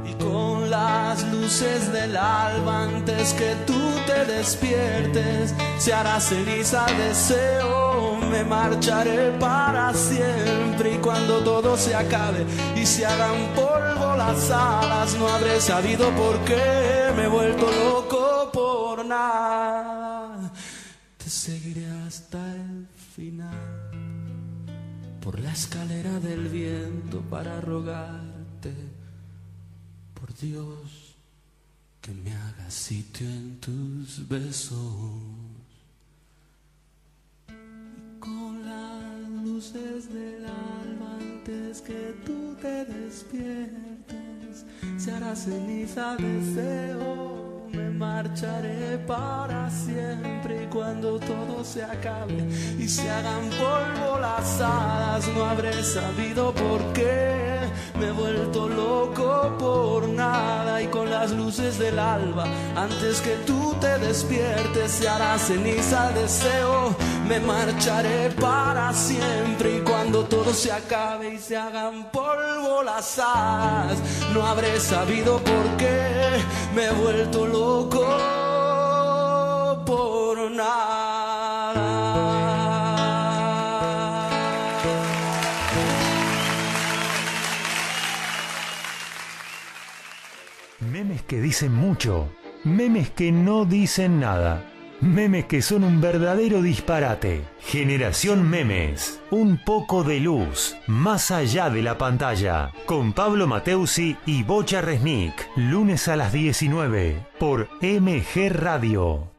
Y 0.06 0.14
con 0.14 0.70
las 0.70 1.22
luces 1.30 1.92
del 1.92 2.16
alba 2.16 2.84
antes 2.84 3.34
que 3.34 3.54
tú 3.66 3.78
te 4.06 4.24
despiertes 4.24 5.54
se 5.78 5.92
hará 5.92 6.18
ceniza 6.18 6.86
el 6.86 6.96
deseo. 6.96 8.16
Me 8.30 8.42
marcharé 8.44 9.32
para 9.38 9.92
siempre 9.92 10.94
y 10.94 10.98
cuando 10.98 11.40
todo 11.40 11.76
se 11.76 11.94
acabe 11.94 12.46
y 12.74 12.86
se 12.86 13.04
hagan 13.04 13.54
polvo 13.54 14.16
las 14.16 14.50
alas 14.50 15.14
no 15.18 15.28
habré 15.28 15.60
sabido 15.60 16.08
por 16.14 16.38
qué 16.44 17.12
me 17.16 17.24
he 17.24 17.28
vuelto 17.28 17.70
loco 17.70 18.50
por 18.52 19.04
nada. 19.04 20.50
Te 21.18 21.28
seguiré 21.28 21.86
hasta 22.06 22.38
el 22.54 22.86
final 23.14 23.69
por 25.30 25.38
la 25.38 25.52
escalera 25.52 26.18
del 26.18 26.48
viento 26.48 27.20
para 27.30 27.60
rogarte 27.60 28.74
por 30.12 30.34
Dios 30.34 31.14
que 32.00 32.10
me 32.10 32.34
haga 32.34 32.68
sitio 32.68 33.28
en 33.28 33.60
tus 33.60 34.26
besos 34.28 35.12
con 38.18 38.64
las 38.64 39.30
luces 39.44 40.12
del 40.12 40.46
antes 40.46 41.20
antes 41.20 41.80
que 41.82 42.16
tú 42.26 42.56
te 42.60 42.84
despiertes, 42.86 44.66
se 44.98 45.12
hará 45.12 45.36
ceniza 45.36 46.16
deseo. 46.16 47.49
Me 47.72 47.88
marcharé 47.90 48.98
para 49.06 49.70
siempre 49.70 50.64
y 50.64 50.66
cuando 50.66 51.20
todo 51.20 51.62
se 51.62 51.84
acabe 51.84 52.44
y 52.78 52.88
se 52.88 53.08
hagan 53.08 53.48
polvo 53.50 54.18
las 54.18 54.60
hadas, 54.60 55.28
no 55.28 55.44
habré 55.44 55.84
sabido 55.84 56.52
por 56.52 56.80
qué. 56.92 57.60
Me 58.00 58.08
he 58.08 58.12
vuelto 58.12 58.68
loco 58.68 59.54
por 59.58 60.08
nada 60.08 60.82
y 60.82 60.86
con 60.86 61.10
las 61.10 61.30
luces 61.30 61.78
del 61.78 61.98
alba, 61.98 62.46
antes 62.74 63.20
que 63.20 63.36
tú 63.46 63.74
te 63.80 63.98
despiertes, 63.98 64.90
se 64.90 65.08
hará 65.08 65.38
ceniza 65.38 66.10
deseo. 66.12 66.96
Me 67.28 67.38
marcharé 67.38 68.30
para 68.40 68.92
siempre 68.92 69.76
y 69.76 69.80
cuando 69.82 70.24
todo 70.24 70.52
se 70.52 70.72
acabe 70.72 71.34
y 71.34 71.38
se 71.38 71.56
hagan 71.56 72.10
polvo 72.10 72.82
las 72.82 73.18
hadas, 73.18 73.98
no 74.32 74.44
habré 74.44 74.80
sabido 74.80 75.38
por 75.38 75.76
qué. 75.76 76.40
Me 76.74 76.86
he 76.86 76.90
vuelto 76.90 77.46
loco 77.46 77.59
por 79.86 80.50
nada. 80.50 81.90
Memes 90.80 91.22
que 91.22 91.40
dicen 91.40 91.74
mucho, 91.74 92.28
memes 92.64 93.10
que 93.10 93.32
no 93.32 93.64
dicen 93.64 94.20
nada, 94.20 94.64
memes 95.00 95.46
que 95.46 95.62
son 95.62 95.84
un 95.84 96.00
verdadero 96.00 96.62
disparate. 96.62 97.42
Generación 97.60 98.48
Memes, 98.48 99.20
un 99.30 99.58
poco 99.64 100.04
de 100.04 100.20
luz, 100.20 100.76
más 100.86 101.30
allá 101.30 101.70
de 101.70 101.82
la 101.82 101.98
pantalla, 101.98 102.72
con 102.86 103.12
Pablo 103.12 103.46
Mateusi 103.46 104.16
y 104.26 104.42
Bocha 104.42 104.80
Resnick, 104.80 105.48
lunes 105.56 106.08
a 106.08 106.16
las 106.16 106.32
19, 106.32 107.26
por 107.38 107.68
MG 107.80 108.50
Radio. 108.50 109.30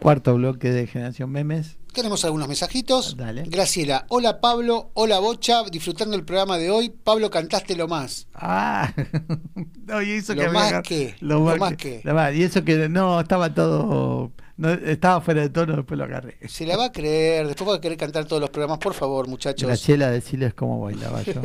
Cuarto 0.00 0.34
bloque 0.34 0.70
de 0.70 0.86
Generación 0.86 1.30
Memes. 1.30 1.81
Tenemos 1.92 2.24
algunos 2.24 2.48
mensajitos. 2.48 3.16
Dale. 3.16 3.44
Graciela, 3.46 4.06
hola 4.08 4.40
Pablo, 4.40 4.90
hola 4.94 5.18
Bocha, 5.18 5.62
disfrutando 5.70 6.16
el 6.16 6.24
programa 6.24 6.56
de 6.56 6.70
hoy. 6.70 6.88
Pablo, 6.90 7.30
cantaste 7.30 7.76
lo 7.76 7.86
más. 7.86 8.26
Ah, 8.34 8.92
no, 9.86 10.00
y 10.02 10.12
eso 10.12 10.34
Lo 10.34 10.40
que 10.42 10.48
más 10.48 10.82
que, 10.82 11.14
lo, 11.20 11.40
lo 11.50 11.56
más 11.58 11.72
que, 11.72 11.76
que. 11.76 12.00
lo 12.04 12.14
más- 12.14 12.34
y 12.34 12.42
eso 12.44 12.64
que 12.64 12.88
no 12.88 13.20
estaba 13.20 13.52
todo, 13.52 14.32
no, 14.56 14.70
estaba 14.70 15.20
fuera 15.20 15.42
de 15.42 15.50
tono, 15.50 15.76
después 15.76 15.98
lo 15.98 16.04
agarré. 16.04 16.38
Se 16.48 16.64
la 16.64 16.78
va 16.78 16.86
a 16.86 16.92
creer, 16.92 17.46
después 17.46 17.68
va 17.68 17.74
a 17.76 17.80
querer 17.80 17.98
cantar 17.98 18.24
todos 18.24 18.40
los 18.40 18.48
programas, 18.50 18.78
por 18.78 18.94
favor, 18.94 19.28
muchachos. 19.28 19.66
Graciela, 19.68 20.10
decirles 20.10 20.54
cómo 20.54 20.80
bailaba 20.80 21.22
yo. 21.22 21.42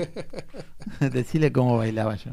Decirle 1.12 1.52
cómo 1.52 1.78
bailaba 1.78 2.16
yo. 2.16 2.32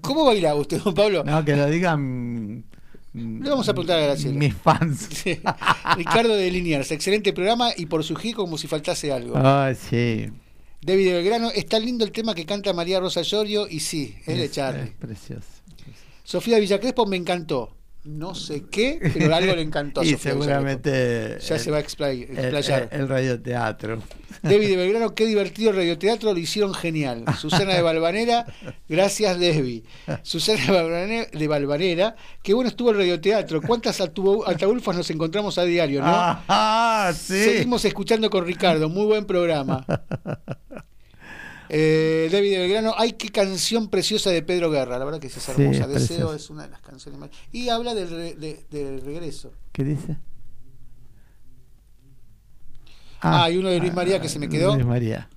¿Cómo 0.00 0.24
bailaba 0.24 0.58
usted, 0.58 0.80
don 0.80 0.94
Pablo? 0.94 1.22
No, 1.22 1.44
que 1.44 1.54
lo 1.54 1.66
digan. 1.66 2.64
Le 3.12 3.50
vamos 3.50 3.68
a 3.68 3.72
preguntar 3.72 3.98
a 3.98 4.02
Graciela. 4.02 4.38
Mis 4.38 4.54
fans. 4.54 5.08
Sí. 5.10 5.40
Ricardo 5.96 6.34
de 6.34 6.50
Liniers, 6.50 6.90
excelente 6.92 7.32
programa 7.32 7.70
y 7.76 7.86
por 7.86 8.04
su 8.04 8.14
G 8.14 8.34
como 8.34 8.56
si 8.56 8.68
faltase 8.68 9.12
algo. 9.12 9.34
Ah, 9.36 9.72
sí. 9.74 10.28
David 10.82 11.12
Belgrano, 11.12 11.50
está 11.50 11.78
lindo 11.78 12.04
el 12.04 12.12
tema 12.12 12.34
que 12.34 12.46
canta 12.46 12.72
María 12.72 13.00
Rosa 13.00 13.22
Llorio 13.22 13.66
y 13.68 13.80
sí, 13.80 14.14
es 14.26 14.38
de 14.38 14.50
Charlie. 14.50 14.82
es 14.84 14.90
precioso. 14.94 15.46
Sofía 16.24 16.58
Villacrespo 16.58 17.04
me 17.06 17.16
encantó. 17.16 17.76
No 18.02 18.34
sé 18.34 18.64
qué, 18.70 18.98
pero 19.12 19.34
algo 19.34 19.54
le 19.54 19.60
encantó 19.62 20.00
a 20.00 20.04
y 20.06 20.12
Sofía 20.12 20.32
seguramente. 20.32 21.38
Ya 21.40 21.58
se 21.58 21.70
va 21.70 21.76
a 21.78 21.80
explay- 21.82 22.26
el- 22.30 22.38
explayar. 22.38 22.88
El, 22.92 23.00
el 23.02 23.08
radioteatro. 23.08 24.02
David 24.42 24.68
de 24.68 24.76
Belgrano, 24.78 25.14
qué 25.14 25.26
divertido 25.26 25.70
el 25.70 25.76
radioteatro, 25.76 26.32
lo 26.32 26.38
hicieron 26.38 26.72
genial. 26.72 27.24
Susana 27.38 27.74
de 27.74 27.82
Balvanera, 27.82 28.46
gracias 28.88 29.38
Debbie. 29.38 29.84
Susana 30.22 30.64
de 31.32 31.46
Balvanera, 31.48 32.16
qué 32.42 32.54
bueno 32.54 32.68
estuvo 32.70 32.90
el 32.90 32.96
radioteatro. 32.96 33.60
¿Cuántas 33.60 34.00
altaulfas 34.00 34.96
nos 34.96 35.10
encontramos 35.10 35.58
a 35.58 35.64
diario, 35.64 36.00
no? 36.00 36.06
Ah, 36.48 37.12
sí. 37.14 37.42
Seguimos 37.44 37.84
escuchando 37.84 38.30
con 38.30 38.46
Ricardo, 38.46 38.88
muy 38.88 39.04
buen 39.06 39.26
programa. 39.26 39.84
Eh, 41.72 42.28
David 42.32 42.58
Belgrano, 42.58 42.94
ay, 42.98 43.12
qué 43.12 43.28
canción 43.28 43.88
preciosa 43.88 44.30
de 44.30 44.42
Pedro 44.42 44.70
Guerra, 44.70 44.98
la 44.98 45.04
verdad 45.04 45.20
que 45.20 45.28
es 45.28 45.48
hermosa. 45.48 45.84
es 45.84 45.88
Deseo 45.88 46.34
es 46.34 46.50
una 46.50 46.64
de 46.64 46.70
las 46.70 46.80
canciones 46.80 47.20
más. 47.20 47.30
Y 47.52 47.68
habla 47.68 47.94
del, 47.94 48.10
re- 48.10 48.34
de- 48.34 48.64
del 48.70 49.00
regreso. 49.02 49.52
¿Qué 49.72 49.84
dice? 49.84 50.16
Ah, 53.22 53.50
y 53.50 53.56
uno 53.58 53.68
de 53.68 53.78
Luis 53.78 53.92
María 53.92 54.20
que 54.20 54.28
se 54.28 54.38
me 54.38 54.48
quedó. 54.48 54.74
Luis 54.74 54.86
María. 54.86 55.28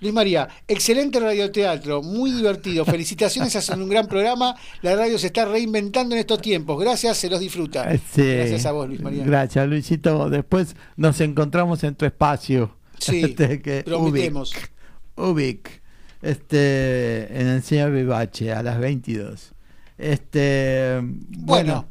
Luis 0.00 0.12
María, 0.12 0.48
excelente 0.68 1.18
radioteatro, 1.18 2.02
muy 2.02 2.30
divertido. 2.30 2.84
Felicitaciones, 2.84 3.56
hacen 3.56 3.80
un 3.80 3.88
gran 3.88 4.06
programa. 4.06 4.54
La 4.82 4.94
radio 4.96 5.18
se 5.18 5.28
está 5.28 5.44
reinventando 5.46 6.14
en 6.14 6.20
estos 6.20 6.40
tiempos. 6.42 6.78
Gracias, 6.78 7.16
se 7.16 7.30
los 7.30 7.40
disfruta. 7.40 7.90
Sí. 8.12 8.22
Gracias 8.22 8.66
a 8.66 8.72
vos, 8.72 8.86
Luis 8.86 9.00
María. 9.00 9.24
Gracias, 9.24 9.66
Luisito. 9.66 10.28
Después 10.28 10.76
nos 10.96 11.20
encontramos 11.20 11.82
en 11.84 11.94
tu 11.94 12.04
espacio. 12.04 12.76
Sí, 12.98 13.22
Este, 13.24 13.62
que- 13.62 13.82
prometemos. 13.82 14.52
Ubic, 14.52 14.72
Ubic, 15.16 15.82
este, 16.22 17.40
en 17.40 17.46
el 17.48 17.62
señor 17.62 17.92
Vivache 17.92 18.52
a 18.52 18.62
las 18.62 18.78
22. 18.78 19.52
Este, 19.98 20.98
bueno, 21.02 21.24
Bueno. 21.38 21.88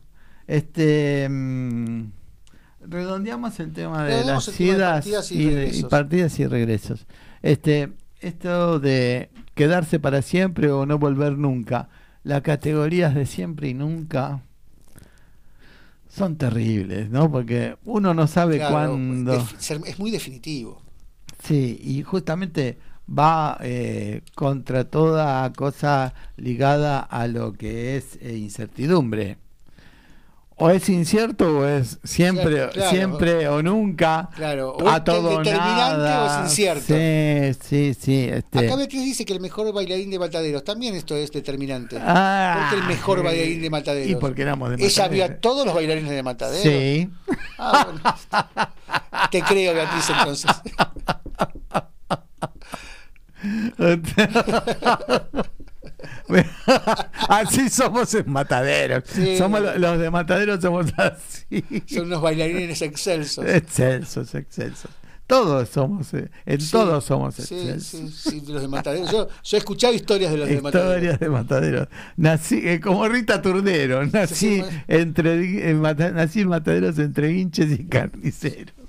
este, 0.47 1.27
mm, 1.29 2.03
redondeamos 2.89 3.59
el 3.59 3.71
tema 3.71 4.03
de 4.05 4.25
las 4.25 4.59
idas 4.59 5.05
y 5.31 5.35
y, 5.35 5.45
de- 5.45 5.51
y 5.51 5.55
regresos. 5.55 5.89
partidas 5.89 6.39
y 6.39 6.47
regresos. 6.47 7.07
Este, 7.41 7.93
esto 8.19 8.79
de 8.79 9.29
quedarse 9.55 9.99
para 9.99 10.21
siempre 10.21 10.71
o 10.71 10.85
no 10.85 10.97
volver 10.99 11.37
nunca, 11.37 11.89
las 12.23 12.41
categorías 12.41 13.15
de 13.15 13.25
siempre 13.25 13.69
y 13.69 13.73
nunca 13.73 14.41
son 16.09 16.37
terribles, 16.37 17.09
¿no? 17.09 17.31
Porque 17.31 17.75
uno 17.85 18.13
no 18.13 18.27
sabe 18.27 18.57
Claro, 18.57 18.73
cuándo. 18.73 19.33
es 19.35 19.99
muy 19.99 20.11
definitivo. 20.11 20.81
Sí, 21.43 21.79
y 21.81 22.03
justamente 22.03 22.77
va 23.09 23.57
eh, 23.61 24.21
contra 24.35 24.85
toda 24.85 25.51
cosa 25.53 26.13
ligada 26.37 26.99
a 26.99 27.27
lo 27.27 27.53
que 27.53 27.97
es 27.97 28.17
eh, 28.21 28.35
incertidumbre. 28.37 29.37
O 30.55 30.69
es 30.69 30.87
incierto 30.87 31.57
o 31.59 31.65
es 31.65 31.99
siempre, 32.03 32.53
Claro, 32.57 32.71
claro. 32.71 32.89
siempre 32.91 33.47
o 33.49 33.63
nunca. 33.63 34.29
Claro, 34.35 34.73
o 34.73 34.87
a 34.87 34.97
es 34.97 35.03
todo 35.03 35.39
determinante 35.39 35.57
nada. 35.97 36.23
o 36.23 36.27
es 36.45 36.49
incierto. 36.51 36.83
Sí, 36.85 37.59
sí, 37.59 37.93
sí. 37.99 38.29
Este. 38.31 38.59
Acá 38.59 38.75
Beatriz 38.75 39.01
dice 39.03 39.25
que 39.25 39.33
el 39.33 39.39
mejor 39.41 39.73
bailarín 39.73 40.11
de 40.11 40.19
Mataderos, 40.19 40.63
también 40.63 40.93
esto 40.95 41.15
es 41.15 41.31
determinante. 41.31 41.97
Ah, 41.99 42.67
¿Por 42.69 42.69
qué 42.69 42.81
el 42.83 42.87
mejor 42.87 43.17
sí. 43.19 43.25
bailarín 43.25 43.61
de 43.63 43.69
Mataderos? 43.71 44.11
Y 44.11 44.15
porque 44.15 44.43
éramos 44.43 44.69
de 44.69 44.85
Ella 44.85 45.07
vio 45.07 45.23
a 45.23 45.27
Mataderos. 45.27 45.41
todos 45.41 45.65
los 45.65 45.73
bailarines 45.75 46.11
de 46.11 46.23
Mataderos. 46.23 46.61
Sí. 46.61 47.09
Ah, 47.57 47.87
bueno. 47.89 48.69
Te 49.31 49.41
creo, 49.41 49.73
Beatriz, 49.73 50.07
entonces. 50.11 50.51
así 57.29 57.69
somos 57.69 58.13
en 58.13 58.31
Mataderos. 58.31 59.03
Sí. 59.07 59.37
Somos 59.37 59.61
lo- 59.61 59.77
los 59.77 59.99
de 59.99 60.09
Mataderos 60.09 60.61
somos 60.61 60.87
así. 60.97 61.63
Son 61.87 62.05
unos 62.07 62.21
bailarines 62.21 62.81
excelsos. 62.81 63.45
Excelsos, 63.45 64.33
excelsos. 64.35 64.91
Todos 65.25 65.69
somos, 65.69 66.13
eh, 66.13 66.29
en 66.45 66.59
Sí, 66.59 66.69
todos 66.71 67.05
somos 67.05 67.39
excelsos. 67.39 67.83
sí, 67.87 68.09
sí, 68.11 68.39
de 68.41 68.53
los 68.53 68.61
de 68.61 68.67
Mataderos. 68.67 69.09
Yo, 69.09 69.27
yo 69.43 69.57
he 69.57 69.59
escuchado 69.59 69.93
historias 69.93 70.31
de 70.33 70.37
los 70.37 70.49
de 70.49 70.61
Mataderos. 70.61 70.93
Historias 70.95 71.19
de 71.19 71.29
Mataderos. 71.29 71.87
Nací 72.17 72.61
eh, 72.63 72.79
como 72.81 73.07
Rita 73.07 73.41
Turdero, 73.41 74.05
nací 74.05 74.61
entre 74.87 75.69
en 75.69 75.79
Mata- 75.81 76.11
nací 76.11 76.41
en 76.41 76.49
Mataderos 76.49 76.99
entre 76.99 77.29
guinches 77.29 77.71
y 77.71 77.85
carniceros. 77.85 78.73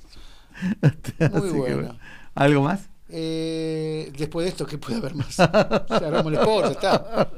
Que, 1.18 1.28
bueno. 1.52 1.96
¿Algo 2.34 2.62
más? 2.62 2.88
Eh, 3.16 4.10
después 4.18 4.44
de 4.44 4.50
esto, 4.50 4.66
¿qué 4.66 4.76
puede 4.76 4.96
haber 4.96 5.14
más? 5.14 5.36
Cerramos 5.88 6.26
el 6.32 6.34
sport, 6.40 6.72
está. 6.72 7.30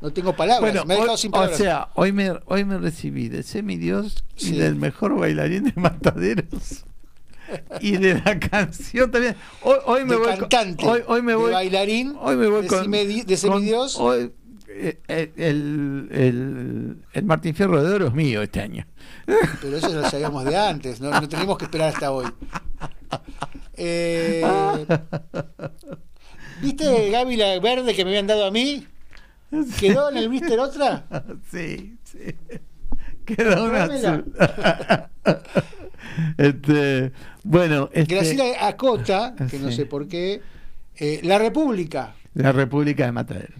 No 0.00 0.10
tengo 0.14 0.34
palabras, 0.34 0.60
Bueno, 0.72 0.86
me 0.86 0.94
ha 0.94 0.96
dejado 0.96 1.12
hoy- 1.12 1.18
sin 1.18 1.28
o 1.28 1.32
palabras. 1.32 1.58
sea, 1.58 1.88
hoy 1.94 2.10
me, 2.12 2.32
hoy 2.46 2.64
me 2.64 2.78
recibí 2.78 3.28
de 3.28 3.42
semidios 3.42 4.24
Sí. 4.36 4.54
y 4.54 4.58
del 4.58 4.76
mejor 4.76 5.18
bailarín 5.18 5.64
de 5.64 5.72
Mataderos. 5.76 6.84
Y 7.80 7.96
de 7.96 8.14
la 8.24 8.38
canción 8.38 9.10
también. 9.10 9.34
Hoy, 9.62 9.76
hoy 9.84 10.04
me 10.04 10.10
De 10.12 10.16
voy 10.18 10.26
con- 10.38 10.48
cantante, 10.48 10.86
hoy, 10.86 11.00
hoy 11.08 11.20
me 11.20 11.32
de 11.32 11.36
voy, 11.36 11.52
bailarín, 11.52 12.14
hoy 12.20 12.36
me 12.36 12.46
voy 12.46 12.62
de 12.62 12.68
con, 12.68 12.84
semidi- 12.84 13.24
de 13.24 13.36
con- 13.36 13.36
semidios. 13.58 13.96
hoy, 13.98 14.30
eh, 14.68 15.00
eh, 15.08 15.32
el, 15.36 16.08
el, 16.12 16.96
el 17.12 17.24
Martín 17.24 17.54
Fierro 17.56 17.82
de 17.82 17.92
Oro 17.92 18.06
es 18.06 18.14
mío 18.14 18.40
este 18.40 18.60
año. 18.60 18.86
Pero 19.60 19.76
eso 19.76 19.88
lo 19.88 20.08
sabíamos 20.08 20.44
de 20.44 20.56
antes, 20.56 21.00
no, 21.00 21.10
no 21.10 21.28
tenemos 21.28 21.58
que 21.58 21.64
esperar 21.64 21.92
hasta 21.92 22.12
hoy. 22.12 22.26
Eh, 23.82 24.44
¿Viste 26.62 27.10
Gaby 27.10 27.36
la 27.36 27.58
verde 27.60 27.94
que 27.94 28.04
me 28.04 28.10
habían 28.10 28.26
dado 28.26 28.44
a 28.44 28.50
mí? 28.50 28.86
¿Quedó 29.78 30.10
en 30.10 30.18
el 30.18 30.28
Mister 30.28 30.60
otra? 30.60 31.06
Sí, 31.50 31.96
sí. 32.04 32.34
Quedó 33.24 33.64
una 33.64 33.84
azul. 33.84 34.34
este, 36.36 37.12
bueno, 37.42 37.88
este, 37.92 38.14
Graciela 38.14 38.68
Acota, 38.68 39.34
que 39.50 39.58
no 39.58 39.72
sé 39.72 39.86
por 39.86 40.06
qué, 40.08 40.42
Eh, 40.96 41.20
la 41.22 41.38
República. 41.38 42.14
La 42.34 42.52
República 42.52 43.06
de 43.06 43.12
Matadero. 43.12 43.54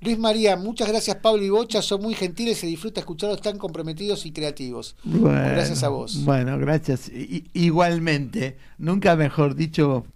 Luis 0.00 0.18
María, 0.18 0.56
muchas 0.56 0.88
gracias 0.88 1.16
Pablo 1.16 1.42
y 1.44 1.50
Bocha, 1.50 1.82
son 1.82 2.02
muy 2.02 2.14
gentiles, 2.14 2.58
se 2.58 2.66
disfruta 2.68 3.00
escucharlos 3.00 3.40
tan 3.42 3.58
comprometidos 3.58 4.24
y 4.26 4.32
creativos. 4.32 4.94
Bueno, 5.02 5.32
gracias 5.50 5.82
a 5.82 5.88
vos. 5.88 6.24
Bueno, 6.24 6.56
gracias. 6.58 7.08
I- 7.08 7.44
igualmente, 7.52 8.56
nunca 8.78 9.16
mejor 9.16 9.54
dicho, 9.56 10.06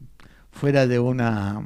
fuera 0.53 0.87
de 0.87 0.99
una 1.01 1.63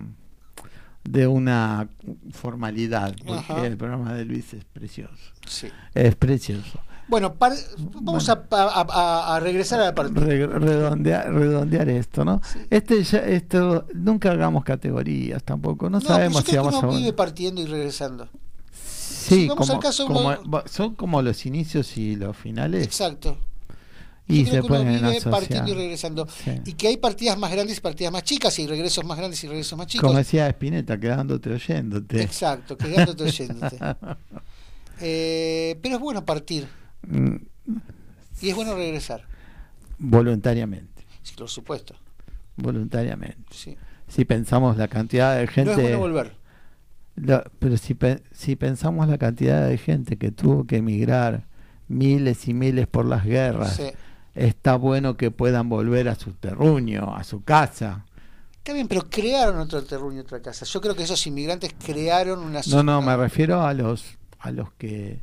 de 1.04 1.26
una 1.28 1.88
formalidad, 2.32 3.14
porque 3.24 3.52
Ajá. 3.52 3.66
el 3.66 3.76
programa 3.76 4.14
de 4.14 4.24
Luis 4.24 4.52
es 4.54 4.64
precioso. 4.64 5.14
Sí. 5.46 5.68
Es 5.94 6.16
precioso. 6.16 6.80
Bueno, 7.08 7.34
par- 7.34 7.52
vamos 8.02 8.28
a, 8.28 8.42
a- 8.50 8.86
a- 8.88 9.36
a 9.36 9.40
regresar 9.40 9.80
a 9.80 9.84
la 9.86 9.94
partida. 9.94 10.20
Re- 10.20 10.46
redondear, 10.46 11.32
redondear 11.32 11.88
esto, 11.88 12.24
¿no? 12.24 12.40
Este 12.68 13.02
ya, 13.04 13.18
esto, 13.20 13.86
nunca 13.94 14.32
hagamos 14.32 14.64
categorías 14.64 15.42
tampoco, 15.44 15.88
no, 15.88 15.98
No, 15.98 16.00
pero 16.00 16.14
sabemos 16.14 16.44
si 16.44 16.56
vamos 16.56 16.74
a 16.74 16.78
uno 16.80 16.96
vive 16.98 17.12
partiendo 17.12 17.60
y 17.62 17.66
regresando. 17.66 18.28
Sí, 18.72 19.46
vamos 19.48 19.66
como, 19.68 19.78
al 19.78 19.82
caso, 19.84 20.06
como- 20.06 20.20
uno- 20.20 20.50
va- 20.50 20.64
son 20.68 20.94
como 20.94 21.22
los 21.22 21.46
inicios 21.46 21.96
y 21.96 22.16
los 22.16 22.36
finales. 22.36 22.84
Exacto. 22.84 23.38
Y 24.28 24.42
Yo 24.44 24.54
se 24.54 24.62
pueden 24.64 25.20
partiendo 25.30 25.70
y 25.70 25.74
regresando. 25.74 26.26
Sí. 26.26 26.50
Y 26.64 26.72
que 26.72 26.88
hay 26.88 26.96
partidas 26.96 27.38
más 27.38 27.52
grandes 27.52 27.78
y 27.78 27.80
partidas 27.80 28.12
más 28.12 28.24
chicas, 28.24 28.58
y 28.58 28.66
regresos 28.66 29.04
más 29.04 29.16
grandes 29.16 29.42
y 29.44 29.46
regresos 29.46 29.78
más 29.78 29.86
chicos. 29.86 30.04
Como 30.08 30.18
decía 30.18 30.48
Spinetta, 30.48 30.98
quedándote 30.98 31.50
oyéndote. 31.52 32.22
Exacto, 32.22 32.76
quedándote 32.76 33.22
oyéndote. 33.22 33.78
Eh, 34.98 35.78
pero 35.82 35.96
es 35.96 36.00
bueno 36.00 36.24
partir 36.24 36.66
y 38.40 38.48
es 38.48 38.54
bueno 38.54 38.74
regresar, 38.74 39.22
Voluntariamente, 39.98 41.04
sí, 41.22 41.34
por 41.36 41.48
supuesto. 41.48 41.94
voluntariamente. 42.56 43.44
Sí. 43.50 43.76
Si 44.08 44.24
pensamos 44.24 44.76
la 44.76 44.88
cantidad 44.88 45.36
de 45.36 45.46
gente... 45.46 45.72
No 45.74 45.78
es 45.80 45.82
bueno 45.82 45.98
volver. 45.98 46.32
Pero 47.58 47.76
si, 47.78 47.96
si 48.32 48.56
pensamos 48.56 49.08
la 49.08 49.18
cantidad 49.18 49.66
de 49.66 49.78
gente 49.78 50.16
que 50.18 50.30
tuvo 50.30 50.66
que 50.66 50.76
emigrar 50.76 51.46
miles 51.88 52.46
y 52.46 52.54
miles 52.54 52.86
por 52.86 53.06
las 53.06 53.24
guerras, 53.24 53.76
Sí. 53.76 53.90
está 54.34 54.76
bueno 54.76 55.16
que 55.16 55.30
puedan 55.30 55.68
volver 55.70 56.08
a 56.08 56.14
su 56.14 56.32
terruño, 56.34 57.14
a 57.16 57.24
su 57.24 57.42
casa. 57.42 58.04
Está 58.58 58.74
bien, 58.74 58.86
pero 58.88 59.08
crearon 59.08 59.58
otro 59.60 59.82
terruño, 59.84 60.20
otra 60.22 60.42
casa. 60.42 60.66
Yo 60.66 60.80
creo 60.80 60.94
que 60.94 61.04
esos 61.04 61.26
inmigrantes 61.26 61.74
crearon 61.84 62.40
una 62.40 62.60
No, 62.68 62.82
no, 62.82 63.00
me 63.00 63.16
refiero 63.16 63.62
a 63.62 63.72
los 63.72 64.04
a 64.38 64.50
los 64.50 64.72
que 64.74 65.20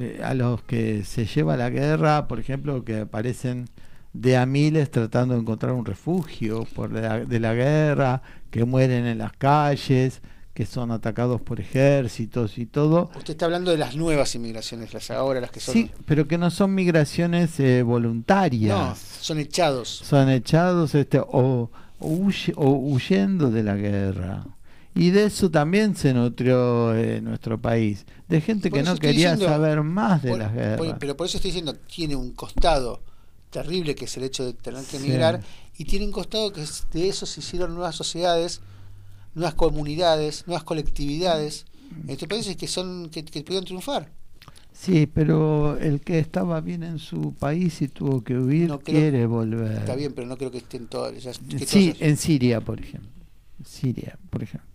eh, 0.00 0.20
a 0.24 0.34
los 0.34 0.62
que 0.62 1.04
se 1.04 1.26
lleva 1.26 1.56
la 1.56 1.70
guerra, 1.70 2.28
por 2.28 2.38
ejemplo, 2.40 2.84
que 2.84 3.00
aparecen 3.00 3.68
de 4.12 4.36
a 4.36 4.44
miles 4.46 4.90
tratando 4.90 5.34
de 5.34 5.40
encontrar 5.40 5.72
un 5.72 5.84
refugio 5.86 6.66
por 6.74 6.92
la, 6.92 7.20
de 7.20 7.40
la 7.40 7.54
guerra, 7.54 8.22
que 8.50 8.64
mueren 8.64 9.06
en 9.06 9.18
las 9.18 9.32
calles, 9.32 10.20
que 10.52 10.66
son 10.66 10.90
atacados 10.90 11.40
por 11.40 11.60
ejércitos 11.60 12.58
y 12.58 12.66
todo. 12.66 13.10
Usted 13.16 13.30
está 13.32 13.46
hablando 13.46 13.70
de 13.70 13.78
las 13.78 13.96
nuevas 13.96 14.34
inmigraciones, 14.34 14.92
las 14.92 15.10
ahora, 15.10 15.40
las 15.40 15.50
que 15.50 15.60
son. 15.60 15.72
Sí, 15.72 15.90
pero 16.04 16.28
que 16.28 16.36
no 16.36 16.50
son 16.50 16.74
migraciones 16.74 17.58
eh, 17.58 17.82
voluntarias. 17.82 18.76
no, 18.78 18.94
son 19.20 19.38
echados. 19.38 19.88
Son 19.88 20.28
echados 20.28 20.94
este, 20.94 21.18
o, 21.20 21.70
o 21.98 22.06
huye- 22.06 22.52
o 22.56 22.68
huyendo 22.70 23.50
de 23.50 23.62
la 23.62 23.76
guerra. 23.76 24.44
Y 24.94 25.10
de 25.10 25.24
eso 25.24 25.50
también 25.50 25.96
se 25.96 26.12
nutrió 26.12 26.94
eh, 26.94 27.20
nuestro 27.22 27.58
país, 27.60 28.04
de 28.28 28.40
gente 28.42 28.70
que 28.70 28.82
no 28.82 28.96
quería 28.96 29.32
diciendo- 29.32 29.46
saber 29.46 29.82
más 29.82 30.22
de 30.22 30.30
por- 30.30 30.38
las 30.38 30.52
guerras. 30.52 30.76
por- 30.78 30.98
pero 30.98 31.16
por 31.16 31.26
eso 31.26 31.38
estoy 31.38 31.50
diciendo, 31.50 31.74
tiene 31.74 32.14
un 32.14 32.32
costado 32.32 33.02
terrible 33.50 33.94
que 33.94 34.04
es 34.04 34.16
el 34.18 34.24
hecho 34.24 34.44
de 34.44 34.52
tener 34.52 34.82
que 34.84 34.98
Sí. 34.98 35.04
emigrar, 35.06 35.40
y 35.78 35.84
tiene 35.86 36.04
un 36.04 36.12
costado 36.12 36.52
que 36.52 36.62
es- 36.62 36.84
de 36.92 37.08
eso 37.08 37.24
se 37.26 37.40
hicieron 37.40 37.74
nuevas 37.74 37.96
sociedades, 37.96 38.60
nuevas 39.34 39.54
comunidades, 39.54 40.46
nuevas 40.46 40.64
colectividades 40.64 41.64
en 42.04 42.10
estos 42.10 42.28
países 42.28 42.56
que 42.56 42.68
son 42.68 43.08
que, 43.10 43.24
que 43.24 43.42
pudieron 43.42 43.64
triunfar. 43.64 44.10
Sí, 44.74 45.06
pero 45.06 45.76
el 45.78 46.00
que 46.00 46.18
estaba 46.18 46.60
bien 46.60 46.82
en 46.82 46.98
su 46.98 47.34
país 47.34 47.80
y 47.82 47.88
tuvo 47.88 48.22
que 48.24 48.36
huir 48.38 48.68
No 48.68 48.80
creo- 48.80 48.98
quiere 49.00 49.26
volver. 49.26 49.72
Está 49.72 49.94
bien, 49.96 50.12
pero 50.14 50.26
no 50.26 50.36
creo 50.36 50.50
que 50.50 50.58
estén 50.58 50.86
que 50.88 51.66
Sí, 51.66 51.94
en 52.00 52.16
Siria, 52.16 52.60
por 52.60 52.80
ejemplo. 52.80 53.10
Siria, 53.64 54.18
por 54.30 54.42
ejemplo. 54.42 54.71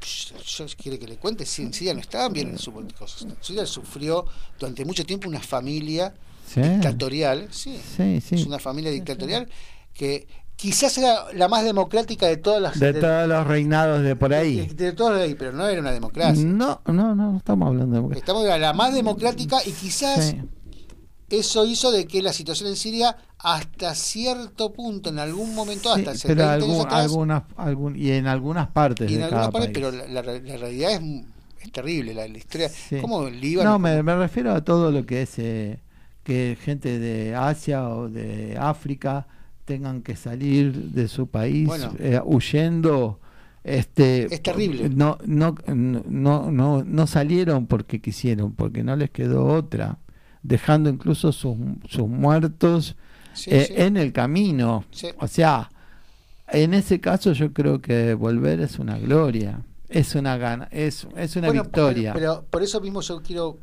Yo 0.00 0.66
quiere 0.76 0.98
que 0.98 1.06
le 1.06 1.16
cuente, 1.16 1.44
si 1.46 1.62
en 1.62 1.72
Siria 1.72 1.94
no 1.94 2.00
estaban 2.00 2.32
bien 2.32 2.48
en 2.50 2.58
su 2.58 2.72
cosas. 2.72 3.26
Siria 3.40 3.66
sufrió 3.66 4.24
durante 4.58 4.84
mucho 4.84 5.04
tiempo 5.04 5.28
una 5.28 5.40
familia 5.40 6.14
Sí. 6.46 6.62
dictatorial, 6.62 7.48
sí, 7.50 7.78
Sí, 7.96 8.20
sí. 8.22 8.34
es 8.36 8.46
una 8.46 8.58
familia 8.58 8.90
dictatorial 8.90 9.48
que 9.92 10.26
quizás 10.56 10.96
era 10.96 11.30
la 11.34 11.46
más 11.46 11.62
democrática 11.62 12.26
de 12.26 12.38
todas 12.38 12.60
las 12.62 12.80
De 12.80 12.94
todos 12.94 13.28
los 13.28 13.46
reinados 13.46 14.02
de 14.02 14.16
por 14.16 14.30
de, 14.30 14.36
ahí. 14.36 14.66
de 14.66 14.92
todos 14.92 15.16
de 15.16 15.22
ahí, 15.24 15.34
pero 15.34 15.52
no 15.52 15.66
era 15.68 15.80
una 15.80 15.92
democracia. 15.92 16.42
No, 16.44 16.80
no, 16.86 17.14
no, 17.14 17.32
no 17.32 17.36
estamos 17.36 17.68
hablando 17.68 17.92
de 17.92 17.98
democracia. 17.98 18.20
Estamos 18.20 18.44
la 18.60 18.72
más 18.72 18.94
democrática 18.94 19.58
y 19.66 19.72
quizás 19.72 20.30
Sí. 20.30 20.40
Eso 21.30 21.64
hizo 21.66 21.90
de 21.92 22.06
que 22.06 22.22
la 22.22 22.32
situación 22.32 22.70
en 22.70 22.76
Siria 22.76 23.16
hasta 23.38 23.94
cierto 23.94 24.72
punto, 24.72 25.10
en 25.10 25.18
algún 25.18 25.54
momento, 25.54 25.92
Sí, 25.94 26.00
hasta 26.00 26.10
hace 26.12 26.28
pero 26.28 26.38
20 26.48 26.54
años 26.54 26.64
algún- 26.70 26.86
atrás, 26.86 27.00
algunas, 27.04 27.42
algún- 27.56 27.96
y 27.96 28.10
en 28.10 28.26
algunas 28.26 28.68
partes 28.68 29.10
y 29.10 29.14
en 29.14 29.18
de 29.20 29.24
algunas 29.26 29.46
cada 29.48 29.52
partes, 29.52 29.70
país. 29.70 29.86
pero 29.92 30.08
la, 30.12 30.22
la- 30.22 30.38
la 30.40 30.56
realidad 30.56 30.92
es, 30.92 31.00
es 31.60 31.72
terrible, 31.72 32.14
la, 32.14 32.26
la 32.28 32.38
historia, 32.38 32.68
Sí. 32.68 32.96
como 33.00 33.26
el 33.26 33.40
Líbano, 33.40 33.70
No, 33.70 33.78
me, 33.78 34.02
me 34.02 34.16
refiero 34.16 34.52
a 34.54 34.62
todo 34.64 34.90
lo 34.90 35.04
que 35.06 35.22
es 35.22 35.38
eh, 35.38 35.78
que 36.24 36.56
gente 36.60 36.98
de 36.98 37.34
Asia 37.34 37.88
o 37.88 38.08
de 38.08 38.56
África 38.58 39.26
tengan 39.64 40.02
que 40.02 40.16
salir 40.16 40.72
de 40.92 41.08
su 41.08 41.26
país 41.28 41.66
Bueno. 41.66 41.92
eh, 41.98 42.20
huyendo. 42.24 43.20
Este, 43.64 44.32
Es 44.34 44.42
terrible. 44.42 44.88
No, 44.88 45.18
no, 45.26 45.54
no, 45.66 46.50
no, 46.50 46.82
no 46.84 47.06
salieron 47.06 47.66
porque 47.66 48.00
quisieron, 48.00 48.52
porque 48.52 48.82
no 48.82 48.96
les 48.96 49.10
quedó 49.10 49.44
otra, 49.46 49.98
dejando 50.48 50.90
incluso 50.90 51.30
sus, 51.32 51.56
sus 51.88 52.08
muertos 52.08 52.96
Sí, 53.34 53.50
eh, 53.52 53.66
sí. 53.68 53.74
en 53.76 53.96
el 53.96 54.12
camino. 54.12 54.84
Sí. 54.90 55.08
O 55.20 55.28
sea, 55.28 55.70
en 56.48 56.74
ese 56.74 56.98
caso 57.00 57.32
yo 57.32 57.52
creo 57.52 57.80
que 57.80 58.14
volver 58.14 58.58
es 58.60 58.80
una 58.80 58.98
gloria, 58.98 59.62
es 59.88 60.16
una 60.16 60.36
gana, 60.38 60.66
es, 60.72 61.06
es 61.16 61.36
una 61.36 61.46
Bueno, 61.48 61.62
victoria. 61.62 62.12
Pero, 62.14 62.34
pero 62.40 62.46
por 62.50 62.62
eso 62.64 62.80
mismo 62.80 63.00
yo 63.00 63.22
quiero 63.22 63.58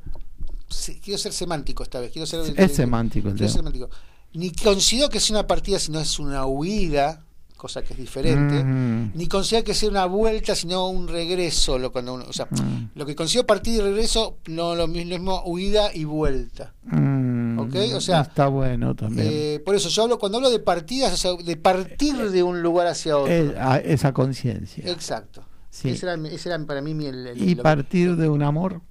quiero 1.04 1.18
ser 1.18 1.34
semántico 1.34 1.84
esta 1.84 2.00
vez, 2.00 2.12
quiero 2.12 2.26
ser 2.26 2.42
Es 2.56 2.74
semántico 2.74 3.28
el 3.30 3.36
quiero 3.36 3.52
ser 3.52 3.62
tema. 3.64 3.72
semántico. 3.72 3.90
Ni 4.34 4.52
considero 4.52 5.10
que 5.10 5.20
sea 5.20 5.38
una 5.40 5.48
partida, 5.48 5.78
sino 5.80 6.00
es 6.00 6.20
una 6.20 6.46
huida, 6.46 7.25
cosa 7.66 7.82
que 7.84 7.94
es 7.94 8.00
diferente. 8.00 8.64
Mm. 8.64 9.12
Ni 9.16 9.28
considero 9.28 9.64
que 9.66 9.74
sea 9.74 9.90
una 9.90 10.06
vuelta, 10.06 10.56
sino 10.56 10.88
un 10.88 11.08
regreso. 11.08 11.80
Lo, 11.80 11.92
cuando 11.92 12.14
uno, 12.14 12.26
o 12.28 12.34
sea, 12.34 12.46
Mm. 12.52 12.90
lo 12.96 13.06
que 13.06 13.16
considero 13.16 13.48
partida 13.48 13.78
y 13.78 13.82
regreso, 13.82 14.38
no 14.48 14.76
lo 14.76 14.88
mismo, 14.88 15.42
huida 15.46 15.90
y 15.94 16.04
vuelta. 16.04 16.74
Mm, 16.84 17.58
¿Ok? 17.60 17.76
O 17.96 18.02
sea, 18.02 18.22
está 18.22 18.48
bueno 18.48 18.96
también. 18.96 19.28
Eh, 19.32 19.62
por 19.66 19.74
eso 19.76 19.90
yo 19.90 20.04
hablo, 20.04 20.20
cuando 20.20 20.38
hablo 20.38 20.50
de 20.52 20.60
partidas, 20.60 21.14
o 21.14 21.18
sea, 21.18 21.32
de 21.44 21.58
partir 21.58 22.16
de 22.30 22.44
un 22.44 22.62
lugar 22.62 22.88
hacia 22.88 23.18
otro. 23.18 23.34
Es- 23.34 23.56
a- 23.58 23.80
esa 23.80 24.14
conciencia. 24.14 24.84
Exacto. 24.90 25.44
Sí. 25.72 25.90
Ese, 25.90 26.06
era, 26.06 26.16
ese 26.28 26.50
era 26.50 26.64
para 26.66 26.82
mí 26.82 26.94
mi- 26.94 27.08
el, 27.08 27.28
el- 27.28 27.42
Y 27.50 27.56
que- 27.56 27.62
partir 27.64 28.16
de 28.16 28.30
un 28.30 28.44
amor. 28.44 28.82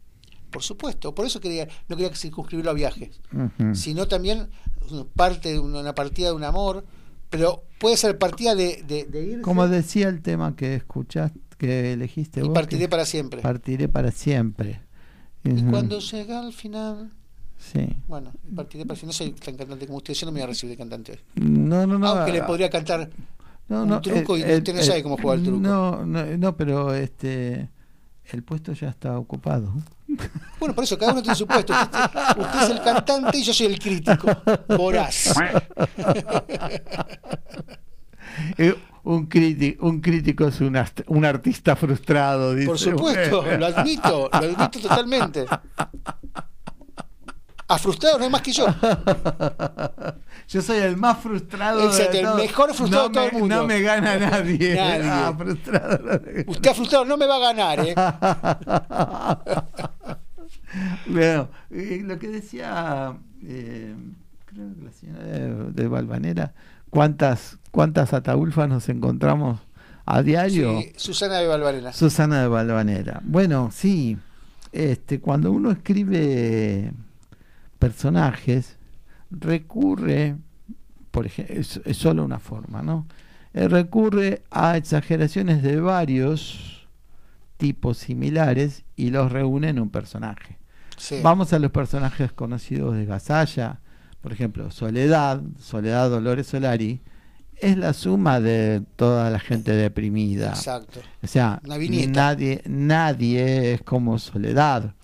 Por 0.50 0.62
supuesto, 0.62 1.14
por 1.14 1.26
eso 1.26 1.40
quería, 1.40 1.66
no 1.88 1.96
quería 1.96 2.14
circunscribirlo 2.14 2.70
a 2.70 2.74
viajes, 2.74 3.20
sino 3.72 4.06
también 4.06 4.50
parte 5.16 5.50
de 5.52 5.58
una 5.58 5.94
partida 5.94 6.28
de 6.28 6.34
un 6.34 6.44
amor, 6.44 6.84
pero 7.38 7.62
puede 7.78 7.96
ser 7.96 8.18
partida 8.18 8.54
de, 8.54 8.82
de, 8.86 9.04
de 9.04 9.24
irse 9.24 9.42
Como 9.42 9.66
decía 9.68 10.08
el 10.08 10.22
tema 10.22 10.54
que 10.56 10.74
escuchaste, 10.74 11.38
que 11.58 11.92
elegiste 11.92 12.40
y 12.40 12.42
vos. 12.44 12.52
partiré 12.54 12.82
que 12.84 12.88
para 12.88 13.04
siempre. 13.04 13.40
Partiré 13.42 13.88
para 13.88 14.10
siempre. 14.10 14.80
Y 15.44 15.62
cuando 15.64 15.98
llega 15.98 16.40
al 16.40 16.52
final, 16.52 17.10
Sí. 17.58 17.86
bueno, 18.08 18.32
partiré 18.54 18.84
para 18.84 18.96
siempre. 18.98 19.06
No 19.08 19.12
soy 19.12 19.32
tan 19.32 19.56
cantante 19.56 19.86
como 19.86 19.98
usted, 19.98 20.14
yo 20.14 20.26
no 20.26 20.32
me 20.32 20.40
voy 20.40 20.44
a 20.44 20.46
recibir 20.48 20.72
de 20.74 20.78
cantante 20.78 21.12
hoy. 21.12 21.18
No, 21.36 21.86
no, 21.86 21.98
no. 21.98 22.06
Aunque 22.08 22.32
le 22.32 22.42
podría 22.42 22.68
cantar 22.70 23.08
no, 23.68 23.82
un 23.84 23.88
no, 23.88 24.00
truco 24.00 24.36
y 24.36 24.42
el- 24.42 24.58
usted 24.58 24.74
no 24.74 24.82
sabe 24.82 25.02
cómo 25.02 25.16
jugar 25.16 25.38
el 25.38 25.44
truco. 25.44 25.60
No, 25.60 26.04
no, 26.04 26.24
no, 26.36 26.56
pero 26.56 26.94
este 26.94 27.70
el 28.32 28.42
puesto 28.42 28.72
ya 28.72 28.88
está 28.88 29.18
ocupado. 29.18 29.72
Bueno, 30.58 30.74
por 30.74 30.84
eso 30.84 30.98
cada 30.98 31.12
uno 31.12 31.22
tiene 31.22 31.34
su 31.34 31.46
puesto. 31.46 31.72
Usted, 31.72 32.62
es 32.62 32.70
el 32.70 32.82
cantante 32.82 33.38
y 33.38 33.42
yo 33.42 33.52
soy 33.52 33.66
el 33.66 33.78
crítico. 33.78 34.28
Voraz. 34.68 35.34
Eh, 38.58 38.74
un, 39.04 39.26
crítico, 39.26 39.86
un 39.86 40.00
crítico 40.00 40.48
es 40.48 40.60
un, 40.60 40.76
artista 41.24 41.76
frustrado, 41.76 42.52
dice. 42.52 42.66
Por 42.66 42.78
supuesto, 42.78 43.44
lo 43.56 43.66
admito, 43.66 44.28
lo 44.32 44.38
admito 44.38 44.80
totalmente. 44.80 45.46
A 47.74 47.78
frustrado 47.78 48.18
no 48.18 48.24
hay 48.24 48.30
más 48.30 48.42
que 48.42 48.52
yo. 48.52 48.66
Yo 50.48 50.62
soy 50.62 50.78
el 50.78 50.96
más 50.96 51.18
frustrado. 51.18 51.84
Exacto, 51.86 52.12
de 52.12 52.20
el 52.20 52.34
mejor 52.34 52.74
frustrado 52.74 53.08
no 53.08 53.08
de 53.08 53.14
todo 53.14 53.24
me, 53.24 53.30
el 53.30 53.38
mundo. 53.40 53.56
No 53.56 53.66
me 53.66 53.80
gana 53.80 54.16
nadie. 54.18 54.74
Nadie. 54.76 55.10
Ah, 55.10 55.34
frustrado. 55.36 55.98
no 55.98 56.20
me- 56.20 56.44
Usted 56.46 56.74
frustrado 56.74 57.04
no 57.04 57.16
me 57.16 57.26
va 57.26 57.36
a 57.36 57.52
ganar, 57.52 57.80
¿eh? 57.80 57.94
Bueno, 61.06 61.48
eh, 61.70 62.02
lo 62.04 62.18
que 62.18 62.28
decía, 62.28 63.16
eh, 63.44 63.94
creo 64.46 64.74
que 64.74 64.82
la 64.84 64.92
señora 64.92 65.22
de, 65.22 65.72
de 65.72 65.88
Valvanera, 65.88 66.52
¿cuántas, 66.90 67.58
cuántas 67.70 68.12
ataulfas 68.12 68.68
nos 68.68 68.88
encontramos 68.88 69.60
a 70.06 70.22
diario. 70.22 70.80
Sí, 70.80 70.92
Susana 70.96 71.38
de 71.38 71.46
Valvarena. 71.46 71.92
Susana 71.92 72.42
de 72.42 72.48
Balvanera. 72.48 73.20
Bueno, 73.24 73.70
sí, 73.72 74.18
este, 74.72 75.20
cuando 75.20 75.52
uno 75.52 75.70
escribe 75.70 76.92
personajes, 77.84 78.76
recurre, 79.30 80.36
por 81.10 81.26
ejemplo, 81.26 81.54
es, 81.56 81.80
es 81.84 81.96
solo 81.96 82.24
una 82.24 82.38
forma, 82.38 82.82
¿no? 82.82 83.06
Eh, 83.52 83.68
recurre 83.68 84.42
a 84.50 84.76
exageraciones 84.76 85.62
de 85.62 85.80
varios 85.80 86.88
tipos 87.58 87.98
similares 87.98 88.84
y 88.96 89.10
los 89.10 89.30
reúne 89.30 89.68
en 89.68 89.80
un 89.80 89.90
personaje. 89.90 90.58
Sí. 90.96 91.20
Vamos 91.22 91.52
a 91.52 91.58
los 91.58 91.70
personajes 91.70 92.32
conocidos 92.32 92.96
de 92.96 93.04
Gasalla, 93.04 93.80
por 94.22 94.32
ejemplo, 94.32 94.70
Soledad, 94.70 95.42
Soledad 95.58 96.08
Dolores 96.08 96.46
Solari, 96.46 97.02
es 97.56 97.76
la 97.76 97.92
suma 97.92 98.40
de 98.40 98.82
toda 98.96 99.30
la 99.30 99.38
gente 99.38 99.72
deprimida. 99.72 100.48
Exacto. 100.48 101.00
O 101.22 101.26
sea, 101.26 101.60
nadie, 101.64 102.62
nadie 102.66 103.74
es 103.74 103.82
como 103.82 104.18
Soledad. 104.18 104.94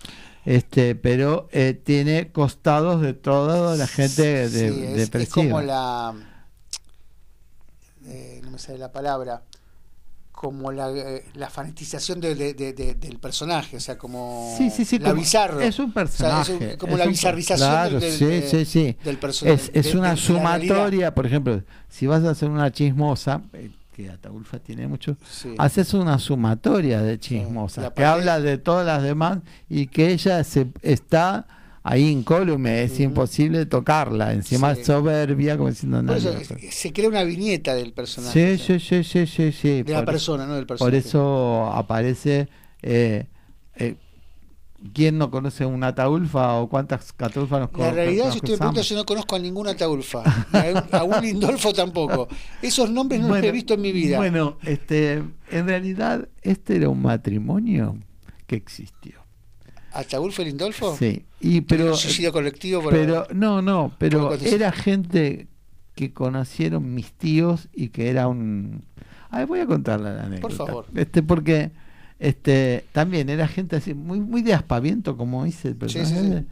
Este, 0.45 0.95
pero 0.95 1.47
eh, 1.51 1.73
tiene 1.83 2.31
costados 2.31 3.01
de 3.01 3.13
toda 3.13 3.75
la 3.77 3.85
gente 3.87 4.23
de, 4.23 4.49
Sí, 4.49 4.57
es, 4.65 4.89
es 4.89 4.97
depresiva. 4.97 5.35
como 5.35 5.61
la. 5.61 6.13
eh, 8.05 8.41
no 8.43 8.51
me 8.51 8.59
sale 8.59 8.77
la 8.77 8.91
palabra. 8.91 9.43
Como 10.31 10.71
la, 10.71 10.89
eh, 10.89 11.23
la 11.35 11.51
fanatización 11.51 12.19
de- 12.19 12.33
de- 12.33 12.55
de- 12.55 12.73
de- 12.73 12.95
del 12.95 13.19
personaje, 13.19 13.77
o 13.77 13.79
sea, 13.79 13.99
como. 13.99 14.55
Sí, 14.57 14.71
sí, 14.71 14.85
sí, 14.85 14.97
La 14.97 15.09
como- 15.11 15.21
bizarro. 15.21 15.59
es 15.61 15.77
un 15.77 15.91
O 15.91 15.93
sea, 15.93 16.01
es 16.03 16.09
personaje. 16.47 16.71
un- 16.71 16.77
como 16.77 16.93
es 16.93 16.97
la 16.99 17.05
un- 17.05 17.11
bizarrización 17.11 17.69
claro, 17.69 17.99
del, 17.99 18.01
del- 18.01 18.11
sí, 18.17 18.25
de- 18.25 18.49
sí, 18.49 18.65
sí. 18.65 18.97
del 19.03 19.17
personaje. 19.19 19.61
Es, 19.75 19.85
es 19.87 19.93
una 19.93 20.15
sumatoria, 20.17 21.13
por 21.13 21.27
ejemplo, 21.27 21.61
si 21.89 22.07
vas 22.07 22.23
a 22.23 22.31
hacer 22.31 22.49
una 22.49 22.71
chismosa, 22.71 23.43
eh, 23.53 23.69
que 24.03 24.09
Ataulfa 24.09 24.59
tiene 24.59 24.87
mucho, 24.87 25.17
Sí. 25.29 25.53
haces 25.57 25.93
una 25.93 26.19
sumatoria 26.19 27.01
de 27.01 27.19
chismosa, 27.19 27.81
la 27.81 27.93
que 27.93 28.03
habla 28.05 28.39
de 28.39 28.57
todas 28.57 28.85
las 28.85 29.03
demás 29.03 29.39
y 29.69 29.87
que 29.87 30.11
ella 30.11 30.43
se 30.43 30.67
está 30.81 31.47
ahí 31.83 32.09
incólume, 32.09 32.83
es 32.83 32.99
imposible 32.99 33.65
tocarla, 33.65 34.33
encima 34.33 34.75
Sí. 34.75 34.81
es 34.81 34.87
soberbia, 34.87 35.57
como 35.57 35.69
diciendo 35.69 36.03
Por 36.05 36.19
se 36.19 36.93
crea 36.93 37.09
una 37.09 37.23
viñeta 37.23 37.73
del 37.73 37.91
personaje. 37.93 38.57
Sí, 38.57 38.79
sí, 38.79 38.79
sí, 38.79 39.03
sí, 39.03 39.25
sí, 39.25 39.51
sí. 39.51 39.81
De 39.83 39.91
la 39.93 39.99
por- 39.99 40.13
persona, 40.13 40.45
no 40.45 40.53
del 40.55 40.65
Por 40.67 40.77
personaje. 40.77 40.97
eso 40.97 41.71
aparece. 41.73 42.49
Eh, 42.83 43.25
eh, 43.75 43.95
¿Quién 44.93 45.17
no 45.19 45.29
conoce 45.29 45.65
un 45.65 45.83
Ataulfa 45.83 46.53
o 46.55 46.67
cuántas 46.67 47.13
Ataulfa 47.17 47.59
nos 47.59 47.71
La 47.71 47.77
co- 47.77 47.91
realidad, 47.91 48.31
si 48.31 48.37
usted 48.37 48.53
me 48.53 48.57
pregunta, 48.57 48.81
yo 48.81 48.95
no 48.95 49.05
conozco 49.05 49.35
a 49.35 49.39
ninguna 49.39 49.75
Taulfa, 49.75 50.23
ni 50.53 50.59
a, 50.97 51.03
un- 51.03 51.21
Lindolfo 51.21 51.71
tampoco. 51.71 52.27
Esos 52.61 52.89
nombres 52.89 53.21
no 53.21 53.27
los 53.29 53.43
he 53.43 53.51
visto 53.51 53.75
en 53.75 53.81
mi 53.81 53.91
vida. 53.91 54.17
Bueno, 54.17 54.57
este, 54.63 55.23
en 55.51 55.67
realidad, 55.67 56.27
este 56.41 56.77
era 56.77 56.89
un 56.89 57.01
matrimonio 57.01 57.95
que 58.47 58.55
existió. 58.55 59.21
¿Ataulfo 59.93 60.41
y 60.41 60.45
Lindolfo? 60.45 60.95
Sí, 60.97 61.25
y 61.39 61.61
pero, 61.61 61.91
un 61.91 61.97
suicidio 61.97 62.31
colectivo 62.31 62.81
por- 62.81 62.91
pero 62.91 63.27
no, 63.33 63.61
no, 63.61 63.89
por 63.89 63.97
pero 63.99 64.33
era 64.35 64.71
gente 64.71 65.47
que 65.95 66.13
conocieron 66.13 66.93
mis 66.95 67.11
tíos 67.13 67.67
y 67.73 67.89
que 67.89 68.09
era 68.09 68.27
un. 68.27 68.83
A 69.29 69.39
ver, 69.39 69.47
voy 69.47 69.59
a 69.59 69.65
contarle 69.67 70.15
la 70.15 70.23
anécdota. 70.23 70.55
favor. 70.55 70.85
Este, 70.95 71.21
porque 71.21 71.71
este 72.21 72.85
también 72.93 73.29
era 73.29 73.47
gente 73.47 73.75
así 73.75 73.93
muy 73.93 74.19
muy 74.21 74.41
de 74.43 74.53
aspaviento, 74.53 75.17
como 75.17 75.43
dice 75.43 75.69
el 75.69 75.73
Sí, 75.73 75.79
sí, 75.89 75.97
personaje. 75.99 76.39
sí. 76.39 76.45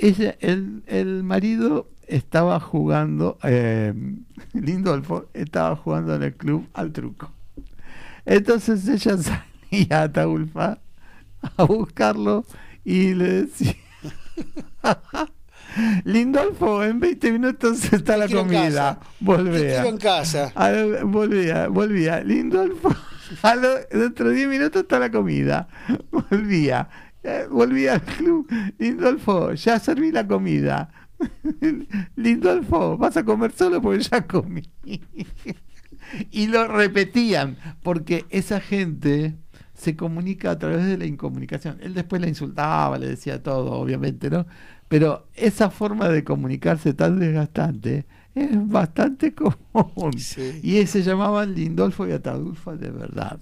Ella, 0.00 0.36
el, 0.40 0.82
el 0.86 1.22
marido 1.24 1.88
estaba 2.06 2.60
jugando, 2.60 3.38
eh, 3.42 3.92
Lindolfo 4.52 5.26
estaba 5.34 5.74
jugando 5.76 6.14
en 6.14 6.22
el 6.24 6.34
club 6.34 6.66
al 6.74 6.92
truco. 6.92 7.30
Entonces 8.26 8.86
ella 8.88 9.16
salía 9.70 10.02
a 10.02 10.12
Taulfa 10.12 10.78
a 11.56 11.62
buscarlo 11.64 12.44
y 12.84 13.14
le 13.14 13.42
decía, 13.44 13.74
Lindolfo, 16.04 16.82
en 16.84 16.98
20 17.00 17.32
minutos 17.32 17.92
está 17.92 18.16
la 18.16 18.28
comida, 18.28 18.98
volvía. 19.20 19.86
en 19.86 19.96
casa. 19.98 20.52
Volvía, 21.04 21.68
volvía. 21.68 22.20
Lindolfo, 22.22 22.94
dentro 23.90 24.28
de 24.28 24.34
10 24.34 24.48
minutos 24.48 24.82
está 24.82 24.98
la 24.98 25.10
comida. 25.10 25.68
Volvía, 26.10 26.88
eh, 27.22 27.46
volvía 27.50 27.94
al 27.94 28.02
club. 28.02 28.48
Lindolfo, 28.78 29.52
ya 29.54 29.78
serví 29.78 30.12
la 30.12 30.26
comida. 30.26 30.90
Lindolfo, 32.16 32.96
vas 32.96 33.16
a 33.16 33.24
comer 33.24 33.52
solo 33.52 33.80
porque 33.82 34.04
ya 34.04 34.26
comí. 34.26 34.62
y 36.30 36.46
lo 36.46 36.68
repetían, 36.68 37.56
porque 37.82 38.26
esa 38.30 38.60
gente 38.60 39.36
se 39.74 39.96
comunica 39.96 40.50
a 40.50 40.58
través 40.58 40.86
de 40.86 40.98
la 40.98 41.06
incomunicación. 41.06 41.78
Él 41.80 41.94
después 41.94 42.20
la 42.20 42.28
insultaba, 42.28 42.98
le 42.98 43.08
decía 43.08 43.42
todo, 43.42 43.72
obviamente, 43.72 44.28
¿no? 44.30 44.46
Pero 44.88 45.28
esa 45.34 45.70
forma 45.70 46.08
de 46.08 46.24
comunicarse 46.24 46.94
tan 46.94 47.18
desgastante 47.18 48.06
es 48.44 48.68
bastante 48.68 49.34
común. 49.72 50.18
Sí. 50.18 50.60
Y 50.62 50.86
se 50.86 51.02
llamaban 51.02 51.54
Lindolfo 51.54 52.06
y 52.06 52.12
Atadulfo 52.12 52.76
de 52.76 52.90
verdad. 52.90 53.38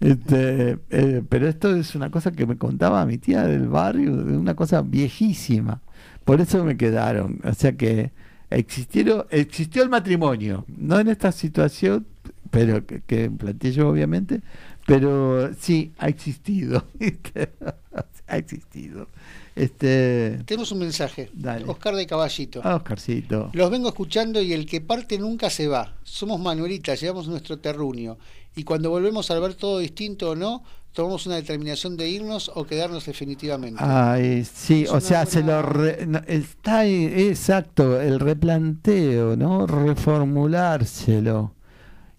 Este, 0.00 0.78
eh, 0.88 1.22
pero 1.28 1.46
esto 1.46 1.76
es 1.76 1.94
una 1.94 2.10
cosa 2.10 2.32
que 2.32 2.46
me 2.46 2.56
contaba 2.56 3.04
mi 3.04 3.18
tía 3.18 3.44
del 3.44 3.68
barrio, 3.68 4.16
de 4.16 4.36
una 4.36 4.54
cosa 4.54 4.82
viejísima. 4.82 5.82
Por 6.24 6.40
eso 6.40 6.64
me 6.64 6.76
quedaron. 6.76 7.40
O 7.44 7.52
sea 7.54 7.76
que 7.76 8.12
existieron, 8.48 9.26
existió 9.30 9.82
el 9.82 9.90
matrimonio, 9.90 10.64
no 10.68 10.98
en 10.98 11.08
esta 11.08 11.32
situación, 11.32 12.06
pero 12.50 12.86
que, 12.86 13.02
que 13.02 13.30
planteé 13.30 13.72
yo 13.72 13.88
obviamente, 13.88 14.40
pero 14.86 15.52
sí 15.54 15.92
ha 15.98 16.08
existido. 16.08 16.84
ha 18.26 18.36
existido. 18.36 19.08
Este, 19.56 20.40
Tenemos 20.46 20.70
un 20.72 20.78
mensaje. 20.78 21.30
Dale. 21.34 21.64
Oscar 21.66 21.94
de 21.96 22.06
Caballito. 22.06 22.60
ah, 22.64 22.76
Oscarcito. 22.76 23.50
Los 23.52 23.70
vengo 23.70 23.88
escuchando 23.88 24.40
y 24.40 24.52
el 24.52 24.66
que 24.66 24.80
parte 24.80 25.18
nunca 25.18 25.50
se 25.50 25.68
va. 25.68 25.94
Somos 26.04 26.40
Manuelitas, 26.40 27.00
llevamos 27.00 27.28
nuestro 27.28 27.58
terruño. 27.58 28.16
Y 28.56 28.64
cuando 28.64 28.90
volvemos 28.90 29.30
a 29.30 29.38
ver 29.38 29.54
todo 29.54 29.78
distinto 29.78 30.30
o 30.30 30.36
no, 30.36 30.62
tomamos 30.92 31.26
una 31.26 31.36
determinación 31.36 31.96
de 31.96 32.08
irnos 32.08 32.50
o 32.54 32.64
quedarnos 32.64 33.06
definitivamente. 33.06 33.80
Ay, 33.84 34.44
sí, 34.44 34.86
o 34.90 35.00
sea, 35.00 35.24
se 35.26 35.42
lo 35.42 35.62
re- 35.62 36.04
no, 36.06 36.20
está 36.26 36.84
exacto, 36.86 38.00
el 38.00 38.18
replanteo, 38.18 39.36
¿no? 39.36 39.66
Reformulárselo. 39.68 41.54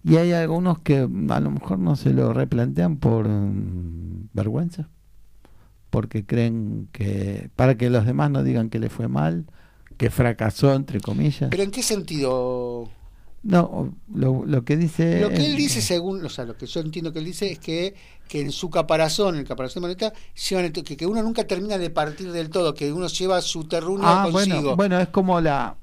Y 0.04 0.16
hay 0.16 0.32
algunos 0.32 0.80
que 0.80 0.98
a 1.28 1.40
lo 1.40 1.50
mejor 1.50 1.78
no 1.78 1.96
se 1.96 2.10
lo 2.12 2.32
replantean 2.32 2.96
por 2.96 3.28
mm, 3.28 4.28
vergüenza, 4.32 4.88
porque 5.92 6.24
creen 6.24 6.88
que 6.90 7.50
para 7.54 7.76
que 7.76 7.90
los 7.90 8.06
demás 8.06 8.30
no 8.30 8.42
digan 8.42 8.70
que 8.70 8.78
le 8.78 8.88
fue 8.88 9.08
mal, 9.08 9.44
que 9.98 10.08
fracasó 10.08 10.72
entre 10.72 11.00
comillas. 11.00 11.50
Pero 11.50 11.62
¿en 11.62 11.70
qué 11.70 11.82
sentido? 11.82 12.88
No, 13.42 13.94
lo, 14.14 14.46
lo 14.46 14.64
que 14.64 14.78
dice 14.78 15.20
Lo 15.20 15.28
que 15.28 15.44
él 15.44 15.54
dice, 15.54 15.82
según, 15.82 16.24
o 16.24 16.28
sea, 16.30 16.46
lo 16.46 16.56
que 16.56 16.64
yo 16.64 16.80
entiendo 16.80 17.12
que 17.12 17.18
él 17.18 17.26
dice 17.26 17.52
es 17.52 17.58
que, 17.58 17.94
que 18.26 18.40
en 18.40 18.52
su 18.52 18.70
caparazón, 18.70 19.34
en 19.34 19.40
el 19.40 19.46
caparazón 19.46 19.82
de 19.82 20.12
llevan 20.48 20.72
to- 20.72 20.82
que, 20.82 20.96
que 20.96 21.06
uno 21.06 21.22
nunca 21.22 21.44
termina 21.46 21.76
de 21.76 21.90
partir 21.90 22.32
del 22.32 22.48
todo, 22.48 22.72
que 22.72 22.90
uno 22.90 23.08
lleva 23.08 23.42
su 23.42 23.64
terruño 23.68 24.02
Ah, 24.06 24.28
consigo. 24.32 24.56
bueno, 24.62 24.76
bueno, 24.76 24.98
es 25.00 25.08
como 25.08 25.40
la 25.42 25.76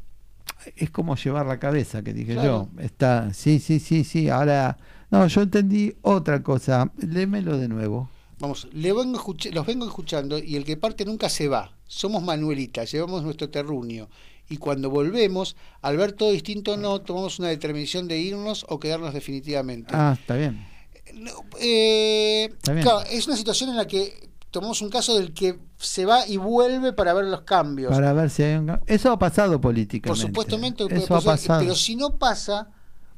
es 0.76 0.90
como 0.90 1.16
llevar 1.18 1.46
la 1.46 1.60
cabeza 1.60 2.02
que 2.02 2.14
dije 2.14 2.34
Claro. 2.34 2.70
yo. 2.76 2.82
Está, 2.82 3.32
sí, 3.34 3.60
sí, 3.60 3.80
sí, 3.80 4.04
sí. 4.04 4.28
Ahora, 4.30 4.78
no, 5.12 5.28
yo 5.28 5.42
entendí 5.44 5.94
otra 6.02 6.42
cosa. 6.42 6.92
Lémelo 6.98 7.58
de 7.60 7.68
nuevo. 7.68 8.10
Vamos, 8.40 8.68
le 8.72 8.94
vengo 8.94 9.18
escuch- 9.20 9.52
los 9.52 9.66
vengo 9.66 9.86
escuchando 9.86 10.38
y 10.40 10.56
el 10.56 10.64
que 10.64 10.78
parte 10.78 11.06
nunca 11.06 11.30
se 11.30 11.48
va. 11.48 11.72
Somos 11.88 12.24
Manuelita, 12.24 12.84
llevamos 12.86 13.24
nuestro 13.24 13.50
terruño. 13.50 14.08
Y 14.50 14.58
cuando 14.58 14.90
volvemos, 14.90 15.56
al 15.82 15.98
ver 15.98 16.14
todo 16.14 16.32
distinto 16.32 16.76
no, 16.78 17.02
tomamos 17.02 17.38
una 17.40 17.50
determinación 17.50 18.08
de 18.08 18.18
irnos 18.18 18.66
o 18.70 18.80
quedarnos 18.80 19.14
definitivamente. 19.14 19.92
Ah, 19.94 20.16
está 20.20 20.36
bien. 20.36 20.66
No, 21.14 21.32
eh, 21.60 22.46
Está 22.52 22.72
bien. 22.74 22.84
claro, 22.84 23.02
es 23.10 23.28
una 23.28 23.36
situación 23.36 23.70
en 23.72 23.78
la 23.78 23.86
que 23.88 24.30
tomamos 24.52 24.82
un 24.82 24.90
caso 24.90 25.16
del 25.18 25.34
que 25.34 25.60
se 25.78 26.06
va 26.06 26.26
y 26.28 26.38
vuelve 26.38 26.94
para 26.94 27.14
ver 27.14 27.26
los 27.26 27.42
cambios. 27.42 27.92
Para 27.92 28.14
ver 28.14 28.30
si 28.30 28.44
hay 28.44 28.56
un 28.56 28.80
Eso 28.88 29.12
ha 29.12 29.20
pasado 29.20 29.54
Por 29.54 29.62
políticamente. 29.72 30.26
supuestamente, 30.28 30.84
Eso 30.96 31.16
ha 31.16 31.22
pasado. 31.22 31.62
pero 31.62 31.76
si 31.76 31.96
no 31.96 32.18
pasa, 32.18 32.70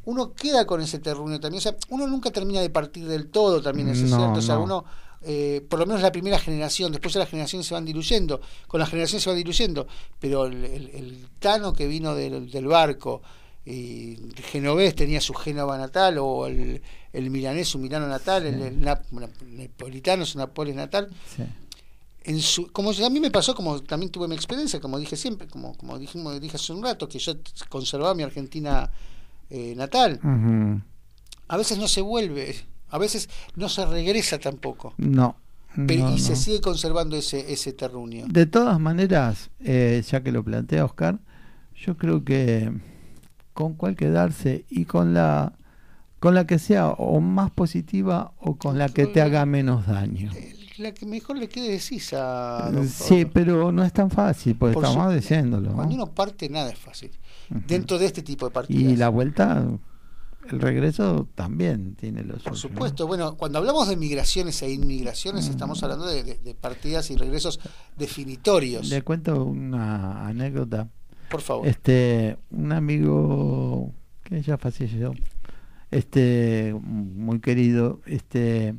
uno 0.06 0.34
queda 0.34 0.66
con 0.66 0.82
ese 0.82 1.00
terruño 1.00 1.40
también. 1.40 1.60
O 1.60 1.62
sea, 1.62 1.76
uno 1.90 2.08
nunca 2.08 2.32
termina 2.32 2.60
de 2.60 2.70
partir 2.70 3.06
del 3.08 3.28
todo 3.30 3.62
también, 3.62 3.88
eso 3.90 4.04
es 4.06 4.12
No, 4.12 4.18
cierto. 4.18 4.40
O 4.40 4.42
sea, 4.42 4.56
no. 4.56 4.64
uno, 4.64 4.86
eh, 5.24 5.62
por 5.70 5.80
lo 5.80 5.86
menos 5.86 6.02
la 6.02 6.12
primera 6.12 6.40
generación, 6.40 6.92
después 6.92 7.14
de 7.14 7.20
las 7.20 7.30
generaciones 7.30 7.68
se 7.68 7.74
van 7.74 7.86
diluyendo, 7.86 8.42
con 8.68 8.80
las 8.80 8.90
generaciones 8.90 9.24
se 9.24 9.30
van 9.30 9.38
diluyendo, 9.38 9.88
pero 10.20 10.46
el, 10.46 10.64
el- 10.66 10.90
el 10.94 11.28
Tano 11.40 11.74
que 11.74 11.88
vino 11.88 12.16
del, 12.16 12.50
del 12.50 12.66
barco, 12.68 13.22
y 13.64 14.18
genovés 14.52 14.96
tenía 14.96 15.22
su 15.22 15.34
Génova 15.36 15.78
natal, 15.78 16.18
o 16.18 16.48
el, 16.48 16.82
el 17.14 17.30
milanés 17.30 17.68
su 17.70 17.78
Milano 17.78 18.08
natal, 18.08 18.46
el, 18.48 18.60
el 18.62 18.80
nap- 18.82 19.04
napolitano 19.46 20.26
su 20.26 20.38
Nápoles 20.40 20.76
natal, 20.76 21.10
Sí. 21.36 21.44
en 22.24 22.40
su, 22.42 22.72
como 22.72 22.90
a 22.92 23.10
mí 23.12 23.20
me 23.20 23.30
pasó, 23.30 23.54
como 23.54 23.80
también 23.82 24.12
tuve 24.12 24.28
mi 24.28 24.34
experiencia, 24.36 24.80
como 24.80 24.98
dije 24.98 25.16
siempre, 25.16 25.48
como, 25.48 25.76
como 25.78 26.00
dijimos, 26.00 26.40
dije 26.42 26.56
hace 26.58 26.74
un 26.74 26.82
rato, 26.84 27.08
que 27.08 27.20
yo 27.20 27.34
conservaba 27.70 28.16
mi 28.16 28.24
Argentina 28.24 28.90
eh, 29.52 29.76
natal. 29.76 30.20
A 31.48 31.58
veces 31.58 31.78
no 31.78 31.88
se 31.88 32.02
vuelve, 32.02 32.56
a 32.92 32.98
veces 33.00 33.30
no 33.56 33.70
se 33.70 33.86
regresa 33.86 34.38
tampoco. 34.40 34.94
No. 34.98 35.36
Pero, 35.88 36.10
no, 36.10 36.16
y 36.16 36.20
se 36.20 36.32
no. 36.32 36.36
sigue 36.36 36.60
conservando 36.62 37.16
ese, 37.16 37.52
ese 37.52 37.72
terruño. 37.74 38.26
De 38.28 38.46
todas 38.46 38.78
maneras, 38.80 39.50
eh, 39.62 40.04
ya 40.08 40.22
que 40.22 40.32
lo 40.34 40.44
plantea 40.44 40.84
Oscar, 40.86 41.20
yo 41.76 41.98
creo 41.98 42.24
que 42.26 42.72
con 43.54 43.74
cuál 43.76 43.96
quedarse 43.96 44.66
y 44.70 44.86
con 44.86 45.14
la 45.14 45.54
con 46.20 46.36
la 46.36 46.46
que 46.46 46.60
sea 46.60 46.90
o 46.90 47.20
más 47.20 47.50
positiva 47.50 48.34
o 48.38 48.56
con 48.58 48.78
la 48.78 48.90
que 48.90 49.08
te 49.08 49.22
haga 49.22 49.44
menos 49.48 49.88
daño. 49.88 50.30
La 50.78 50.94
que 50.94 51.06
mejor 51.08 51.38
le 51.38 51.48
quede 51.50 51.70
decís 51.72 52.14
a 52.14 52.70
Eh, 52.74 52.88
Sí, 52.88 53.26
pero 53.26 53.72
no 53.72 53.84
es 53.84 53.92
tan 53.94 54.12
fácil, 54.12 54.56
porque 54.56 54.76
Por 54.76 54.86
estamos 54.86 55.08
su- 55.14 55.16
diciéndolo. 55.20 55.70
¿no? 55.72 55.76
Cuando 55.78 55.96
uno 55.96 56.06
parte, 56.12 56.48
nada 56.50 56.70
es 56.70 56.78
fácil. 56.78 57.12
Dentro 57.50 57.98
de 57.98 58.06
este 58.06 58.22
tipo 58.22 58.46
de 58.46 58.52
partidas. 58.52 58.94
Y 58.94 58.96
la 58.98 59.10
vuelta, 59.10 59.66
el 60.50 60.60
regreso 60.60 61.28
también 61.36 61.96
tiene 61.96 62.24
los 62.24 62.42
Por 62.44 62.58
supuesto, 62.58 63.08
bueno, 63.08 63.36
cuando 63.38 63.60
hablamos 63.60 63.88
de 63.88 63.96
migraciones 63.96 64.62
e 64.64 64.72
inmigraciones, 64.72 65.48
Mm. 65.48 65.52
estamos 65.52 65.84
hablando 65.84 66.06
de, 66.08 66.24
de- 66.24 66.38
de 66.40 66.56
partidas 66.56 67.10
y 67.12 67.16
regresos 67.16 67.60
definitorios. 67.98 68.90
Le 68.90 69.02
cuento 69.04 69.46
una 69.46 70.28
anécdota. 70.28 70.90
Por 71.30 71.42
favor. 71.42 71.68
Este, 71.68 72.38
un 72.50 72.72
amigo 72.72 73.94
que 74.24 74.42
ya 74.42 74.58
falleció, 74.58 75.14
este, 75.92 76.74
muy 76.82 77.40
querido, 77.40 78.02
este, 78.06 78.76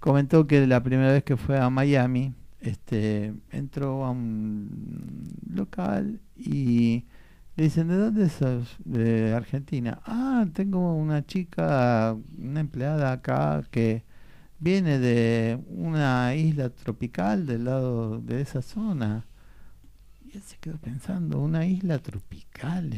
comentó 0.00 0.46
que 0.46 0.66
la 0.66 0.82
primera 0.82 1.12
vez 1.12 1.22
que 1.24 1.36
fue 1.36 1.58
a 1.58 1.70
Miami, 1.70 2.34
este, 2.60 3.34
entró 3.50 4.04
a 4.04 4.10
un 4.10 5.28
local 5.48 6.20
y 6.36 7.04
dicen, 7.64 7.88
¿de 7.88 7.96
dónde 7.96 8.28
sos? 8.28 8.76
De 8.84 9.32
Argentina. 9.34 10.00
Ah, 10.04 10.46
tengo 10.52 10.94
una 10.94 11.24
chica, 11.24 12.16
una 12.38 12.60
empleada 12.60 13.12
acá 13.12 13.62
que 13.70 14.04
viene 14.58 14.98
de 14.98 15.58
una 15.68 16.34
isla 16.34 16.70
tropical 16.70 17.46
del 17.46 17.64
lado 17.64 18.20
de 18.20 18.40
esa 18.40 18.62
zona. 18.62 19.24
Y 20.24 20.36
él 20.36 20.42
se 20.42 20.58
quedó 20.58 20.78
pensando, 20.78 21.40
una 21.40 21.66
isla 21.66 21.98
tropical. 21.98 22.90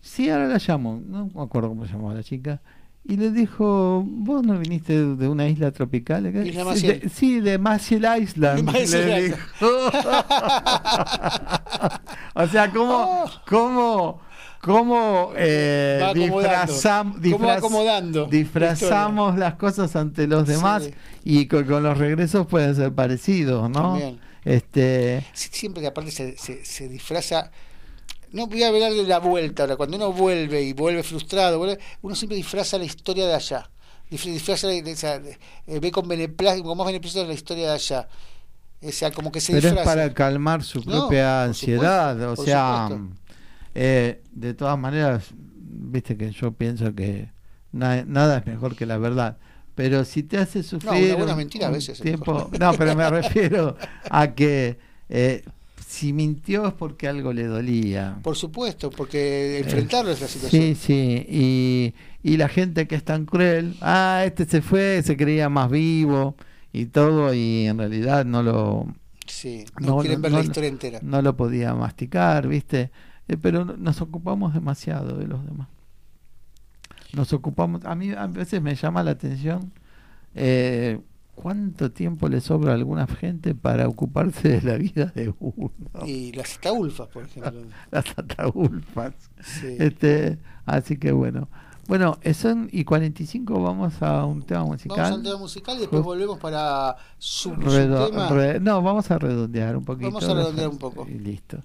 Sí, 0.00 0.28
ahora 0.30 0.48
la 0.48 0.58
llamo, 0.58 1.00
no 1.06 1.30
me 1.34 1.42
acuerdo 1.42 1.68
cómo 1.68 1.86
se 1.86 1.92
llamaba 1.92 2.14
la 2.14 2.22
chica. 2.22 2.60
Y 3.04 3.16
le 3.16 3.32
dijo, 3.32 4.04
vos 4.06 4.44
no 4.44 4.60
viniste 4.60 4.92
de 4.96 5.16
de 5.16 5.28
una 5.28 5.48
isla 5.48 5.72
tropical. 5.72 6.24
Isla 6.46 6.62
Sí, 6.62 6.68
Maciel. 6.68 7.00
de- 7.00 7.08
Sí, 7.08 7.40
de 7.40 7.58
Maciel 7.58 8.06
Island. 8.20 8.62
Maciel 8.62 9.08
le 9.08 9.20
Island. 9.26 9.40
dijo. 9.60 9.62
o 12.34 12.46
sea, 12.48 12.70
¿cómo, 12.70 13.24
cómo, 13.48 14.20
cómo 14.60 15.32
eh, 15.36 15.98
Va 16.02 16.10
acomodando. 16.10 16.72
disfrazam- 16.72 17.12
¿Cómo 17.12 17.22
va 17.46 17.54
disfraz- 17.54 17.58
acomodando 17.58 18.20
la 18.22 18.28
disfrazamos 18.28 19.38
las 19.38 19.54
cosas 19.54 19.94
ante 19.96 20.26
los 20.26 20.46
demás 20.46 20.84
Sí. 20.84 20.94
y 21.24 21.46
con, 21.46 21.64
con 21.64 21.82
los 21.82 21.98
regresos 21.98 22.46
pueden 22.46 22.74
ser 22.76 22.92
parecidos, 22.92 23.68
¿no? 23.68 23.92
También. 23.92 24.20
Este, 24.44 25.24
Siempre 25.34 25.82
que 25.82 25.88
aparte 25.88 26.10
se, 26.10 26.36
se, 26.36 26.64
se 26.64 26.88
disfraza. 26.88 27.50
No 28.32 28.46
voy 28.46 28.62
a 28.62 28.68
hablar 28.68 28.92
de 28.92 29.02
la 29.04 29.18
vuelta 29.18 29.62
ahora. 29.64 29.76
Cuando 29.76 29.96
uno 29.96 30.12
vuelve 30.12 30.62
y 30.62 30.72
vuelve 30.72 31.02
frustrado, 31.02 31.58
vuelve, 31.58 31.78
uno 32.02 32.14
siempre 32.14 32.36
disfraza 32.36 32.78
la 32.78 32.84
historia 32.84 33.26
de 33.26 33.34
allá. 33.34 33.68
Disfraza, 34.10 34.68
o 34.68 34.96
sea, 34.96 35.16
eh, 35.66 35.78
ve 35.80 35.90
con 35.90 36.06
beneplácito, 36.08 36.64
con 36.68 36.76
más 36.76 36.86
beneplácito 36.86 37.24
la 37.26 37.32
historia 37.34 37.68
de 37.68 37.74
allá. 37.74 38.08
O 38.82 38.90
sea, 38.92 39.10
como 39.12 39.30
que 39.30 39.40
se 39.40 39.52
pero 39.52 39.68
es 39.68 39.74
disfraza. 39.74 39.90
para 39.90 40.12
calmar 40.14 40.62
su 40.62 40.80
No, 40.80 40.84
propia 41.08 41.44
ansiedad, 41.44 42.12
supuesto, 42.14 42.42
o 42.42 42.44
sea, 42.44 42.88
eh, 43.74 44.22
de 44.32 44.54
todas 44.54 44.78
maneras, 44.78 45.24
viste 45.34 46.16
que 46.16 46.30
yo 46.30 46.52
pienso 46.52 46.94
que 46.94 47.30
na- 47.70 48.04
nada 48.04 48.38
es 48.38 48.46
mejor 48.46 48.76
que 48.76 48.86
la 48.86 48.98
verdad. 48.98 49.38
Pero 49.74 50.04
si 50.04 50.22
te 50.22 50.36
hace 50.38 50.62
sufrir 50.62 50.92
una 51.06 51.14
buena 51.16 51.32
un- 51.32 51.38
mentira 51.38 51.68
a 51.68 51.70
veces 51.70 51.98
es 51.98 52.02
tiempo, 52.02 52.50
no, 52.58 52.72
pero 52.74 52.94
me 52.94 53.08
refiero 53.10 53.76
a 54.10 54.28
que 54.34 54.78
eh, 55.08 55.42
si 55.92 56.12
mintió 56.14 56.66
es 56.66 56.72
porque 56.72 57.06
algo 57.06 57.32
le 57.34 57.44
dolía. 57.46 58.18
Por 58.22 58.34
supuesto, 58.36 58.88
porque 58.90 59.58
enfrentarlo 59.58 60.10
es 60.10 60.20
la 60.22 60.26
situación. 60.28 60.62
Sí, 60.62 60.74
sí, 60.74 61.26
y, 61.28 61.94
y 62.22 62.36
la 62.38 62.48
gente 62.48 62.86
que 62.86 62.94
es 62.94 63.04
tan 63.04 63.26
cruel, 63.26 63.76
ah, 63.82 64.22
este 64.24 64.46
se 64.46 64.62
fue, 64.62 65.02
se 65.02 65.16
creía 65.18 65.48
más 65.50 65.70
vivo 65.70 66.34
y 66.72 66.86
todo, 66.86 67.34
y 67.34 67.66
en 67.66 67.76
realidad 67.78 68.24
no 68.24 68.42
lo... 68.42 68.86
Sí, 69.26 69.64
no 69.80 69.98
quieren 69.98 70.22
ver 70.22 70.32
la 70.32 70.40
historia 70.40 70.68
entera. 70.68 70.98
No 71.02 71.20
lo 71.20 71.36
podía 71.36 71.74
masticar, 71.74 72.48
¿viste? 72.48 72.90
Eh, 73.28 73.36
pero 73.40 73.64
no- 73.64 73.76
nos 73.76 74.00
ocupamos 74.00 74.54
demasiado 74.54 75.16
de 75.18 75.26
los 75.26 75.44
demás. 75.44 75.68
Nos 77.12 77.32
ocupamos, 77.34 77.84
a 77.84 77.94
mí 77.94 78.10
a 78.12 78.26
veces 78.26 78.62
me 78.62 78.74
llama 78.74 79.02
la 79.02 79.10
atención 79.12 79.72
eh, 80.34 80.98
cuánto 81.34 81.90
tiempo 81.90 82.28
le 82.28 82.40
sobra 82.40 82.72
a 82.72 82.74
alguna 82.74 83.06
gente 83.06 83.54
para 83.54 83.88
ocuparse 83.88 84.48
de 84.48 84.62
la 84.62 84.76
vida 84.76 85.06
de 85.14 85.34
uno. 85.40 85.72
Y 86.06 86.32
las 86.32 86.58
taulfas, 86.60 87.08
por 87.08 87.24
ejemplo. 87.24 87.52
Las 87.90 88.04
ataulfas. 88.16 89.14
Sí. 89.42 89.76
Este, 89.78 90.38
así 90.66 90.96
que 90.96 91.12
bueno. 91.12 91.48
Bueno, 91.88 92.18
eh, 92.22 92.32
son 92.32 92.68
y 92.70 92.84
45 92.84 93.60
vamos 93.60 94.00
a 94.02 94.24
un 94.24 94.42
tema 94.42 94.64
musical. 94.64 94.98
Vamos 94.98 95.16
al 95.18 95.22
tema 95.24 95.38
musical 95.38 95.76
y 95.76 95.80
después 95.80 96.02
volvemos 96.02 96.38
para 96.38 96.96
su, 97.18 97.50
su 97.50 97.56
Redo- 97.60 98.08
tema. 98.08 98.28
re- 98.28 98.60
no, 98.60 98.80
vamos 98.82 99.10
a 99.10 99.18
redondear 99.18 99.76
un 99.76 99.84
poquito. 99.84 100.06
Vamos 100.12 100.24
a 100.28 100.34
redondear 100.34 100.68
un 100.68 100.78
poco. 100.78 101.08
Y 101.08 101.18
listo. 101.18 101.58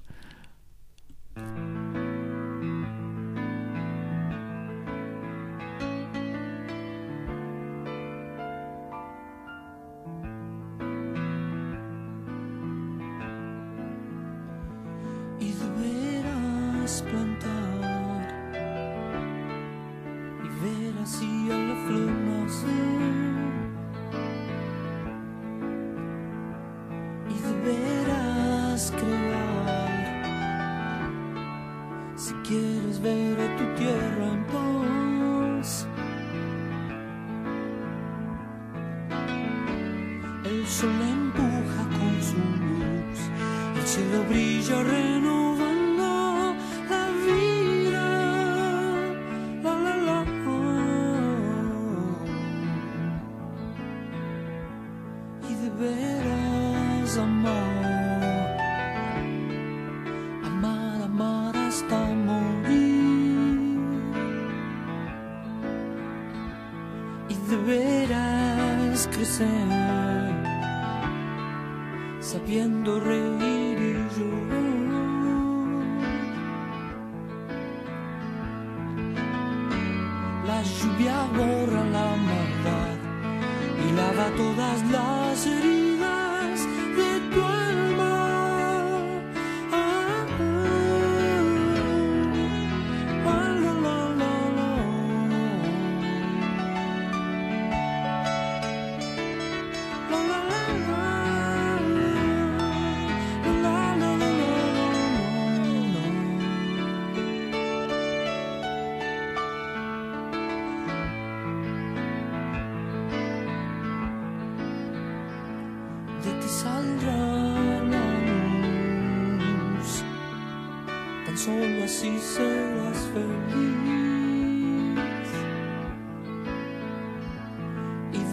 Solo 121.37 121.83
así 121.83 122.17
serás 122.19 123.09
feliz. 123.13 123.87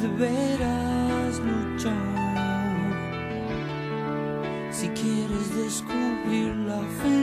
deberás 0.04 1.38
luchar 1.40 1.92
si 4.70 4.88
quieres 4.88 5.56
descubrir 5.56 6.54
la 6.70 6.80
fe. 6.98 7.20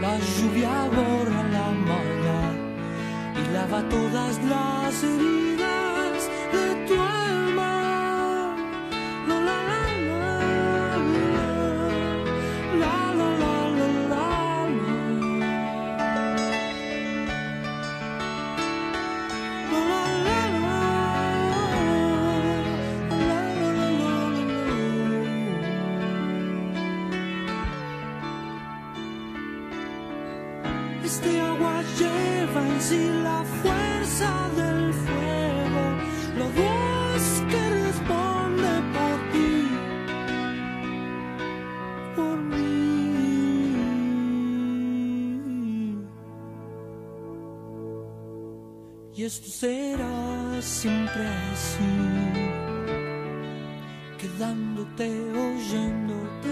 La 0.00 0.18
lluvia 0.18 0.88
borra 0.96 1.42
la 1.56 1.68
maldad 1.88 2.54
y 3.40 3.52
lava 3.52 3.80
todas 3.88 4.38
las 4.44 5.02
heridas 5.02 5.59
esto 49.30 50.60
siempre 50.60 51.22
así, 51.52 51.78
quedándote 54.18 55.08
oyéndote. 55.30 56.48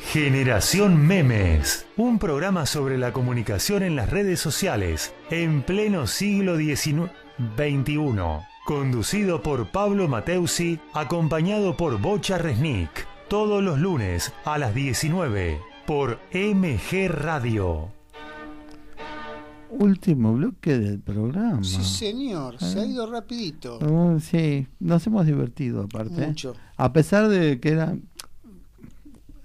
Generación 0.00 1.06
Memes, 1.06 1.86
un 1.96 2.18
programa 2.18 2.66
sobre 2.66 2.98
la 2.98 3.14
comunicación 3.14 3.82
en 3.82 3.96
las 3.96 4.10
redes 4.10 4.40
sociales 4.40 5.14
en 5.30 5.62
pleno 5.62 6.06
siglo 6.06 6.58
XIX 6.58 7.10
XXI, 7.56 8.46
conducido 8.66 9.42
por 9.42 9.70
Pablo 9.70 10.06
Mateusi, 10.06 10.80
acompañado 10.92 11.78
por 11.78 11.98
Bocha 11.98 12.36
Resnick, 12.36 13.07
todos 13.28 13.62
los 13.62 13.78
lunes 13.78 14.32
a 14.44 14.58
las 14.58 14.74
19 14.74 15.60
por 15.86 16.18
MG 16.32 17.08
Radio. 17.08 17.90
Último 19.70 20.32
bloque 20.32 20.78
del 20.78 20.98
programa. 20.98 21.62
Sí, 21.62 21.84
señor, 21.84 22.58
se 22.58 22.80
ha 22.80 22.84
Eh. 22.84 22.88
ido 22.88 23.10
rapidito. 23.10 23.78
Oh, 23.80 24.18
sí, 24.18 24.66
nos 24.80 25.06
hemos 25.06 25.26
divertido 25.26 25.82
aparte. 25.82 26.22
¿eh? 26.24 26.26
Mucho. 26.28 26.54
A 26.76 26.92
pesar 26.92 27.28
de 27.28 27.60
que 27.60 27.70
era... 27.70 27.96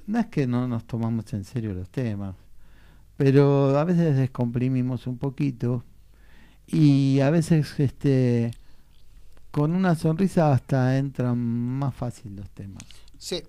No 0.05 0.19
es 0.19 0.26
que 0.27 0.47
no 0.47 0.68
nos 0.68 0.85
tomamos 0.85 1.31
en 1.34 1.43
serio 1.45 1.73
los 1.73 1.89
temas, 1.89 2.35
pero 3.15 3.77
a 3.77 3.84
veces 3.85 4.18
descomprimimos 4.18 5.07
un 5.07 5.18
poquito 5.18 5.84
y 6.68 7.22
a 7.22 7.30
veces 7.30 7.80
este 7.80 8.51
con 9.51 9.73
una 9.76 9.95
sonrisa 9.95 10.51
hasta 10.51 10.97
entran 10.97 11.38
más 11.38 11.93
fácil 11.95 12.35
los 12.35 12.49
temas. 12.49 12.84
Sí. 13.18 13.43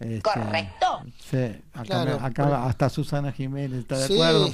Este, 0.00 0.22
Correcto. 0.22 1.04
Sí, 1.30 1.36
acá, 1.74 1.84
Claro, 1.84 2.18
acá 2.22 2.64
hasta 2.66 2.88
Susana 2.88 3.32
Jiménez 3.32 3.80
está 3.80 3.98
de 3.98 4.06
Sí, 4.06 4.14
acuerdo. 4.14 4.50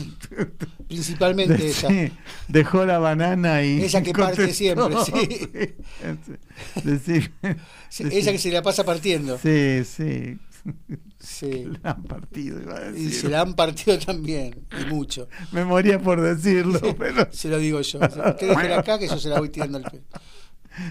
principalmente 0.88 1.54
De- 1.58 1.68
ella. 1.68 1.88
sí, 1.88 2.12
dejó 2.48 2.84
la 2.84 2.98
banana 2.98 3.62
y 3.62 3.80
Ella 3.82 4.02
que 4.02 4.12
parte 4.12 4.52
siempre, 4.52 4.96
sí. 5.04 5.12
Decir- 6.84 7.32
ella 8.00 8.32
que 8.32 8.38
se 8.38 8.50
la 8.50 8.62
pasa 8.62 8.84
partiendo. 8.84 9.38
Sí, 9.38 9.82
sí. 9.84 10.38
Sí. 11.20 11.64
La 11.82 11.90
han 11.92 12.02
partido, 12.02 12.60
iba 12.60 12.76
a 12.78 12.88
Y 12.90 12.92
decir. 13.04 13.12
se 13.14 13.28
la 13.28 13.40
han 13.42 13.54
partido 13.54 13.98
también, 14.00 14.66
y 14.80 14.84
mucho. 14.92 15.28
Me 15.52 15.64
moría 15.64 16.00
por 16.00 16.20
decirlo, 16.20 16.78
Sí, 16.80 16.94
pero... 16.98 17.28
Se 17.32 17.48
lo 17.48 17.58
digo 17.58 17.80
yo. 17.82 18.00
Usted 18.00 18.48
déjela 18.48 18.80
acá 18.80 18.98
que 18.98 19.06
yo 19.08 19.18
se 19.18 19.28
la 19.28 19.38
voy 19.38 19.48
tirando 19.48 19.78
al 19.78 19.84
pelo. 19.84 20.02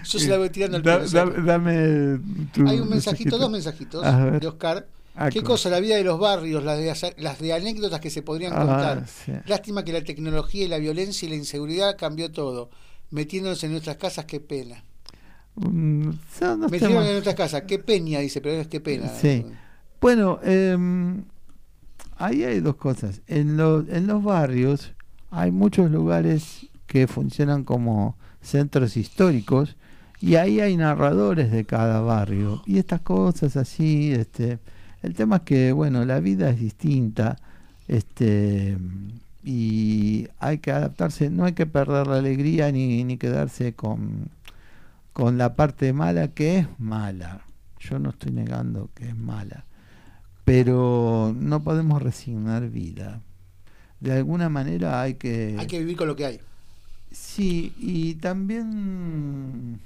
Yo 0.04 0.18
se 0.18 0.28
la 0.28 0.38
voy 0.38 0.50
tirando 0.50 0.76
al 0.78 0.82
Da- 0.82 0.98
pelo. 0.98 1.10
da- 1.10 1.24
¿sabe? 1.26 1.42
dame 1.42 2.20
tu 2.52 2.66
Hay 2.68 2.80
un 2.80 2.88
mensajito, 2.88 3.38
dos 3.38 3.50
mensajitos 3.50 4.02
de 4.40 4.46
Oscar. 4.46 4.86
Ah, 5.18 5.30
¿Qué 5.30 5.42
cosa? 5.42 5.70
La 5.70 5.80
vida 5.80 5.96
de 5.96 6.04
los 6.04 6.18
barrios, 6.20 6.62
las 6.62 6.76
de, 6.78 6.90
asa- 6.90 7.12
las 7.16 7.38
de 7.38 7.52
anécdotas 7.54 8.00
que 8.00 8.10
se 8.10 8.20
podrían 8.22 8.52
Ah, 8.52 8.58
contar. 8.58 9.06
sí. 9.08 9.32
Lástima 9.46 9.82
que 9.84 9.92
la 9.92 10.02
tecnología 10.04 10.64
y 10.64 10.68
la 10.68 10.76
violencia 10.78 11.26
y 11.26 11.30
la 11.30 11.36
inseguridad 11.36 11.96
cambió 11.96 12.30
todo. 12.30 12.68
Metiéndonos 13.10 13.62
en 13.64 13.70
nuestras 13.70 13.96
casas, 13.96 14.26
qué 14.26 14.40
pena. 14.40 14.84
Mm, 15.54 16.10
Metiéndonos 16.70 17.06
en 17.06 17.12
nuestras 17.12 17.34
casas, 17.34 17.62
qué 17.66 17.78
peña, 17.78 18.18
dice, 18.20 18.42
pero 18.42 18.56
es 18.60 18.66
qué 18.68 18.80
pena. 18.80 19.08
Sí. 19.08 19.46
Bueno, 20.02 20.38
em, 20.42 21.24
ahí 22.18 22.44
hay 22.44 22.60
dos 22.60 22.76
cosas. 22.76 23.22
En, 23.26 23.56
los 23.56 23.88
en 23.88 24.06
los 24.06 24.22
barrios 24.22 24.92
hay 25.30 25.50
muchos 25.50 25.90
lugares 25.90 26.66
que 26.86 27.06
funcionan 27.06 27.64
como 27.64 28.18
centros 28.46 28.96
históricos 28.96 29.76
y 30.20 30.36
ahí 30.36 30.60
hay 30.60 30.76
narradores 30.76 31.50
de 31.50 31.64
cada 31.64 32.00
barrio 32.00 32.62
y 32.66 32.78
estas 32.78 33.00
cosas 33.02 33.56
así. 33.56 34.12
Este, 34.12 34.58
el 35.02 35.14
tema 35.14 35.36
es 35.36 35.42
que 35.42 35.72
bueno, 35.72 36.04
la 36.04 36.20
vida 36.20 36.50
es 36.50 36.58
distinta, 36.58 37.36
este 37.88 38.78
y 39.44 40.28
hay 40.40 40.58
que 40.58 40.72
adaptarse. 40.72 41.30
No 41.30 41.44
hay 41.44 41.52
que 41.52 41.66
perder 41.66 42.06
la 42.06 42.16
alegría 42.16 42.72
ni, 42.72 43.04
ni 43.04 43.16
quedarse 43.16 43.74
con 43.74 44.30
con 45.12 45.38
la 45.38 45.54
parte 45.54 45.92
mala 45.92 46.28
que 46.28 46.58
es 46.58 46.66
mala. 46.78 47.40
Yo 47.80 47.98
no 47.98 48.10
estoy 48.10 48.32
negando 48.32 48.90
que 48.94 49.08
es 49.08 49.16
mala, 49.16 49.64
pero 50.44 51.34
no 51.34 51.62
podemos 51.62 52.02
resignar 52.02 52.68
vida. 52.68 53.20
De 54.00 54.12
alguna 54.12 54.50
manera 54.50 55.00
hay 55.00 55.14
que... 55.14 55.56
Hay 55.58 55.66
que 55.66 55.78
vivir 55.78 55.96
con 55.96 56.08
lo 56.08 56.16
que 56.16 56.26
hay. 56.26 56.40
Sí, 57.18 57.72
y 57.78 58.14
también... 58.14 59.80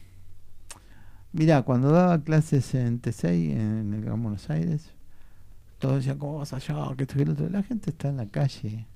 Mira, 1.32 1.62
cuando 1.62 1.90
daba 1.92 2.22
clases 2.22 2.74
en 2.74 3.00
T6, 3.00 3.24
en 3.52 3.94
el 3.94 4.04
Gran 4.04 4.20
Buenos 4.22 4.50
Aires, 4.50 4.82
todos 5.78 5.96
decían, 5.98 6.18
¿cómo 6.18 6.38
vas 6.38 6.52
allá? 6.52 6.74
Que 6.96 7.04
esto 7.04 7.20
y 7.20 7.24
lo 7.24 7.32
otro. 7.32 7.48
La 7.48 7.62
gente 7.62 7.90
está 7.90 8.08
en 8.08 8.16
la 8.16 8.26
calle. 8.26 8.86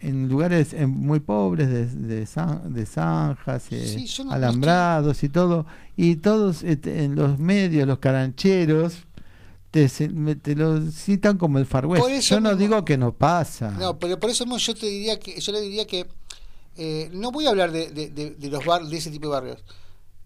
En 0.00 0.28
lugares 0.28 0.72
eh, 0.72 0.86
muy 0.86 1.20
pobres, 1.20 1.68
de, 1.68 1.86
de, 1.86 2.22
zan- 2.26 2.62
de 2.72 2.86
zanjas, 2.86 3.70
eh, 3.70 3.86
Sí, 4.06 4.22
no- 4.24 4.32
alambrados 4.32 5.22
y 5.22 5.28
todo. 5.28 5.66
Y 5.96 6.16
todos 6.16 6.64
este, 6.64 7.04
en 7.04 7.14
los 7.14 7.38
medios, 7.38 7.86
los 7.86 7.98
carancheros, 8.00 9.04
te, 9.70 9.88
te 9.88 10.56
lo 10.56 10.90
citan 10.90 11.38
como 11.38 11.58
el 11.58 11.66
Far 11.66 11.86
West. 11.86 12.04
Yo 12.28 12.40
no 12.40 12.50
mismo- 12.50 12.58
digo 12.58 12.84
que 12.84 12.98
no 12.98 13.12
pasa. 13.12 13.70
No, 13.78 13.96
pero 13.98 14.18
por 14.18 14.30
eso 14.30 14.44
mismo 14.44 14.58
yo 14.58 14.74
te 14.74 14.86
diría 14.86 15.20
que, 15.20 15.38
yo 15.40 15.52
le 15.52 15.60
diría 15.60 15.86
que 15.86 16.06
eh, 16.82 17.10
no 17.12 17.30
voy 17.30 17.44
a 17.46 17.50
hablar 17.50 17.70
de, 17.72 17.90
de- 17.90 18.08
de- 18.08 18.30
de 18.30 18.48
los 18.48 18.64
bar, 18.64 18.84
de 18.86 18.96
ese 18.96 19.10
tipo 19.10 19.26
de 19.28 19.32
barrios. 19.32 19.58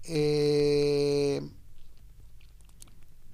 Eh, 0.05 1.41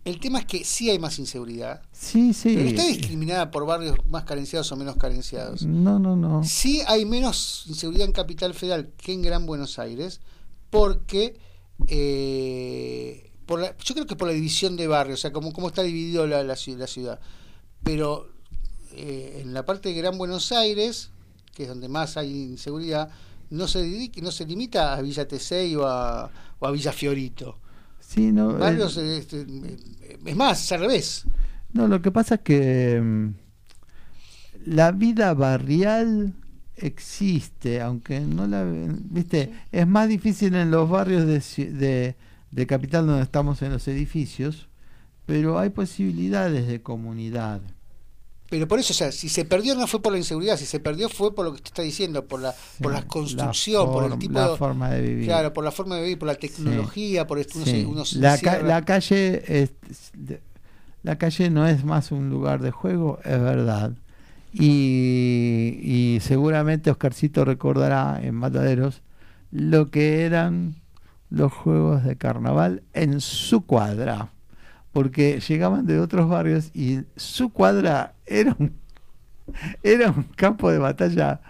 el 0.04 0.18
tema 0.18 0.38
es 0.38 0.46
que 0.46 0.64
sí 0.64 0.88
hay 0.88 0.98
más 0.98 1.18
inseguridad. 1.18 1.82
Sí, 1.92 2.32
sí. 2.32 2.50
Pero 2.54 2.62
no 2.64 2.70
está 2.70 2.86
discriminada 2.86 3.50
por 3.50 3.66
barrios 3.66 3.96
más 4.08 4.24
carenciados 4.24 4.72
o 4.72 4.76
menos 4.76 4.96
carenciados. 4.96 5.62
No, 5.62 5.98
no, 5.98 6.16
no. 6.16 6.42
Sí 6.44 6.80
hay 6.86 7.04
menos 7.04 7.64
inseguridad 7.68 8.06
en 8.06 8.12
Capital 8.12 8.54
Federal 8.54 8.92
que 8.96 9.12
en 9.12 9.20
Gran 9.22 9.44
Buenos 9.44 9.78
Aires, 9.78 10.20
porque 10.70 11.36
eh, 11.88 13.30
por 13.46 13.60
la- 13.60 13.76
yo 13.76 13.94
creo 13.94 14.06
que 14.06 14.16
por 14.16 14.28
la 14.28 14.34
división 14.34 14.76
de 14.76 14.86
barrios, 14.86 15.20
o 15.20 15.22
sea, 15.22 15.32
como 15.32 15.52
cómo 15.52 15.68
está 15.68 15.82
dividido 15.82 16.26
la, 16.26 16.42
la 16.42 16.56
ciudad. 16.56 17.20
Pero 17.84 18.28
eh, 18.92 19.40
en 19.42 19.52
la 19.52 19.64
parte 19.66 19.90
de 19.90 19.94
Gran 19.96 20.16
Buenos 20.16 20.50
Aires, 20.52 21.10
que 21.52 21.64
es 21.64 21.68
donde 21.68 21.88
más 21.88 22.16
hay 22.16 22.30
inseguridad, 22.44 23.10
no 23.50 23.66
se, 23.66 23.80
dedique- 23.80 24.22
no 24.22 24.30
se 24.30 24.46
limita 24.46 24.94
a 24.94 25.02
Villa 25.02 25.26
Tesey 25.26 25.74
o 25.76 25.86
a, 25.86 26.30
o 26.58 26.66
a 26.66 26.70
Villa 26.70 26.92
Fiorito. 26.92 27.58
Sí, 27.98 28.32
no, 28.32 28.54
Barrios, 28.58 28.96
eh, 28.96 29.18
este, 29.18 29.46
es 30.24 30.36
más, 30.36 30.64
es 30.64 30.72
al 30.72 30.80
revés. 30.80 31.24
No, 31.72 31.86
lo 31.86 32.02
que 32.02 32.10
pasa 32.10 32.36
es 32.36 32.40
que 32.40 33.00
mm, 33.00 33.28
la 34.66 34.92
vida 34.92 35.32
barrial 35.34 36.34
existe, 36.76 37.80
aunque 37.80 38.20
no 38.20 38.46
la... 38.46 38.64
Viste, 38.64 39.52
es 39.70 39.86
más 39.86 40.08
difícil 40.08 40.54
en 40.54 40.70
los 40.70 40.88
barrios 40.88 41.26
de, 41.26 41.66
de, 41.72 42.16
de 42.50 42.66
capital 42.66 43.06
donde 43.06 43.22
estamos 43.22 43.62
en 43.62 43.72
los 43.72 43.86
edificios, 43.88 44.68
pero 45.26 45.58
hay 45.58 45.70
posibilidades 45.70 46.66
de 46.66 46.82
comunidad. 46.82 47.60
Pero 48.50 48.66
por 48.68 48.78
eso, 48.80 48.92
o 48.92 48.96
sea, 48.96 49.12
si 49.12 49.28
se 49.30 49.44
perdió 49.46 49.74
no 49.76 49.86
fue 49.86 50.02
por 50.02 50.12
la 50.12 50.18
inseguridad, 50.18 50.56
si 50.58 50.66
se 50.66 50.80
perdió 50.80 51.08
fue 51.08 51.34
por 51.34 51.44
lo 51.46 51.52
que 51.52 51.56
usted 51.56 51.68
está 51.70 51.82
diciendo, 51.82 52.24
por 52.26 52.40
la, 52.40 52.52
por 52.82 52.92
la 52.92 53.02
construcción, 53.06 53.86
por 53.92 54.12
el 54.12 54.18
tipo 54.18 54.34
la 54.38 54.48
de... 54.50 54.56
forma 54.56 54.90
de 54.90 55.00
vivir. 55.02 55.26
Claro, 55.26 55.52
por 55.52 55.62
la 55.64 55.70
forma 55.70 55.94
de 55.96 56.02
vivir, 56.02 56.18
por 56.18 56.26
la 56.28 56.34
tecnología, 56.34 57.26
por 57.26 57.38
esto, 57.38 57.54
uno 57.58 57.64
Sí. 57.64 57.70
se- 57.70 57.86
uno 57.86 58.04
se 58.04 58.18
la, 58.18 58.30
ca- 58.38 58.54
encierra. 58.54 58.68
la 58.68 58.84
calle 58.84 59.62
es, 59.62 59.70
la 61.04 61.16
calle 61.16 61.48
no 61.48 61.66
es 61.66 61.84
más 61.84 62.10
un 62.12 62.28
lugar 62.28 62.60
de 62.60 62.72
juego, 62.72 63.20
es 63.24 63.40
verdad. 63.40 63.92
Y, 64.52 65.78
y 65.82 66.18
seguramente 66.20 66.90
Oscarcito 66.90 67.44
recordará 67.44 68.20
en 68.22 68.34
Mataderos 68.34 69.00
lo 69.52 69.90
que 69.90 70.24
eran 70.24 70.74
los 71.28 71.52
juegos 71.52 72.02
de 72.04 72.16
carnaval 72.16 72.82
en 72.92 73.20
su 73.20 73.64
cuadra, 73.64 74.30
porque 74.92 75.40
llegaban 75.40 75.86
de 75.86 76.00
otros 76.00 76.28
barrios 76.28 76.70
y 76.74 77.00
su 77.16 77.50
cuadra 77.50 78.14
era 78.26 78.56
un, 78.58 78.72
era 79.82 80.10
un 80.10 80.24
campo 80.36 80.70
de 80.70 80.78
batalla 80.78 81.40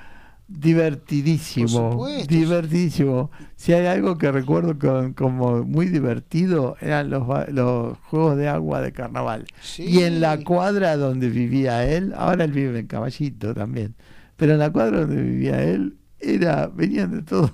divertidísimo, 0.48 1.66
Por 1.68 1.92
supuesto. 1.92 2.34
divertidísimo. 2.34 3.30
Si 3.56 3.72
hay 3.72 3.86
algo 3.86 4.18
que 4.18 4.32
recuerdo 4.32 4.78
con- 4.78 5.12
como 5.14 5.62
muy 5.64 5.86
divertido 5.86 6.76
eran 6.80 7.08
los, 7.10 7.22
los 7.52 7.96
juegos 8.08 8.36
de 8.36 8.48
agua 8.48 8.80
de 8.80 8.92
carnaval. 8.92 9.46
Sí. 9.62 9.84
Y 9.84 10.02
en 10.02 10.20
la 10.20 10.38
cuadra 10.42 10.96
donde 10.96 11.28
vivía 11.30 11.84
él, 11.86 12.12
ahora 12.16 12.44
él 12.44 12.52
vive 12.52 12.80
en 12.80 12.86
Caballito 12.88 13.54
también, 13.54 13.94
pero 14.36 14.52
en 14.54 14.58
la 14.58 14.70
cuadra 14.72 15.00
donde 15.02 15.22
vivía 15.22 15.62
él 15.62 15.96
era 16.18 16.66
venían 16.66 17.12
de 17.12 17.22
todos 17.22 17.52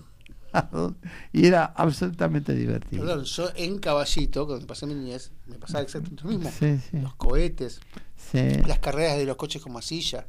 lados 0.56 0.94
y 1.32 1.46
era 1.46 1.64
absolutamente 1.64 2.54
divertido. 2.54 3.04
Perdón, 3.04 3.24
yo 3.24 3.48
en 3.56 3.78
Caballito, 3.78 4.46
cuando 4.46 4.66
pasé 4.66 4.86
mi 4.86 4.94
niñez, 4.94 5.30
me 5.46 5.56
pasaba 5.56 5.82
exactamente 5.82 6.24
lo 6.24 6.30
mismo. 6.30 6.50
Sí, 6.58 6.78
sí. 6.90 6.98
Los 6.98 7.14
cohetes, 7.14 7.80
Sí. 8.16 8.40
las 8.66 8.78
carreras 8.78 9.18
de 9.18 9.24
los 9.26 9.36
coches 9.36 9.62
con 9.62 9.72
masilla, 9.72 10.26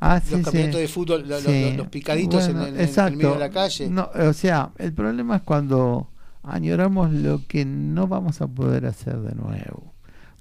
Ah, 0.00 0.20
los 0.30 0.42
campeonatos 0.42 0.80
de 0.80 0.88
fútbol, 0.88 1.22
lo- 1.22 1.40
lo- 1.40 1.40
Sí. 1.40 1.62
los, 1.68 1.76
los 1.76 1.86
picaditos 1.88 2.44
en, 2.46 2.52
Bueno, 2.54 2.66
en- 2.68 2.80
en 2.88 2.98
el 2.98 3.16
medio 3.16 3.32
de 3.34 3.38
la 3.38 3.50
calle. 3.50 3.88
No, 3.88 4.10
o 4.14 4.32
sea, 4.32 4.70
el 4.78 4.92
problema 4.92 5.36
es 5.36 5.42
cuando 5.42 6.08
añoramos 6.42 7.10
lo 7.12 7.40
que 7.46 7.64
no 7.64 8.06
vamos 8.06 8.42
a 8.42 8.46
poder 8.48 8.84
hacer 8.86 9.16
de 9.20 9.34
nuevo. 9.34 9.94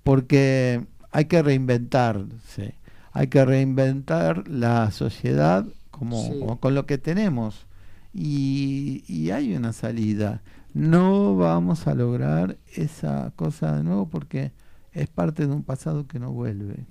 Porque 0.04 0.86
hay 1.12 1.26
que 1.26 1.42
reinventarse. 1.42 2.76
Hay 3.14 3.28
que 3.28 3.46
reinventar 3.46 4.48
la 4.48 4.92
sociedad 4.92 5.66
como, 5.92 6.22
Sí. 6.26 6.40
como 6.40 6.60
con 6.60 6.74
lo 6.76 6.86
que 6.86 6.98
tenemos. 6.98 7.66
Y, 8.14 9.04
y 9.08 9.32
hay 9.32 9.56
una 9.56 9.74
salida. 9.74 10.42
No 10.74 11.36
vamos 11.36 11.88
a 11.88 11.94
lograr 11.96 12.58
esa 12.76 13.32
cosa 13.36 13.76
de 13.76 13.84
nuevo 13.84 14.08
porque 14.08 14.52
es 14.92 15.08
parte 15.10 15.46
de 15.48 15.54
un 15.54 15.64
pasado 15.64 16.08
que 16.08 16.20
no 16.20 16.32
vuelve. 16.32 16.86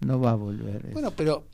No 0.00 0.20
va 0.20 0.32
a 0.32 0.34
volver. 0.34 0.76
eso. 0.84 0.92
Bueno, 0.92 1.10
pero 1.16 1.44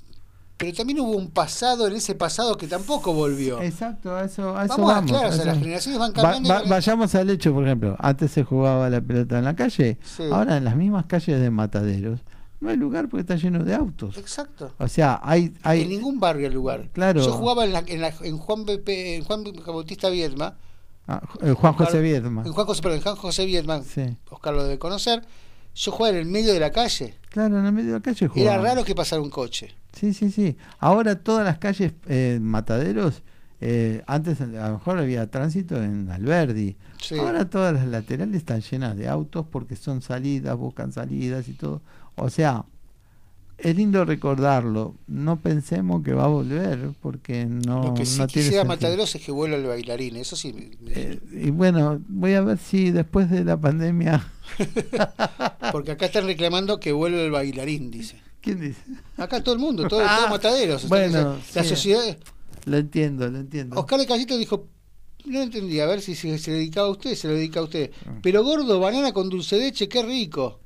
pero 0.57 0.75
también 0.77 1.01
hubo 1.01 1.13
un 1.17 1.31
pasado 1.31 1.87
en 1.87 1.95
ese 1.95 2.15
pasado 2.15 2.59
que 2.59 2.67
tampoco 2.67 3.15
volvió. 3.15 3.63
Exacto, 3.63 4.15
a 4.15 4.25
eso, 4.27 4.55
a 4.55 4.67
eso 4.67 4.75
Vamos 4.77 4.91
a- 4.91 4.95
vamos. 4.97 5.11
claro, 5.11 5.29
o 5.29 5.31
a 5.31 5.35
sea, 5.35 5.45
las 5.47 5.59
generaciones 5.59 5.99
van 5.99 6.11
Va- 6.11 6.15
cambiando 6.15 6.49
va- 6.51 6.63
vayamos 6.69 7.15
al 7.15 7.31
hecho, 7.31 7.55
por 7.55 7.65
ejemplo, 7.65 7.97
antes 7.99 8.31
se 8.31 8.45
jugaba 8.45 8.91
la 8.91 9.01
pelota 9.01 9.39
en 9.39 9.47
la 9.47 9.57
calle, 9.57 9.97
Sí. 10.05 10.25
ahora 10.31 10.59
en 10.59 10.65
las 10.65 10.77
mismas 10.77 11.07
calles 11.07 11.41
de 11.41 11.51
Mataderos 11.51 12.21
no 12.61 12.69
hay 12.69 12.77
lugar 12.77 13.09
porque 13.09 13.21
está 13.23 13.37
lleno 13.37 13.65
de 13.65 13.75
autos. 13.75 14.17
Exacto. 14.19 14.73
O 14.79 14.87
sea, 14.89 15.21
hay, 15.23 15.55
hay 15.63 15.83
en 15.83 15.89
ningún 15.89 16.21
barrio 16.21 16.47
hay 16.49 16.53
lugar. 16.55 16.89
Claro. 16.93 17.21
Yo 17.25 17.33
jugaba 17.33 17.65
en, 17.65 17.73
la, 17.73 17.83
en, 17.87 18.01
la- 18.01 18.13
en 18.23 18.37
Juan, 18.39 18.65
BP 18.65 18.89
en 18.89 19.25
Juan 19.25 19.45
Bautista 19.67 20.11
Viedma. 20.11 20.57
ah, 21.09 21.23
eh, 21.43 21.53
Juan 21.53 21.73
José 21.73 22.01
Viedma. 22.01 22.43
En 22.45 22.53
Juan 22.53 22.67
José, 22.67 22.83
perdón, 22.83 22.99
en 22.99 23.03
Juan 23.05 23.17
José 23.17 23.47
Viedma. 23.47 23.83
Sí. 23.83 24.03
Oscar 24.31 24.55
lo 24.55 24.65
debe 24.65 24.79
conocer. 24.79 25.23
Yo 25.75 25.93
jugaba 25.93 26.17
en 26.17 26.23
el 26.27 26.27
medio 26.31 26.53
de 26.53 26.61
la 26.61 26.71
calle. 26.71 27.15
Claro, 27.31 27.59
en 27.59 27.65
el 27.65 27.73
medio 27.73 27.93
de 27.93 27.99
la 27.99 28.03
calle 28.03 28.25
Era 28.27 28.35
jugaban. 28.35 28.63
raro 28.63 28.85
que 28.85 28.95
pasara 28.95 29.23
un 29.23 29.31
coche. 29.31 29.73
Sí, 29.93 30.13
sí, 30.13 30.31
sí. 30.31 30.57
Ahora 30.81 31.15
todas 31.17 31.45
las 31.45 31.59
calles 31.59 31.93
eh, 32.09 32.39
Mataderos, 32.43 33.23
eh, 33.61 34.03
antes 34.07 34.41
a 34.41 34.47
lo 34.47 34.73
mejor 34.75 34.99
había 34.99 35.31
tránsito 35.31 35.83
en 35.83 36.11
Alberdi. 36.11 36.77
Sí. 37.01 37.17
Ahora 37.19 37.49
todas 37.49 37.73
las 37.73 37.87
laterales 37.87 38.37
están 38.37 38.61
llenas 38.63 38.97
de 38.97 39.09
autos 39.09 39.47
porque 39.51 39.77
son 39.77 40.03
salidas, 40.03 40.57
buscan 40.57 40.93
salidas 40.93 41.49
y 41.49 41.53
todo. 41.53 41.81
O 42.17 42.29
sea, 42.31 42.65
es 43.59 43.77
lindo 43.77 44.05
recordarlo. 44.05 44.95
No 45.07 45.41
pensemos 45.41 46.03
que 46.03 46.13
va 46.15 46.25
a 46.25 46.29
volver 46.29 46.91
porque 47.01 47.47
no, 47.47 47.83
Lo 47.85 47.95
que 47.95 48.07
sí 48.07 48.19
no 48.19 48.27
quisiera. 48.27 48.65
Mataderos 48.65 49.15
es 49.15 49.23
que 49.25 49.33
vuelva 49.33 49.57
el 49.57 49.65
bailarín. 49.65 50.17
Eso 50.17 50.35
sí. 50.37 50.53
me- 50.53 50.71
Eh, 50.93 51.21
y 51.33 51.51
bueno, 51.51 52.01
voy 52.09 52.35
a 52.35 52.41
ver 52.43 52.59
si 52.59 52.91
después 52.91 53.31
de 53.31 53.45
la 53.45 53.59
pandemia. 53.61 54.27
Porque 55.73 55.93
acá 55.93 56.07
están 56.07 56.25
reclamando 56.27 56.81
que 56.81 56.93
vuelva 56.93 57.21
el 57.21 57.31
bailarín, 57.31 57.91
dice. 57.91 58.21
¿Quién 58.41 58.61
dice? 58.61 58.81
Acá 59.17 59.43
todo 59.43 59.55
el 59.55 59.61
mundo, 59.61 59.87
todo, 59.87 60.01
Ah, 60.05 60.17
todo 60.21 60.31
Mataderos. 60.31 60.89
bueno, 60.89 61.37
la 61.55 61.65
sociedad. 61.65 62.19
Lo 62.65 62.77
entiendo, 62.79 63.29
lo 63.29 63.39
entiendo. 63.39 63.79
Oscar 63.79 64.01
de 64.01 64.07
Callito 64.07 64.37
dijo, 64.39 64.67
no 65.27 65.41
entendí, 65.43 65.79
a 65.81 65.87
ver 65.87 66.01
si 66.01 66.15
se, 66.15 66.39
se 66.39 66.51
dedicaba 66.53 66.89
a 66.89 66.91
usted, 66.91 67.15
se 67.15 67.29
lo 67.29 67.35
dedica 67.35 67.61
a 67.61 67.65
usted. 67.65 67.91
Ah. 68.07 68.19
Pero 68.23 68.43
gordo, 68.43 68.81
banana 68.81 69.13
con 69.13 69.29
dulce 69.29 69.57
de 69.57 69.63
leche, 69.67 69.89
qué 69.89 70.03
rico. 70.03 70.60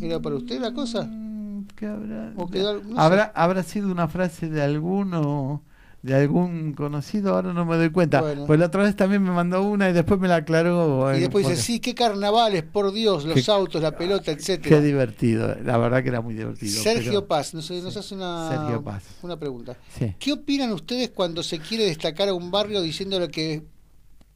¿Era 0.00 0.20
para 0.20 0.36
usted 0.36 0.60
la 0.60 0.72
cosa? 0.72 1.02
Mm, 1.02 1.66
¿Qué 1.76 1.86
habrá? 1.86 2.32
O 2.36 2.46
quedó- 2.48 2.82
no 2.82 2.88
sé. 2.90 2.94
¿Habrá, 2.96 3.24
habrá 3.34 3.62
sido 3.62 3.90
una 3.90 4.08
frase 4.08 4.48
de 4.48 4.62
alguno, 4.62 5.62
de 6.02 6.14
algún 6.14 6.74
conocido, 6.74 7.34
ahora 7.34 7.52
no 7.52 7.64
me 7.66 7.76
doy 7.76 7.90
cuenta. 7.90 8.20
Bueno. 8.20 8.46
Pues 8.46 8.60
la 8.60 8.66
otra 8.66 8.84
vez 8.84 8.94
también 8.94 9.20
me 9.22 9.32
mandó 9.32 9.62
una 9.64 9.90
y 9.90 9.92
después 9.92 10.20
me 10.20 10.28
la 10.28 10.36
aclaró. 10.36 11.12
Y 11.16 11.20
después 11.20 11.48
dice, 11.48 11.60
sí, 11.60 11.80
qué 11.80 11.94
carnavales, 11.94 12.62
por 12.62 12.92
Dios, 12.92 13.24
los 13.24 13.44
Qué- 13.44 13.50
autos, 13.50 13.82
la 13.82 13.96
pelota, 13.96 14.26
Qué 14.26 14.30
etcétera. 14.32 14.80
divertido, 14.80 15.56
la 15.64 15.76
verdad 15.76 16.02
que 16.04 16.10
era 16.10 16.20
muy 16.20 16.34
divertido. 16.34 16.80
Sergio 16.80 17.10
pero- 17.10 17.26
Paz, 17.26 17.52
nos, 17.54 17.68
nos 17.70 17.96
hace 17.96 18.14
una, 18.14 18.48
Sergio 18.48 18.82
Paz. 18.84 19.04
una 19.22 19.36
pregunta. 19.36 19.76
Sí. 19.98 20.14
¿Qué 20.20 20.32
opinan 20.32 20.70
ustedes 20.72 21.10
cuando 21.10 21.42
se 21.42 21.58
quiere 21.58 21.84
destacar 21.84 22.28
a 22.28 22.34
un 22.34 22.50
barrio 22.52 22.80
diciendo 22.80 23.18
lo 23.18 23.26
que, 23.28 23.64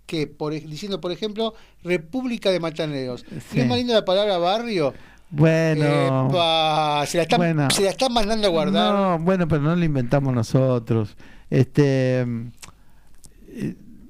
que 0.05 0.27
por, 0.27 0.53
diciendo, 0.53 1.01
por 1.01 1.13
ejemplo, 1.13 1.55
República 1.85 2.51
de 2.51 2.59
Mataneros? 2.59 3.25
Sí. 3.29 3.57
¿No 3.59 3.63
es 3.63 3.69
más 3.69 3.79
linda 3.79 3.95
la 3.95 4.05
palabra 4.05 4.37
barrio? 4.39 4.93
Bueno. 5.35 6.29
Epa, 6.29 7.05
se 7.07 7.17
la 7.17 7.23
están, 7.25 7.39
Bueno. 7.39 7.71
se 7.71 7.83
la 7.83 7.91
están 7.91 8.13
mandando 8.13 8.47
a 8.47 8.51
guardar. 8.51 8.93
No, 8.95 9.19
bueno, 9.19 9.49
pero 9.49 9.63
no 9.63 9.75
lo 9.75 9.85
inventamos 9.85 10.35
nosotros. 10.35 11.17
Este 11.51 12.21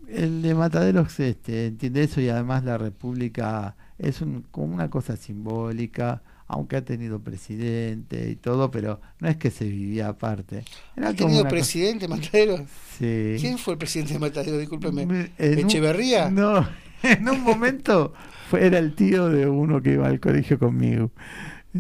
el 0.09 0.43
de 0.43 0.55
Mataderos 0.55 1.19
este, 1.21 1.67
entiende 1.67 2.03
eso 2.05 2.21
y 2.21 2.29
además 2.29 2.65
la 2.65 2.77
República 2.79 3.77
es 3.99 4.21
un, 4.21 4.43
como 4.51 4.75
una 4.75 4.91
cosa 4.91 5.17
simbólica, 5.17 6.23
aunque 6.47 6.77
ha 6.77 6.85
tenido 6.85 7.21
presidente 7.21 8.29
y 8.31 8.37
todo, 8.37 8.71
pero 8.71 9.01
no 9.21 9.29
es 9.29 9.37
que 9.37 9.51
se 9.51 9.65
vivía 9.65 10.09
aparte. 10.09 10.65
Era 10.97 11.09
¿Ha 11.11 11.15
tenido 11.15 11.39
cosa- 11.41 11.49
presidente 11.51 12.09
Mataderos? 12.09 12.61
Sí. 12.99 13.37
¿Quién 13.41 13.59
fue 13.59 13.73
el 13.75 13.79
presidente 13.79 14.13
de 14.15 14.19
Mataderos? 14.19 14.61
Discúlpeme. 14.61 15.05
Un- 15.05 15.31
¿Echeverría? 15.39 16.31
no, 16.31 16.67
en 17.03 17.29
un 17.29 17.41
momento 17.43 18.13
fue, 18.53 18.67
era 18.67 18.79
el 18.79 18.95
tío 18.95 19.29
de 19.31 19.49
uno 19.49 19.81
que 19.83 19.93
iba 19.95 20.07
al 20.07 20.21
colegio 20.21 20.59
conmigo. 20.59 21.11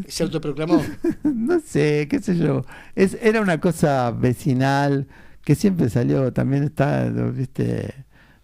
¿Se 0.08 0.22
autoproclamó? 0.22 0.82
no 1.22 1.60
sé, 1.60 2.06
qué 2.08 2.18
sé 2.20 2.36
yo. 2.38 2.64
Es, 2.94 3.16
era 3.22 3.42
una 3.42 3.60
cosa 3.60 4.10
vecinal 4.10 5.06
que 5.44 5.54
siempre 5.54 5.90
salió, 5.90 6.32
también 6.32 6.62
está, 6.64 7.10
viste, 7.10 7.92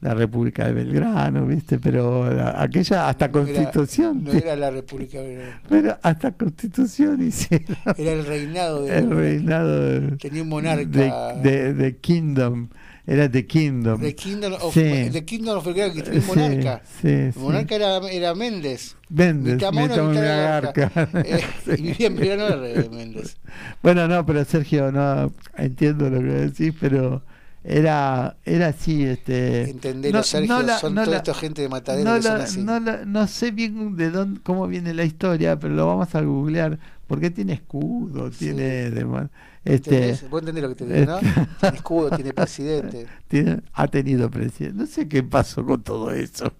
la 0.03 0.13
República 0.15 0.67
de 0.67 0.75
Belgrano, 0.75 1.47
viste, 1.47 1.79
pero 1.79 2.31
la- 2.31 2.61
aquella 2.63 3.09
hasta 3.09 3.29
No 3.29 3.41
era- 3.47 3.55
Constitución. 3.55 4.25
No 4.25 4.33
era 4.33 4.57
la 4.57 4.71
República, 4.71 5.19
era 5.21 5.63
Pero 5.69 5.97
hasta 6.03 6.33
Constitución 6.33 7.23
hicieron 7.23 7.77
era 7.97 8.13
el 8.13 8.27
reinado 8.27 8.85
de... 8.85 8.99
el 8.99 9.11
reinado 9.11 9.81
de, 10.01 10.17
Tenía 10.19 10.43
un 10.43 10.49
monarca. 10.51 11.33
de, 11.35 11.51
de- 11.51 11.73
de 11.75 11.97
Kingdom. 11.97 12.69
Era 13.11 13.31
The 13.31 13.47
Kingdom. 13.47 14.01
The 14.03 14.15
Kingdom 14.15 14.53
of, 14.61 14.75
Sí. 14.75 15.09
The 15.11 15.25
Kingdom 15.25 15.57
of 15.59 15.65
Sí, 15.65 16.21
monarca. 16.27 16.83
sí, 17.01 17.31
monarca 17.37 17.75
era, 17.77 17.97
era 18.11 18.35
Méndez. 18.35 18.97
Méndez, 19.09 19.55
Mitad 19.55 19.73
mono. 19.73 20.13
Eh, 21.25 21.41
y 21.79 21.83
vivía 21.83 22.07
en 22.09 22.95
Méndez. 22.95 23.39
Bueno, 23.83 24.07
no, 24.09 24.27
pero 24.27 24.45
Sergio, 24.45 24.93
no 24.93 25.33
entiendo 25.57 26.11
lo 26.11 26.19
que 26.19 26.27
decís, 26.27 26.75
pero 26.79 27.23
era 27.65 28.37
era 28.45 28.69
así, 28.69 29.05
este. 29.05 29.71
Entendelo, 29.71 30.19
no- 30.19 30.23
Sergio, 30.23 30.49
no 30.55 30.63
la- 30.63 30.79
son 30.79 30.95
no 30.95 31.03
toda 31.05 31.13
la- 31.15 31.19
esta 31.19 31.35
gente 31.35 31.63
de 31.63 31.69
Mataderos 31.71 32.05
no, 32.07 32.17
que 32.17 32.23
son 32.23 32.39
la- 32.39 32.45
así. 32.45 32.61
no, 32.63 32.81
la- 32.81 33.05
no 33.07 33.27
sé 33.27 33.51
bien 33.53 33.97
de 33.97 34.11
dónde, 34.11 34.41
cómo 34.43 34.67
viene 34.67 34.93
la 34.93 35.05
historia, 35.05 35.59
pero 35.59 35.73
lo 35.75 35.87
vamos 35.87 36.15
a 36.15 36.21
googlear 36.21 36.79
porque 37.07 37.31
tiene 37.31 37.55
escudo, 37.55 38.31
tiene 38.31 38.91
demás, 38.91 39.31
este, 39.75 39.95
¿Entendés? 39.97 40.31
Vos 40.31 40.41
entendés 40.41 40.63
lo 40.63 40.69
que 40.71 40.75
te 40.75 40.85
digo, 40.87 41.07
¿no? 41.07 41.19
este- 41.19 41.47
Tiene 41.61 41.77
escudo, 41.77 42.11
tiene 42.11 42.33
presidente. 42.33 43.07
tiene- 43.29 43.63
ha 43.73 43.89
tenido 43.89 44.31
presidente. 44.31 44.79
No 44.79 44.87
sé 44.87 45.09
qué 45.09 45.23
pasó 45.23 45.65
con 45.65 45.83
todo 45.83 46.11
eso. 46.11 46.53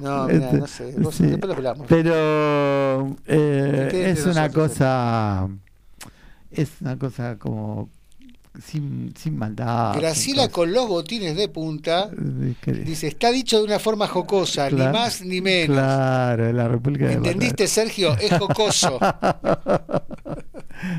No, 0.00 0.26
mira, 0.26 0.44
Este, 0.46 0.56
no 0.58 0.66
sé. 0.66 0.94
Vos, 0.98 1.14
sí. 1.14 1.26
Después 1.26 1.48
lo 1.48 1.54
hablamos. 1.56 1.86
Pero 1.88 3.16
eh, 3.26 4.12
es 4.16 4.24
una 4.26 4.48
cosa, 4.50 5.48
es 6.50 6.70
una 6.80 6.96
cosa 6.98 7.36
como 7.38 7.90
sin, 8.64 9.14
sin 9.16 9.36
maldad. 9.36 9.94
Graciela 9.96 10.48
con 10.48 10.72
los 10.72 10.88
botines 10.88 11.36
de 11.36 11.48
punta 11.48 12.10
Eh, 12.66 12.72
dice, 12.84 13.06
está 13.08 13.30
dicho 13.30 13.58
de 13.58 13.64
una 13.64 13.78
forma 13.78 14.06
jocosa, 14.06 14.68
Claro, 14.68 14.92
ni 14.92 14.98
más 14.98 15.22
ni 15.22 15.40
menos. 15.40 15.76
Claro, 15.76 16.52
la 16.52 16.68
República 16.68 17.06
de 17.06 17.14
¿Entendiste, 17.14 17.66
Sergio? 17.66 18.16
Es 18.18 18.32
jocoso. 18.38 18.98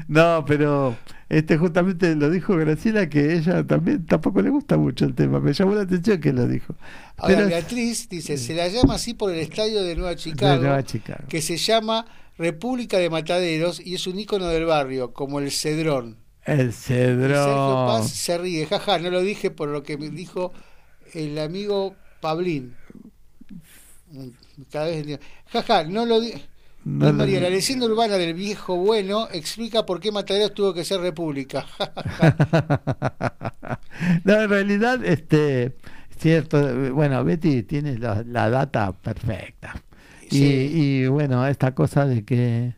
No, 0.08 0.46
pero 0.48 0.96
este 1.28 1.58
justamente 1.58 2.16
lo 2.16 2.30
dijo 2.30 2.56
Graciela 2.56 3.10
que 3.10 3.34
ella 3.36 3.66
también 3.66 4.06
tampoco 4.06 4.42
le 4.42 4.50
gusta 4.50 4.78
mucho 4.78 5.04
el 5.04 5.14
tema. 5.14 5.40
Me 5.42 5.52
llamó 5.54 5.76
la 5.76 5.82
atención 5.82 6.22
que 6.22 6.32
lo 6.32 6.48
dijo. 6.48 6.76
Ahora, 7.18 7.36
Pero- 7.36 7.48
Beatriz 7.50 8.08
dice, 8.08 8.38
se 8.38 8.54
la 8.56 8.68
llama 8.70 8.96
así 8.96 9.14
por 9.14 9.32
el 9.34 9.40
estadio 9.40 9.84
de 9.84 9.96
Nueva 9.96 10.16
Chicago, 10.16 10.54
De 10.54 10.60
Nueva 10.68 10.84
Chicago. 10.84 11.24
que 11.28 11.42
se 11.42 11.58
llama 11.58 12.06
República 12.38 12.98
de 12.98 13.10
Mataderos 13.10 13.82
y 13.86 13.96
es 13.96 14.08
un 14.08 14.20
ícono 14.20 14.48
del 14.48 14.66
barrio, 14.66 15.12
como 15.12 15.40
el 15.40 15.52
Cedrón. 15.52 16.18
El 16.46 16.70
Y 16.70 16.72
Sergio 16.72 17.28
cedrón. 17.28 17.88
Paz 17.88 18.10
se 18.10 18.38
ríe, 18.38 18.66
jaja, 18.66 19.00
no 19.00 19.10
lo 19.10 19.22
dije 19.22 19.52
por 19.52 19.70
lo 19.70 19.84
que 19.84 19.98
me 19.98 20.10
dijo 20.10 20.52
el 21.14 21.38
amigo 21.40 21.96
Pablín. 22.20 22.76
Cada 24.72 24.86
vez. 24.86 25.20
Jaja, 25.52 25.84
no 25.86 26.06
lo 26.06 26.20
dije. 26.20 26.42
No 26.86 27.14
María, 27.14 27.40
la 27.40 27.50
leyenda 27.50 27.86
urbana 27.86 28.18
del 28.18 28.34
viejo 28.34 28.76
bueno 28.76 29.30
explica 29.32 29.86
por 29.86 30.02
qué 30.02 30.12
Mataderos 30.12 30.54
tuvo 30.54 30.74
que 30.74 30.84
ser 30.84 31.00
república. 31.00 31.66
no, 34.26 34.42
en 34.42 34.50
realidad, 34.50 35.04
este, 35.06 35.78
cierto, 36.18 36.94
bueno, 36.94 37.24
Betty 37.24 37.64
tiene 37.64 37.98
la, 37.98 38.24
la 38.28 38.50
data 38.50 38.92
perfecta. 38.92 39.82
Y, 40.30 41.06
bueno, 41.08 41.46
esta 41.48 41.74
cosa 41.76 42.06
de 42.06 42.26
que 42.26 42.74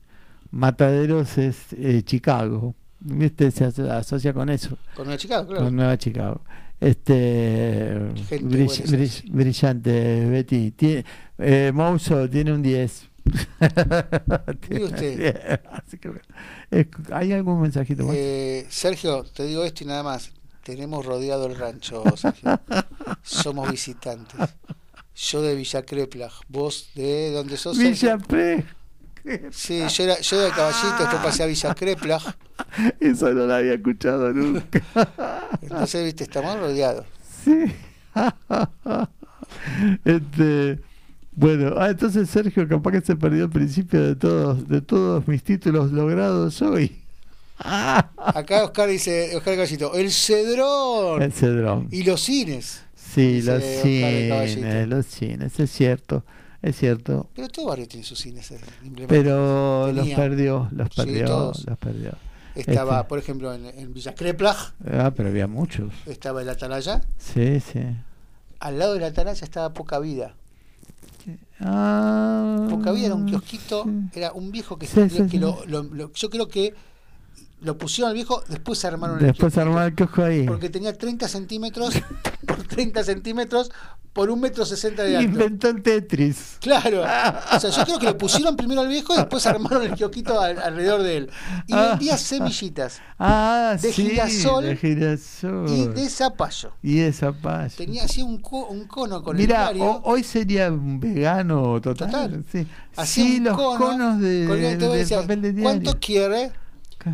Mataderos 0.52 1.38
es 1.38 1.74
eh, 1.74 2.02
Chicago, 2.04 2.76
¿viste? 3.06 3.52
Se 3.52 3.66
aso- 3.66 3.90
asocia 3.92 4.34
con 4.34 4.50
eso, 4.50 4.78
Con 4.96 5.08
una 5.08 5.18
chica, 5.18 5.46
claro. 5.46 5.64
con 5.66 5.76
Nueva 5.76 5.98
Chicago. 5.98 6.42
Este, 6.80 7.98
brill- 8.42 8.84
brill- 8.88 9.24
brillante, 9.32 10.26
Betty. 10.26 10.72
Tiene, 10.72 11.06
eh, 11.38 11.72
Mouso 11.74 12.30
tiene 12.30 12.52
un 12.52 12.62
10. 12.62 13.10
Mire 14.70 14.84
usted. 14.86 15.60
Así 15.72 15.98
que, 15.98 16.10
bueno. 16.10 16.24
Es- 16.70 16.88
¿Hay 17.12 17.32
algún 17.32 17.62
mensajito 17.62 18.04
más? 18.06 18.16
Eh, 18.18 18.66
Sergio, 18.70 19.24
te 19.24 19.46
digo 19.46 19.64
esto 19.64 19.84
y 19.84 19.88
nada 19.88 20.04
más. 20.04 20.32
Tenemos 20.64 21.06
rodeado 21.06 21.46
el 21.46 21.56
rancho, 21.56 22.04
Sergio. 22.18 22.60
Somos 23.24 23.70
visitantes. 23.72 24.40
Yo 25.16 25.42
de 25.42 25.56
Villa 25.56 25.84
Creplag, 25.84 26.32
vos 26.50 26.90
de 26.96 27.32
dónde 27.32 27.56
sos. 27.56 27.78
Villa 27.78 28.18
Sí, 29.52 29.84
yo 29.88 30.04
era, 30.04 30.20
yo 30.20 30.40
de 30.40 30.50
Caballito, 30.52 30.98
después 31.00 31.22
pasé 31.24 31.44
a 31.44 31.46
Villa 31.48 31.74
Creplag. 31.74 32.22
Eso 33.00 33.34
no 33.34 33.46
lo 33.46 33.54
había 33.54 33.74
escuchado 33.74 34.32
nunca. 34.34 34.82
Entonces, 35.62 36.04
viste, 36.04 36.24
estamos 36.24 36.60
rodeados. 36.60 37.06
sí. 37.44 37.66
este, 40.06 40.80
bueno, 41.36 41.74
ah, 41.78 41.90
entonces 41.90 42.30
Sergio 42.30 42.66
capaz 42.66 42.94
que 42.94 43.02
se 43.02 43.16
perdió 43.18 43.44
el 43.44 43.50
principio 43.50 44.02
de 44.02 44.16
todos, 44.16 44.70
de 44.70 44.80
todos 44.80 45.28
mis 45.28 45.44
títulos 45.44 45.92
logrados 45.92 46.62
hoy. 46.62 46.96
Acá 47.58 48.64
Oscar 48.64 48.88
dice, 48.88 49.36
Oscar 49.36 49.56
Caballito, 49.56 49.94
el 49.96 50.12
Cedrón 50.12 51.22
El 51.22 51.34
Cedrón. 51.34 51.88
y 51.92 52.04
los 52.04 52.22
cines. 52.22 52.84
Sí, 52.96 53.42
los 53.42 53.64
cines, 53.64 54.88
los 54.88 55.06
cines, 55.06 55.60
es 55.60 55.72
cierto, 55.72 56.24
es 56.70 56.78
cierto. 56.78 57.30
Pero 57.36 57.48
todo 57.50 57.68
barrio 57.68 57.88
tiene 57.88 58.06
sus 58.06 58.20
cines. 58.20 58.52
eh, 58.52 58.60
emblemáticos. 58.84 59.08
Pero 59.10 59.92
los 59.92 60.08
perdió, 60.10 60.68
los 60.72 60.88
Sí, 60.90 60.96
perdió, 60.98 61.26
todos. 61.26 61.66
los 61.66 61.78
perdió. 61.78 62.12
Estaba, 62.56 62.98
Este, 63.00 63.10
por 63.10 63.20
ejemplo, 63.20 63.54
en, 63.54 63.66
en 63.66 63.94
Villa 63.94 64.16
Creplag, 64.16 64.56
ah, 64.94 65.12
pero 65.16 65.28
había 65.30 65.46
muchos. 65.48 65.94
estaba 66.06 66.42
el 66.42 66.50
Atalaya. 66.50 67.02
Sí, 67.18 67.60
sí. 67.60 67.82
Al 68.60 68.80
lado 68.80 68.94
del 68.94 69.04
Atalaya 69.04 69.44
estaba 69.44 69.74
Poca 69.74 70.00
Vida. 70.00 70.36
Ah, 71.60 72.68
Poca 72.70 72.92
Vida 72.92 73.08
era 73.08 73.16
un 73.16 73.26
kiosquito, 73.26 73.86
era 74.14 74.32
un 74.34 74.52
viejo 74.52 74.78
que, 74.78 74.88
Sí, 74.88 75.10
sí, 75.10 75.18
que 75.24 75.30
sí. 75.30 75.38
Lo, 75.40 75.64
lo- 75.68 75.84
lo- 75.84 76.12
yo 76.14 76.30
creo 76.30 76.48
que 76.48 76.74
lo 77.66 77.78
pusieron 77.78 78.10
al 78.10 78.16
viejo, 78.16 78.44
después 78.48 78.80
se 78.80 78.88
armaron 78.88 79.20
Después 79.20 79.56
el 79.58 79.64
armar 79.64 79.88
el 79.88 79.96
kiosco 79.96 80.24
ahí. 80.24 80.46
porque 80.46 80.70
tenía 80.70 80.94
30 80.98 81.28
centímetros 81.28 81.96
por 82.48 82.64
30 82.64 83.04
centímetros 83.04 83.72
por 84.14 84.30
un 84.30 84.40
metro 84.40 84.64
60 84.66 85.04
de 85.04 85.18
alto. 85.18 85.30
Inventó 85.30 85.68
el 85.68 85.82
Tetris. 85.84 86.56
Claro. 86.62 87.02
O 87.02 87.60
sea, 87.60 87.70
yo 87.70 87.84
creo 87.84 88.00
que 88.00 88.06
lo 88.06 88.18
pusieron 88.18 88.56
primero 88.56 88.80
al 88.80 88.88
viejo 88.88 89.14
y 89.14 89.18
después 89.18 89.46
armaron 89.46 89.84
el 89.84 89.94
kiosquito 89.94 90.40
al- 90.40 90.58
alrededor 90.60 91.04
de 91.04 91.18
él. 91.18 91.30
Y 91.68 91.74
Ah. 91.74 91.90
vendía 91.90 92.18
semillitas 92.18 93.02
Ah, 93.20 93.76
De 93.82 93.92
sí, 93.92 94.04
girasol 94.10 94.64
de 94.64 94.78
girasol. 94.78 95.70
y 95.70 95.88
de 95.88 96.10
zapallo. 96.10 96.72
Y 96.82 96.96
de 97.00 97.12
zapallo. 97.12 97.74
Tenía 97.76 98.06
así 98.06 98.22
un, 98.22 98.40
co- 98.40 98.68
un 98.68 98.88
cono 98.88 99.22
con 99.22 99.36
Mira, 99.36 99.72
el 99.72 99.82
ho- 99.82 100.00
hoy 100.06 100.24
sería 100.24 100.72
un 100.72 100.98
vegano 101.02 101.82
total. 101.82 102.10
Total. 102.10 102.46
Sí, 102.50 102.66
Hacía 102.96 103.24
Sí, 103.26 103.40
los 103.42 103.58
cono 103.58 103.80
conos 103.80 104.22
de, 104.22 104.46
con 104.48 104.58
el- 104.64 105.10
papel 105.10 105.42
de 105.42 105.52
diario. 105.52 105.64
¿Cuánto 105.64 106.00
quiere? 106.00 106.52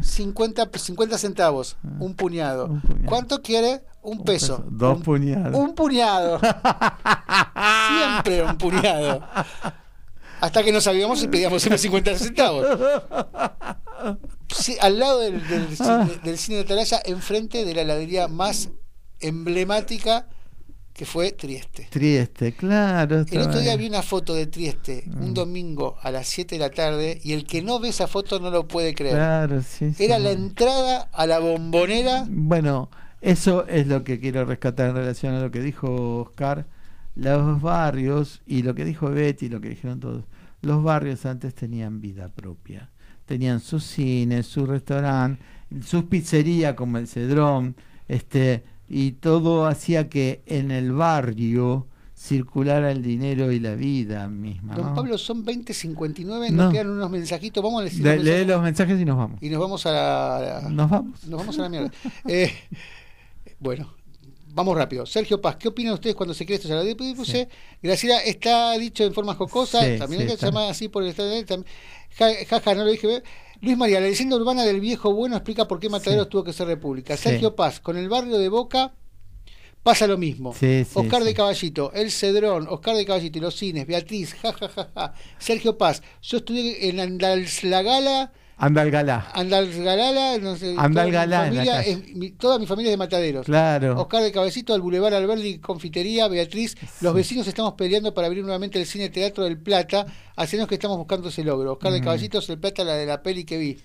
50, 0.01 0.69
50 0.77 1.18
centavos, 1.18 1.77
un 1.99 2.15
puñado. 2.15 2.65
Ah. 2.65 2.72
un 2.72 2.81
puñado. 2.81 3.05
¿Cuánto 3.09 3.41
quiere? 3.41 3.81
Un 4.01 4.23
peso. 4.23 4.57
peso, 4.57 4.69
dos 4.72 4.97
un, 4.97 5.03
puñados. 5.03 5.55
Un 5.55 5.76
puñado. 5.76 6.39
Siempre 7.88 8.43
un 8.43 8.57
puñado. 8.57 9.22
Hasta 10.39 10.63
que 10.63 10.72
no 10.72 10.81
sabíamos 10.81 11.19
si 11.19 11.27
pedíamos 11.27 11.65
unos 11.65 11.81
50 11.81 12.18
centavos. 12.18 12.65
Sí, 14.47 14.76
al 14.81 14.97
lado 14.99 15.19
del, 15.19 15.47
del 15.47 15.68
Ah. 15.80 16.05
cine, 16.07 16.19
del 16.23 16.38
cine 16.38 16.57
de 16.57 16.63
Atalaya, 16.63 16.99
enfrente 17.05 17.63
de 17.63 17.76
la 17.76 17.81
heladería 17.81 18.27
más 18.27 18.69
emblemática 19.19 20.27
que 21.01 21.05
fue 21.07 21.31
Trieste. 21.31 21.87
Trieste, 21.89 22.51
claro. 22.51 23.25
El 23.31 23.39
otro 23.41 23.59
día 23.59 23.75
vi 23.75 23.87
una 23.87 24.03
foto 24.03 24.35
de 24.35 24.45
Trieste, 24.45 25.03
Mm. 25.07 25.23
un 25.23 25.33
domingo 25.33 25.97
a 26.03 26.11
las 26.11 26.27
7 26.27 26.53
de 26.53 26.59
la 26.59 26.69
tarde, 26.69 27.19
y 27.23 27.33
el 27.33 27.47
que 27.47 27.63
no 27.63 27.79
ve 27.79 27.89
esa 27.89 28.05
foto 28.05 28.39
no 28.39 28.51
lo 28.51 28.67
puede 28.67 28.93
creer. 28.93 29.15
Claro, 29.15 29.63
sí, 29.63 29.95
sí. 29.95 30.03
Era 30.03 30.19
la 30.19 30.29
entrada 30.29 31.09
a 31.11 31.25
la 31.25 31.39
bombonera. 31.39 32.27
Bueno, 32.29 32.91
eso 33.19 33.65
es 33.67 33.87
lo 33.87 34.03
que 34.03 34.19
quiero 34.19 34.45
rescatar 34.45 34.91
en 34.91 34.95
relación 34.97 35.33
a 35.33 35.39
lo 35.41 35.49
que 35.49 35.61
dijo 35.61 36.19
Oscar. 36.21 36.67
Los 37.15 37.59
barrios, 37.59 38.43
y 38.45 38.61
lo 38.61 38.75
que 38.75 38.85
dijo 38.85 39.09
Betty, 39.09 39.49
lo 39.49 39.59
que 39.59 39.69
dijeron 39.69 39.99
todos, 39.99 40.25
los 40.61 40.83
barrios 40.83 41.25
antes 41.25 41.55
tenían 41.55 41.99
vida 41.99 42.27
propia. 42.29 42.91
Tenían 43.25 43.59
sus 43.59 43.83
cines, 43.85 44.45
su 44.45 44.67
restaurante, 44.67 45.41
sus 45.83 46.03
pizzerías 46.03 46.75
como 46.75 46.99
el 46.99 47.07
Cedrón, 47.07 47.75
este, 48.07 48.63
y 48.93 49.13
todo 49.13 49.65
hacía 49.68 50.09
que 50.09 50.41
en 50.47 50.69
el 50.72 50.91
barrio 50.91 51.88
circulara 52.13 52.91
el 52.91 53.01
dinero 53.01 53.51
y 53.51 53.59
la 53.59 53.73
vida 53.76 54.27
misma. 54.27 54.76
Don 54.76 54.88
¿no? 54.88 54.93
Pablo, 54.93 55.18
son 55.18 55.45
20.59, 55.45 56.51
No. 56.51 56.63
nos 56.65 56.73
quedan 56.73 56.89
unos 56.89 57.09
mensajitos. 57.09 57.63
Vamos 57.63 57.81
a 57.81 57.84
decir 57.85 58.05
los 58.05 58.23
lee 58.23 58.45
los 58.45 58.61
mensajes 58.61 58.99
y 58.99 59.05
nos 59.05 59.18
vamos. 59.18 59.41
y 59.41 59.49
nos 59.49 59.59
vamos 59.61 59.85
a 59.85 59.91
la, 59.91 60.68
Nos 60.69 60.89
vamos. 60.89 61.23
nos 61.26 61.39
vamos 61.39 61.57
a 61.57 61.61
la 61.63 61.69
mierda. 61.69 61.91
Eh, 62.27 62.51
bueno, 63.59 63.93
vamos 64.53 64.76
rápido. 64.77 65.05
Sergio 65.05 65.39
Paz, 65.39 65.55
¿qué 65.55 65.69
opinan 65.69 65.93
ustedes 65.93 66.15
cuando 66.15 66.34
se 66.34 66.45
cree 66.45 66.57
esto? 66.57 66.68
Ya 66.68 66.76
lo 66.84 66.97
puse. 67.15 67.47
Graciela 67.81 68.19
está 68.19 68.73
dicho 68.77 69.03
en 69.03 69.13
forma 69.13 69.34
jocosa, 69.35 69.81
Sí, 69.84 69.97
también 69.97 70.30
sí, 70.30 70.35
se 70.38 70.45
llama 70.45 70.69
así 70.69 70.89
por 70.89 71.03
el 71.03 71.09
estado 71.09 71.30
de 71.30 71.45
tam- 71.45 71.63
ja, 72.18 72.27
Jaja, 72.49 72.76
no 72.76 72.84
lo 72.84 72.91
dije. 72.91 73.23
Luis 73.61 73.77
María, 73.77 73.99
la 73.99 74.07
leyenda 74.07 74.35
urbana 74.35 74.63
del 74.63 74.79
viejo 74.79 75.13
bueno 75.13 75.35
explica 75.35 75.67
por 75.67 75.79
qué 75.79 75.88
Mataderos 75.88 76.29
tuvo 76.29 76.43
que 76.43 76.51
ser 76.51 76.65
república. 76.65 77.15
Sergio 77.15 77.55
Paz, 77.55 77.79
con 77.79 77.95
el 77.95 78.09
barrio 78.09 78.39
de 78.39 78.49
Boca 78.49 78.95
pasa 79.83 80.07
lo 80.07 80.17
mismo. 80.17 80.53
Sí, 80.53 80.83
sí, 80.83 80.91
Oscar 80.95 81.21
sí. 81.21 81.27
de 81.27 81.33
Caballito, 81.35 81.91
El 81.93 82.11
Cedrón, 82.11 82.67
Oscar 82.67 82.95
de 82.95 83.05
Caballito 83.05 83.38
y 83.38 83.41
los 83.41 83.55
cines, 83.55 83.85
Beatriz, 83.85 84.33
jajajaja. 84.33 85.13
Sergio 85.38 85.77
Paz, 85.77 86.01
yo 86.23 86.38
estudié 86.38 86.89
en 86.89 86.99
Andalgalá, 86.99 88.33
Andalgalá. 88.61 89.27
Andalgalá, 89.33 90.38
no 90.39 90.55
sé, 90.55 90.75
Andalgalá 90.77 91.38
toda 91.38 91.49
mi 91.49 91.55
la 91.57 91.63
familia, 91.65 91.81
es- 91.81 92.15
mi- 92.15 92.31
toda 92.31 92.59
mi 92.59 92.65
familia 92.67 92.89
es 92.89 92.93
de 92.93 92.97
Mataderos. 92.97 93.45
Claro. 93.45 93.99
Oscar 93.99 94.23
de 94.23 94.31
Cabecito 94.31 94.73
al 94.73 94.81
Boulevard 94.81 95.13
Alberdi 95.13 95.59
Confitería, 95.59 96.27
Beatriz, 96.27 96.75
los 97.01 97.13
vecinos 97.13 97.47
estamos 97.47 97.73
peleando 97.73 98.13
para 98.13 98.27
abrir 98.27 98.43
nuevamente 98.43 98.79
el 98.79 98.85
cine 98.85 99.09
Teatro 99.09 99.43
del 99.45 99.57
Plata, 99.57 100.05
hace 100.35 100.57
años 100.57 100.67
que 100.67 100.75
estamos 100.75 100.97
buscando 100.97 101.29
ese 101.29 101.43
logro. 101.43 101.73
Oscar 101.73 101.91
de 101.91 102.01
Mm. 102.01 102.03
Caballitos, 102.03 102.49
el 102.49 102.59
Plata, 102.59 102.83
la 102.83 102.93
de 102.93 103.05
la 103.05 103.21
peli 103.23 103.43
que 103.43 103.57
vi. 103.57 103.79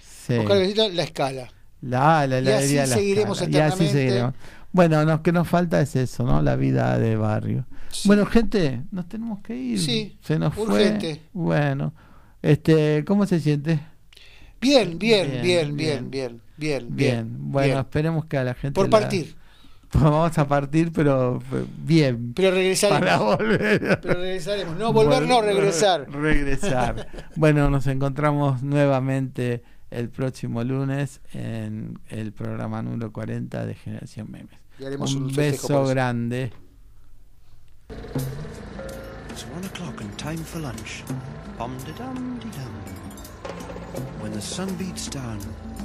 Sí. 0.00 0.32
Oscar 0.38 0.56
de 0.58 0.62
Cabecito, 0.74 0.88
la 0.90 1.02
escala. 1.02 1.52
La, 1.82 2.26
la 2.26 2.36
Y 2.36 2.38
heladería 2.40 2.82
así 2.84 2.90
La 2.90 2.96
seguiremos 2.96 3.38
Scala. 3.38 3.50
Y 3.50 3.60
así 3.60 3.66
eternamente. 3.74 3.92
seguiremos. 3.98 4.34
Bueno, 4.72 5.04
lo 5.04 5.22
que 5.22 5.32
nos 5.32 5.46
falta 5.48 5.80
es 5.80 5.94
eso, 5.96 6.24
¿no? 6.24 6.42
La 6.42 6.56
vida 6.56 6.98
de 6.98 7.16
barrio. 7.16 7.66
Sí. 7.90 8.08
Bueno, 8.08 8.26
gente, 8.26 8.82
nos 8.90 9.08
tenemos 9.08 9.40
que 9.42 9.54
ir. 9.56 9.80
Sí, 9.80 10.18
Se 10.22 10.38
nos 10.38 10.56
urgente. 10.56 11.14
fue. 11.14 11.20
Bueno, 11.32 11.94
este, 12.42 13.04
¿cómo 13.06 13.24
se 13.26 13.40
siente? 13.40 13.80
Bien, 14.60 14.98
bien, 14.98 15.30
Bien, 15.30 15.42
bien, 15.42 15.76
bien, 15.76 16.10
bien. 16.10 16.10
bien, 16.10 16.40
bien, 16.56 16.96
Bien. 16.96 17.36
Bueno, 17.38 17.66
bien. 17.68 17.78
esperemos 17.78 18.24
que 18.26 18.38
a 18.38 18.44
la 18.44 18.54
gente. 18.54 18.74
Por 18.74 18.86
la- 18.86 18.98
partir. 19.00 19.34
Pues 19.88 20.02
vamos 20.02 20.36
a 20.36 20.48
partir, 20.48 20.90
pero 20.92 21.38
eh, 21.52 21.64
bien. 21.78 22.32
Pero 22.34 22.50
regresaremos. 22.50 23.00
Para 23.00 23.18
volver. 23.18 24.00
Pero 24.02 24.14
regresaremos. 24.20 24.76
No, 24.76 24.92
volver 24.92 25.22
no, 25.22 25.40
regresar. 25.40 26.10
Regresar. 26.10 27.06
bueno, 27.36 27.70
nos 27.70 27.86
encontramos 27.86 28.64
nuevamente 28.64 29.62
el 29.92 30.10
próximo 30.10 30.64
lunes 30.64 31.20
en 31.32 32.00
el 32.08 32.32
programa 32.32 32.82
número 32.82 33.12
40 33.12 33.64
de 33.64 33.74
Generación 33.76 34.28
Memes. 34.30 34.58
Y 34.80 34.84
haremos 34.86 35.14
un 35.14 35.32
beso 35.32 35.66
eso. 35.66 35.86
grande. 35.86 36.52
It's 39.30 39.46
one 39.54 39.64
o'clock 39.66 40.00
and 40.00 40.16
time 40.16 40.38
for 40.38 40.60
lunch. 40.60 41.04
Bum 41.56 41.72
de 41.78 41.92
dum 41.92 42.38
de 42.40 42.44
dum. 42.46 42.95
When 44.20 44.32
the 44.32 44.40
sun 44.40 44.74
beats 44.74 45.08
down 45.08 45.40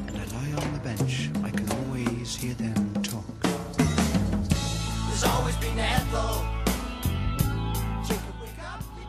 and 0.08 0.18
I 0.18 0.26
lie 0.36 0.64
on 0.64 0.74
the 0.74 0.80
bench, 0.80 1.30
I 1.44 1.50
can 1.50 1.70
always 1.72 2.36
hear 2.36 2.54
them 2.54 2.94
talk. 3.04 3.26
There's 5.08 5.24
always 5.24 5.56
been 5.58 5.80
Ethel 5.80 6.61